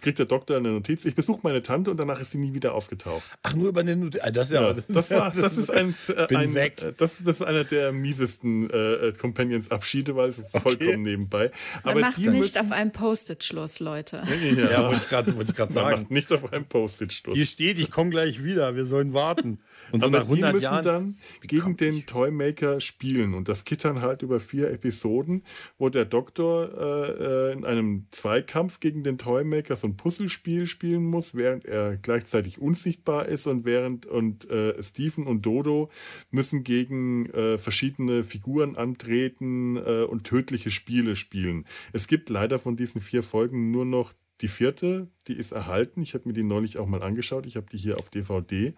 kriegt 0.01 0.19
der 0.19 0.25
Doktor 0.25 0.57
eine 0.57 0.69
Notiz. 0.69 1.05
Ich 1.05 1.15
besuche 1.15 1.39
meine 1.43 1.61
Tante 1.61 1.91
und 1.91 1.97
danach 1.97 2.19
ist 2.19 2.31
sie 2.31 2.37
nie 2.37 2.53
wieder 2.53 2.73
aufgetaucht. 2.73 3.23
Ach, 3.43 3.53
nur 3.55 3.69
über 3.69 3.83
den 3.83 3.99
Not 4.01 4.17
ah, 4.21 4.31
Das, 4.31 4.49
ja, 4.49 4.69
Ja, 4.69 4.73
das, 4.87 5.09
war, 5.11 5.31
das, 5.31 5.57
ist 5.57 5.69
ein, 5.69 5.93
äh, 6.09 6.35
ein 6.35 6.55
äh, 6.55 6.93
Das, 6.97 7.17
das 7.23 7.37
ist 7.37 7.41
einer 7.41 7.63
der 7.63 7.91
miesesten 7.91 8.69
äh, 8.69 9.13
Companions-Abschiede, 9.19 10.15
weil 10.15 10.31
vollkommen 10.33 11.03
nebenbei. 11.03 11.51
Man 11.83 11.91
Aber 11.91 12.01
macht 12.01 12.17
die 12.17 12.27
nicht 12.27 12.37
müssen, 12.37 12.59
auf 12.59 12.71
einem 12.71 12.91
Post-it 12.91 13.43
Schluss, 13.43 13.79
Leute. 13.79 14.21
ja, 14.57 14.71
Ja, 14.71 14.83
wollte 14.85 15.01
ich 15.03 15.09
gerade 15.09 15.31
man 15.33 15.69
sagen. 15.69 16.01
macht 16.01 16.11
nicht 16.11 16.31
auf 16.31 16.51
einem 16.51 16.65
Post-it-Schluss. 16.65 17.35
Hier 17.35 17.45
steht, 17.45 17.79
ich 17.79 17.91
komme 17.91 18.09
gleich 18.09 18.43
wieder, 18.43 18.75
wir 18.75 18.85
sollen 18.85 19.13
warten. 19.13 19.59
Und 19.91 20.01
so 20.01 20.07
Aber 20.07 20.19
nach 20.19 20.25
die 20.25 20.43
100 20.43 20.53
müssen 20.53 20.63
Jahren. 20.63 20.83
dann 20.83 21.15
gegen 21.41 21.77
den? 21.77 22.05
Toymaker 22.05 22.79
spielen. 22.81 23.33
Und 23.33 23.47
das 23.47 23.65
geht 23.65 23.85
dann 23.85 24.01
halt 24.01 24.21
über 24.21 24.39
vier 24.39 24.71
Episoden, 24.71 25.43
wo 25.77 25.89
der 25.89 26.05
Doktor 26.05 26.69
äh, 27.19 27.53
in 27.53 27.65
einem 27.65 28.07
Zweikampf 28.11 28.79
gegen 28.79 29.03
den 29.03 29.17
Toymaker 29.17 29.56
so 29.63 29.87
ein 29.87 29.97
Puzzlespiel 29.97 30.65
spielen 30.65 31.03
muss, 31.05 31.35
während 31.35 31.65
er 31.65 31.97
gleichzeitig 31.97 32.59
unsichtbar 32.59 33.27
ist 33.27 33.47
und 33.47 33.65
während 33.65 34.05
und 34.05 34.49
äh, 34.49 34.81
Stephen 34.81 35.27
und 35.27 35.45
Dodo 35.45 35.89
müssen 36.31 36.63
gegen 36.63 37.29
äh, 37.31 37.57
verschiedene 37.57 38.23
Figuren 38.23 38.75
antreten 38.75 39.77
äh, 39.77 40.03
und 40.03 40.23
tödliche 40.23 40.71
Spiele 40.71 41.15
spielen. 41.15 41.65
Es 41.93 42.07
gibt 42.07 42.29
leider 42.29 42.59
von 42.59 42.75
diesen 42.75 43.01
vier 43.01 43.23
Folgen 43.23 43.71
nur 43.71 43.85
noch 43.85 44.13
die 44.41 44.47
vierte, 44.47 45.09
die 45.27 45.33
ist 45.33 45.51
erhalten. 45.51 46.01
Ich 46.01 46.13
habe 46.13 46.27
mir 46.27 46.33
die 46.33 46.43
neulich 46.43 46.77
auch 46.77 46.87
mal 46.87 47.01
angeschaut. 47.01 47.45
Ich 47.45 47.55
habe 47.55 47.67
die 47.71 47.77
hier 47.77 47.99
auf 47.99 48.09
DVD. 48.09 48.75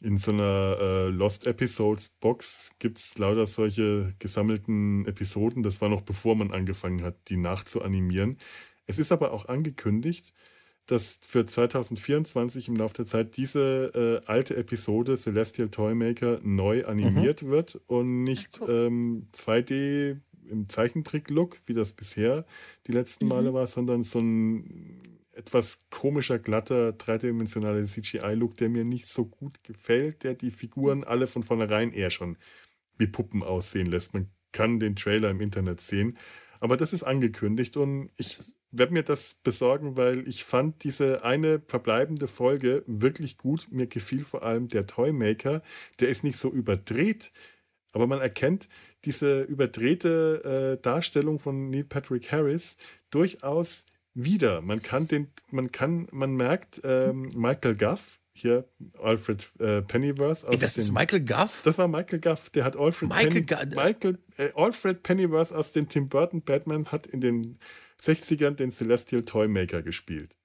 In 0.00 0.16
so 0.16 0.30
einer 0.30 0.76
äh, 0.80 1.08
Lost 1.08 1.46
Episodes 1.46 2.08
Box 2.08 2.72
gibt 2.78 2.98
es 2.98 3.18
lauter 3.18 3.46
solche 3.46 4.14
gesammelten 4.20 5.04
Episoden. 5.06 5.64
Das 5.64 5.80
war 5.80 5.88
noch 5.88 6.02
bevor 6.02 6.36
man 6.36 6.52
angefangen 6.52 7.02
hat, 7.02 7.16
die 7.28 7.36
nachzuanimieren. 7.36 8.38
Es 8.88 8.98
ist 8.98 9.12
aber 9.12 9.32
auch 9.32 9.46
angekündigt, 9.46 10.34
dass 10.86 11.20
für 11.22 11.44
2024 11.44 12.68
im 12.68 12.76
Laufe 12.76 12.94
der 12.94 13.06
Zeit 13.06 13.36
diese 13.36 14.22
äh, 14.24 14.26
alte 14.26 14.56
Episode 14.56 15.16
Celestial 15.16 15.68
Toymaker 15.68 16.40
neu 16.42 16.86
animiert 16.86 17.46
wird 17.46 17.78
und 17.86 18.22
nicht 18.22 18.58
ähm, 18.66 19.28
2D 19.34 20.16
im 20.48 20.68
Zeichentrick-Look, 20.68 21.58
wie 21.66 21.74
das 21.74 21.92
bisher 21.92 22.46
die 22.86 22.92
letzten 22.92 23.26
Mhm. 23.26 23.28
Male 23.28 23.54
war, 23.54 23.66
sondern 23.66 24.02
so 24.02 24.20
ein 24.20 25.02
etwas 25.32 25.84
komischer, 25.90 26.38
glatter, 26.38 26.92
dreidimensionaler 26.92 27.84
CGI-Look, 27.84 28.56
der 28.56 28.70
mir 28.70 28.84
nicht 28.84 29.06
so 29.06 29.26
gut 29.26 29.62
gefällt, 29.62 30.24
der 30.24 30.34
die 30.34 30.50
Figuren 30.50 31.04
alle 31.04 31.26
von 31.26 31.42
vornherein 31.42 31.92
eher 31.92 32.10
schon 32.10 32.38
wie 32.96 33.06
Puppen 33.06 33.42
aussehen 33.42 33.86
lässt. 33.86 34.14
Man 34.14 34.30
kann 34.52 34.80
den 34.80 34.96
Trailer 34.96 35.30
im 35.30 35.42
Internet 35.42 35.82
sehen. 35.82 36.16
Aber 36.60 36.76
das 36.76 36.92
ist 36.92 37.04
angekündigt 37.04 37.76
und 37.76 38.10
ich 38.16 38.56
werde 38.70 38.92
mir 38.92 39.02
das 39.02 39.36
besorgen, 39.42 39.96
weil 39.96 40.28
ich 40.28 40.44
fand 40.44 40.84
diese 40.84 41.24
eine 41.24 41.60
verbleibende 41.68 42.26
Folge 42.26 42.82
wirklich 42.86 43.36
gut. 43.38 43.68
Mir 43.70 43.86
gefiel 43.86 44.24
vor 44.24 44.42
allem 44.42 44.68
der 44.68 44.86
Toymaker. 44.86 45.62
Der 46.00 46.08
ist 46.08 46.22
nicht 46.24 46.36
so 46.38 46.50
überdreht, 46.50 47.32
aber 47.92 48.06
man 48.06 48.20
erkennt 48.20 48.68
diese 49.04 49.42
überdrehte 49.42 50.76
äh, 50.78 50.82
Darstellung 50.82 51.38
von 51.38 51.70
Neil 51.70 51.84
Patrick 51.84 52.30
Harris 52.32 52.76
durchaus 53.10 53.84
wieder. 54.14 54.60
Man 54.60 54.82
kann 54.82 55.08
den, 55.08 55.28
man 55.50 55.70
kann, 55.72 56.08
man 56.10 56.34
merkt 56.34 56.80
ähm, 56.84 57.28
Michael 57.34 57.76
Guff, 57.76 58.18
hier 58.32 58.68
Alfred 59.02 59.50
äh, 59.60 59.82
Pennyworth 59.82 60.44
aus 60.44 60.58
das 60.58 60.76
ist 60.76 60.88
den- 60.88 60.94
Michael 60.94 61.24
Guff? 61.24 61.62
das 61.64 61.78
war 61.78 61.88
Michael 61.88 62.20
Guff, 62.20 62.50
der 62.50 62.64
hat 62.64 62.76
Alfred, 62.76 63.08
Michael 63.08 63.42
Penny, 63.44 63.74
Michael, 63.74 64.18
äh, 64.36 64.50
Alfred 64.54 65.02
Pennyworth 65.02 65.52
aus 65.52 65.72
den 65.72 65.88
Tim 65.88 66.08
Burton 66.08 66.42
Batman 66.42 66.86
hat 66.86 67.06
in 67.06 67.20
den 67.20 67.58
60ern 68.00 68.54
den 68.54 68.70
Celestial 68.70 69.24
Toymaker 69.24 69.82
gespielt. 69.82 70.36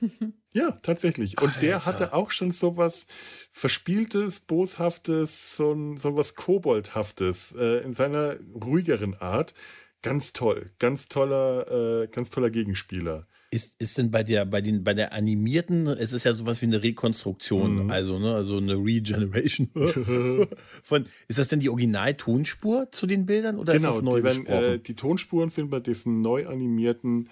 Ja, 0.54 0.72
tatsächlich. 0.82 1.40
Und 1.40 1.62
der 1.62 1.76
Alter. 1.76 1.86
hatte 1.86 2.12
auch 2.12 2.30
schon 2.30 2.50
sowas 2.50 3.06
Verspieltes, 3.52 4.40
Boshaftes, 4.40 5.56
so, 5.56 5.72
ein, 5.72 5.96
so 5.96 6.14
was 6.14 6.34
Koboldhaftes 6.34 7.54
äh, 7.58 7.82
in 7.82 7.94
seiner 7.94 8.36
ruhigeren 8.62 9.14
Art. 9.14 9.54
Ganz 10.02 10.34
toll. 10.34 10.70
Ganz 10.78 11.08
toller, 11.08 12.02
äh, 12.02 12.08
ganz 12.08 12.28
toller 12.28 12.50
Gegenspieler. 12.50 13.26
Ist, 13.54 13.78
ist 13.82 13.98
denn 13.98 14.10
bei 14.10 14.22
der, 14.22 14.46
bei 14.46 14.62
den, 14.62 14.82
bei 14.82 14.94
der 14.94 15.12
animierten, 15.12 15.86
es 15.86 16.14
ist 16.14 16.24
ja 16.24 16.32
sowas 16.32 16.62
wie 16.62 16.66
eine 16.66 16.82
Rekonstruktion, 16.82 17.84
Mhm. 17.84 17.90
also, 17.90 18.18
ne, 18.18 18.34
also 18.34 18.56
eine 18.56 18.76
Regeneration 18.76 19.68
von, 20.82 21.04
ist 21.28 21.38
das 21.38 21.48
denn 21.48 21.60
die 21.60 21.68
Original-Tonspur 21.68 22.90
zu 22.90 23.06
den 23.06 23.26
Bildern 23.26 23.58
oder 23.58 23.74
ist 23.74 23.84
das 23.84 24.00
neu 24.00 24.22
Genau, 24.22 24.32
die, 24.32 24.46
werden, 24.48 24.72
äh, 24.74 24.78
die 24.78 24.94
Tonspuren 24.94 25.50
sind 25.50 25.68
bei 25.68 25.80
diesen 25.80 26.22
neu 26.22 26.46
animierten, 26.48 27.28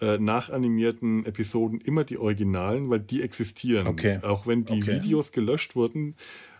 äh, 0.00 0.18
nachanimierten 0.18 1.24
Episoden 1.24 1.80
immer 1.80 2.02
die 2.02 2.18
Originalen, 2.18 2.90
weil 2.90 2.98
die 3.00 3.22
existieren. 3.22 3.86
Okay. 3.86 4.18
Auch 4.22 4.48
wenn 4.48 4.64
die 4.64 4.72
Okay. 4.82 4.96
Videos 4.96 5.30
gelöscht 5.30 5.76
wurden, 5.76 6.16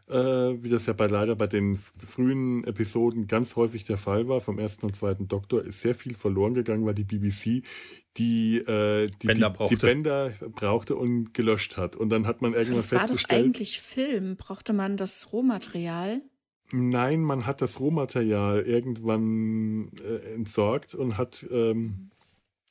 äh, 0.09 0.15
wie 0.15 0.69
das 0.69 0.87
ja 0.87 0.93
bei, 0.93 1.07
leider 1.07 1.37
bei 1.37 1.47
den 1.47 1.79
frühen 2.07 2.65
Episoden 2.65 3.27
ganz 3.29 3.57
häufig 3.57 3.85
der 3.85 3.97
Fall 3.97 4.29
war, 4.29 4.41
vom 4.41 4.59
ersten 4.59 4.87
und 4.87 4.95
zweiten 4.97 5.29
Doktor, 5.29 5.65
ist 5.65 5.81
sehr 5.81 5.95
viel 5.95 6.15
verloren 6.15 6.55
gegangen, 6.55 6.85
weil 6.85 6.95
die 6.95 7.05
BBC 7.05 7.63
die, 8.17 8.59
äh, 8.59 9.09
die, 9.23 9.27
Bänder 9.27 9.51
die, 9.51 9.57
brauchte. 9.57 9.77
die 9.77 9.87
Bänder 9.87 10.33
brauchte 10.55 10.97
und 10.97 11.33
gelöscht 11.33 11.77
hat. 11.77 11.97
Und 11.97 12.11
dann 12.11 12.27
hat 12.27 12.43
man 12.43 12.55
irgendwann 12.55 12.77
Das 12.77 12.93
war 12.93 13.01
doch 13.01 13.09
festgestellt. 13.09 13.45
eigentlich 13.45 13.81
Film. 13.81 14.37
Brauchte 14.37 14.73
man 14.73 14.97
das 14.97 15.33
Rohmaterial? 15.33 16.23
Nein, 16.73 17.21
man 17.23 17.47
hat 17.47 17.63
das 17.63 17.81
Rohmaterial 17.81 18.63
irgendwann 18.63 19.91
äh, 19.99 20.35
entsorgt 20.35 20.95
und 20.95 21.19
hat. 21.19 21.47
Ähm, 21.51 22.11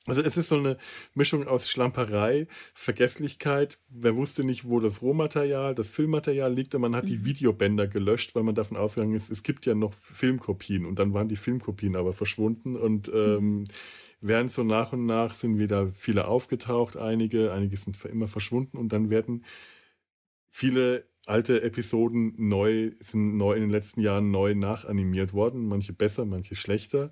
also 0.06 0.22
es 0.22 0.38
ist 0.38 0.50
so 0.50 0.58
eine 0.58 0.78
Mischung 1.14 1.48
aus 1.48 1.70
Schlamperei, 1.70 2.48
Vergesslichkeit. 2.74 3.80
Wer 3.90 4.16
wusste 4.16 4.44
nicht, 4.44 4.68
wo 4.68 4.80
das 4.80 5.04
Rohmaterial, 5.04 5.76
das 5.76 5.90
Filmmaterial 5.90 6.52
liegt 6.52 6.74
und 6.74 6.82
man 6.82 6.96
hat 6.96 7.08
die 7.08 7.26
Videobänder 7.26 7.88
gelöscht, 7.88 8.34
weil 8.34 8.42
man 8.42 8.56
davon 8.56 8.76
ausgegangen 8.76 9.14
ist, 9.14 9.30
es 9.30 9.44
gibt 9.44 9.68
ja 9.68 9.76
noch 9.76 9.94
Filmkopien 9.94 10.88
und 10.88 10.98
dann 10.98 11.14
waren 11.14 11.28
die 11.28 11.36
Filmkopien 11.36 11.96
aber 11.96 12.14
verschwunden 12.14 12.76
und 12.76 13.12
ähm, 13.14 13.66
während 14.22 14.51
so 14.51 14.63
nach 14.63 14.93
und 14.93 15.05
nach 15.05 15.34
sind 15.34 15.59
wieder 15.59 15.89
viele 15.91 16.28
aufgetaucht, 16.28 16.97
einige, 16.97 17.51
einige 17.53 17.78
sind 17.78 17.97
für 17.97 18.07
immer 18.09 18.28
verschwunden 18.28 18.78
und 18.78 18.91
dann 18.91 19.09
werden 19.09 19.45
viele 20.49 21.07
alte 21.26 21.61
Episoden 21.61 22.34
neu, 22.38 22.91
sind 22.99 23.38
neu 23.38 23.53
in 23.53 23.61
den 23.61 23.70
letzten 23.70 24.01
Jahren 24.01 24.32
neu 24.32 24.55
nachanimiert 24.55 25.34
worden, 25.34 25.67
manche 25.67 25.93
besser, 25.93 26.26
manche 26.26 26.55
schlechter. 26.55 27.11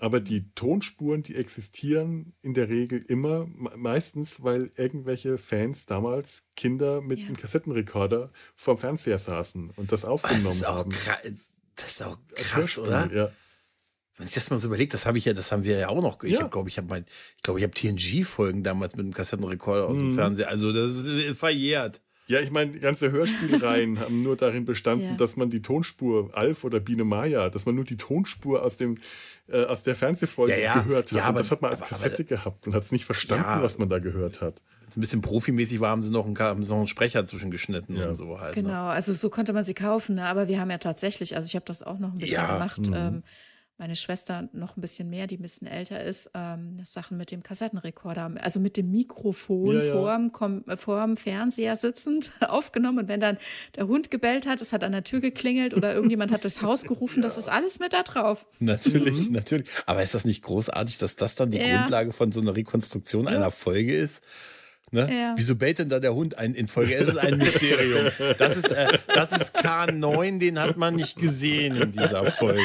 Aber 0.00 0.18
die 0.18 0.50
Tonspuren, 0.56 1.22
die 1.22 1.36
existieren 1.36 2.34
in 2.42 2.52
der 2.52 2.68
Regel 2.68 3.04
immer, 3.06 3.46
me- 3.46 3.76
meistens, 3.76 4.42
weil 4.42 4.72
irgendwelche 4.76 5.38
Fans 5.38 5.86
damals 5.86 6.42
Kinder 6.56 7.00
mit 7.00 7.20
Ja. 7.20 7.26
einem 7.26 7.36
Kassettenrekorder 7.36 8.32
vorm 8.56 8.76
Fernseher 8.78 9.18
saßen 9.18 9.70
und 9.76 9.92
das 9.92 10.04
Ah, 10.04 10.08
aufgenommen 10.10 10.44
das 10.44 10.56
ist 10.56 10.66
auch 10.66 10.78
haben. 10.78 10.90
krass, 10.90 11.22
das 11.76 11.90
ist 11.90 12.02
auch 12.02 12.18
krass, 12.34 12.78
oder? 12.78 13.08
Ja. 13.14 13.30
Wenn 14.16 14.26
ich 14.26 14.34
das 14.34 14.48
mal 14.50 14.58
so 14.58 14.68
überlegt, 14.68 14.94
das 14.94 15.06
habe 15.06 15.18
ich 15.18 15.24
ja, 15.24 15.32
das 15.32 15.50
haben 15.50 15.64
wir 15.64 15.76
ja 15.76 15.88
auch 15.88 16.00
noch. 16.00 16.22
Ich 16.22 16.32
Ja. 16.38 16.46
glaube, 16.46 16.68
ich 16.68 16.78
habe 16.78 16.86
mein, 16.88 17.04
ich 17.36 17.42
glaube, 17.42 17.58
ich 17.58 17.64
habe 17.64 17.74
TNG-Folgen 17.74 18.62
damals 18.62 18.94
mit 18.94 19.04
einem 19.04 19.12
Kassettenrekorder 19.14 19.86
aus 19.88 19.96
dem 19.96 20.10
Mhm. 20.12 20.14
Fernseher. 20.14 20.48
Also 20.48 20.72
das 20.72 20.94
ist 20.94 21.08
äh, 21.08 21.34
verjährt. 21.34 22.00
Ja, 22.26 22.40
ich 22.40 22.50
meine, 22.50 22.70
die 22.70 22.78
ganze 22.80 23.10
Hörspielreihen 23.12 23.98
haben 24.00 24.22
nur 24.22 24.36
darin 24.36 24.64
bestanden, 24.64 25.08
Ja. 25.10 25.14
dass 25.16 25.36
man 25.36 25.50
die 25.50 25.60
Tonspur 25.60 26.30
Alf 26.32 26.64
oder 26.64 26.80
Biene 26.80 27.04
Maya, 27.04 27.50
dass 27.50 27.66
man 27.66 27.74
nur 27.74 27.84
die 27.84 27.96
Tonspur 27.98 28.62
aus 28.62 28.76
dem 28.76 28.98
äh, 29.46 29.64
aus 29.64 29.82
der 29.82 29.94
Fernsehfolge 29.94 30.52
Ja, 30.54 30.58
ja. 30.58 30.80
gehört 30.80 31.10
hat. 31.10 31.18
Ja, 31.18 31.24
und 31.24 31.28
aber- 31.30 31.38
das 31.40 31.50
hat 31.50 31.60
man 31.60 31.70
als 31.72 31.80
aber- 31.82 31.90
Kassette 31.90 32.24
gehabt 32.24 32.66
und 32.66 32.74
hat 32.74 32.82
es 32.82 32.92
nicht 32.92 33.04
verstanden, 33.04 33.44
Ja. 33.46 33.62
was 33.62 33.76
man 33.78 33.90
da 33.90 33.98
gehört 33.98 34.40
hat. 34.40 34.62
Ein 34.96 35.00
bisschen 35.00 35.20
profimäßig 35.20 35.80
war, 35.80 35.90
haben 35.90 36.02
sie 36.02 36.10
noch 36.12 36.24
einen, 36.24 36.38
haben 36.38 36.62
sie 36.62 36.70
noch 36.70 36.78
einen 36.78 36.86
Sprecher 36.86 37.24
zwischengeschnitten 37.26 37.96
Ja. 37.96 38.08
und 38.08 38.14
so 38.14 38.40
halt. 38.40 38.56
Ne? 38.56 38.62
Genau, 38.62 38.86
also 38.86 39.12
so 39.12 39.28
konnte 39.28 39.52
man 39.52 39.62
sie 39.64 39.74
kaufen, 39.74 40.14
ne? 40.14 40.24
aber 40.26 40.48
wir 40.48 40.60
haben 40.60 40.70
ja 40.70 40.78
tatsächlich, 40.78 41.36
also 41.36 41.44
ich 41.46 41.56
habe 41.56 41.66
das 41.66 41.82
auch 41.82 41.98
noch 41.98 42.12
ein 42.12 42.18
bisschen 42.18 42.36
Ja, 42.36 42.52
gemacht. 42.54 42.86
mhm. 42.86 42.94
Ähm, 42.94 43.22
meine 43.76 43.96
Schwester 43.96 44.48
noch 44.52 44.76
ein 44.76 44.80
bisschen 44.80 45.10
mehr, 45.10 45.26
die 45.26 45.36
ein 45.36 45.42
bisschen 45.42 45.66
älter 45.66 46.02
ist, 46.02 46.30
ähm, 46.34 46.76
Sachen 46.84 47.16
mit 47.16 47.32
dem 47.32 47.42
Kassettenrekorder, 47.42 48.32
also 48.40 48.60
mit 48.60 48.76
dem 48.76 48.92
Mikrofon 48.92 49.76
Ja, 49.76 49.82
ja. 49.82 49.92
Vorm, 49.92 50.32
Kom 50.32 50.64
äh, 50.68 50.76
vorm 50.76 51.16
Fernseher 51.16 51.74
sitzend 51.74 52.30
aufgenommen. 52.40 53.00
Und 53.00 53.08
wenn 53.08 53.20
dann 53.20 53.36
der 53.74 53.88
Hund 53.88 54.10
gebellt 54.12 54.46
hat, 54.46 54.60
es 54.62 54.72
hat 54.72 54.84
an 54.84 54.92
der 54.92 55.02
Tür 55.02 55.20
geklingelt 55.20 55.74
oder 55.74 55.92
irgendjemand 55.92 56.30
hat 56.30 56.44
durchs 56.44 56.62
Haus 56.62 56.82
gerufen, 56.84 57.20
das 57.20 57.36
ist 57.36 57.48
alles 57.48 57.80
mit 57.80 57.92
da 57.92 58.04
drauf. 58.04 58.46
Natürlich, 58.60 59.30
natürlich. 59.30 59.68
Aber 59.86 60.02
ist 60.02 60.14
das 60.14 60.24
nicht 60.24 60.42
großartig, 60.42 60.98
dass 60.98 61.16
das 61.16 61.34
dann 61.34 61.50
die 61.50 61.58
Ja. 61.58 61.78
Grundlage 61.78 62.12
von 62.12 62.30
so 62.30 62.40
einer 62.40 62.54
Rekonstruktion 62.54 63.26
einer 63.26 63.50
Folge 63.50 63.96
ist? 63.96 64.22
Ne? 64.92 65.12
Ja. 65.12 65.34
Wieso 65.36 65.56
bellt 65.56 65.80
denn 65.80 65.88
da 65.88 65.98
der 65.98 66.14
Hund 66.14 66.38
ein 66.38 66.54
in 66.54 66.68
Folge? 66.68 66.94
Es 66.94 67.08
ist 67.08 67.16
ein 67.18 67.38
Mysterium. 67.38 68.06
Das 68.38 68.56
ist, 68.56 68.70
äh, 68.70 68.86
das 69.12 69.32
ist 69.32 69.56
K9, 69.58 70.38
den 70.38 70.60
hat 70.60 70.76
man 70.76 70.94
nicht 70.94 71.16
gesehen 71.16 71.74
in 71.74 71.90
dieser 71.90 72.30
Folge. 72.30 72.60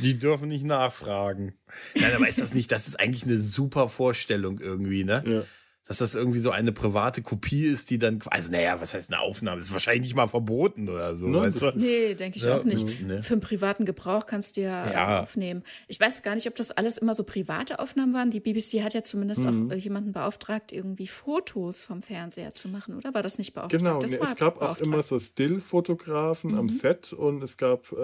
Die 0.00 0.18
dürfen 0.18 0.48
nicht 0.48 0.64
nachfragen. 0.64 1.54
Nein, 1.94 2.12
aber 2.14 2.28
ist 2.28 2.40
das 2.40 2.54
nicht, 2.54 2.72
das 2.72 2.88
ist 2.88 2.98
eigentlich 2.98 3.24
eine 3.24 3.36
super 3.36 3.88
Vorstellung 3.88 4.58
irgendwie, 4.58 5.04
ne? 5.04 5.22
Ja. 5.26 5.42
Dass 5.88 5.98
das 5.98 6.14
irgendwie 6.14 6.38
so 6.38 6.50
eine 6.50 6.70
private 6.70 7.22
Kopie 7.22 7.64
ist, 7.64 7.88
die 7.88 7.98
dann, 7.98 8.18
also 8.26 8.52
naja, 8.52 8.78
was 8.80 8.92
heißt 8.92 9.10
eine 9.10 9.20
Aufnahme? 9.22 9.58
Ist 9.58 9.72
wahrscheinlich 9.72 10.02
nicht 10.02 10.14
mal 10.14 10.26
verboten 10.28 10.88
oder 10.90 11.16
so, 11.16 11.26
Nein, 11.26 11.44
weißt 11.44 11.62
du? 11.62 11.72
Nee, 11.76 12.14
denke 12.14 12.36
ich 12.36 12.44
Ja, 12.44 12.58
auch 12.60 12.64
nicht. 12.64 13.00
ne. 13.00 13.22
Für 13.22 13.32
einen 13.34 13.40
privaten 13.40 13.86
Gebrauch 13.86 14.26
kannst 14.26 14.58
du 14.58 14.60
ja, 14.60 14.92
Ja. 14.92 15.20
aufnehmen. 15.22 15.62
Ich 15.86 15.98
weiß 15.98 16.22
gar 16.22 16.34
nicht, 16.34 16.46
ob 16.46 16.54
das 16.56 16.70
alles 16.72 16.98
immer 16.98 17.14
so 17.14 17.24
private 17.24 17.78
Aufnahmen 17.78 18.12
waren. 18.12 18.30
Die 18.30 18.40
BBC 18.40 18.82
hat 18.82 18.92
ja 18.92 19.02
zumindest 19.02 19.44
Mhm. 19.44 19.70
auch 19.70 19.74
äh, 19.74 19.78
jemanden 19.78 20.12
beauftragt, 20.12 20.72
irgendwie 20.72 21.06
Fotos 21.06 21.82
vom 21.84 22.02
Fernseher 22.02 22.52
zu 22.52 22.68
machen, 22.68 22.94
oder? 22.94 23.14
War 23.14 23.22
das 23.22 23.38
nicht 23.38 23.54
beauftragt? 23.54 23.82
Genau, 23.82 23.98
das 24.00 24.10
nee, 24.12 24.20
war 24.20 24.26
es 24.28 24.36
gab 24.36 24.60
auch 24.60 24.76
immer 24.78 25.02
so 25.02 25.18
Still-Fotografen 25.18 26.54
am 26.54 26.68
Set 26.68 27.12
und 27.12 27.42
es 27.42 27.56
gab 27.56 27.90
äh, 27.92 27.96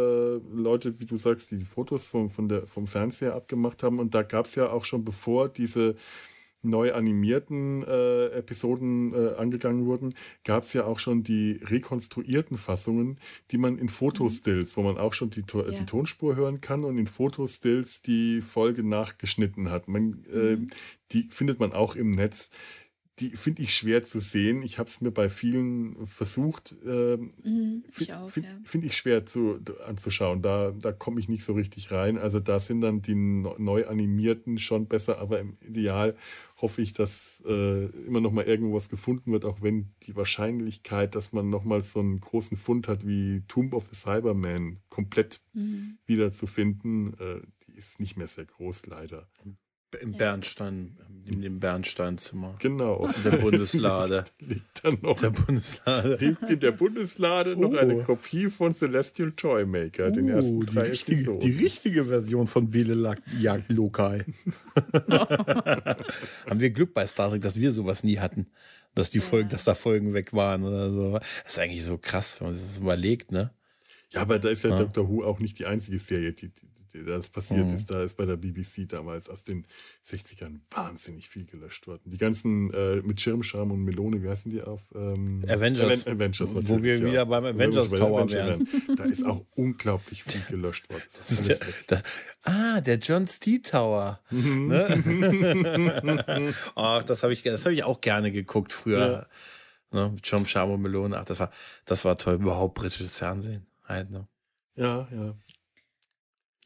Leute, 0.55 0.99
wie 1.01 1.05
du 1.07 1.17
sagst, 1.17 1.51
die 1.51 1.59
die 1.59 1.65
Fotos 1.65 2.07
vom, 2.07 2.31
von 2.31 2.49
der, 2.49 2.67
vom 2.67 2.87
Fernseher 2.87 3.35
abgemacht 3.35 3.83
haben. 3.83 3.99
Und 3.99 4.15
da 4.15 4.23
gab 4.23 4.47
es 4.47 4.55
ja 4.55 4.69
auch 4.71 4.85
schon, 4.85 5.05
bevor 5.05 5.49
diese 5.49 5.97
neu 6.65 6.93
animierten 6.93 7.83
äh, 7.83 8.27
Episoden 8.29 9.13
äh, 9.15 9.35
angegangen 9.35 9.87
wurden, 9.87 10.15
gab 10.45 10.63
es 10.63 10.73
ja 10.73 10.85
auch 10.85 10.99
schon 10.99 11.23
die 11.23 11.61
rekonstruierten 11.63 12.57
Fassungen, 12.57 13.19
die 13.51 13.59
man 13.59 13.79
in 13.79 13.89
Fotostills, 13.89 14.77
wo 14.77 14.83
man 14.83 14.99
auch 14.99 15.13
schon 15.13 15.31
die, 15.31 15.43
To 15.43 15.63
Ja. 15.65 15.71
die 15.71 15.87
Tonspur 15.87 16.37
hören 16.37 16.61
kann 16.61 16.85
und 16.85 16.99
in 16.99 17.07
Fotostills 17.07 18.03
die 18.03 18.41
Folge 18.41 18.83
nachgeschnitten 18.83 19.71
hat. 19.71 19.89
Man, 19.89 20.25
äh, 20.33 20.59
die 21.13 21.29
findet 21.31 21.61
man 21.61 21.73
auch 21.73 21.97
im 21.97 22.11
Netz. 22.11 22.51
Die 23.21 23.31
finde 23.31 23.63
ich 23.63 23.73
schwer 23.75 24.03
zu 24.03 24.19
sehen. 24.19 24.63
Ich 24.63 24.81
habe 24.81 24.89
es 24.89 25.01
mir 25.01 25.13
bei 25.13 25.29
vielen 25.29 26.05
versucht. 26.07 26.75
Ähm, 26.85 27.33
Mhm, 27.45 27.85
Finde 27.89 28.19
auch, 28.19 28.29
find, 28.31 28.47
ja. 28.47 28.59
find 28.65 28.85
ich 28.85 28.97
schwer 28.97 29.25
zu, 29.25 29.61
anzuschauen. 29.87 30.43
Da, 30.43 30.73
da 30.73 30.91
komme 30.93 31.21
ich 31.21 31.29
nicht 31.29 31.45
so 31.45 31.53
richtig 31.53 31.93
rein. 31.93 32.19
Also 32.19 32.41
da 32.41 32.59
sind 32.59 32.81
dann 32.81 33.03
die 33.03 33.15
neu 33.15 33.87
animierten 33.87 34.59
schon 34.59 34.89
besser, 34.89 35.19
aber 35.19 35.39
im 35.39 35.57
Ideal 35.61 36.17
hoffe 36.61 36.83
ich, 36.83 36.93
dass 36.93 37.41
äh, 37.47 37.85
immer 38.07 38.21
noch 38.21 38.33
mal 38.33 38.45
irgendwas 38.47 38.89
gefunden 38.89 39.31
wird, 39.31 39.45
auch 39.45 39.63
wenn 39.63 39.95
die 40.03 40.17
Wahrscheinlichkeit, 40.17 41.15
dass 41.15 41.33
man 41.33 41.51
noch 41.51 41.63
mal 41.65 41.83
so 41.83 42.01
einen 42.01 42.19
großen 42.21 42.57
Fund 42.57 42.89
hat 42.89 43.07
wie 43.07 43.43
Tomb 43.47 43.75
of 43.75 43.87
the 43.89 43.95
Cyberman 43.95 44.81
komplett 44.89 45.41
Mhm. 45.53 45.99
wieder 46.07 46.33
zu 46.33 46.49
finden, 46.49 47.15
äh, 47.21 47.41
die 47.69 47.75
ist 47.79 48.01
nicht 48.01 48.17
mehr 48.17 48.27
sehr 48.27 48.45
groß, 48.47 48.87
leider. 48.87 49.29
Im 50.01 50.13
Bernstein, 50.13 50.97
in 51.27 51.41
dem 51.41 51.59
Bernsteinzimmer. 51.61 52.55
Genau. 52.61 53.07
In 53.07 53.23
der 53.31 53.39
Bundeslade. 53.39 54.25
Liegt 54.41 54.85
dann 54.85 54.99
noch 55.01 55.19
der 55.19 55.31
Bundeslade. 55.31 56.17
liegt 56.21 56.43
in 56.51 56.61
der 56.61 56.73
Bundeslade 56.73 57.59
noch 57.59 57.73
Oh. 57.73 57.77
eine 57.77 58.03
Kopie 58.03 58.51
von 58.51 58.75
Celestial 58.75 59.33
Toymaker, 59.33 60.11
den 60.11 60.29
ersten 60.29 60.57
Uh, 60.57 60.65
drei 60.65 60.83
die, 60.85 60.91
richtige, 60.91 61.17
Episoden. 61.23 61.41
die 61.41 61.53
richtige 61.65 62.05
Version 62.05 62.47
von 62.47 62.71
Bele 62.71 63.17
Jagd 63.41 63.73
Lokai. 63.73 64.25
Haben 66.49 66.61
wir 66.61 66.71
Glück 66.71 66.93
bei 66.95 67.07
Star 67.07 67.31
Trek, 67.31 67.43
dass 67.43 67.59
wir 67.59 67.73
sowas 67.73 68.05
nie 68.05 68.19
hatten. 68.19 68.47
Dass 68.95 69.11
die 69.11 69.21
Folgen, 69.21 69.49
dass 69.49 69.65
da 69.65 69.75
Folgen 69.75 70.15
weg 70.15 70.33
waren 70.35 70.63
oder 70.63 70.91
so. 70.93 71.13
Das 71.45 71.55
ist 71.55 71.59
eigentlich 71.59 71.83
so 71.85 71.99
krass, 71.99 72.41
wenn 72.41 72.49
man 72.49 72.57
sich 72.57 72.67
das 72.67 72.79
überlegt, 72.79 73.33
ne? 73.33 73.51
Ja, 74.11 74.21
aber 74.21 74.39
da 74.39 74.49
ist 74.51 74.63
ja 74.63 74.71
Ja. 74.71 74.79
Doctor 74.79 75.09
Who 75.09 75.25
auch 75.25 75.41
nicht 75.41 75.59
die 75.59 75.67
einzige 75.67 75.99
Serie, 75.99 76.33
die, 76.33 76.49
die, 76.49 76.53
die 76.61 76.74
das 77.07 77.29
passiert 77.29 77.67
Mhm. 77.67 77.75
ist. 77.75 77.91
Da 77.91 78.03
ist 78.03 78.17
bei 78.17 78.25
der 78.25 78.37
BBC 78.37 78.87
damals 78.87 79.29
aus 79.29 79.45
den 79.45 79.67
60ern 80.05 80.61
wahnsinnig 80.71 81.29
viel 81.29 81.45
gelöscht 81.47 81.87
worden. 81.87 82.03
Die 82.07 82.17
ganzen 82.19 82.73
äh, 82.73 82.97
mit 83.03 83.21
Schirmscham 83.21 83.71
und 83.73 83.83
Melone, 83.85 84.23
wie 84.23 84.29
heißen 84.29 84.51
die 84.51 84.63
auf? 84.63 84.83
Ähm, 84.95 85.45
Avengers. 85.49 86.07
Aven 86.07 86.17
Avengers 86.21 86.69
Wo 86.69 86.83
wir 86.83 86.99
ja. 86.99 87.07
wieder 87.07 87.27
beim 87.27 87.45
wir 87.45 87.51
Avengers 87.51 87.91
bei 87.91 87.99
Tower 87.99 88.21
Avenger 88.23 88.47
wären. 88.47 88.69
Da 88.97 89.05
ist 89.05 89.27
auch 89.27 89.45
unglaublich 89.57 90.23
viel 90.23 90.43
gelöscht 90.49 90.89
worden. 90.91 91.03
Das 91.19 91.27
Das 91.29 91.43
der, 91.59 91.59
das, 91.89 92.03
ah, 92.45 92.81
der 92.81 92.99
John 92.99 93.27
Stee 93.27 93.59
Tower. 93.59 94.21
Mhm. 94.31 94.69
Ne? 94.69 96.55
Ach, 96.75 97.03
das 97.05 97.23
habe 97.23 97.33
ich, 97.33 97.43
das 97.43 97.65
hab 97.65 97.73
ich 97.73 97.85
auch 97.85 98.01
gerne 98.01 98.31
geguckt 98.33 98.73
früher. 98.73 99.27
Ne? 99.91 100.11
Mit 100.15 100.27
John 100.27 100.45
Shamo 100.47 100.77
Melone. 100.77 101.19
Ach, 101.19 101.25
das 101.25 101.41
war, 101.41 101.51
das 101.85 102.05
war 102.05 102.17
toll. 102.19 102.35
Überhaupt 102.35 102.75
britisches 102.75 103.17
Fernsehen. 103.17 103.67
Halt, 103.85 104.11
ne? 104.11 104.27
Ja, 104.77 105.07
ja. 105.13 105.35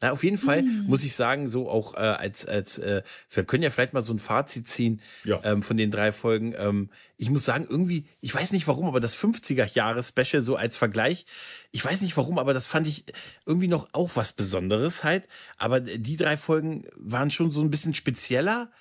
Na, 0.01 0.11
auf 0.11 0.23
jeden 0.23 0.37
Fall 0.37 0.59
Hm. 0.61 0.85
muss 0.87 1.03
ich 1.03 1.13
sagen, 1.13 1.47
so 1.49 1.69
auch 1.69 1.93
äh, 1.95 1.97
als, 1.97 2.45
als 2.45 2.77
äh, 2.77 3.01
wir 3.31 3.43
können 3.43 3.63
ja 3.63 3.69
vielleicht 3.69 3.93
mal 3.93 4.01
so 4.01 4.13
ein 4.13 4.19
Fazit 4.19 4.67
ziehen 4.67 5.01
Ja. 5.25 5.41
ähm, 5.43 5.61
von 5.61 5.75
den 5.77 5.91
drei 5.91 6.11
Folgen. 6.11 6.53
Ähm, 6.57 6.89
ich 7.17 7.29
muss 7.29 7.43
sagen, 7.45 7.65
irgendwie, 7.69 8.05
ich 8.21 8.33
weiß 8.33 8.51
nicht 8.53 8.67
warum, 8.67 8.87
aber 8.87 8.99
das 9.01 9.13
50er-Jahre-Special 9.15 10.41
so 10.41 10.55
als 10.55 10.77
Vergleich, 10.77 11.25
ich 11.71 11.83
weiß 11.83 12.01
nicht 12.01 12.15
warum, 12.17 12.39
aber 12.39 12.53
das 12.53 12.65
fand 12.65 12.87
ich 12.87 13.03
irgendwie 13.45 13.67
noch 13.67 13.89
auch 13.93 14.11
was 14.15 14.31
Besonderes 14.33 15.03
halt. 15.03 15.27
Aber 15.57 15.79
die 15.81 16.17
drei 16.17 16.37
Folgen 16.37 16.85
waren 16.95 17.29
schon 17.31 17.51
so 17.51 17.61
ein 17.61 17.69
bisschen 17.69 17.93
spezieller. 17.93 18.71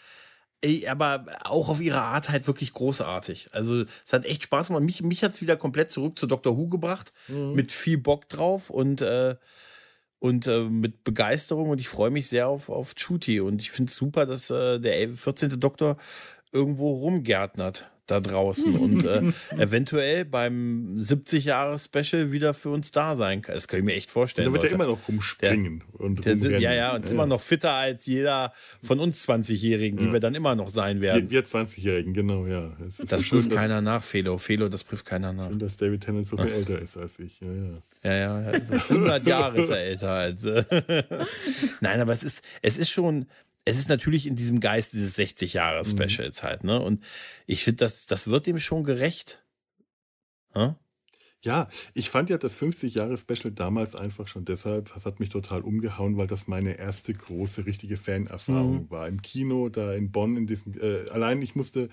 Aber 0.88 1.24
auch 1.44 1.68
auf 1.68 1.80
ihre 1.80 2.00
Art 2.00 2.30
halt 2.30 2.48
wirklich 2.48 2.72
großartig. 2.72 3.48
Also 3.52 3.84
es 4.04 4.12
hat 4.12 4.24
echt 4.24 4.42
Spaß 4.42 4.68
gemacht. 4.68 4.82
Mich, 4.82 5.02
mich 5.02 5.22
hat 5.22 5.34
es 5.34 5.40
wieder 5.40 5.56
komplett 5.56 5.92
zurück 5.92 6.18
zu 6.18 6.26
Doctor 6.26 6.56
Who 6.56 6.66
gebracht, 6.66 7.12
Mhm. 7.28 7.52
mit 7.54 7.70
viel 7.70 7.96
Bock 7.98 8.28
drauf 8.28 8.68
und, 8.68 9.00
äh, 9.00 9.36
und 10.18 10.46
äh, 10.46 10.64
mit 10.64 11.04
Begeisterung 11.04 11.70
und 11.70 11.80
ich 11.80 11.88
freue 11.88 12.10
mich 12.10 12.28
sehr 12.28 12.48
auf, 12.48 12.68
auf 12.68 12.94
Chuti 12.94 13.40
und 13.40 13.60
ich 13.60 13.70
finde 13.70 13.90
es 13.90 13.96
super, 13.96 14.26
dass 14.26 14.50
äh, 14.50 14.78
der 14.80 14.96
11 14.96 15.20
14. 15.20 15.60
Doktor 15.60 15.96
irgendwo 16.52 16.92
rumgärtnert 16.94 17.90
da 18.10 18.20
draußen 18.20 18.74
und 18.76 19.04
äh, 19.04 19.22
eventuell 19.56 20.24
beim 20.24 20.96
70-Jahres-Special 20.98 22.32
wieder 22.32 22.54
für 22.54 22.70
uns 22.70 22.90
da 22.92 23.16
sein 23.16 23.42
kann. 23.42 23.54
Das 23.54 23.68
kann 23.68 23.78
ich 23.80 23.84
mir 23.84 23.94
echt 23.94 24.10
vorstellen. 24.10 24.46
Da 24.46 24.52
wird 24.52 24.64
er 24.64 24.72
immer 24.72 24.86
noch 24.86 25.08
rumspringen 25.08 25.84
und 25.92 26.24
Der 26.24 26.36
sind, 26.36 26.58
ja, 26.60 26.72
ja, 26.72 26.94
und 26.94 27.04
ist 27.04 27.12
immer 27.12 27.26
noch 27.26 27.40
fitter 27.40 27.72
als 27.72 28.06
jeder 28.06 28.52
von 28.82 29.00
uns 29.00 29.28
20-Jährigen, 29.28 29.98
die 29.98 30.12
wir 30.12 30.20
dann 30.20 30.34
immer 30.34 30.54
noch 30.54 30.68
sein 30.70 31.00
werden. 31.00 31.30
Wir, 31.30 31.42
wir 31.42 31.44
20-Jährigen, 31.44 32.14
genau, 32.14 32.46
ja. 32.46 32.76
Das 33.06 33.22
schön, 33.24 33.38
prüft 33.38 33.50
dass- 33.52 33.58
keiner 33.58 33.80
nach, 33.80 34.02
Felo. 34.02 34.38
Felo, 34.38 34.68
das 34.68 34.84
prüft 34.84 35.04
keiner 35.06 35.32
nach. 35.32 35.48
schön, 35.48 35.58
dass 35.58 35.76
David 35.76 36.02
Tennant 36.02 36.26
so 36.26 36.36
viel 36.36 36.48
älter 36.52 36.80
ist 36.80 36.96
als 36.96 37.18
ich. 37.18 37.40
Ja, 37.40 37.52
ja. 37.52 37.82
Ja, 38.04 38.12
ja, 38.14 38.40
ja, 38.42 38.48
also 38.48 38.72
100 38.74 39.26
Jahre 39.26 39.60
ist 39.60 39.68
er 39.70 39.80
älter 39.84 40.10
als. 40.10 40.44
Äh. 40.44 40.64
Nein, 41.80 42.00
aber 42.00 42.12
es 42.12 42.22
ist, 42.22 42.42
es 42.62 42.78
ist 42.78 42.90
schon, 42.90 43.26
es 43.64 43.78
ist 43.78 43.88
natürlich 43.88 44.26
in 44.26 44.36
diesem 44.36 44.60
Geist 44.60 44.92
dieses 44.92 45.14
60 45.14 45.52
Jahre 45.54 45.84
Specials 45.84 46.42
halt, 46.42 46.64
ne? 46.64 46.80
Und 46.80 47.04
ich 47.46 47.64
finde, 47.64 47.84
das, 47.84 48.06
das 48.06 48.28
wird 48.28 48.46
dem 48.46 48.58
schon 48.58 48.84
gerecht. 48.84 49.44
Hm? 50.54 50.74
Ja, 51.44 51.68
ich 51.94 52.10
fand 52.10 52.30
ja 52.30 52.38
das 52.38 52.60
50-Jahre-Special 52.60 53.52
damals 53.52 53.94
einfach 53.94 54.26
schon 54.26 54.44
deshalb, 54.44 54.92
das 54.92 55.06
hat 55.06 55.20
mich 55.20 55.28
total 55.28 55.60
umgehauen, 55.60 56.18
weil 56.18 56.26
das 56.26 56.48
meine 56.48 56.78
erste 56.78 57.12
große, 57.14 57.64
richtige 57.64 57.96
Fanerfahrung 57.96 58.86
Mhm. 58.86 58.90
war. 58.90 59.06
Im 59.06 59.22
Kino, 59.22 59.68
da 59.68 59.92
in 59.94 60.10
Bonn, 60.10 60.36
in 60.36 60.46
diesem, 60.48 60.74
äh, 60.80 61.08
allein 61.10 61.40
ich 61.40 61.54
musste, 61.54 61.90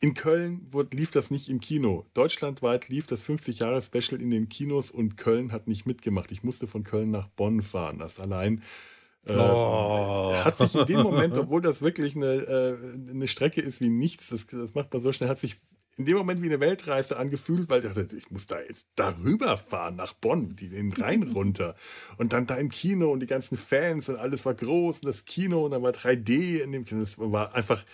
in 0.00 0.12
Köln 0.12 0.66
wurde, 0.70 0.94
lief 0.94 1.10
das 1.10 1.30
nicht 1.30 1.48
im 1.48 1.60
Kino. 1.60 2.06
Deutschlandweit 2.12 2.88
lief 2.88 3.06
das 3.06 3.24
50-Jahre-Special 3.24 4.20
in 4.20 4.30
den 4.30 4.50
Kinos 4.50 4.90
und 4.90 5.16
Köln 5.16 5.50
hat 5.50 5.66
nicht 5.66 5.86
mitgemacht. 5.86 6.30
Ich 6.30 6.42
musste 6.42 6.66
von 6.66 6.84
Köln 6.84 7.10
nach 7.10 7.28
Bonn 7.28 7.62
fahren. 7.62 7.98
Das 7.98 8.20
allein 8.20 8.62
Oh. 9.26 10.32
hat 10.44 10.56
sich 10.56 10.74
in 10.74 10.86
dem 10.86 11.02
Moment, 11.02 11.36
obwohl 11.36 11.60
das 11.60 11.82
wirklich 11.82 12.16
eine, 12.16 12.26
äh, 12.34 13.10
eine 13.10 13.28
Strecke 13.28 13.60
ist 13.60 13.80
wie 13.80 13.90
nichts, 13.90 14.28
das, 14.30 14.46
das 14.46 14.74
macht 14.74 14.92
man 14.92 15.02
so 15.02 15.12
schnell, 15.12 15.28
hat 15.28 15.38
sich 15.38 15.56
in 15.96 16.04
dem 16.04 16.16
Moment 16.16 16.40
wie 16.42 16.46
eine 16.46 16.60
Weltreise 16.60 17.18
angefühlt, 17.18 17.68
weil 17.68 17.84
ich 17.84 17.92
dachte, 17.92 18.16
ich 18.16 18.30
muss 18.30 18.46
da 18.46 18.60
jetzt 18.60 18.86
darüber 18.94 19.58
fahren 19.58 19.96
nach 19.96 20.12
Bonn, 20.14 20.54
den 20.54 20.92
Rhein 20.92 21.24
runter. 21.34 21.74
Und 22.18 22.32
dann 22.32 22.46
da 22.46 22.54
im 22.54 22.70
Kino 22.70 23.10
und 23.12 23.18
die 23.20 23.26
ganzen 23.26 23.58
Fans 23.58 24.08
und 24.08 24.16
alles 24.16 24.46
war 24.46 24.54
groß 24.54 25.00
und 25.00 25.06
das 25.06 25.24
Kino 25.24 25.64
und 25.64 25.72
dann 25.72 25.82
war 25.82 25.90
3D 25.90 26.60
in 26.60 26.70
dem 26.70 26.84
Kino. 26.84 27.00
Das 27.00 27.18
war 27.18 27.52
einfach 27.54 27.84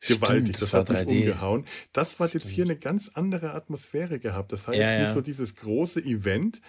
Stimmt, 0.00 0.22
gewaltig. 0.22 0.52
das 0.58 0.70
Das, 0.70 0.72
war 0.72 0.80
hat 0.80 0.88
mich 0.90 0.98
3D. 1.16 1.20
umgehauen. 1.20 1.64
Das 1.92 2.18
hat 2.18 2.34
jetzt 2.34 2.48
hier 2.48 2.64
eine 2.64 2.76
ganz 2.76 3.10
andere 3.14 3.54
Atmosphäre 3.54 4.18
gehabt. 4.18 4.50
Das 4.50 4.66
war 4.66 4.74
Ja, 4.74 4.80
jetzt 4.88 4.98
nicht 4.98 5.08
ja. 5.08 5.14
so 5.14 5.20
dieses 5.20 5.54
große 5.54 6.00
Event. 6.00 6.60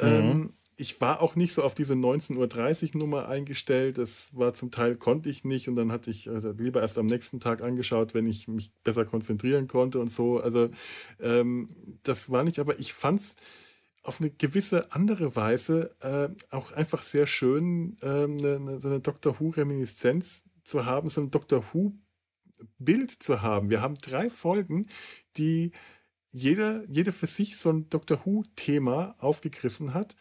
Mhm. 0.00 0.06
Ähm, 0.06 0.52
ich 0.80 1.00
war 1.00 1.20
auch 1.20 1.34
nicht 1.34 1.52
so 1.52 1.64
auf 1.64 1.74
diese 1.74 1.94
19.30 1.94 2.94
Uhr 2.94 3.00
Nummer 3.00 3.28
eingestellt. 3.28 3.98
Das 3.98 4.30
war 4.36 4.54
zum 4.54 4.70
Teil, 4.70 4.94
konnte 4.94 5.28
ich 5.28 5.42
nicht. 5.42 5.68
Und 5.68 5.74
dann 5.74 5.90
hatte 5.90 6.08
ich 6.08 6.28
äh, 6.28 6.52
lieber 6.56 6.80
erst 6.80 6.98
am 6.98 7.06
nächsten 7.06 7.40
Tag 7.40 7.62
angeschaut, 7.62 8.14
wenn 8.14 8.28
ich 8.28 8.46
mich 8.46 8.70
besser 8.84 9.04
konzentrieren 9.04 9.66
konnte 9.66 9.98
und 9.98 10.08
so. 10.08 10.40
Also 10.40 10.68
ähm, 11.18 11.68
das 12.04 12.30
war 12.30 12.44
nicht, 12.44 12.60
aber 12.60 12.78
ich 12.78 12.92
fand 12.92 13.18
es 13.18 13.34
auf 14.04 14.20
eine 14.20 14.30
gewisse 14.30 14.92
andere 14.92 15.34
Weise 15.34 15.96
äh, 16.00 16.28
auch 16.54 16.70
einfach 16.70 17.02
sehr 17.02 17.26
schön, 17.26 17.96
ähm, 18.02 18.36
eine, 18.38 18.80
so 18.80 18.88
eine 18.88 19.00
Doctor 19.00 19.40
Who-Reminiszenz 19.40 20.44
zu 20.62 20.86
haben, 20.86 21.08
so 21.08 21.22
ein 21.22 21.32
Doctor 21.32 21.64
Who-Bild 21.72 23.10
zu 23.10 23.42
haben. 23.42 23.68
Wir 23.68 23.82
haben 23.82 23.96
drei 23.96 24.30
Folgen, 24.30 24.86
die 25.36 25.72
jeder, 26.30 26.84
jede 26.88 27.10
für 27.10 27.26
sich 27.26 27.56
so 27.56 27.70
ein 27.70 27.88
Doctor 27.90 28.20
Who-Thema 28.24 29.16
aufgegriffen 29.18 29.92
hat, 29.92 30.14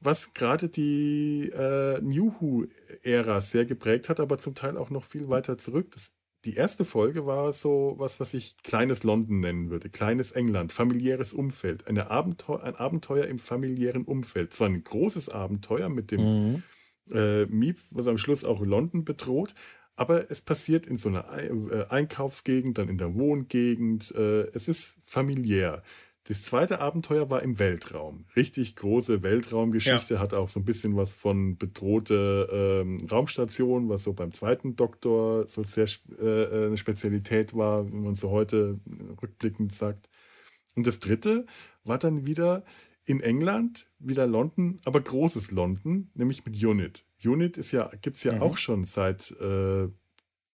was 0.00 0.32
gerade 0.32 0.68
die 0.68 1.50
äh, 1.52 2.00
New 2.00 2.32
Who-Ära 2.40 3.40
sehr 3.40 3.64
geprägt 3.64 4.08
hat, 4.08 4.20
aber 4.20 4.38
zum 4.38 4.54
Teil 4.54 4.76
auch 4.76 4.90
noch 4.90 5.04
viel 5.04 5.28
weiter 5.28 5.58
zurück. 5.58 5.90
Das, 5.92 6.12
die 6.44 6.54
erste 6.54 6.84
Folge 6.84 7.26
war 7.26 7.52
so 7.52 7.94
was, 7.98 8.20
was 8.20 8.32
ich 8.32 8.56
kleines 8.62 9.02
London 9.02 9.40
nennen 9.40 9.70
würde, 9.70 9.90
kleines 9.90 10.30
England, 10.32 10.72
familiäres 10.72 11.32
Umfeld, 11.32 11.88
eine 11.88 12.10
Abenteuer, 12.10 12.62
ein 12.62 12.76
Abenteuer 12.76 13.26
im 13.26 13.38
familiären 13.38 14.04
Umfeld. 14.04 14.52
Zwar 14.52 14.68
ein 14.68 14.84
großes 14.84 15.30
Abenteuer 15.30 15.88
mit 15.88 16.12
dem 16.12 16.20
mhm. 16.20 16.62
äh, 17.12 17.46
Miep, 17.46 17.78
was 17.90 18.06
am 18.06 18.18
Schluss 18.18 18.44
auch 18.44 18.64
London 18.64 19.04
bedroht, 19.04 19.54
aber 19.98 20.30
es 20.30 20.40
passiert 20.40 20.86
in 20.86 20.96
so 20.96 21.08
einer 21.08 21.26
äh, 21.36 21.86
Einkaufsgegend, 21.88 22.78
dann 22.78 22.88
in 22.88 22.98
der 22.98 23.16
Wohngegend. 23.16 24.14
Äh, 24.14 24.42
es 24.54 24.68
ist 24.68 24.96
familiär. 25.02 25.82
Das 26.28 26.42
zweite 26.42 26.80
Abenteuer 26.80 27.30
war 27.30 27.42
im 27.42 27.58
Weltraum. 27.58 28.26
Richtig 28.36 28.76
große 28.76 29.22
Weltraumgeschichte, 29.22 30.14
ja. 30.14 30.20
hat 30.20 30.34
auch 30.34 30.50
so 30.50 30.60
ein 30.60 30.66
bisschen 30.66 30.94
was 30.94 31.14
von 31.14 31.56
bedrohte 31.56 32.82
ähm, 32.84 32.98
Raumstation, 33.10 33.88
was 33.88 34.04
so 34.04 34.12
beim 34.12 34.32
zweiten 34.32 34.76
Doktor 34.76 35.46
so 35.46 35.64
sehr 35.64 35.88
äh, 36.20 36.66
eine 36.66 36.76
Spezialität 36.76 37.56
war, 37.56 37.90
wie 37.90 37.96
man 37.96 38.14
so 38.14 38.28
heute 38.28 38.78
rückblickend 39.22 39.72
sagt. 39.72 40.10
Und 40.74 40.86
das 40.86 40.98
dritte 40.98 41.46
war 41.84 41.96
dann 41.96 42.26
wieder 42.26 42.62
in 43.06 43.22
England, 43.22 43.88
wieder 43.98 44.26
London, 44.26 44.80
aber 44.84 45.00
großes 45.00 45.50
London, 45.50 46.10
nämlich 46.12 46.44
mit 46.44 46.62
Unit. 46.62 47.06
Unit 47.24 47.56
ist 47.56 47.72
ja, 47.72 47.90
gibt 48.02 48.18
es 48.18 48.24
ja 48.24 48.34
mhm. 48.34 48.42
auch 48.42 48.58
schon 48.58 48.84
seit 48.84 49.30
äh, 49.40 49.88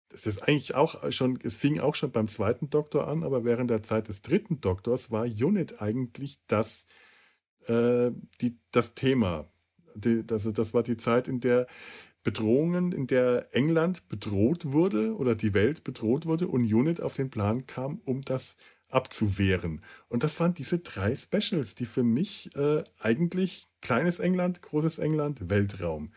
das 0.10 0.26
ist 0.26 0.48
eigentlich 0.48 0.76
auch 0.76 1.12
schon, 1.12 1.40
es 1.44 1.56
fing 1.56 1.80
auch 1.80 1.96
schon 1.96 2.12
beim 2.12 2.28
zweiten 2.28 2.70
Doktor 2.70 3.08
an, 3.08 3.24
aber 3.24 3.44
während 3.46 3.70
der 3.70 3.84
Zeit 3.84 4.08
des 4.08 4.22
dritten 4.22 4.60
Doktors 4.60 5.12
war 5.12 5.24
Unit 5.26 5.82
eigentlich 5.82 6.40
das, 6.48 6.88
äh, 7.68 8.12
die, 8.42 8.60
das 8.72 8.96
Thema. 8.96 9.52
Die, 9.96 10.24
also 10.30 10.52
das 10.52 10.74
war 10.74 10.84
die 10.84 10.98
Zeit, 10.98 11.28
in 11.28 11.40
der 11.40 11.68
Bedrohungen, 12.24 12.92
in 12.92 13.08
der 13.08 13.48
England 13.56 14.08
bedroht 14.10 14.72
wurde 14.72 15.16
oder 15.16 15.36
die 15.36 15.54
Welt 15.54 15.84
bedroht 15.84 16.26
wurde 16.26 16.48
und 16.48 16.72
Unit 16.72 17.02
auf 17.02 17.14
den 17.14 17.30
Plan 17.30 17.66
kam, 17.66 18.02
um 18.06 18.22
das 18.22 18.58
abzuwehren. 18.90 19.84
Und 20.10 20.24
das 20.24 20.40
waren 20.40 20.54
diese 20.54 20.80
drei 20.80 21.16
Specials, 21.16 21.76
die 21.76 21.86
für 21.86 22.04
mich 22.04 22.56
äh, 22.56 22.84
eigentlich 23.00 23.70
kleines 23.82 24.20
England, 24.20 24.62
großes 24.62 24.98
England, 25.00 25.50
Weltraum. 25.50 26.12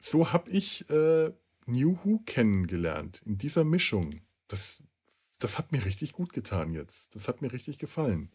So 0.00 0.32
habe 0.32 0.50
ich 0.50 0.88
äh, 0.90 1.32
New 1.66 1.98
Who 2.02 2.20
kennengelernt, 2.26 3.22
in 3.24 3.38
dieser 3.38 3.64
Mischung. 3.64 4.22
Das, 4.48 4.82
das 5.38 5.58
hat 5.58 5.72
mir 5.72 5.84
richtig 5.84 6.12
gut 6.12 6.32
getan 6.32 6.72
jetzt. 6.72 7.14
Das 7.14 7.28
hat 7.28 7.42
mir 7.42 7.52
richtig 7.52 7.78
gefallen. 7.78 8.30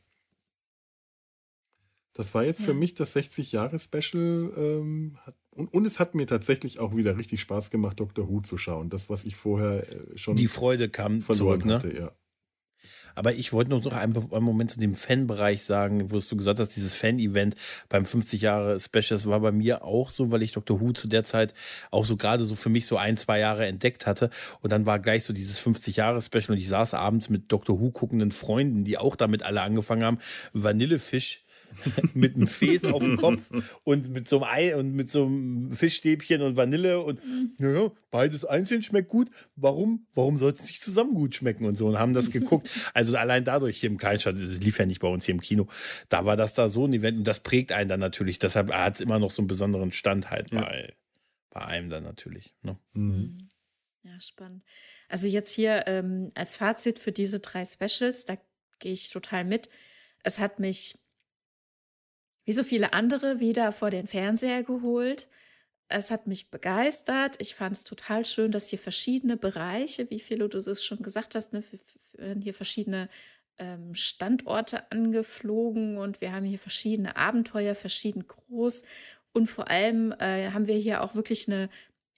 Das 2.13 2.33
war 2.33 2.43
jetzt 2.43 2.59
ja. 2.59 2.65
für 2.65 2.73
mich 2.73 2.95
das 2.95 3.15
60-Jahre-Special. 3.15 4.51
Ähm, 4.57 5.17
und, 5.51 5.73
und 5.73 5.85
es 5.85 5.99
hat 5.99 6.15
mir 6.15 6.27
tatsächlich 6.27 6.79
auch 6.79 6.95
wieder 6.95 7.17
richtig 7.17 7.39
Spaß 7.41 7.69
gemacht, 7.69 7.99
Dr. 7.99 8.27
Who 8.27 8.41
zu 8.41 8.57
schauen. 8.57 8.89
Das, 8.89 9.09
was 9.09 9.23
ich 9.23 9.35
vorher 9.35 9.87
äh, 9.89 10.17
schon. 10.17 10.35
Die 10.35 10.47
Freude 10.47 10.89
kam 10.89 11.23
zurück, 11.23 11.63
ne? 11.65 11.75
Hatte, 11.75 11.95
ja. 11.95 12.11
Aber 13.15 13.33
ich 13.33 13.53
wollte 13.53 13.71
noch 13.71 13.85
einen, 13.93 14.15
einen 14.15 14.43
Moment 14.43 14.71
zu 14.71 14.79
dem 14.79 14.95
Fan-Bereich 14.95 15.63
sagen, 15.63 16.11
wo 16.11 16.19
du 16.19 16.37
gesagt 16.37 16.59
hast, 16.59 16.75
dieses 16.75 16.95
Fan-Event 16.95 17.55
beim 17.89 18.05
50 18.05 18.41
Jahre 18.41 18.79
Special, 18.79 19.17
das 19.17 19.25
war 19.27 19.39
bei 19.39 19.51
mir 19.51 19.83
auch 19.83 20.09
so, 20.09 20.31
weil 20.31 20.41
ich 20.43 20.51
Dr. 20.51 20.79
Who 20.79 20.91
zu 20.91 21.07
der 21.07 21.23
Zeit 21.23 21.53
auch 21.91 22.05
so 22.05 22.17
gerade 22.17 22.43
so 22.43 22.55
für 22.55 22.69
mich 22.69 22.85
so 22.85 22.97
ein, 22.97 23.17
zwei 23.17 23.39
Jahre 23.39 23.65
entdeckt 23.65 24.05
hatte. 24.05 24.29
Und 24.61 24.71
dann 24.71 24.85
war 24.85 24.99
gleich 24.99 25.23
so 25.23 25.33
dieses 25.33 25.59
50 25.59 25.95
Jahre 25.95 26.21
Special 26.21 26.51
und 26.51 26.57
ich 26.57 26.67
saß 26.67 26.93
abends 26.93 27.29
mit 27.29 27.51
Dr. 27.51 27.79
Who 27.79 27.91
guckenden 27.91 28.31
Freunden, 28.31 28.83
die 28.83 28.97
auch 28.97 29.15
damit 29.15 29.43
alle 29.43 29.61
angefangen 29.61 30.03
haben. 30.03 30.19
Vanillefisch 30.53 31.45
mit 32.13 32.35
einem 32.35 32.47
Fes 32.47 32.85
auf 32.85 33.03
dem 33.03 33.17
Kopf 33.17 33.51
und 33.83 34.09
mit 34.09 34.27
so 34.27 34.41
einem 34.41 34.51
Ei 34.51 34.75
und 34.75 34.93
mit 34.93 35.09
so 35.09 35.25
einem 35.25 35.71
Fischstäbchen 35.71 36.41
und 36.41 36.55
Vanille 36.55 37.01
und 37.01 37.19
ja, 37.57 37.91
beides 38.11 38.45
einzeln 38.45 38.81
schmeckt 38.81 39.09
gut. 39.09 39.29
Warum? 39.55 40.07
Warum 40.13 40.37
sollte 40.37 40.61
es 40.61 40.67
nicht 40.67 40.81
zusammen 40.81 41.13
gut 41.13 41.35
schmecken 41.35 41.65
und 41.65 41.75
so 41.75 41.87
und 41.87 41.99
haben 41.99 42.13
das 42.13 42.31
geguckt. 42.31 42.69
Also 42.93 43.15
allein 43.17 43.43
dadurch 43.43 43.79
hier 43.79 43.89
im 43.89 43.97
Kleinstadt, 43.97 44.35
es 44.35 44.61
lief 44.61 44.79
ja 44.79 44.85
nicht 44.85 44.99
bei 44.99 45.07
uns 45.07 45.25
hier 45.25 45.33
im 45.33 45.41
Kino, 45.41 45.67
da 46.09 46.25
war 46.25 46.35
das 46.35 46.53
da 46.53 46.69
so 46.69 46.85
ein 46.85 46.93
Event 46.93 47.19
und 47.19 47.27
das 47.27 47.41
prägt 47.41 47.71
einen 47.71 47.89
dann 47.89 47.99
natürlich. 47.99 48.39
Deshalb 48.39 48.73
hat 48.73 48.95
es 48.95 49.01
immer 49.01 49.19
noch 49.19 49.31
so 49.31 49.41
einen 49.41 49.47
besonderen 49.47 49.91
Stand 49.91 50.31
halt 50.31 50.51
ja. 50.51 50.61
bei, 50.61 50.93
bei 51.51 51.65
einem 51.65 51.89
dann 51.89 52.03
natürlich. 52.03 52.55
Ne? 52.61 52.77
Mhm. 52.93 53.35
Ja, 54.03 54.19
spannend. 54.19 54.63
Also 55.07 55.27
jetzt 55.27 55.53
hier 55.53 55.85
ähm, 55.87 56.29
als 56.35 56.57
Fazit 56.57 56.99
für 56.99 57.11
diese 57.11 57.39
drei 57.39 57.65
Specials, 57.65 58.25
da 58.25 58.37
gehe 58.79 58.93
ich 58.93 59.09
total 59.09 59.43
mit. 59.43 59.69
Es 60.23 60.39
hat 60.39 60.59
mich 60.59 60.95
wie 62.49 62.53
so 62.53 62.63
viele 62.63 62.93
andere 62.93 63.39
wieder 63.39 63.71
vor 63.71 63.91
den 63.91 64.07
Fernseher 64.07 64.63
geholt. 64.63 65.27
Es 65.87 66.09
hat 66.09 66.25
mich 66.25 66.49
begeistert. 66.49 67.35
Ich 67.37 67.53
fand 67.53 67.75
es 67.75 67.83
total 67.83 68.25
schön, 68.25 68.49
dass 68.49 68.69
hier 68.69 68.79
verschiedene 68.79 69.37
Bereiche, 69.37 70.09
wie 70.09 70.19
Philo 70.19 70.47
du 70.47 70.57
es 70.57 70.83
schon 70.83 71.03
gesagt 71.03 71.35
hast, 71.35 71.53
ne, 71.53 71.63
hier 72.41 72.55
verschiedene 72.55 73.07
ähm, 73.59 73.93
Standorte 73.93 74.91
angeflogen 74.91 75.99
und 75.99 76.21
wir 76.21 76.31
haben 76.31 76.43
hier 76.43 76.57
verschiedene 76.57 77.17
Abenteuer, 77.17 77.75
verschieden 77.75 78.25
groß. 78.27 78.81
Und 79.31 79.45
vor 79.45 79.69
allem 79.69 80.11
äh, 80.13 80.49
haben 80.49 80.65
wir 80.65 80.77
hier 80.77 81.03
auch 81.03 81.13
wirklich 81.13 81.47
eine 81.47 81.69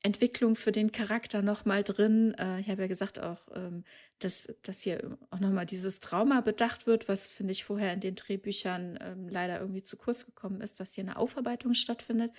Entwicklung 0.04 0.56
für 0.56 0.72
den 0.72 0.92
Charakter 0.92 1.42
nochmal 1.42 1.84
drin. 1.84 2.34
Äh, 2.38 2.60
ich 2.60 2.70
habe 2.70 2.82
ja 2.82 2.88
gesagt 2.88 3.20
auch, 3.20 3.48
ähm, 3.54 3.84
dass, 4.20 4.54
dass 4.64 4.82
hier 4.82 5.18
auch 5.30 5.40
nochmal 5.40 5.66
dieses 5.66 6.00
Trauma 6.00 6.42
bedacht 6.42 6.88
wird, 6.88 7.08
was, 7.08 7.28
finde 7.28 7.52
ich, 7.52 7.64
vorher 7.64 7.94
in 7.94 8.00
den 8.00 8.16
Drehbüchern 8.16 8.98
ähm, 9.02 9.28
leider 9.30 9.60
irgendwie 9.60 9.84
zu 9.84 9.98
kurz 9.98 10.26
gekommen 10.26 10.62
ist, 10.62 10.80
dass 10.80 10.96
hier 10.96 11.04
eine 11.04 11.18
Aufarbeitung 11.18 11.74
stattfindet. 11.74 12.32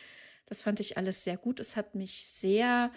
Das 0.47 0.63
fand 0.63 0.81
ich 0.81 0.97
alles 0.97 1.25
sehr 1.25 1.37
gut. 1.37 1.61
Es 1.61 1.77
hat 1.77 1.95
mich 1.95 2.25
sehr, 2.25 2.91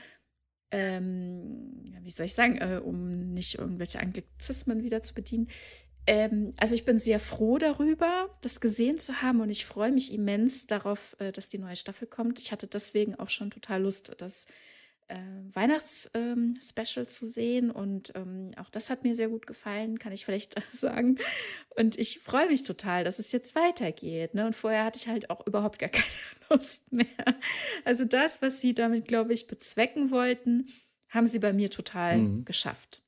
ähm, 0.72 1.84
wie 2.02 2.12
soll 2.12 2.26
ich 2.26 2.34
sagen, 2.34 2.58
äh, 2.58 2.82
um 2.84 3.34
nicht 3.34 3.60
irgendwelche 3.60 4.00
Anglizismen 4.00 4.84
wieder 4.84 5.02
zu 5.02 5.14
bedienen, 5.14 5.48
ähm, 6.08 6.52
also 6.58 6.76
ich 6.76 6.86
bin 6.86 6.98
sehr 6.98 7.20
froh 7.20 7.58
darüber, 7.58 8.30
das 8.42 8.62
gesehen 8.62 9.00
zu 9.00 9.22
haben 9.22 9.42
und 9.42 9.50
ich 9.50 9.66
freue 9.66 9.92
mich 9.92 10.14
immens 10.14 10.68
darauf, 10.68 11.16
äh, 11.20 11.32
dass 11.32 11.50
die 11.50 11.58
neue 11.58 11.76
Staffel 11.76 12.08
kommt. 12.08 12.40
Ich 12.40 12.52
hatte 12.52 12.68
deswegen 12.68 13.16
auch 13.16 13.30
schon 13.30 13.50
total 13.50 13.82
Lust, 13.82 14.14
das 14.18 14.46
äh, 15.08 15.18
Weihnachts-Special 15.52 17.06
ähm, 17.06 17.08
zu 17.08 17.26
sehen 17.26 17.72
und 17.72 18.12
ähm, 18.16 18.52
auch 18.58 18.70
das 18.70 18.90
hat 18.90 19.04
mir 19.04 19.16
sehr 19.16 19.30
gut 19.30 19.46
gefallen, 19.48 20.00
kann 20.00 20.12
ich 20.12 20.26
vielleicht 20.26 20.56
sagen. 20.72 21.18
Und 21.76 21.98
ich 21.98 22.20
freue 22.20 22.48
mich 22.48 22.64
total, 22.64 23.04
dass 23.04 23.20
es 23.20 23.32
jetzt 23.32 23.56
weitergeht. 23.56 24.34
Ne? 24.34 24.46
Und 24.46 24.56
vorher 24.56 24.86
hatte 24.86 24.98
ich 24.98 25.08
halt 25.08 25.30
auch 25.30 25.46
überhaupt 25.46 25.80
gar 25.80 25.90
keine 25.92 26.06
Lust 26.50 26.92
mehr. 26.92 27.06
Also 27.84 28.06
das, 28.06 28.42
was 28.42 28.62
sie 28.62 28.74
damit, 28.74 29.08
glaube 29.08 29.34
ich, 29.34 29.48
bezwecken 29.48 30.12
wollten, 30.12 30.68
haben 31.10 31.28
sie 31.28 31.40
bei 31.40 31.54
mir 31.54 31.70
total 31.70 32.18
mhm. 32.18 32.46
geschafft. 32.46 33.02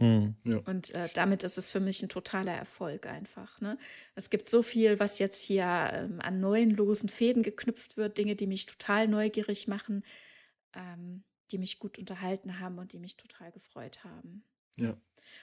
Mhm, 0.00 0.34
ja. 0.44 0.56
Und 0.58 0.94
äh, 0.94 1.08
damit 1.14 1.44
ist 1.44 1.58
es 1.58 1.70
für 1.70 1.78
mich 1.78 2.02
ein 2.02 2.08
totaler 2.08 2.54
Erfolg 2.54 3.06
einfach. 3.06 3.60
Ne? 3.60 3.76
Es 4.14 4.30
gibt 4.30 4.48
so 4.48 4.62
viel, 4.62 4.98
was 4.98 5.18
jetzt 5.18 5.42
hier 5.42 5.90
ähm, 5.92 6.20
an 6.20 6.40
neuen 6.40 6.70
losen 6.70 7.10
Fäden 7.10 7.42
geknüpft 7.42 7.96
wird, 7.96 8.16
Dinge, 8.16 8.34
die 8.34 8.46
mich 8.46 8.64
total 8.66 9.08
neugierig 9.08 9.68
machen, 9.68 10.02
ähm, 10.74 11.22
die 11.52 11.58
mich 11.58 11.78
gut 11.78 11.98
unterhalten 11.98 12.60
haben 12.60 12.78
und 12.78 12.94
die 12.94 12.98
mich 12.98 13.16
total 13.16 13.52
gefreut 13.52 14.02
haben. 14.02 14.42
Ja. 14.76 14.96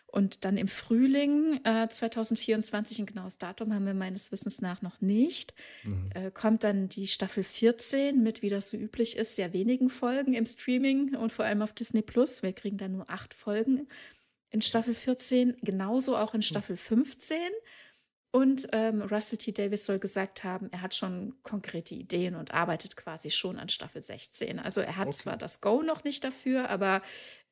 Und 0.08 0.44
dann 0.46 0.58
im 0.58 0.68
Frühling 0.68 1.60
äh, 1.64 1.88
2024, 1.88 3.00
ein 3.00 3.06
genaues 3.06 3.38
Datum 3.38 3.74
haben 3.74 3.86
wir 3.86 3.94
meines 3.94 4.32
Wissens 4.32 4.62
nach 4.62 4.82
noch 4.82 5.02
nicht, 5.02 5.54
mhm. 5.84 6.10
äh, 6.16 6.32
kommt 6.32 6.64
dann 6.64 6.90
die 6.90 7.08
Staffel 7.08 7.44
14 7.44 8.22
mit, 8.24 8.42
wie 8.42 8.50
das 8.50 8.70
so 8.70 8.78
üblich 8.78 9.16
ist, 9.18 9.36
sehr 9.36 9.54
wenigen 9.54 9.90
Folgen 9.90 10.34
im 10.34 10.46
Streaming 10.46 11.16
und 11.16 11.32
vor 11.32 11.46
allem 11.46 11.62
auf 11.62 11.74
Disney 11.74 12.02
Plus. 12.02 12.42
Wir 12.42 12.54
kriegen 12.54 12.78
dann 12.78 12.94
nur 12.94 13.10
acht 13.10 13.34
Folgen 13.34 13.88
in 14.50 14.62
Staffel 14.62 14.94
14, 14.94 15.58
genauso 15.62 16.16
auch 16.16 16.34
in 16.34 16.40
hm. 16.40 16.44
Staffel 16.44 16.78
15. 16.78 17.38
Und 18.32 18.68
ähm, 18.74 19.02
Russell 19.02 19.38
T. 19.38 19.52
Davis 19.52 19.86
soll 19.86 20.00
gesagt 20.00 20.44
haben, 20.44 20.70
er 20.72 20.82
hat 20.82 20.94
schon 20.94 21.42
konkrete 21.44 21.96
Ideen 21.96 22.36
und 22.36 22.54
arbeitet 22.54 22.98
quasi 22.98 23.32
schon 23.32 23.58
an 23.58 23.70
Staffel 23.70 24.02
16. 24.02 24.60
Also 24.60 24.82
er 24.82 24.98
hat 24.98 25.08
okay. 25.08 25.18
zwar 25.18 25.38
das 25.38 25.62
Go 25.62 25.82
noch 25.82 26.04
nicht 26.04 26.24
dafür, 26.24 26.70
aber 26.70 27.02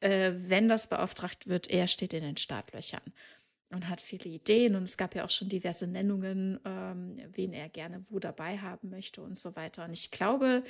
äh, 0.02 0.34
wenn 0.36 0.68
das 0.68 0.88
beauftragt 0.88 1.48
wird, 1.48 1.70
er 1.70 1.88
steht 1.88 2.14
in 2.14 2.24
den 2.24 2.38
Startlöchern 2.38 3.02
und 3.70 3.90
hat 3.90 4.02
viele 4.02 4.30
Ideen. 4.30 4.76
Und 4.76 4.84
es 4.84 4.98
gab 4.98 5.16
ja 5.16 5.26
auch 5.26 5.30
schon 5.30 5.50
diverse 5.50 5.88
Nennungen, 5.88 6.60
ähm, 6.66 7.16
wen 7.32 7.54
er 7.54 7.70
gerne 7.70 8.04
wo 8.10 8.20
dabei 8.20 8.58
haben 8.60 8.90
möchte 8.90 9.22
und 9.22 9.38
so 9.38 9.56
weiter. 9.56 9.86
Und 9.86 9.94
ich 9.94 10.12
glaube, 10.12 10.64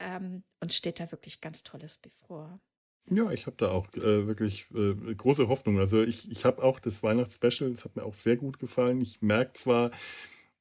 ähm, 0.00 0.42
uns 0.60 0.76
steht 0.76 1.00
da 1.00 1.10
wirklich 1.12 1.40
ganz 1.40 1.62
Tolles 1.62 1.96
bevor. 1.96 2.60
Ja, 3.10 3.30
ich 3.30 3.46
habe 3.46 3.56
da 3.58 3.68
auch 3.70 3.86
äh, 3.94 4.26
wirklich 4.26 4.66
äh, 4.74 5.14
große 5.14 5.48
Hoffnung. 5.48 5.78
Also 5.78 6.02
ich, 6.02 6.30
ich 6.30 6.44
habe 6.44 6.62
auch 6.62 6.80
das 6.80 7.02
Weihnachtsspecial, 7.02 7.70
das 7.70 7.84
hat 7.84 7.96
mir 7.96 8.04
auch 8.04 8.14
sehr 8.14 8.36
gut 8.36 8.58
gefallen. 8.58 9.00
Ich 9.00 9.20
merke 9.20 9.52
zwar, 9.52 9.90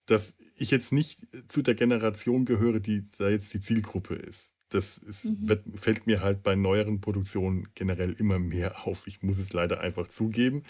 dass 0.05 0.33
ich 0.55 0.69
jetzt 0.71 0.91
nicht 0.91 1.21
zu 1.47 1.61
der 1.61 1.75
Generation 1.75 2.45
gehöre, 2.45 2.79
die 2.79 3.05
da 3.17 3.29
jetzt 3.29 3.53
die 3.53 3.61
Zielgruppe 3.61 4.15
ist. 4.15 4.55
Das 4.69 4.97
ist, 4.97 5.25
mhm. 5.25 5.49
wird, 5.49 5.63
fällt 5.75 6.07
mir 6.07 6.21
halt 6.21 6.43
bei 6.43 6.55
neueren 6.55 6.99
Produktionen 6.99 7.67
generell 7.75 8.13
immer 8.13 8.39
mehr 8.39 8.85
auf. 8.87 9.07
Ich 9.07 9.21
muss 9.21 9.37
es 9.37 9.53
leider 9.53 9.79
einfach 9.79 10.07
zugeben. 10.07 10.63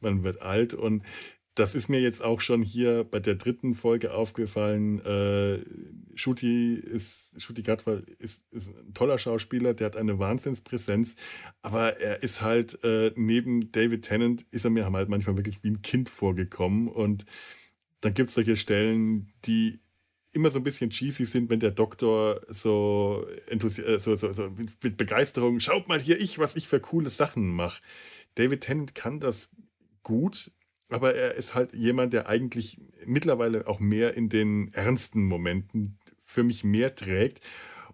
Man 0.00 0.24
wird 0.24 0.42
alt 0.42 0.74
und 0.74 1.04
das 1.60 1.74
ist 1.74 1.90
mir 1.90 2.00
jetzt 2.00 2.22
auch 2.22 2.40
schon 2.40 2.62
hier 2.62 3.04
bei 3.04 3.20
der 3.20 3.34
dritten 3.34 3.74
Folge 3.74 4.14
aufgefallen. 4.14 4.98
Äh, 5.04 5.58
Shuti 6.14 6.74
ist, 6.74 7.34
ist, 7.34 8.44
ist 8.50 8.68
ein 8.68 8.94
toller 8.94 9.18
Schauspieler, 9.18 9.74
der 9.74 9.86
hat 9.86 9.96
eine 9.96 10.18
Wahnsinnspräsenz, 10.18 11.16
aber 11.60 12.00
er 12.00 12.22
ist 12.22 12.40
halt 12.40 12.82
äh, 12.82 13.12
neben 13.14 13.70
David 13.72 14.06
Tennant 14.06 14.46
ist 14.50 14.64
er 14.64 14.70
mir 14.70 14.90
halt 14.90 15.10
manchmal 15.10 15.36
wirklich 15.36 15.62
wie 15.62 15.70
ein 15.70 15.82
Kind 15.82 16.08
vorgekommen 16.08 16.88
und 16.88 17.26
dann 18.00 18.14
gibt 18.14 18.30
es 18.30 18.34
solche 18.34 18.56
Stellen, 18.56 19.30
die 19.44 19.80
immer 20.32 20.48
so 20.48 20.60
ein 20.60 20.64
bisschen 20.64 20.88
cheesy 20.88 21.26
sind, 21.26 21.50
wenn 21.50 21.60
der 21.60 21.72
Doktor 21.72 22.40
so, 22.48 23.26
äh, 23.48 23.58
so, 23.58 24.16
so, 24.16 24.32
so 24.32 24.50
mit 24.82 24.96
Begeisterung, 24.96 25.60
schaut 25.60 25.88
mal 25.88 26.00
hier 26.00 26.18
ich, 26.18 26.38
was 26.38 26.56
ich 26.56 26.68
für 26.68 26.80
coole 26.80 27.10
Sachen 27.10 27.48
mache. 27.48 27.82
David 28.36 28.62
Tennant 28.62 28.94
kann 28.94 29.20
das 29.20 29.50
gut, 30.02 30.52
aber 30.90 31.14
er 31.14 31.34
ist 31.34 31.54
halt 31.54 31.72
jemand, 31.72 32.12
der 32.12 32.28
eigentlich 32.28 32.80
mittlerweile 33.06 33.66
auch 33.66 33.80
mehr 33.80 34.14
in 34.14 34.28
den 34.28 34.72
ernsten 34.74 35.24
Momenten 35.24 35.98
für 36.24 36.42
mich 36.42 36.64
mehr 36.64 36.94
trägt. 36.94 37.40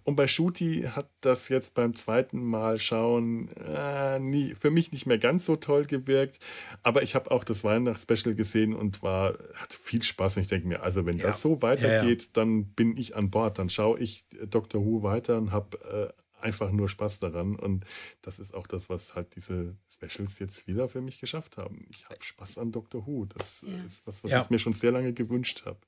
Und 0.06 0.14
bei 0.14 0.28
Shuti 0.28 0.82
hat 0.82 1.10
das 1.20 1.48
jetzt 1.48 1.74
beim 1.74 1.96
zweiten 1.96 2.40
Mal 2.44 2.78
schauen 2.78 3.50
äh, 3.56 4.20
nie, 4.20 4.54
für 4.54 4.70
mich 4.70 4.92
nicht 4.92 5.04
mehr 5.04 5.18
ganz 5.18 5.46
so 5.46 5.56
toll 5.56 5.84
gewirkt. 5.84 6.38
Aber 6.84 7.02
ich 7.02 7.16
habe 7.16 7.32
auch 7.32 7.42
das 7.42 7.64
Weihnachtsspecial 7.64 8.36
gesehen 8.36 8.72
und 8.72 9.02
war, 9.02 9.36
hat 9.54 9.74
viel 9.74 10.02
Spaß. 10.02 10.36
Und 10.36 10.42
ich 10.42 10.48
denke 10.48 10.68
mir, 10.68 10.84
also 10.84 11.06
wenn 11.06 11.18
ja. 11.18 11.26
das 11.26 11.42
so 11.42 11.60
weitergeht, 11.60 12.22
ja, 12.22 12.26
ja. 12.26 12.30
dann 12.34 12.66
bin 12.66 12.96
ich 12.96 13.16
an 13.16 13.30
Bord. 13.30 13.58
Dann 13.58 13.68
schaue 13.68 13.98
ich 13.98 14.26
Doctor 14.48 14.84
Who 14.84 15.02
weiter 15.02 15.38
und 15.38 15.50
habe 15.50 16.12
äh, 16.14 16.22
einfach 16.46 16.70
nur 16.70 16.88
Spaß 16.88 17.20
daran. 17.20 17.56
Und 17.56 17.84
das 18.22 18.38
ist 18.38 18.54
auch 18.54 18.66
das, 18.66 18.88
was 18.88 19.14
halt 19.14 19.36
diese 19.36 19.76
Specials 19.88 20.38
jetzt 20.38 20.66
wieder 20.66 20.88
für 20.88 21.02
mich 21.02 21.20
geschafft 21.20 21.58
haben. 21.58 21.86
Ich 21.90 22.06
habe 22.06 22.16
Spaß 22.20 22.58
an 22.58 22.72
Doctor 22.72 23.06
Who. 23.06 23.26
Das 23.26 23.62
ist 23.62 24.06
was, 24.06 24.24
was 24.24 24.32
ich 24.32 24.50
mir 24.50 24.58
schon 24.58 24.72
sehr 24.72 24.92
lange 24.92 25.12
gewünscht 25.12 25.64
habe 25.66 25.80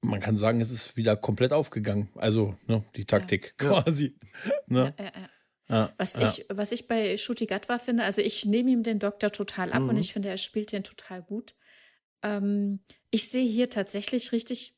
man 0.00 0.20
kann 0.20 0.36
sagen, 0.36 0.60
es 0.60 0.70
ist 0.70 0.96
wieder 0.96 1.16
komplett 1.16 1.52
aufgegangen. 1.52 2.08
Also 2.14 2.54
ne, 2.66 2.84
die 2.96 3.04
Taktik 3.04 3.54
ja. 3.60 3.68
quasi. 3.68 4.16
Ne? 4.66 4.94
Ja, 4.98 5.12
ja, 5.68 5.94
was, 5.98 6.14
Ich, 6.16 6.46
was 6.48 6.72
ich 6.72 6.88
bei 6.88 7.16
Shuti 7.16 7.46
Gatwa 7.46 7.78
finde, 7.78 8.04
also 8.04 8.22
ich 8.22 8.44
nehme 8.44 8.70
ihm 8.70 8.82
den 8.82 8.98
Doktor 8.98 9.30
total 9.30 9.72
ab 9.72 9.82
mhm. 9.82 9.90
und 9.90 9.96
ich 9.98 10.12
finde, 10.12 10.28
er 10.28 10.36
spielt 10.36 10.72
den 10.72 10.84
total 10.84 11.22
gut. 11.22 11.54
Ähm, 12.22 12.80
ich 13.10 13.28
sehe 13.28 13.46
hier 13.46 13.68
tatsächlich 13.70 14.32
richtig 14.32 14.77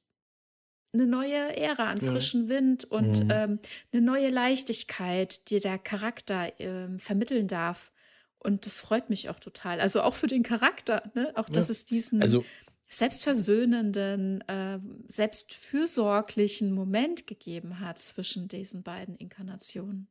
eine 0.92 1.06
neue 1.06 1.56
Ära 1.56 1.90
an 1.90 2.00
frischen 2.00 2.48
Wind 2.48 2.84
und 2.84 3.24
mhm. 3.24 3.30
ähm, 3.30 3.58
eine 3.92 4.02
neue 4.02 4.28
Leichtigkeit, 4.30 5.50
die 5.50 5.60
der 5.60 5.78
Charakter 5.78 6.52
ähm, 6.58 6.98
vermitteln 6.98 7.46
darf. 7.46 7.92
Und 8.38 8.66
das 8.66 8.80
freut 8.80 9.10
mich 9.10 9.28
auch 9.28 9.38
total. 9.38 9.80
Also 9.80 10.02
auch 10.02 10.14
für 10.14 10.26
den 10.26 10.42
Charakter, 10.42 11.10
ne? 11.14 11.32
Auch 11.34 11.48
dass 11.48 11.68
es 11.68 11.84
diesen, 11.84 12.22
also, 12.22 12.44
selbstversöhnenden, 12.88 14.40
äh, 14.48 14.78
selbstfürsorglichen 15.06 16.72
Moment 16.72 17.26
gegeben 17.26 17.80
hat 17.80 17.98
zwischen 17.98 18.48
diesen 18.48 18.82
beiden 18.82 19.16
Inkarnationen. 19.16 20.08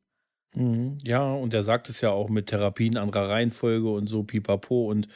Mhm, 0.54 0.98
ja, 1.04 1.32
und 1.32 1.54
er 1.54 1.62
sagt 1.62 1.88
es 1.88 2.00
ja 2.00 2.10
auch 2.10 2.28
mit 2.28 2.46
Therapien 2.46 2.96
anderer 2.96 3.28
Reihenfolge 3.28 3.90
und 3.90 4.06
so, 4.06 4.24
pipapo. 4.24 4.90
Und 4.90 5.08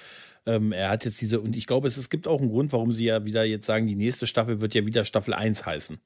ähm, 0.46 0.72
er 0.72 0.90
hat 0.90 1.04
jetzt 1.04 1.20
diese, 1.20 1.40
und 1.40 1.56
ich 1.56 1.66
glaube, 1.66 1.88
es, 1.88 1.96
es 1.96 2.10
gibt 2.10 2.26
auch 2.26 2.40
einen 2.40 2.50
Grund, 2.50 2.72
warum 2.72 2.92
sie 2.92 3.06
ja 3.06 3.24
wieder 3.24 3.44
jetzt 3.44 3.66
sagen, 3.66 3.86
die 3.86 3.96
nächste 3.96 4.26
Staffel 4.26 4.60
wird 4.60 4.74
ja 4.74 4.86
wieder 4.86 5.04
Staffel 5.04 5.34
1 5.34 5.64
heißen. 5.66 5.98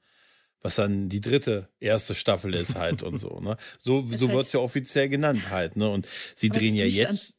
Was 0.61 0.75
dann 0.75 1.07
die 1.07 1.21
dritte, 1.21 1.69
erste 1.79 2.15
Staffel 2.15 2.53
ist 2.53 2.75
halt 2.75 3.01
und 3.01 3.17
so. 3.17 3.39
Ne? 3.39 3.55
So, 3.77 4.01
so 4.05 4.27
halt 4.27 4.35
wird 4.35 4.45
es 4.45 4.51
ja 4.51 4.59
offiziell 4.59 5.09
genannt 5.09 5.49
halt. 5.49 5.77
Ne? 5.77 5.89
Und 5.89 6.07
sie 6.35 6.49
drehen 6.49 6.75
ja 6.75 6.85
jetzt. 6.85 7.35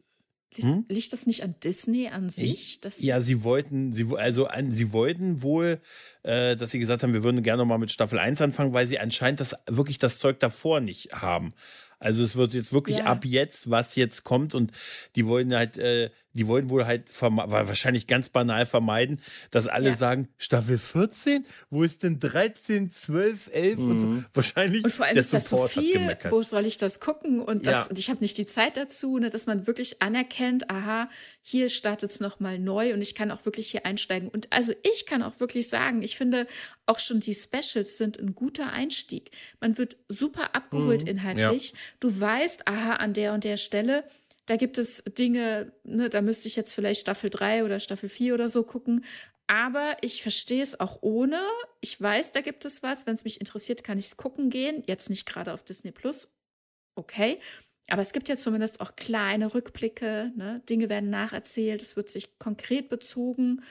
Hm? 0.57 0.85
Liegt 0.89 1.13
das 1.13 1.27
nicht 1.27 1.45
an 1.45 1.55
Disney 1.63 2.09
an 2.09 2.29
sich? 2.29 2.81
ja, 3.03 3.21
sie 3.21 3.45
wollten, 3.45 3.93
sie, 3.93 4.09
also 4.17 4.47
an, 4.49 4.73
sie 4.73 4.93
wollten 4.93 5.43
wohl, 5.43 5.81
äh, 6.25 6.57
dass 6.57 6.73
sie 6.73 6.81
gesagt 6.81 7.05
haben, 7.05 7.13
wir 7.13 7.23
würden 7.23 7.45
gerne 7.45 7.63
noch 7.63 7.69
mal 7.69 7.79
mit 7.79 7.93
Staffel 7.93 8.19
1 8.19 8.41
anfangen, 8.41 8.73
weil 8.73 8.89
sie 8.89 8.99
anscheinend 8.99 9.39
das 9.39 9.55
wirklich 9.69 9.99
das 9.99 10.19
Zeug 10.19 10.41
davor 10.41 10.81
nicht 10.81 11.13
haben. 11.13 11.55
Also 12.01 12.23
es 12.23 12.35
wird 12.35 12.55
jetzt 12.55 12.73
wirklich 12.73 12.97
ja. 12.97 13.05
ab 13.05 13.25
jetzt, 13.25 13.71
was 13.71 13.95
jetzt 13.95 14.25
kommt 14.25 14.55
und 14.55 14.73
die 15.17 15.27
wollen 15.27 15.55
halt 15.55 15.77
äh, 15.77 16.11
die 16.33 16.47
wollen 16.47 16.71
wohl 16.71 16.87
halt 16.87 17.05
wahrscheinlich 17.21 18.07
ganz 18.07 18.29
banal 18.29 18.67
vermeiden, 18.67 19.21
dass 19.51 19.67
alle 19.67 19.91
ja. 19.91 19.97
sagen, 19.97 20.29
Staffel 20.39 20.79
14? 20.79 21.45
Wo 21.71 21.83
ist 21.83 22.03
denn 22.03 22.21
13, 22.21 22.91
12, 22.91 23.51
11 23.53 23.79
mhm. 23.79 23.91
und 23.91 23.99
so? 23.99 24.07
Mhm. 24.07 24.25
Wahrscheinlich 24.33 24.85
und 24.85 24.93
vor 24.93 25.07
allem 25.07 25.15
der 25.15 25.21
ist 25.21 25.33
das 25.33 25.49
so 25.49 25.67
viel, 25.67 26.17
wo 26.31 26.43
soll 26.43 26.67
ich 26.67 26.77
das 26.77 27.01
gucken? 27.01 27.41
Und, 27.41 27.67
das, 27.67 27.87
ja. 27.87 27.91
und 27.91 27.99
ich 27.99 28.11
habe 28.11 28.21
nicht 28.21 28.39
die 28.39 28.47
Zeit 28.47 28.77
dazu, 28.77 29.19
ne, 29.19 29.31
dass 29.31 29.47
man 29.47 29.67
wirklich 29.67 30.03
anerkennt, 30.03 30.71
aha, 30.71 31.09
hier 31.43 31.69
startet 31.69 32.11
es 32.11 32.21
nochmal 32.21 32.59
neu 32.59 32.95
und 32.95 33.01
ich 33.01 33.15
kann 33.15 33.31
auch 33.31 33.45
wirklich 33.45 33.71
hier 33.71 33.85
einsteigen. 33.85 34.29
Und 34.29 34.53
also 34.53 34.73
ich 34.83 35.07
kann 35.07 35.23
auch 35.23 35.41
wirklich 35.41 35.69
sagen, 35.69 36.03
ich 36.03 36.17
finde 36.17 36.47
auch 36.87 36.99
schon 36.99 37.21
die 37.21 37.35
Specials 37.35 37.99
sind 37.99 38.19
ein 38.19 38.35
guter 38.35 38.73
Einstieg. 38.73 39.31
Man 39.61 39.79
wird 39.79 39.97
super 40.09 40.55
abgeholt 40.55 41.03
mhm. 41.03 41.09
inhaltlich. 41.09 41.71
Ja. 41.71 41.79
Du 42.01 42.21
weißt, 42.21 42.69
aha, 42.69 42.95
an 42.95 43.15
der 43.15 43.33
und 43.33 43.45
der 43.45 43.57
Stelle 43.57 44.05
da 44.51 44.57
gibt 44.57 44.79
es 44.79 45.05
Dinge, 45.05 45.73
ne, 45.85 46.11
da 46.11 46.23
müsste 46.23 46.49
ich 46.49 46.57
jetzt 46.57 46.75
vielleicht 46.75 47.03
Staffel 47.03 47.31
3 47.31 47.65
oder 47.65 47.79
Staffel 47.79 48.09
4 48.09 48.35
oder 48.35 48.49
so 48.49 48.65
gucken. 48.65 49.05
Aber 49.47 49.97
ich 50.01 50.23
verstehe 50.23 50.61
es 50.61 50.81
auch 50.81 50.99
ohne. 51.03 51.41
Ich 51.81 52.01
weiß, 52.01 52.33
da 52.33 52.41
gibt 52.41 52.65
es 52.65 52.83
was. 52.83 53.07
Wenn 53.07 53.15
es 53.15 53.23
mich 53.23 53.41
interessiert, 53.41 53.85
kann 53.85 53.97
ich 53.97 54.07
es 54.07 54.17
gucken 54.17 54.51
gehen. 54.51 54.83
Jetzt 54.89 55.09
nicht 55.09 55.25
gerade 55.25 55.53
auf 55.53 55.63
Disney 55.63 55.93
Plus. 55.93 56.35
Okay. 56.97 57.39
Aber 57.91 58.03
es 58.03 58.13
gibt 58.13 58.29
ja 58.29 58.35
zumindest 58.35 58.81
auch 58.81 58.97
kleine 58.97 59.55
Rückblicke. 59.55 60.33
Ne? 60.35 60.63
Dinge 60.69 60.89
werden 60.89 61.11
nacherzählt. 61.11 61.81
Es 61.81 61.95
wird 61.95 62.09
sich 62.09 62.37
konkret 62.41 62.89
bezogen. 62.89 63.63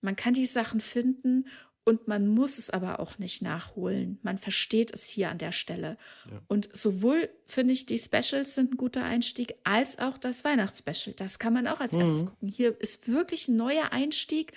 Man 0.00 0.14
kann 0.14 0.34
die 0.34 0.46
Sachen 0.46 0.80
finden 0.80 1.48
und 1.90 2.06
man 2.06 2.28
muss 2.28 2.56
es 2.56 2.70
aber 2.70 3.00
auch 3.00 3.18
nicht 3.18 3.42
nachholen. 3.42 4.20
Man 4.22 4.38
versteht 4.38 4.92
es 4.94 5.08
hier 5.08 5.28
an 5.28 5.38
der 5.38 5.50
Stelle. 5.50 5.96
Ja. 6.30 6.40
Und 6.46 6.68
sowohl 6.72 7.28
finde 7.46 7.72
ich, 7.72 7.84
die 7.84 7.98
Specials 7.98 8.54
sind 8.54 8.74
ein 8.74 8.76
guter 8.76 9.02
Einstieg, 9.02 9.56
als 9.64 9.98
auch 9.98 10.16
das 10.16 10.44
Weihnachtsspecial. 10.44 11.16
Das 11.16 11.40
kann 11.40 11.52
man 11.52 11.66
auch 11.66 11.80
als 11.80 11.94
mhm. 11.94 12.02
erstes 12.02 12.26
gucken. 12.26 12.48
Hier 12.48 12.80
ist 12.80 13.10
wirklich 13.10 13.48
ein 13.48 13.56
neuer 13.56 13.90
Einstieg. 13.90 14.52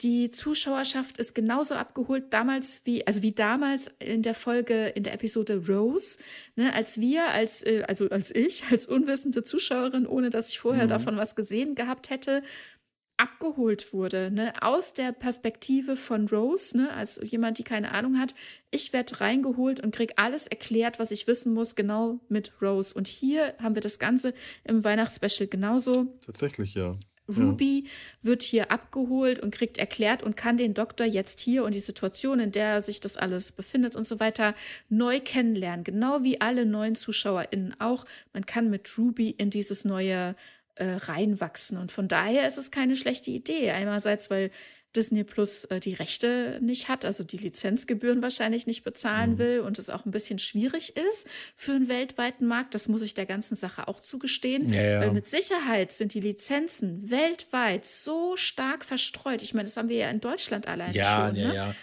Die 0.00 0.30
Zuschauerschaft 0.30 1.18
ist 1.18 1.32
genauso 1.36 1.76
abgeholt 1.76 2.24
damals 2.30 2.84
wie, 2.86 3.06
also 3.06 3.22
wie 3.22 3.32
damals 3.32 3.88
in 4.00 4.22
der 4.22 4.34
Folge, 4.34 4.88
in 4.88 5.04
der 5.04 5.14
Episode 5.14 5.64
Rose, 5.68 6.18
ne, 6.56 6.74
als 6.74 6.98
wir, 6.98 7.28
als, 7.28 7.62
äh, 7.62 7.84
also 7.86 8.08
als 8.10 8.34
ich, 8.34 8.64
als 8.72 8.86
unwissende 8.86 9.44
Zuschauerin, 9.44 10.08
ohne 10.08 10.30
dass 10.30 10.48
ich 10.48 10.58
vorher 10.58 10.86
mhm. 10.86 10.90
davon 10.90 11.16
was 11.16 11.36
gesehen 11.36 11.76
gehabt 11.76 12.10
hätte, 12.10 12.42
abgeholt 13.18 13.92
wurde, 13.92 14.30
ne, 14.30 14.52
aus 14.62 14.94
der 14.94 15.12
Perspektive 15.12 15.96
von 15.96 16.28
Rose, 16.28 16.76
ne, 16.76 16.92
als 16.92 17.20
jemand, 17.22 17.58
die 17.58 17.64
keine 17.64 17.92
Ahnung 17.92 18.18
hat. 18.18 18.34
Ich 18.70 18.92
werde 18.92 19.20
reingeholt 19.20 19.80
und 19.80 19.94
krieg 19.94 20.12
alles 20.16 20.46
erklärt, 20.46 20.98
was 20.98 21.10
ich 21.10 21.26
wissen 21.26 21.52
muss, 21.52 21.74
genau 21.74 22.20
mit 22.28 22.52
Rose. 22.62 22.94
Und 22.94 23.08
hier 23.08 23.54
haben 23.60 23.74
wir 23.74 23.82
das 23.82 23.98
Ganze 23.98 24.34
im 24.64 24.84
Weihnachtsspecial 24.84 25.48
genauso. 25.48 26.06
Tatsächlich, 26.24 26.74
ja. 26.74 26.96
Ruby 27.28 27.84
ja. 27.84 27.90
wird 28.22 28.42
hier 28.42 28.70
abgeholt 28.70 29.38
und 29.38 29.52
kriegt 29.52 29.78
erklärt 29.78 30.22
und 30.22 30.36
kann 30.36 30.56
den 30.56 30.74
Doktor 30.74 31.06
jetzt 31.06 31.40
hier 31.40 31.64
und 31.64 31.74
die 31.74 31.80
Situation, 31.80 32.40
in 32.40 32.52
der 32.52 32.80
sich 32.80 33.00
das 33.00 33.16
alles 33.16 33.52
befindet 33.52 33.96
und 33.96 34.04
so 34.04 34.18
weiter, 34.20 34.54
neu 34.88 35.20
kennenlernen. 35.20 35.84
Genau 35.84 36.22
wie 36.22 36.40
alle 36.40 36.64
neuen 36.64 36.94
ZuschauerInnen 36.94 37.78
auch. 37.80 38.04
Man 38.32 38.46
kann 38.46 38.70
mit 38.70 38.96
Ruby 38.96 39.30
in 39.30 39.50
dieses 39.50 39.84
neue 39.84 40.34
äh, 40.78 40.94
reinwachsen. 40.94 41.78
Und 41.78 41.92
von 41.92 42.08
daher 42.08 42.46
ist 42.46 42.58
es 42.58 42.70
keine 42.70 42.96
schlechte 42.96 43.30
Idee. 43.30 43.70
Einerseits, 43.70 44.30
weil 44.30 44.50
Disney 44.96 45.22
Plus 45.22 45.64
äh, 45.66 45.80
die 45.80 45.94
Rechte 45.94 46.58
nicht 46.62 46.88
hat, 46.88 47.04
also 47.04 47.22
die 47.22 47.36
Lizenzgebühren 47.36 48.22
wahrscheinlich 48.22 48.66
nicht 48.66 48.84
bezahlen 48.84 49.32
mhm. 49.32 49.38
will 49.38 49.60
und 49.60 49.78
es 49.78 49.90
auch 49.90 50.06
ein 50.06 50.10
bisschen 50.10 50.38
schwierig 50.38 50.96
ist 50.96 51.28
für 51.56 51.72
einen 51.72 51.88
weltweiten 51.88 52.46
Markt. 52.46 52.74
Das 52.74 52.88
muss 52.88 53.02
ich 53.02 53.14
der 53.14 53.26
ganzen 53.26 53.54
Sache 53.54 53.86
auch 53.86 54.00
zugestehen. 54.00 54.72
Ja, 54.72 54.82
ja. 54.82 55.00
Weil 55.00 55.12
mit 55.12 55.26
Sicherheit 55.26 55.92
sind 55.92 56.14
die 56.14 56.20
Lizenzen 56.20 57.10
weltweit 57.10 57.84
so 57.84 58.36
stark 58.36 58.84
verstreut. 58.84 59.42
Ich 59.42 59.52
meine, 59.52 59.68
das 59.68 59.76
haben 59.76 59.88
wir 59.88 59.98
ja 59.98 60.10
in 60.10 60.20
Deutschland 60.20 60.66
allein 60.66 60.94
ja, 60.94 61.26
schon. 61.26 61.36
Ja, 61.36 61.48
ne? 61.48 61.54
ja. 61.54 61.74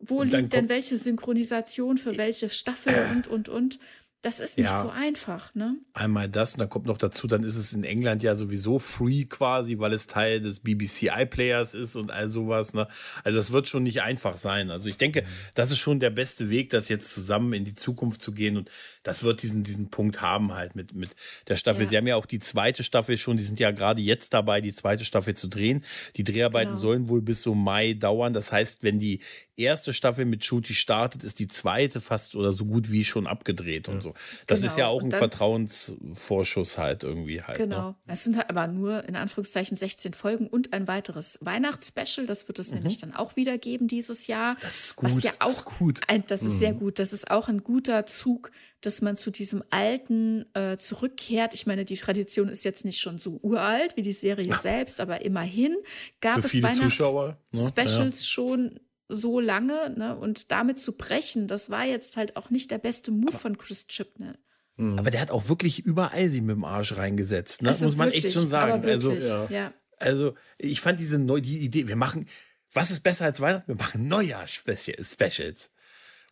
Wo 0.00 0.22
liegt 0.22 0.52
denn 0.52 0.68
welche 0.68 0.96
Synchronisation 0.96 1.96
für 1.96 2.16
welche 2.18 2.50
Staffel 2.50 2.92
äh. 2.92 3.12
und, 3.12 3.28
und, 3.28 3.48
und? 3.48 3.78
Das 4.24 4.40
ist 4.40 4.56
nicht 4.56 4.70
ja, 4.70 4.80
so 4.80 4.88
einfach, 4.88 5.54
ne? 5.54 5.76
Einmal 5.92 6.30
das 6.30 6.54
und 6.54 6.60
dann 6.60 6.70
kommt 6.70 6.86
noch 6.86 6.96
dazu, 6.96 7.26
dann 7.26 7.42
ist 7.42 7.56
es 7.56 7.74
in 7.74 7.84
England 7.84 8.22
ja 8.22 8.34
sowieso 8.34 8.78
free 8.78 9.26
quasi, 9.26 9.78
weil 9.78 9.92
es 9.92 10.06
Teil 10.06 10.40
des 10.40 10.60
BBC 10.60 11.10
iPlayers 11.14 11.74
ist 11.74 11.94
und 11.94 12.10
all 12.10 12.26
sowas, 12.26 12.72
ne? 12.72 12.88
Also 13.22 13.36
das 13.36 13.52
wird 13.52 13.68
schon 13.68 13.82
nicht 13.82 14.00
einfach 14.00 14.38
sein. 14.38 14.70
Also 14.70 14.88
ich 14.88 14.96
denke, 14.96 15.24
das 15.52 15.70
ist 15.70 15.76
schon 15.76 16.00
der 16.00 16.08
beste 16.08 16.48
Weg, 16.48 16.70
das 16.70 16.88
jetzt 16.88 17.12
zusammen 17.12 17.52
in 17.52 17.66
die 17.66 17.74
Zukunft 17.74 18.22
zu 18.22 18.32
gehen 18.32 18.56
und 18.56 18.70
das 19.04 19.22
wird 19.22 19.42
diesen, 19.42 19.62
diesen 19.62 19.90
Punkt 19.90 20.20
haben 20.20 20.52
halt 20.54 20.74
mit, 20.74 20.94
mit 20.94 21.10
der 21.46 21.56
Staffel. 21.56 21.84
Ja. 21.84 21.88
Sie 21.90 21.96
haben 21.96 22.06
ja 22.08 22.16
auch 22.16 22.26
die 22.26 22.40
zweite 22.40 22.82
Staffel 22.82 23.16
schon, 23.16 23.36
die 23.36 23.42
sind 23.44 23.60
ja 23.60 23.70
gerade 23.70 24.00
jetzt 24.02 24.34
dabei, 24.34 24.60
die 24.60 24.74
zweite 24.74 25.04
Staffel 25.04 25.34
zu 25.34 25.46
drehen. 25.46 25.84
Die 26.16 26.24
Dreharbeiten 26.24 26.70
genau. 26.70 26.80
sollen 26.80 27.08
wohl 27.08 27.22
bis 27.22 27.42
so 27.42 27.54
Mai 27.54 27.92
dauern. 27.94 28.32
Das 28.32 28.50
heißt, 28.50 28.82
wenn 28.82 28.98
die 28.98 29.20
erste 29.56 29.92
Staffel 29.92 30.24
mit 30.24 30.44
Shooty 30.44 30.74
startet, 30.74 31.22
ist 31.22 31.38
die 31.38 31.46
zweite 31.46 32.00
fast 32.00 32.34
oder 32.34 32.52
so 32.52 32.64
gut 32.64 32.90
wie 32.90 33.04
schon 33.04 33.26
abgedreht 33.26 33.86
ja. 33.86 33.94
und 33.94 34.00
so. 34.00 34.14
Das 34.46 34.60
Genau. 34.60 34.72
ist 34.72 34.78
ja 34.78 34.86
auch 34.88 34.96
Und 34.96 35.04
ein 35.04 35.10
dann- 35.10 35.18
Vertrauensvorschuss 35.20 36.78
halt 36.78 37.04
irgendwie 37.04 37.42
halt. 37.42 37.58
Genau. 37.58 37.90
Ne? 37.90 37.94
Es 38.06 38.24
sind 38.24 38.36
halt 38.36 38.50
aber 38.50 38.66
nur 38.66 39.04
in 39.06 39.16
Anführungszeichen 39.16 39.76
16 39.76 40.14
Folgen 40.14 40.46
und 40.46 40.72
ein 40.72 40.88
weiteres 40.88 41.38
Weihnachtsspecial. 41.40 42.26
Das 42.26 42.48
wird 42.48 42.58
es 42.58 42.72
nämlich 42.72 42.98
dann 42.98 43.14
auch 43.14 43.36
wieder 43.36 43.58
geben 43.58 43.86
dieses 43.88 44.26
Jahr. 44.26 44.54
Mhm. 44.54 44.58
Das 44.62 44.80
ist 44.80 45.02
Was 45.02 45.14
gut, 45.14 45.24
ja 45.24 45.32
auch 45.40 45.46
das 45.46 45.56
ist 45.56 45.64
gut. 45.66 46.00
Mhm. 46.00 46.04
Ein, 46.08 46.24
das 46.26 46.42
ist 46.42 46.58
sehr 46.58 46.72
gut. 46.72 46.98
Das 46.98 47.12
ist 47.12 47.30
auch 47.30 47.48
ein 47.48 47.62
guter 47.62 48.06
Zug, 48.06 48.50
dass 48.86 49.02
man 49.02 49.16
zu 49.16 49.30
diesem 49.30 49.62
Alten 49.70 50.44
äh, 50.54 50.76
zurückkehrt. 50.76 51.54
Ich 51.54 51.66
meine, 51.66 51.84
die 51.84 51.96
Tradition 51.96 52.48
ist 52.48 52.64
jetzt 52.64 52.84
nicht 52.84 53.00
schon 53.00 53.18
so 53.18 53.38
uralt 53.42 53.96
wie 53.96 54.02
die 54.02 54.12
Serie 54.12 54.54
selbst, 54.56 55.00
aber 55.00 55.22
immerhin 55.22 55.76
gab 56.20 56.40
Für 56.40 56.46
es 56.46 56.78
Zuschauer, 56.78 57.28
ne? 57.28 57.60
Weihnachts-Specials 57.60 58.28
schon 58.28 58.80
so 59.08 59.40
lange. 59.40 59.94
Ne? 59.96 60.16
Und 60.16 60.50
damit 60.52 60.78
zu 60.78 60.96
brechen, 60.96 61.48
das 61.48 61.70
war 61.70 61.84
jetzt 61.84 62.16
halt 62.16 62.36
auch 62.36 62.50
nicht 62.50 62.70
der 62.70 62.78
beste 62.78 63.10
Move 63.10 63.36
von 63.36 63.58
Chris 63.58 63.86
Chibnall. 63.86 64.38
Aber 64.76 65.10
der 65.10 65.20
hat 65.20 65.30
auch 65.30 65.48
wirklich 65.48 65.84
überall 65.86 66.28
sie 66.28 66.40
mit 66.40 66.56
dem 66.56 66.64
Arsch 66.64 66.96
reingesetzt. 66.96 67.62
Ne? 67.62 67.68
Also 67.68 67.84
Muss 67.84 67.96
man 67.96 68.08
echt 68.08 68.24
wirklich, 68.24 68.34
schon 68.34 68.48
sagen. 68.48 68.72
Aber 68.72 68.88
Also, 68.88 69.10
wirklich, 69.10 69.30
ja. 69.30 69.46
ja. 69.50 69.74
also 69.98 70.34
ich 70.58 70.80
fand 70.80 70.98
diese 70.98 71.18
neu, 71.18 71.40
die 71.40 71.58
Idee, 71.58 71.86
wir 71.86 71.94
machen, 71.94 72.26
was 72.72 72.90
ist 72.90 73.00
besser 73.00 73.24
als 73.24 73.40
Weihnachten? 73.40 73.68
Wir 73.68 73.76
machen 73.76 74.08
Neujahrs-Specials, 74.08 75.70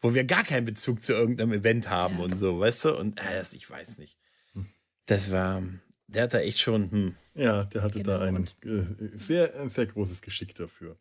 wo 0.02 0.12
wir 0.14 0.24
gar 0.24 0.44
keinen 0.44 0.66
Bezug 0.66 1.00
zu 1.02 1.14
irgendeinem 1.14 1.52
Event 1.52 1.88
haben 1.88 2.18
Ja. 2.18 2.24
und 2.24 2.36
so, 2.36 2.60
weißt 2.60 2.84
du? 2.86 2.98
Und 2.98 3.18
äh, 3.18 3.38
das, 3.38 3.54
ich 3.54 3.68
weiß 3.70 3.96
nicht. 3.98 4.18
Das 5.06 5.32
war, 5.32 5.62
der 6.06 6.24
hat 6.24 6.34
da 6.34 6.40
echt 6.40 6.58
schon, 6.58 6.90
hm. 6.90 7.14
Ja, 7.34 7.64
der 7.64 7.82
hatte 7.82 8.02
Genau, 8.02 8.18
da 8.18 8.24
ein, 8.24 8.44
äh, 8.64 9.16
sehr, 9.16 9.58
ein 9.58 9.70
sehr 9.70 9.86
großes 9.86 10.20
Geschick 10.20 10.54
dafür. 10.54 10.98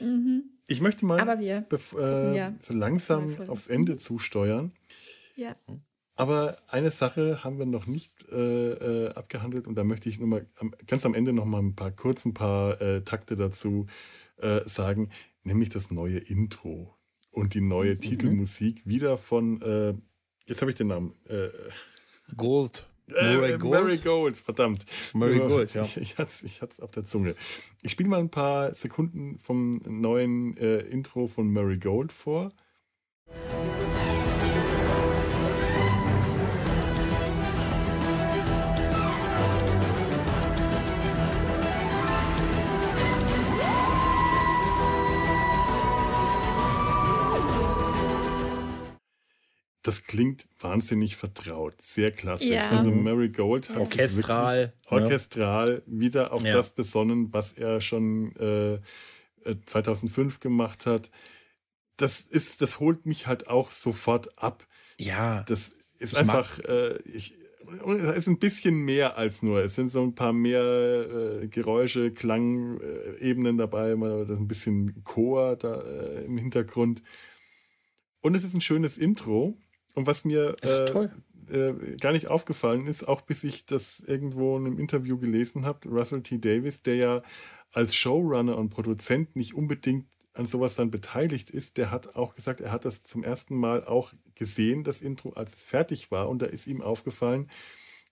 Mhm. 0.00 0.42
Ich 0.66 0.80
möchte 0.80 1.06
mal 1.06 1.18
äh, 1.40 2.36
ja 2.36 2.54
so 2.60 2.74
langsam 2.74 3.28
Folgen. 3.28 3.50
aufs 3.50 3.68
Ende 3.68 3.96
zusteuern. 3.96 4.72
Ja. 5.36 5.54
Aber 6.16 6.58
eine 6.66 6.90
Sache 6.90 7.44
haben 7.44 7.58
wir 7.60 7.66
noch 7.66 7.86
nicht 7.86 8.12
äh, 8.32 8.72
äh, 9.06 9.14
abgehandelt 9.14 9.68
und 9.68 9.76
da 9.76 9.84
möchte 9.84 10.08
ich 10.08 10.18
nur 10.18 10.26
mal 10.28 10.46
am, 10.58 10.74
ganz 10.88 11.06
am 11.06 11.14
Ende 11.14 11.32
noch 11.32 11.44
mal 11.44 11.60
ein 11.62 11.76
paar 11.76 11.92
kurz 11.92 12.24
ein 12.24 12.34
paar 12.34 12.80
äh, 12.82 13.02
Takte 13.02 13.36
dazu 13.36 13.86
äh, 14.38 14.60
sagen, 14.68 15.10
nämlich 15.44 15.68
das 15.68 15.92
neue 15.92 16.18
Intro 16.18 16.97
und 17.30 17.54
die 17.54 17.60
neue 17.60 17.94
Mhm. 17.94 18.00
Titelmusik 18.00 18.82
wieder 18.84 19.16
von 19.16 19.60
äh, 19.62 19.94
jetzt 20.46 20.60
habe 20.62 20.70
ich 20.70 20.76
den 20.76 20.88
Namen 20.88 21.14
äh, 21.28 21.48
Gold. 22.36 22.86
äh, 23.08 23.34
Murray 23.36 23.58
Gold. 23.58 23.82
Murray 23.82 23.96
Gold, 23.98 24.36
verdammt. 24.36 24.84
Murray 25.14 25.38
Gold, 25.38 25.74
ja. 25.74 25.82
Ich, 25.82 25.96
ich, 25.96 26.18
hatte 26.18 26.30
es 26.30 26.42
ich 26.42 26.60
hat's 26.62 26.80
auf 26.80 26.90
der 26.90 27.04
Zunge. 27.04 27.34
Ich 27.82 27.92
spiele 27.92 28.08
mal 28.08 28.20
ein 28.20 28.30
paar 28.30 28.74
Sekunden 28.74 29.38
vom 29.38 29.80
neuen 29.86 30.56
äh, 30.56 30.80
Intro 30.80 31.26
von 31.28 31.50
Murray 31.52 31.78
Gold 31.78 32.12
vor. 32.12 32.52
Das 49.88 50.04
klingt 50.04 50.46
wahnsinnig 50.60 51.16
vertraut, 51.16 51.80
sehr 51.80 52.10
klassisch. 52.10 52.48
Ja. 52.48 52.68
Also 52.68 52.90
Mary 52.90 53.30
Gold 53.30 53.70
hat 53.70 53.76
sich 53.76 54.00
Orchestral, 54.00 54.58
wirklich 54.58 54.90
ne? 54.90 55.02
orchestral 55.02 55.82
wieder 55.86 56.32
auf 56.34 56.42
Ja. 56.44 56.52
das 56.52 56.72
besonnen, 56.72 57.32
was 57.32 57.52
er 57.52 57.80
schon 57.80 58.36
äh, 58.36 58.74
äh, 58.74 59.56
2005 59.64 60.40
gemacht 60.40 60.84
hat. 60.84 61.10
Das 61.96 62.20
ist, 62.20 62.60
das 62.60 62.80
holt 62.80 63.06
mich 63.06 63.26
halt 63.26 63.48
auch 63.48 63.70
sofort 63.70 64.36
ab. 64.38 64.66
Ja, 65.00 65.42
Das 65.44 65.70
ist 65.98 66.18
einfach, 66.18 66.58
äh, 66.58 66.98
ich, 67.04 67.32
es 67.86 68.16
ist 68.18 68.26
ein 68.28 68.38
bisschen 68.38 68.76
mehr 68.84 69.16
als 69.16 69.42
nur. 69.42 69.60
Es 69.62 69.74
sind 69.74 69.88
so 69.88 70.02
ein 70.02 70.14
paar 70.14 70.34
mehr 70.34 70.60
äh, 70.64 71.48
Geräusche, 71.48 72.10
Klangebenen 72.12 73.56
dabei, 73.56 73.96
mal 73.96 74.26
ein 74.28 74.48
bisschen 74.48 75.02
Chor 75.04 75.56
da 75.56 75.80
äh, 75.80 76.24
im 76.26 76.36
Hintergrund. 76.36 77.02
Und 78.20 78.34
es 78.34 78.44
ist 78.44 78.52
ein 78.52 78.60
schönes 78.60 78.98
Intro. 78.98 79.56
Und 79.94 80.06
was 80.06 80.24
mir 80.24 80.56
äh, 80.62 81.08
äh, 81.50 81.96
gar 81.96 82.12
nicht 82.12 82.28
aufgefallen 82.28 82.86
ist, 82.86 83.06
auch 83.06 83.22
bis 83.22 83.44
ich 83.44 83.66
das 83.66 84.00
irgendwo 84.00 84.56
in 84.56 84.66
einem 84.66 84.78
Interview 84.78 85.18
gelesen 85.18 85.64
habe, 85.64 85.88
Russell 85.88 86.22
T. 86.22 86.38
Davis, 86.38 86.82
der 86.82 86.96
ja 86.96 87.22
als 87.72 87.94
Showrunner 87.94 88.56
und 88.56 88.70
Produzent 88.70 89.36
nicht 89.36 89.54
unbedingt 89.54 90.06
an 90.34 90.46
sowas 90.46 90.76
dann 90.76 90.90
beteiligt 90.90 91.50
ist, 91.50 91.76
der 91.76 91.90
hat 91.90 92.14
auch 92.14 92.34
gesagt, 92.34 92.60
er 92.60 92.70
hat 92.70 92.84
das 92.84 93.02
zum 93.02 93.24
ersten 93.24 93.56
Mal 93.56 93.84
auch 93.84 94.12
gesehen, 94.34 94.84
das 94.84 95.00
Intro, 95.00 95.30
als 95.30 95.54
es 95.54 95.64
fertig 95.64 96.10
war. 96.10 96.28
Und 96.28 96.40
da 96.40 96.46
ist 96.46 96.66
ihm 96.66 96.80
aufgefallen, 96.80 97.50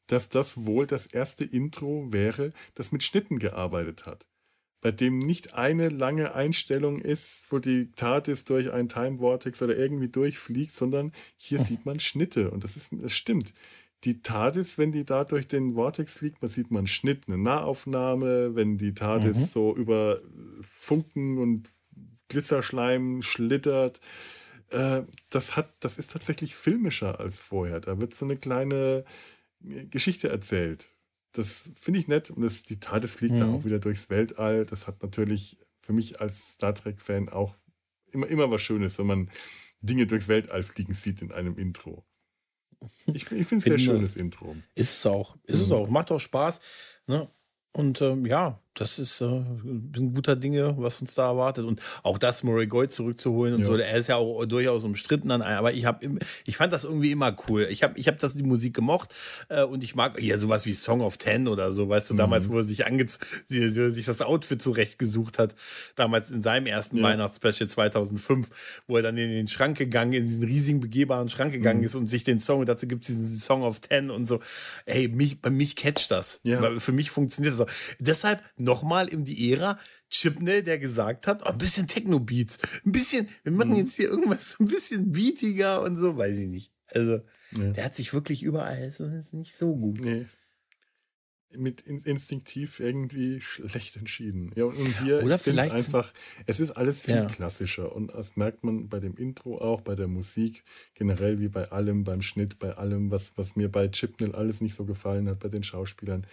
dass 0.08 0.28
das 0.28 0.66
wohl 0.66 0.86
das 0.86 1.06
erste 1.06 1.44
Intro 1.44 2.12
wäre, 2.12 2.52
das 2.74 2.90
mit 2.90 3.02
Schnitten 3.02 3.38
gearbeitet 3.38 4.06
hat. 4.06 4.26
Bei 4.80 4.92
dem 4.92 5.18
nicht 5.18 5.54
eine 5.54 5.88
lange 5.88 6.34
Einstellung 6.34 6.98
ist, 6.98 7.46
wo 7.50 7.58
die 7.58 7.90
TARDIS 7.92 8.44
durch 8.44 8.72
ein 8.72 8.88
Time 8.88 9.18
Vortex 9.18 9.62
oder 9.62 9.76
irgendwie 9.76 10.08
durchfliegt, 10.08 10.74
sondern 10.74 11.12
hier 11.36 11.58
sieht 11.58 11.86
man 11.86 11.98
Schnitte. 11.98 12.50
Und 12.50 12.62
das 12.62 12.76
ist, 12.76 12.92
das 12.92 13.12
stimmt. 13.14 13.52
Die 14.04 14.20
TARDIS, 14.20 14.76
wenn 14.78 14.92
die 14.92 15.04
da 15.04 15.24
durch 15.24 15.48
den 15.48 15.74
Vortex 15.74 16.18
fliegt, 16.18 16.42
man 16.42 16.50
sieht 16.50 16.70
man 16.70 16.80
einen 16.80 16.86
Schnitt, 16.86 17.24
eine 17.26 17.38
Nahaufnahme, 17.38 18.54
wenn 18.54 18.76
die 18.76 18.92
TARDIS 18.94 19.38
Mhm. 19.38 19.44
so 19.46 19.74
über 19.74 20.20
Funken 20.78 21.38
und 21.38 21.70
Glitzerschleim 22.28 23.22
schlittert. 23.22 24.00
Äh, 24.70 25.02
das 25.30 25.56
hat, 25.56 25.70
das 25.80 25.98
ist 25.98 26.10
tatsächlich 26.12 26.54
filmischer 26.54 27.18
als 27.18 27.40
vorher. 27.40 27.80
Da 27.80 28.00
wird 28.00 28.14
so 28.14 28.24
eine 28.26 28.36
kleine 28.36 29.04
Geschichte 29.90 30.28
erzählt. 30.28 30.88
Das 31.36 31.70
finde 31.78 32.00
ich 32.00 32.08
nett 32.08 32.30
und 32.30 32.42
das, 32.42 32.62
die 32.62 32.80
TARDIS 32.80 33.16
fliegt 33.16 33.34
Mhm. 33.34 33.42
auch 33.54 33.64
wieder 33.64 33.78
durchs 33.78 34.08
Weltall. 34.10 34.64
Das 34.66 34.86
hat 34.86 35.02
natürlich 35.02 35.58
für 35.80 35.92
mich 35.92 36.20
als 36.20 36.52
Star 36.54 36.74
Trek-Fan 36.74 37.28
auch 37.28 37.54
immer, 38.12 38.26
immer 38.28 38.50
was 38.50 38.62
Schönes, 38.62 38.98
wenn 38.98 39.06
man 39.06 39.30
Dinge 39.80 40.06
durchs 40.06 40.28
Weltall 40.28 40.62
fliegen 40.62 40.94
sieht 40.94 41.22
in 41.22 41.32
einem 41.32 41.58
Intro. 41.58 42.04
Ich, 43.06 43.30
ich 43.30 43.46
finde 43.46 43.56
es 43.58 43.64
sehr 43.64 43.78
schönes 43.78 44.16
Intro. 44.16 44.54
Ist 44.74 44.98
es 44.98 45.06
auch. 45.06 45.36
Ist 45.44 45.60
es 45.60 45.68
Mhm. 45.68 45.74
auch. 45.74 45.88
Macht 45.88 46.10
auch 46.12 46.18
Spaß. 46.20 46.60
Ne? 47.06 47.30
Und 47.72 48.00
ähm, 48.02 48.26
ja, 48.26 48.60
das 48.78 48.98
ist 48.98 49.20
äh, 49.20 49.24
ein 49.26 50.12
guter 50.14 50.36
Dinge, 50.36 50.74
was 50.78 51.00
uns 51.00 51.14
da 51.14 51.26
erwartet. 51.28 51.64
Und 51.64 51.80
auch 52.02 52.18
das 52.18 52.42
Murray 52.42 52.66
Gold 52.66 52.92
zurückzuholen 52.92 53.54
und 53.54 53.60
Ja. 53.60 53.66
so. 53.66 53.76
Er 53.76 53.96
ist 53.96 54.06
ja 54.08 54.16
auch 54.16 54.44
durchaus 54.46 54.84
umstritten 54.84 55.30
an, 55.30 55.42
aber 55.42 55.72
ich 55.72 55.84
habe 55.86 56.06
ich 56.44 56.56
fand 56.56 56.72
das 56.72 56.84
irgendwie 56.84 57.10
immer 57.10 57.34
cool. 57.48 57.66
Ich 57.70 57.82
habe 57.82 57.98
ich 57.98 58.06
hab 58.08 58.18
das 58.18 58.34
die 58.34 58.42
Musik 58.42 58.74
gemocht 58.74 59.14
äh, 59.48 59.62
und 59.64 59.82
ich 59.82 59.94
mag 59.94 60.20
ja 60.22 60.36
sowas 60.36 60.66
wie 60.66 60.72
Song 60.72 61.00
of 61.00 61.16
Ten 61.16 61.48
oder 61.48 61.72
so, 61.72 61.88
weißt 61.88 62.10
du, 62.10 62.14
Mhm. 62.14 62.18
damals, 62.18 62.48
wo 62.48 62.58
er 62.58 62.62
sich 62.64 62.82
sie- 63.46 63.90
sich 63.90 64.04
das 64.06 64.22
Outfit 64.22 64.60
zurechtgesucht 64.62 65.38
hat, 65.38 65.54
damals 65.94 66.30
in 66.30 66.42
seinem 66.42 66.66
ersten 66.66 66.98
Ja. 66.98 67.04
Weihnachtsspecial 67.04 67.68
2005, 67.68 68.48
wo 68.86 68.96
er 68.96 69.02
dann 69.02 69.16
in 69.16 69.30
den 69.30 69.48
Schrank 69.48 69.78
gegangen, 69.78 70.12
in 70.12 70.24
diesen 70.26 70.44
riesigen 70.44 70.80
begehbaren 70.80 71.28
Schrank 71.28 71.52
gegangen 71.52 71.80
Mhm. 71.80 71.86
ist 71.86 71.94
und 71.94 72.06
sich 72.08 72.24
den 72.24 72.38
Song, 72.40 72.60
und 72.60 72.66
dazu 72.68 72.86
gibt 72.86 73.02
es 73.02 73.08
diesen 73.08 73.38
Song 73.38 73.62
of 73.62 73.80
Ten 73.80 74.10
und 74.10 74.26
so. 74.26 74.40
Ey, 74.84 75.08
mich, 75.08 75.40
bei 75.40 75.50
mich 75.50 75.76
catcht 75.76 76.10
das. 76.10 76.40
Ja. 76.44 76.78
Für 76.78 76.92
mich 76.92 77.10
funktioniert 77.10 77.54
das 77.54 77.60
auch. 77.60 77.70
Deshalb 77.98 78.40
nochmal 78.66 79.08
in 79.08 79.24
die 79.24 79.50
Ära 79.52 79.78
Chipnell, 80.10 80.62
der 80.62 80.78
gesagt 80.78 81.26
hat, 81.26 81.42
oh, 81.46 81.50
ein 81.50 81.58
bisschen 81.58 81.88
Techno-Beats, 81.88 82.58
ein 82.84 82.92
bisschen, 82.92 83.26
wir 83.44 83.52
machen 83.52 83.70
Mhm. 83.70 83.76
jetzt 83.78 83.94
hier 83.96 84.08
irgendwas 84.10 84.50
so 84.50 84.56
ein 84.64 84.68
bisschen 84.68 85.12
beatiger 85.12 85.80
und 85.82 85.96
so, 85.96 86.16
weiß 86.18 86.36
ich 86.36 86.48
nicht. 86.48 86.72
Also, 86.88 87.20
Ja. 87.52 87.70
der 87.72 87.84
hat 87.84 87.96
sich 87.96 88.12
wirklich 88.12 88.42
überall, 88.42 88.92
das 88.98 89.00
ist 89.14 89.32
nicht 89.34 89.56
so 89.56 89.74
gut. 89.74 90.00
Nee. 90.04 90.26
Mit 91.56 91.80
in, 91.82 92.00
instinktiv 92.00 92.80
irgendwie 92.80 93.40
schlecht 93.40 93.96
entschieden. 93.96 94.50
Ja, 94.56 94.64
und, 94.64 94.76
und 94.76 95.00
hier 95.02 95.22
Oder 95.22 95.38
vielleicht- 95.38 95.72
einfach, 95.72 96.12
es 96.44 96.58
ist 96.60 96.72
alles 96.72 97.02
viel 97.02 97.14
Ja. 97.14 97.24
klassischer. 97.26 97.94
Und 97.94 98.08
das 98.12 98.36
merkt 98.36 98.62
man 98.64 98.88
bei 98.88 98.98
dem 98.98 99.16
Intro 99.16 99.58
auch, 99.58 99.80
bei 99.80 99.94
der 99.94 100.08
Musik, 100.08 100.64
generell 100.94 101.38
wie 101.40 101.48
bei 101.48 101.70
allem, 101.70 102.02
beim 102.04 102.20
Schnitt, 102.20 102.58
bei 102.58 102.72
allem, 102.76 103.10
was, 103.12 103.38
was 103.38 103.54
mir 103.56 103.70
bei 103.70 103.88
Chipnell 103.88 104.34
alles 104.34 104.60
nicht 104.60 104.74
so 104.74 104.84
gefallen 104.84 105.28
hat, 105.28 105.38
bei 105.38 105.48
den 105.48 105.62
Schauspielern. 105.62 106.26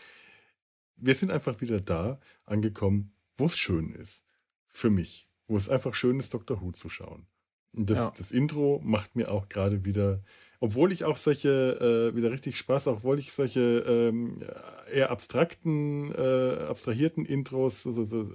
Wir 0.96 1.16
sind 1.16 1.32
einfach 1.32 1.62
wieder 1.62 1.82
da 1.82 2.20
angekommen, 2.46 3.14
wo 3.36 3.46
es 3.46 3.58
schön 3.58 3.92
ist. 3.94 4.26
Für 4.70 4.90
mich. 4.90 5.28
Wo 5.48 5.56
es 5.58 5.70
einfach 5.70 5.94
schön 5.94 6.20
ist, 6.20 6.34
Dr. 6.34 6.62
Who 6.62 6.72
zu 6.72 6.90
schauen. 6.90 7.28
Und 7.74 7.90
das, 7.90 7.98
Ja. 7.98 8.14
das 8.18 8.32
Intro 8.32 8.80
macht 8.84 9.16
mir 9.16 9.32
auch 9.32 9.50
gerade 9.50 9.84
wieder, 9.84 10.22
obwohl 10.60 10.92
ich 10.92 11.06
auch 11.06 11.18
solche, 11.18 12.12
äh, 12.12 12.16
wieder 12.16 12.32
richtig 12.32 12.58
Spaß, 12.58 12.88
obwohl 12.88 13.18
ich 13.18 13.34
solche 13.34 13.60
ähm, 13.88 14.44
eher 14.92 15.10
abstrakten, 15.10 16.14
äh, 16.14 16.66
abstrahierten 16.70 17.26
Intros, 17.26 17.82
so, 17.84 18.04
so, 18.04 18.30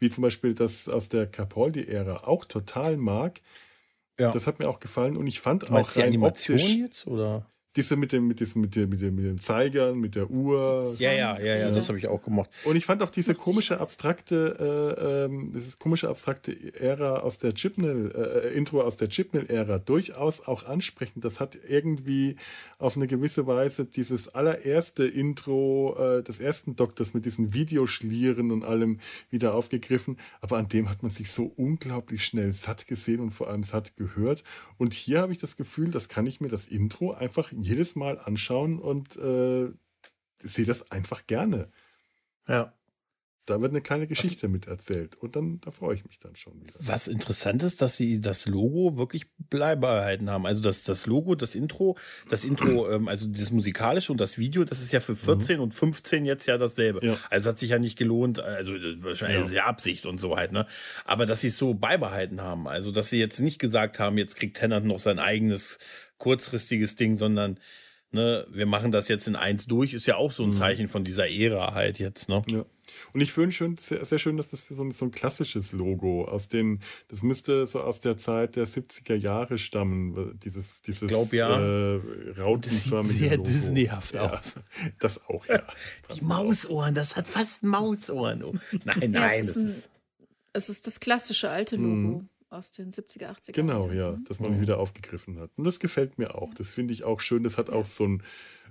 wie 0.00 0.10
zum 0.10 0.22
Beispiel 0.22 0.54
das 0.54 0.88
aus 0.88 1.08
der 1.08 1.26
Capaldi-Ära, 1.28 2.24
auch 2.24 2.44
total 2.44 2.96
mag. 2.96 3.40
Ja. 4.18 4.32
Das 4.32 4.46
hat 4.46 4.58
mir 4.58 4.68
auch 4.68 4.80
gefallen 4.80 5.16
und 5.16 5.26
ich 5.28 5.40
fand 5.40 5.70
auch 5.70 5.90
die 5.92 6.00
rein 6.00 6.08
Animation 6.08 6.56
optisch, 6.58 6.74
jetzt, 6.74 7.06
oder? 7.06 7.46
Diese 7.76 7.96
mit 7.96 8.10
dem, 8.10 8.26
mit 8.26 8.40
diesem, 8.40 8.62
mit 8.62 8.74
dem, 8.74 8.88
mit 8.90 9.00
dem, 9.00 9.14
mit 9.14 9.24
dem 9.24 9.40
Zeigern, 9.40 9.98
mit 9.98 10.16
der 10.16 10.28
Uhr. 10.28 10.84
Ja, 10.98 11.12
ja, 11.12 11.38
ja, 11.38 11.56
ja, 11.56 11.70
das 11.70 11.88
habe 11.88 11.98
ich 11.98 12.08
auch 12.08 12.22
gemacht. 12.22 12.50
Und 12.64 12.74
ich 12.74 12.84
fand 12.84 13.00
auch 13.02 13.10
diese 13.10 13.34
komische 13.34 13.80
abstrakte, 13.80 14.96
äh, 14.98 15.24
ähm, 15.24 15.52
dieses 15.54 15.78
komische 15.78 16.08
abstrakte 16.08 16.52
Ära 16.80 17.20
aus 17.20 17.38
der 17.38 17.54
Chipmill, 17.54 18.12
äh, 18.14 18.56
Intro 18.56 18.80
aus 18.80 18.96
der 18.96 19.08
Chipmill-Ära 19.08 19.78
durchaus 19.78 20.46
auch 20.48 20.66
ansprechend. 20.66 21.24
Das 21.24 21.38
hat 21.38 21.56
irgendwie 21.68 22.36
auf 22.78 22.96
eine 22.96 23.06
gewisse 23.06 23.46
Weise 23.46 23.84
dieses 23.84 24.28
allererste 24.28 25.06
Intro 25.06 25.96
äh, 25.98 26.22
des 26.22 26.40
ersten 26.40 26.74
Doktors 26.74 27.14
mit 27.14 27.24
diesen 27.24 27.54
Videoschlieren 27.54 28.50
und 28.50 28.64
allem 28.64 28.98
wieder 29.30 29.54
aufgegriffen. 29.54 30.16
Aber 30.40 30.58
an 30.58 30.68
dem 30.68 30.88
hat 30.88 31.02
man 31.02 31.10
sich 31.10 31.30
so 31.30 31.52
unglaublich 31.56 32.24
schnell 32.24 32.52
satt 32.52 32.86
gesehen 32.86 33.20
und 33.20 33.30
vor 33.30 33.48
allem 33.48 33.62
satt 33.62 33.96
gehört. 33.96 34.42
Und 34.78 34.94
hier 34.94 35.20
habe 35.20 35.32
ich 35.32 35.38
das 35.38 35.56
Gefühl, 35.56 35.90
das 35.90 36.08
kann 36.08 36.26
ich 36.26 36.40
mir 36.40 36.48
das 36.48 36.66
Intro 36.66 37.12
einfach 37.12 37.52
jedes 37.62 37.96
Mal 37.96 38.18
anschauen 38.18 38.78
und 38.78 39.16
äh, 39.16 39.70
sehe 40.42 40.64
das 40.64 40.90
einfach 40.90 41.26
gerne. 41.26 41.70
Ja. 42.46 42.74
Da 43.46 43.60
wird 43.60 43.72
eine 43.72 43.80
kleine 43.80 44.06
Geschichte 44.06 44.46
mit 44.46 44.68
erzählt 44.68 45.16
und 45.16 45.34
dann 45.34 45.60
da 45.62 45.72
freue 45.72 45.94
ich 45.94 46.04
mich 46.04 46.20
dann 46.20 46.36
schon 46.36 46.60
wieder. 46.60 46.72
Was 46.80 47.08
interessant 47.08 47.62
ist, 47.64 47.82
dass 47.82 47.96
sie 47.96 48.20
das 48.20 48.46
Logo 48.46 48.96
wirklich 48.96 49.26
beibehalten 49.38 50.30
haben. 50.30 50.46
Also 50.46 50.62
das, 50.62 50.84
das 50.84 51.06
Logo, 51.06 51.34
das 51.34 51.56
Intro, 51.56 51.96
das 52.28 52.44
Intro, 52.44 52.88
ähm, 52.92 53.08
also 53.08 53.26
das 53.26 53.50
musikalische 53.50 54.12
und 54.12 54.20
das 54.20 54.38
Video, 54.38 54.62
das 54.64 54.80
ist 54.80 54.92
ja 54.92 55.00
für 55.00 55.16
14 55.16 55.56
mhm. 55.56 55.62
und 55.64 55.74
15 55.74 56.26
jetzt 56.26 56.46
ja 56.46 56.58
dasselbe. 56.58 57.04
Ja. 57.04 57.16
Also 57.28 57.50
hat 57.50 57.58
sich 57.58 57.70
ja 57.70 57.80
nicht 57.80 57.98
gelohnt, 57.98 58.38
also 58.38 58.72
wahrscheinlich 58.72 59.40
ja. 59.40 59.46
ist 59.46 59.52
ja 59.52 59.64
Absicht 59.64 60.06
und 60.06 60.20
so 60.20 60.36
halt, 60.36 60.52
ne? 60.52 60.66
Aber 61.04 61.26
dass 61.26 61.40
sie 61.40 61.48
es 61.48 61.56
so 61.56 61.74
beibehalten 61.74 62.42
haben, 62.42 62.68
also 62.68 62.92
dass 62.92 63.08
sie 63.10 63.18
jetzt 63.18 63.40
nicht 63.40 63.58
gesagt 63.58 63.98
haben, 63.98 64.16
jetzt 64.16 64.36
kriegt 64.36 64.58
Tennant 64.58 64.86
noch 64.86 65.00
sein 65.00 65.18
eigenes 65.18 65.78
kurzfristiges 66.20 66.94
Ding, 66.94 67.16
sondern 67.16 67.58
ne, 68.12 68.46
wir 68.50 68.66
machen 68.66 68.92
das 68.92 69.08
jetzt 69.08 69.26
in 69.26 69.36
eins 69.36 69.66
durch, 69.66 69.94
ist 69.94 70.06
ja 70.06 70.16
auch 70.16 70.30
so 70.30 70.42
ein 70.44 70.50
mhm. 70.50 70.54
Zeichen 70.54 70.88
von 70.88 71.02
dieser 71.04 71.28
Ära 71.28 71.74
halt 71.74 71.98
jetzt, 71.98 72.28
ne? 72.28 72.42
Ja. 72.46 72.64
Und 73.12 73.20
ich 73.20 73.32
finde 73.32 73.52
schön, 73.52 73.76
sehr, 73.76 74.04
sehr 74.04 74.18
schön, 74.18 74.36
dass 74.36 74.50
das 74.50 74.66
so 74.66 74.82
ein, 74.82 74.90
so 74.90 75.04
ein 75.04 75.12
klassisches 75.12 75.70
Logo 75.70 76.24
aus 76.24 76.48
den, 76.48 76.80
das 77.06 77.22
müsste 77.22 77.64
so 77.66 77.80
aus 77.80 78.00
der 78.00 78.16
Zeit 78.16 78.56
der 78.56 78.66
70er 78.66 79.14
Jahre 79.14 79.58
stammen, 79.58 80.38
dieses, 80.40 80.82
dieses 80.82 81.08
Glaub, 81.08 81.32
ja. 81.32 81.60
äh, 81.60 82.00
rautenförmige 82.36 83.08
das 83.08 83.08
sieht 83.08 83.28
sehr 83.28 83.36
Logo. 83.36 83.48
Disneyhaft 83.48 84.14
ja, 84.14 84.32
aus. 84.32 84.56
Das 84.98 85.24
auch, 85.26 85.46
ja. 85.46 85.62
Die 86.16 86.24
Mausohren, 86.24 86.94
das 86.94 87.14
hat 87.14 87.28
fast 87.28 87.62
Mausohren. 87.62 88.42
Oh. 88.42 88.54
Nein, 88.84 89.12
nein, 89.12 89.12
ja, 89.12 89.26
es, 89.26 89.56
ist 89.56 89.86
ein, 89.86 89.92
es 90.52 90.68
ist 90.68 90.86
das 90.86 90.98
klassische 90.98 91.48
alte 91.48 91.76
Logo. 91.76 92.24
Aus 92.50 92.72
den 92.72 92.90
70er, 92.90 93.30
80er 93.30 93.52
Genau, 93.52 93.86
Jahren. 93.90 93.96
ja, 93.96 94.18
dass 94.28 94.40
man 94.40 94.56
mhm. 94.56 94.60
wieder 94.60 94.78
aufgegriffen 94.78 95.38
hat. 95.38 95.50
Und 95.56 95.64
das 95.64 95.78
gefällt 95.78 96.18
mir 96.18 96.34
auch. 96.34 96.52
Das 96.52 96.74
finde 96.74 96.92
ich 96.92 97.04
auch 97.04 97.20
schön. 97.20 97.44
Das 97.44 97.56
hat 97.58 97.70
auch 97.70 97.86
so 97.86 98.04
ein 98.04 98.22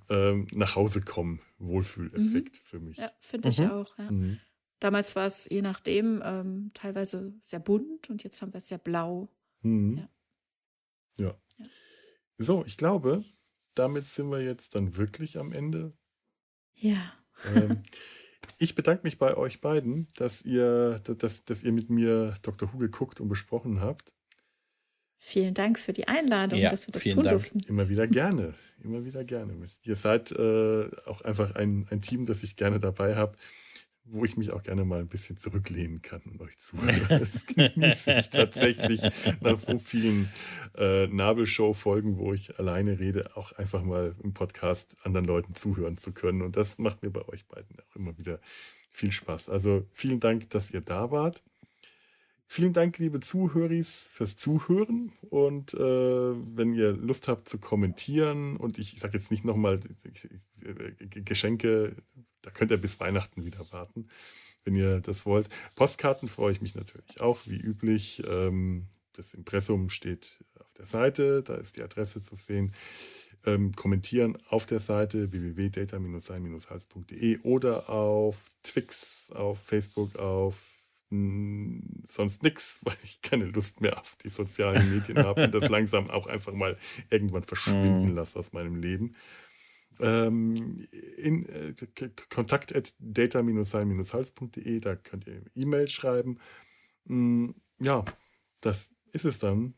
ähm, 0.10 0.48
nach 0.52 0.76
Hause 0.76 1.02
kommen 1.02 1.42
Wohlfühleffekt 1.60 2.56
mhm. 2.56 2.62
für 2.64 2.80
mich. 2.80 2.98
Ja, 2.98 3.12
finde 3.22 3.50
ich 3.50 3.60
mhm. 3.60 3.72
auch. 3.72 3.98
Ja. 3.98 4.12
Mhm. 4.12 4.40
Damals 4.80 5.16
war 5.16 5.26
es 5.26 5.48
je 5.50 5.62
nachdem 5.62 6.22
ähm, 6.24 6.72
teilweise 6.74 7.34
sehr 7.42 7.60
bunt 7.60 8.10
und 8.10 8.24
jetzt 8.24 8.42
haben 8.42 8.54
wir 8.54 8.58
es 8.58 8.68
sehr 8.68 8.78
blau. 8.78 9.30
Mhm. 9.62 9.98
Ja. 9.98 10.10
ja. 11.26 11.38
ja. 11.58 11.66
So, 12.38 12.66
ich 12.66 12.78
glaube, 12.78 13.24
damit 13.76 14.06
sind 14.06 14.30
wir 14.32 14.42
jetzt 14.42 14.76
dann 14.76 14.98
wirklich 14.98 15.38
am 15.38 15.54
Ende. 15.54 15.94
Ja. 16.76 17.14
Ähm, 17.54 17.84
Ich 18.62 18.76
bedanke 18.76 19.04
mich 19.04 19.18
bei 19.18 19.36
euch 19.38 19.62
beiden, 19.62 20.10
dass 20.18 20.42
ihr, 20.42 21.00
dass, 21.00 21.46
dass 21.46 21.64
ihr 21.64 21.72
mit 21.72 21.90
mir 21.90 22.34
Dr. 22.42 22.74
Who 22.74 22.78
geguckt 22.78 23.22
und 23.22 23.30
besprochen 23.30 23.80
habt. 23.80 24.14
Vielen 25.18 25.54
Dank 25.54 25.80
für 25.80 25.94
die 25.94 26.08
Einladung, 26.08 26.60
ja, 26.60 26.70
dass 26.70 26.88
wir 26.88 26.92
das 26.92 27.04
tun 27.04 27.24
Dank. 27.24 27.30
durften. 27.30 27.62
Immer 27.68 27.88
wieder 27.90 28.08
gerne, 28.08 28.54
immer 28.84 29.06
wieder 29.06 29.24
gerne. 29.24 29.54
Ihr 29.84 29.96
seid 29.96 30.32
äh, 30.32 30.90
auch 31.06 31.22
einfach 31.22 31.56
ein, 31.56 31.88
ein 31.90 32.02
Team, 32.02 32.26
das 32.26 32.44
ich 32.44 32.58
gerne 32.58 32.80
dabei 32.80 33.16
habe 33.16 33.38
wo 34.12 34.26
ich 34.26 34.38
mich 34.38 34.52
auch 34.52 34.64
gerne 34.64 34.86
mal 34.86 35.00
ein 35.00 35.08
bisschen 35.08 35.38
zurücklehnen 35.38 36.02
kann 36.02 36.22
und 36.22 36.42
euch 36.42 36.58
zuhören. 36.58 37.06
Das 37.10 37.46
genieße 37.56 38.14
ich 38.14 38.30
tatsächlich 38.30 39.02
nach 39.42 39.58
so 39.58 39.80
vielen 39.80 40.30
äh, 40.76 41.08
Nabelshow-Folgen, 41.08 42.18
wo 42.18 42.34
ich 42.34 42.60
alleine 42.60 43.00
rede, 43.00 43.36
auch 43.36 43.52
einfach 43.54 43.84
mal 43.84 44.16
im 44.24 44.34
Podcast 44.34 44.98
anderen 45.04 45.26
Leuten 45.26 45.56
zuhören 45.56 45.98
zu 45.98 46.12
können. 46.12 46.42
Und 46.42 46.58
das 46.58 46.80
macht 46.80 47.04
mir 47.04 47.12
bei 47.12 47.28
euch 47.28 47.46
beiden 47.48 47.78
auch 47.80 47.96
immer 47.96 48.18
wieder 48.18 48.40
viel 48.92 49.12
Spaß. 49.12 49.50
Also 49.50 49.86
vielen 49.94 50.20
Dank, 50.20 50.50
dass 50.50 50.72
ihr 50.72 50.82
da 50.82 51.12
wart. 51.12 51.44
Vielen 52.52 52.74
Dank, 52.74 52.98
liebe 52.98 53.20
Zuhörer, 53.20 53.84
fürs 53.84 54.36
Zuhören. 54.36 55.12
Und 55.30 55.76
äh, 55.76 55.78
wenn 55.78 56.74
ihr 56.74 56.94
Lust 56.94 57.28
habt 57.28 57.48
zu 57.48 57.60
kommentieren, 57.60 58.58
und 58.58 58.80
ich 58.80 59.00
sage 59.00 59.14
jetzt 59.14 59.30
nicht 59.30 59.46
nochmal 59.46 59.80
Geschenke, 61.12 61.96
da 62.42 62.50
könnt 62.50 62.72
ihr 62.72 62.78
bis 62.78 63.00
Weihnachten 63.00 63.46
wieder 63.46 63.72
warten, 63.72 64.08
wenn 64.64 64.76
ihr 64.76 65.00
das 65.00 65.28
wollt. 65.28 65.48
Postkarten 65.76 66.28
freue 66.28 66.52
ich 66.52 66.60
mich 66.60 66.74
natürlich 66.74 67.22
auch, 67.22 67.40
wie 67.46 67.60
üblich. 67.60 68.24
Ähm, 68.28 68.88
das 69.14 69.36
Impressum 69.36 69.92
steht 69.92 70.44
auf 70.60 70.74
der 70.74 70.88
Seite, 70.88 71.44
da 71.44 71.54
ist 71.54 71.78
die 71.78 71.84
Adresse 71.84 72.24
zu 72.24 72.36
sehen. 72.36 72.74
Ähm, 73.46 73.76
kommentieren 73.76 74.40
auf 74.48 74.66
der 74.66 74.80
Seite 74.80 75.32
www.data-sein-hals.de 75.32 77.42
oder 77.44 77.90
auf 77.90 78.38
Twix, 78.64 79.32
auf 79.34 79.60
Facebook, 79.60 80.16
auf 80.16 80.56
sonst 81.10 82.44
nichts, 82.44 82.80
weil 82.84 82.98
ich 83.04 83.22
keine 83.22 83.46
Lust 83.46 83.82
mehr 83.82 84.00
auf 84.00 84.16
die 84.18 84.30
sozialen 84.30 84.90
Medien 84.92 85.20
habe 85.20 85.46
und 85.46 85.54
das 85.54 85.70
langsam 85.70 86.10
auch 86.10 86.28
einfach 86.28 86.54
mal 86.54 86.78
irgendwann 87.10 87.44
verschwinden 87.44 88.10
mhm. 88.10 88.16
lasse 88.16 88.38
aus 88.38 88.54
meinem 88.54 88.76
Leben. 88.76 89.16
Ähm, 90.00 90.88
in 91.18 91.46
äh, 91.50 91.74
kontakt 92.30 92.74
at 92.74 92.94
data-sein-hals.de, 93.00 94.80
da 94.80 94.96
könnt 94.96 95.28
ihr 95.28 95.42
E-Mail 95.56 95.90
schreiben. 95.90 96.40
Mm, 97.06 97.50
ja, 97.80 98.06
das 98.62 98.92
ist 99.12 99.26
es 99.26 99.40
dann 99.40 99.74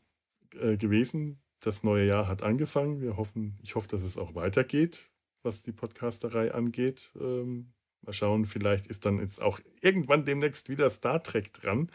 äh, 0.60 0.76
gewesen. 0.76 1.40
Das 1.60 1.82
neue 1.82 2.06
Jahr 2.06 2.28
hat 2.28 2.42
angefangen. 2.42 3.00
Wir 3.00 3.16
hoffen, 3.16 3.58
ich 3.62 3.74
hoffe, 3.74 3.88
dass 3.88 4.02
es 4.02 4.16
auch 4.16 4.34
weitergeht, 4.34 5.10
was 5.42 5.62
die 5.62 5.72
Podcasterei 5.72 6.52
angeht. 6.54 7.10
Ähm, 7.20 7.72
Mal 8.02 8.12
schauen, 8.12 8.46
vielleicht 8.46 8.86
ist 8.86 9.04
dann 9.06 9.20
jetzt 9.20 9.40
auch 9.40 9.60
irgendwann 9.80 10.24
demnächst 10.24 10.68
wieder 10.68 10.90
Star 10.90 11.22
Trek 11.22 11.52
dran. 11.52 11.90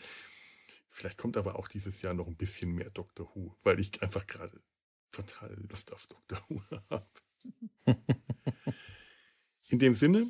Vielleicht 0.90 1.18
kommt 1.18 1.38
aber 1.38 1.58
auch 1.58 1.68
dieses 1.68 2.02
Jahr 2.02 2.14
noch 2.14 2.28
ein 2.28 2.38
bisschen 2.38 2.74
mehr 2.74 2.90
Doctor 2.90 3.30
Who, 3.36 3.56
weil 3.64 3.80
ich 3.80 4.02
einfach 4.02 4.26
gerade 4.26 4.62
total 5.12 5.54
Lust 5.70 5.94
auf 5.94 6.08
Doctor 6.08 6.40
Who 6.48 6.62
habe. 6.90 7.08
In 9.70 9.80
dem 9.80 9.94
Sinne, 9.94 10.26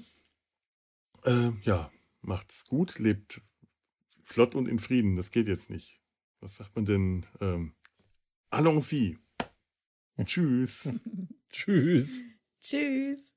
äh, 1.26 1.52
ja, 1.64 1.92
macht's 2.22 2.66
gut, 2.66 2.98
lebt 3.00 3.42
flott 4.24 4.56
und 4.56 4.68
in 4.68 4.80
Frieden. 4.80 5.16
Das 5.16 5.32
geht 5.32 5.48
jetzt 5.48 5.70
nicht. 5.70 6.02
Was 6.40 6.56
sagt 6.56 6.76
man 6.76 6.86
denn? 6.86 7.26
Ähm, 7.40 7.76
Allons-y. 8.50 9.18
Tschüss. 10.26 10.90
Tschüss. 11.50 12.24
Tschüss. 12.60 13.37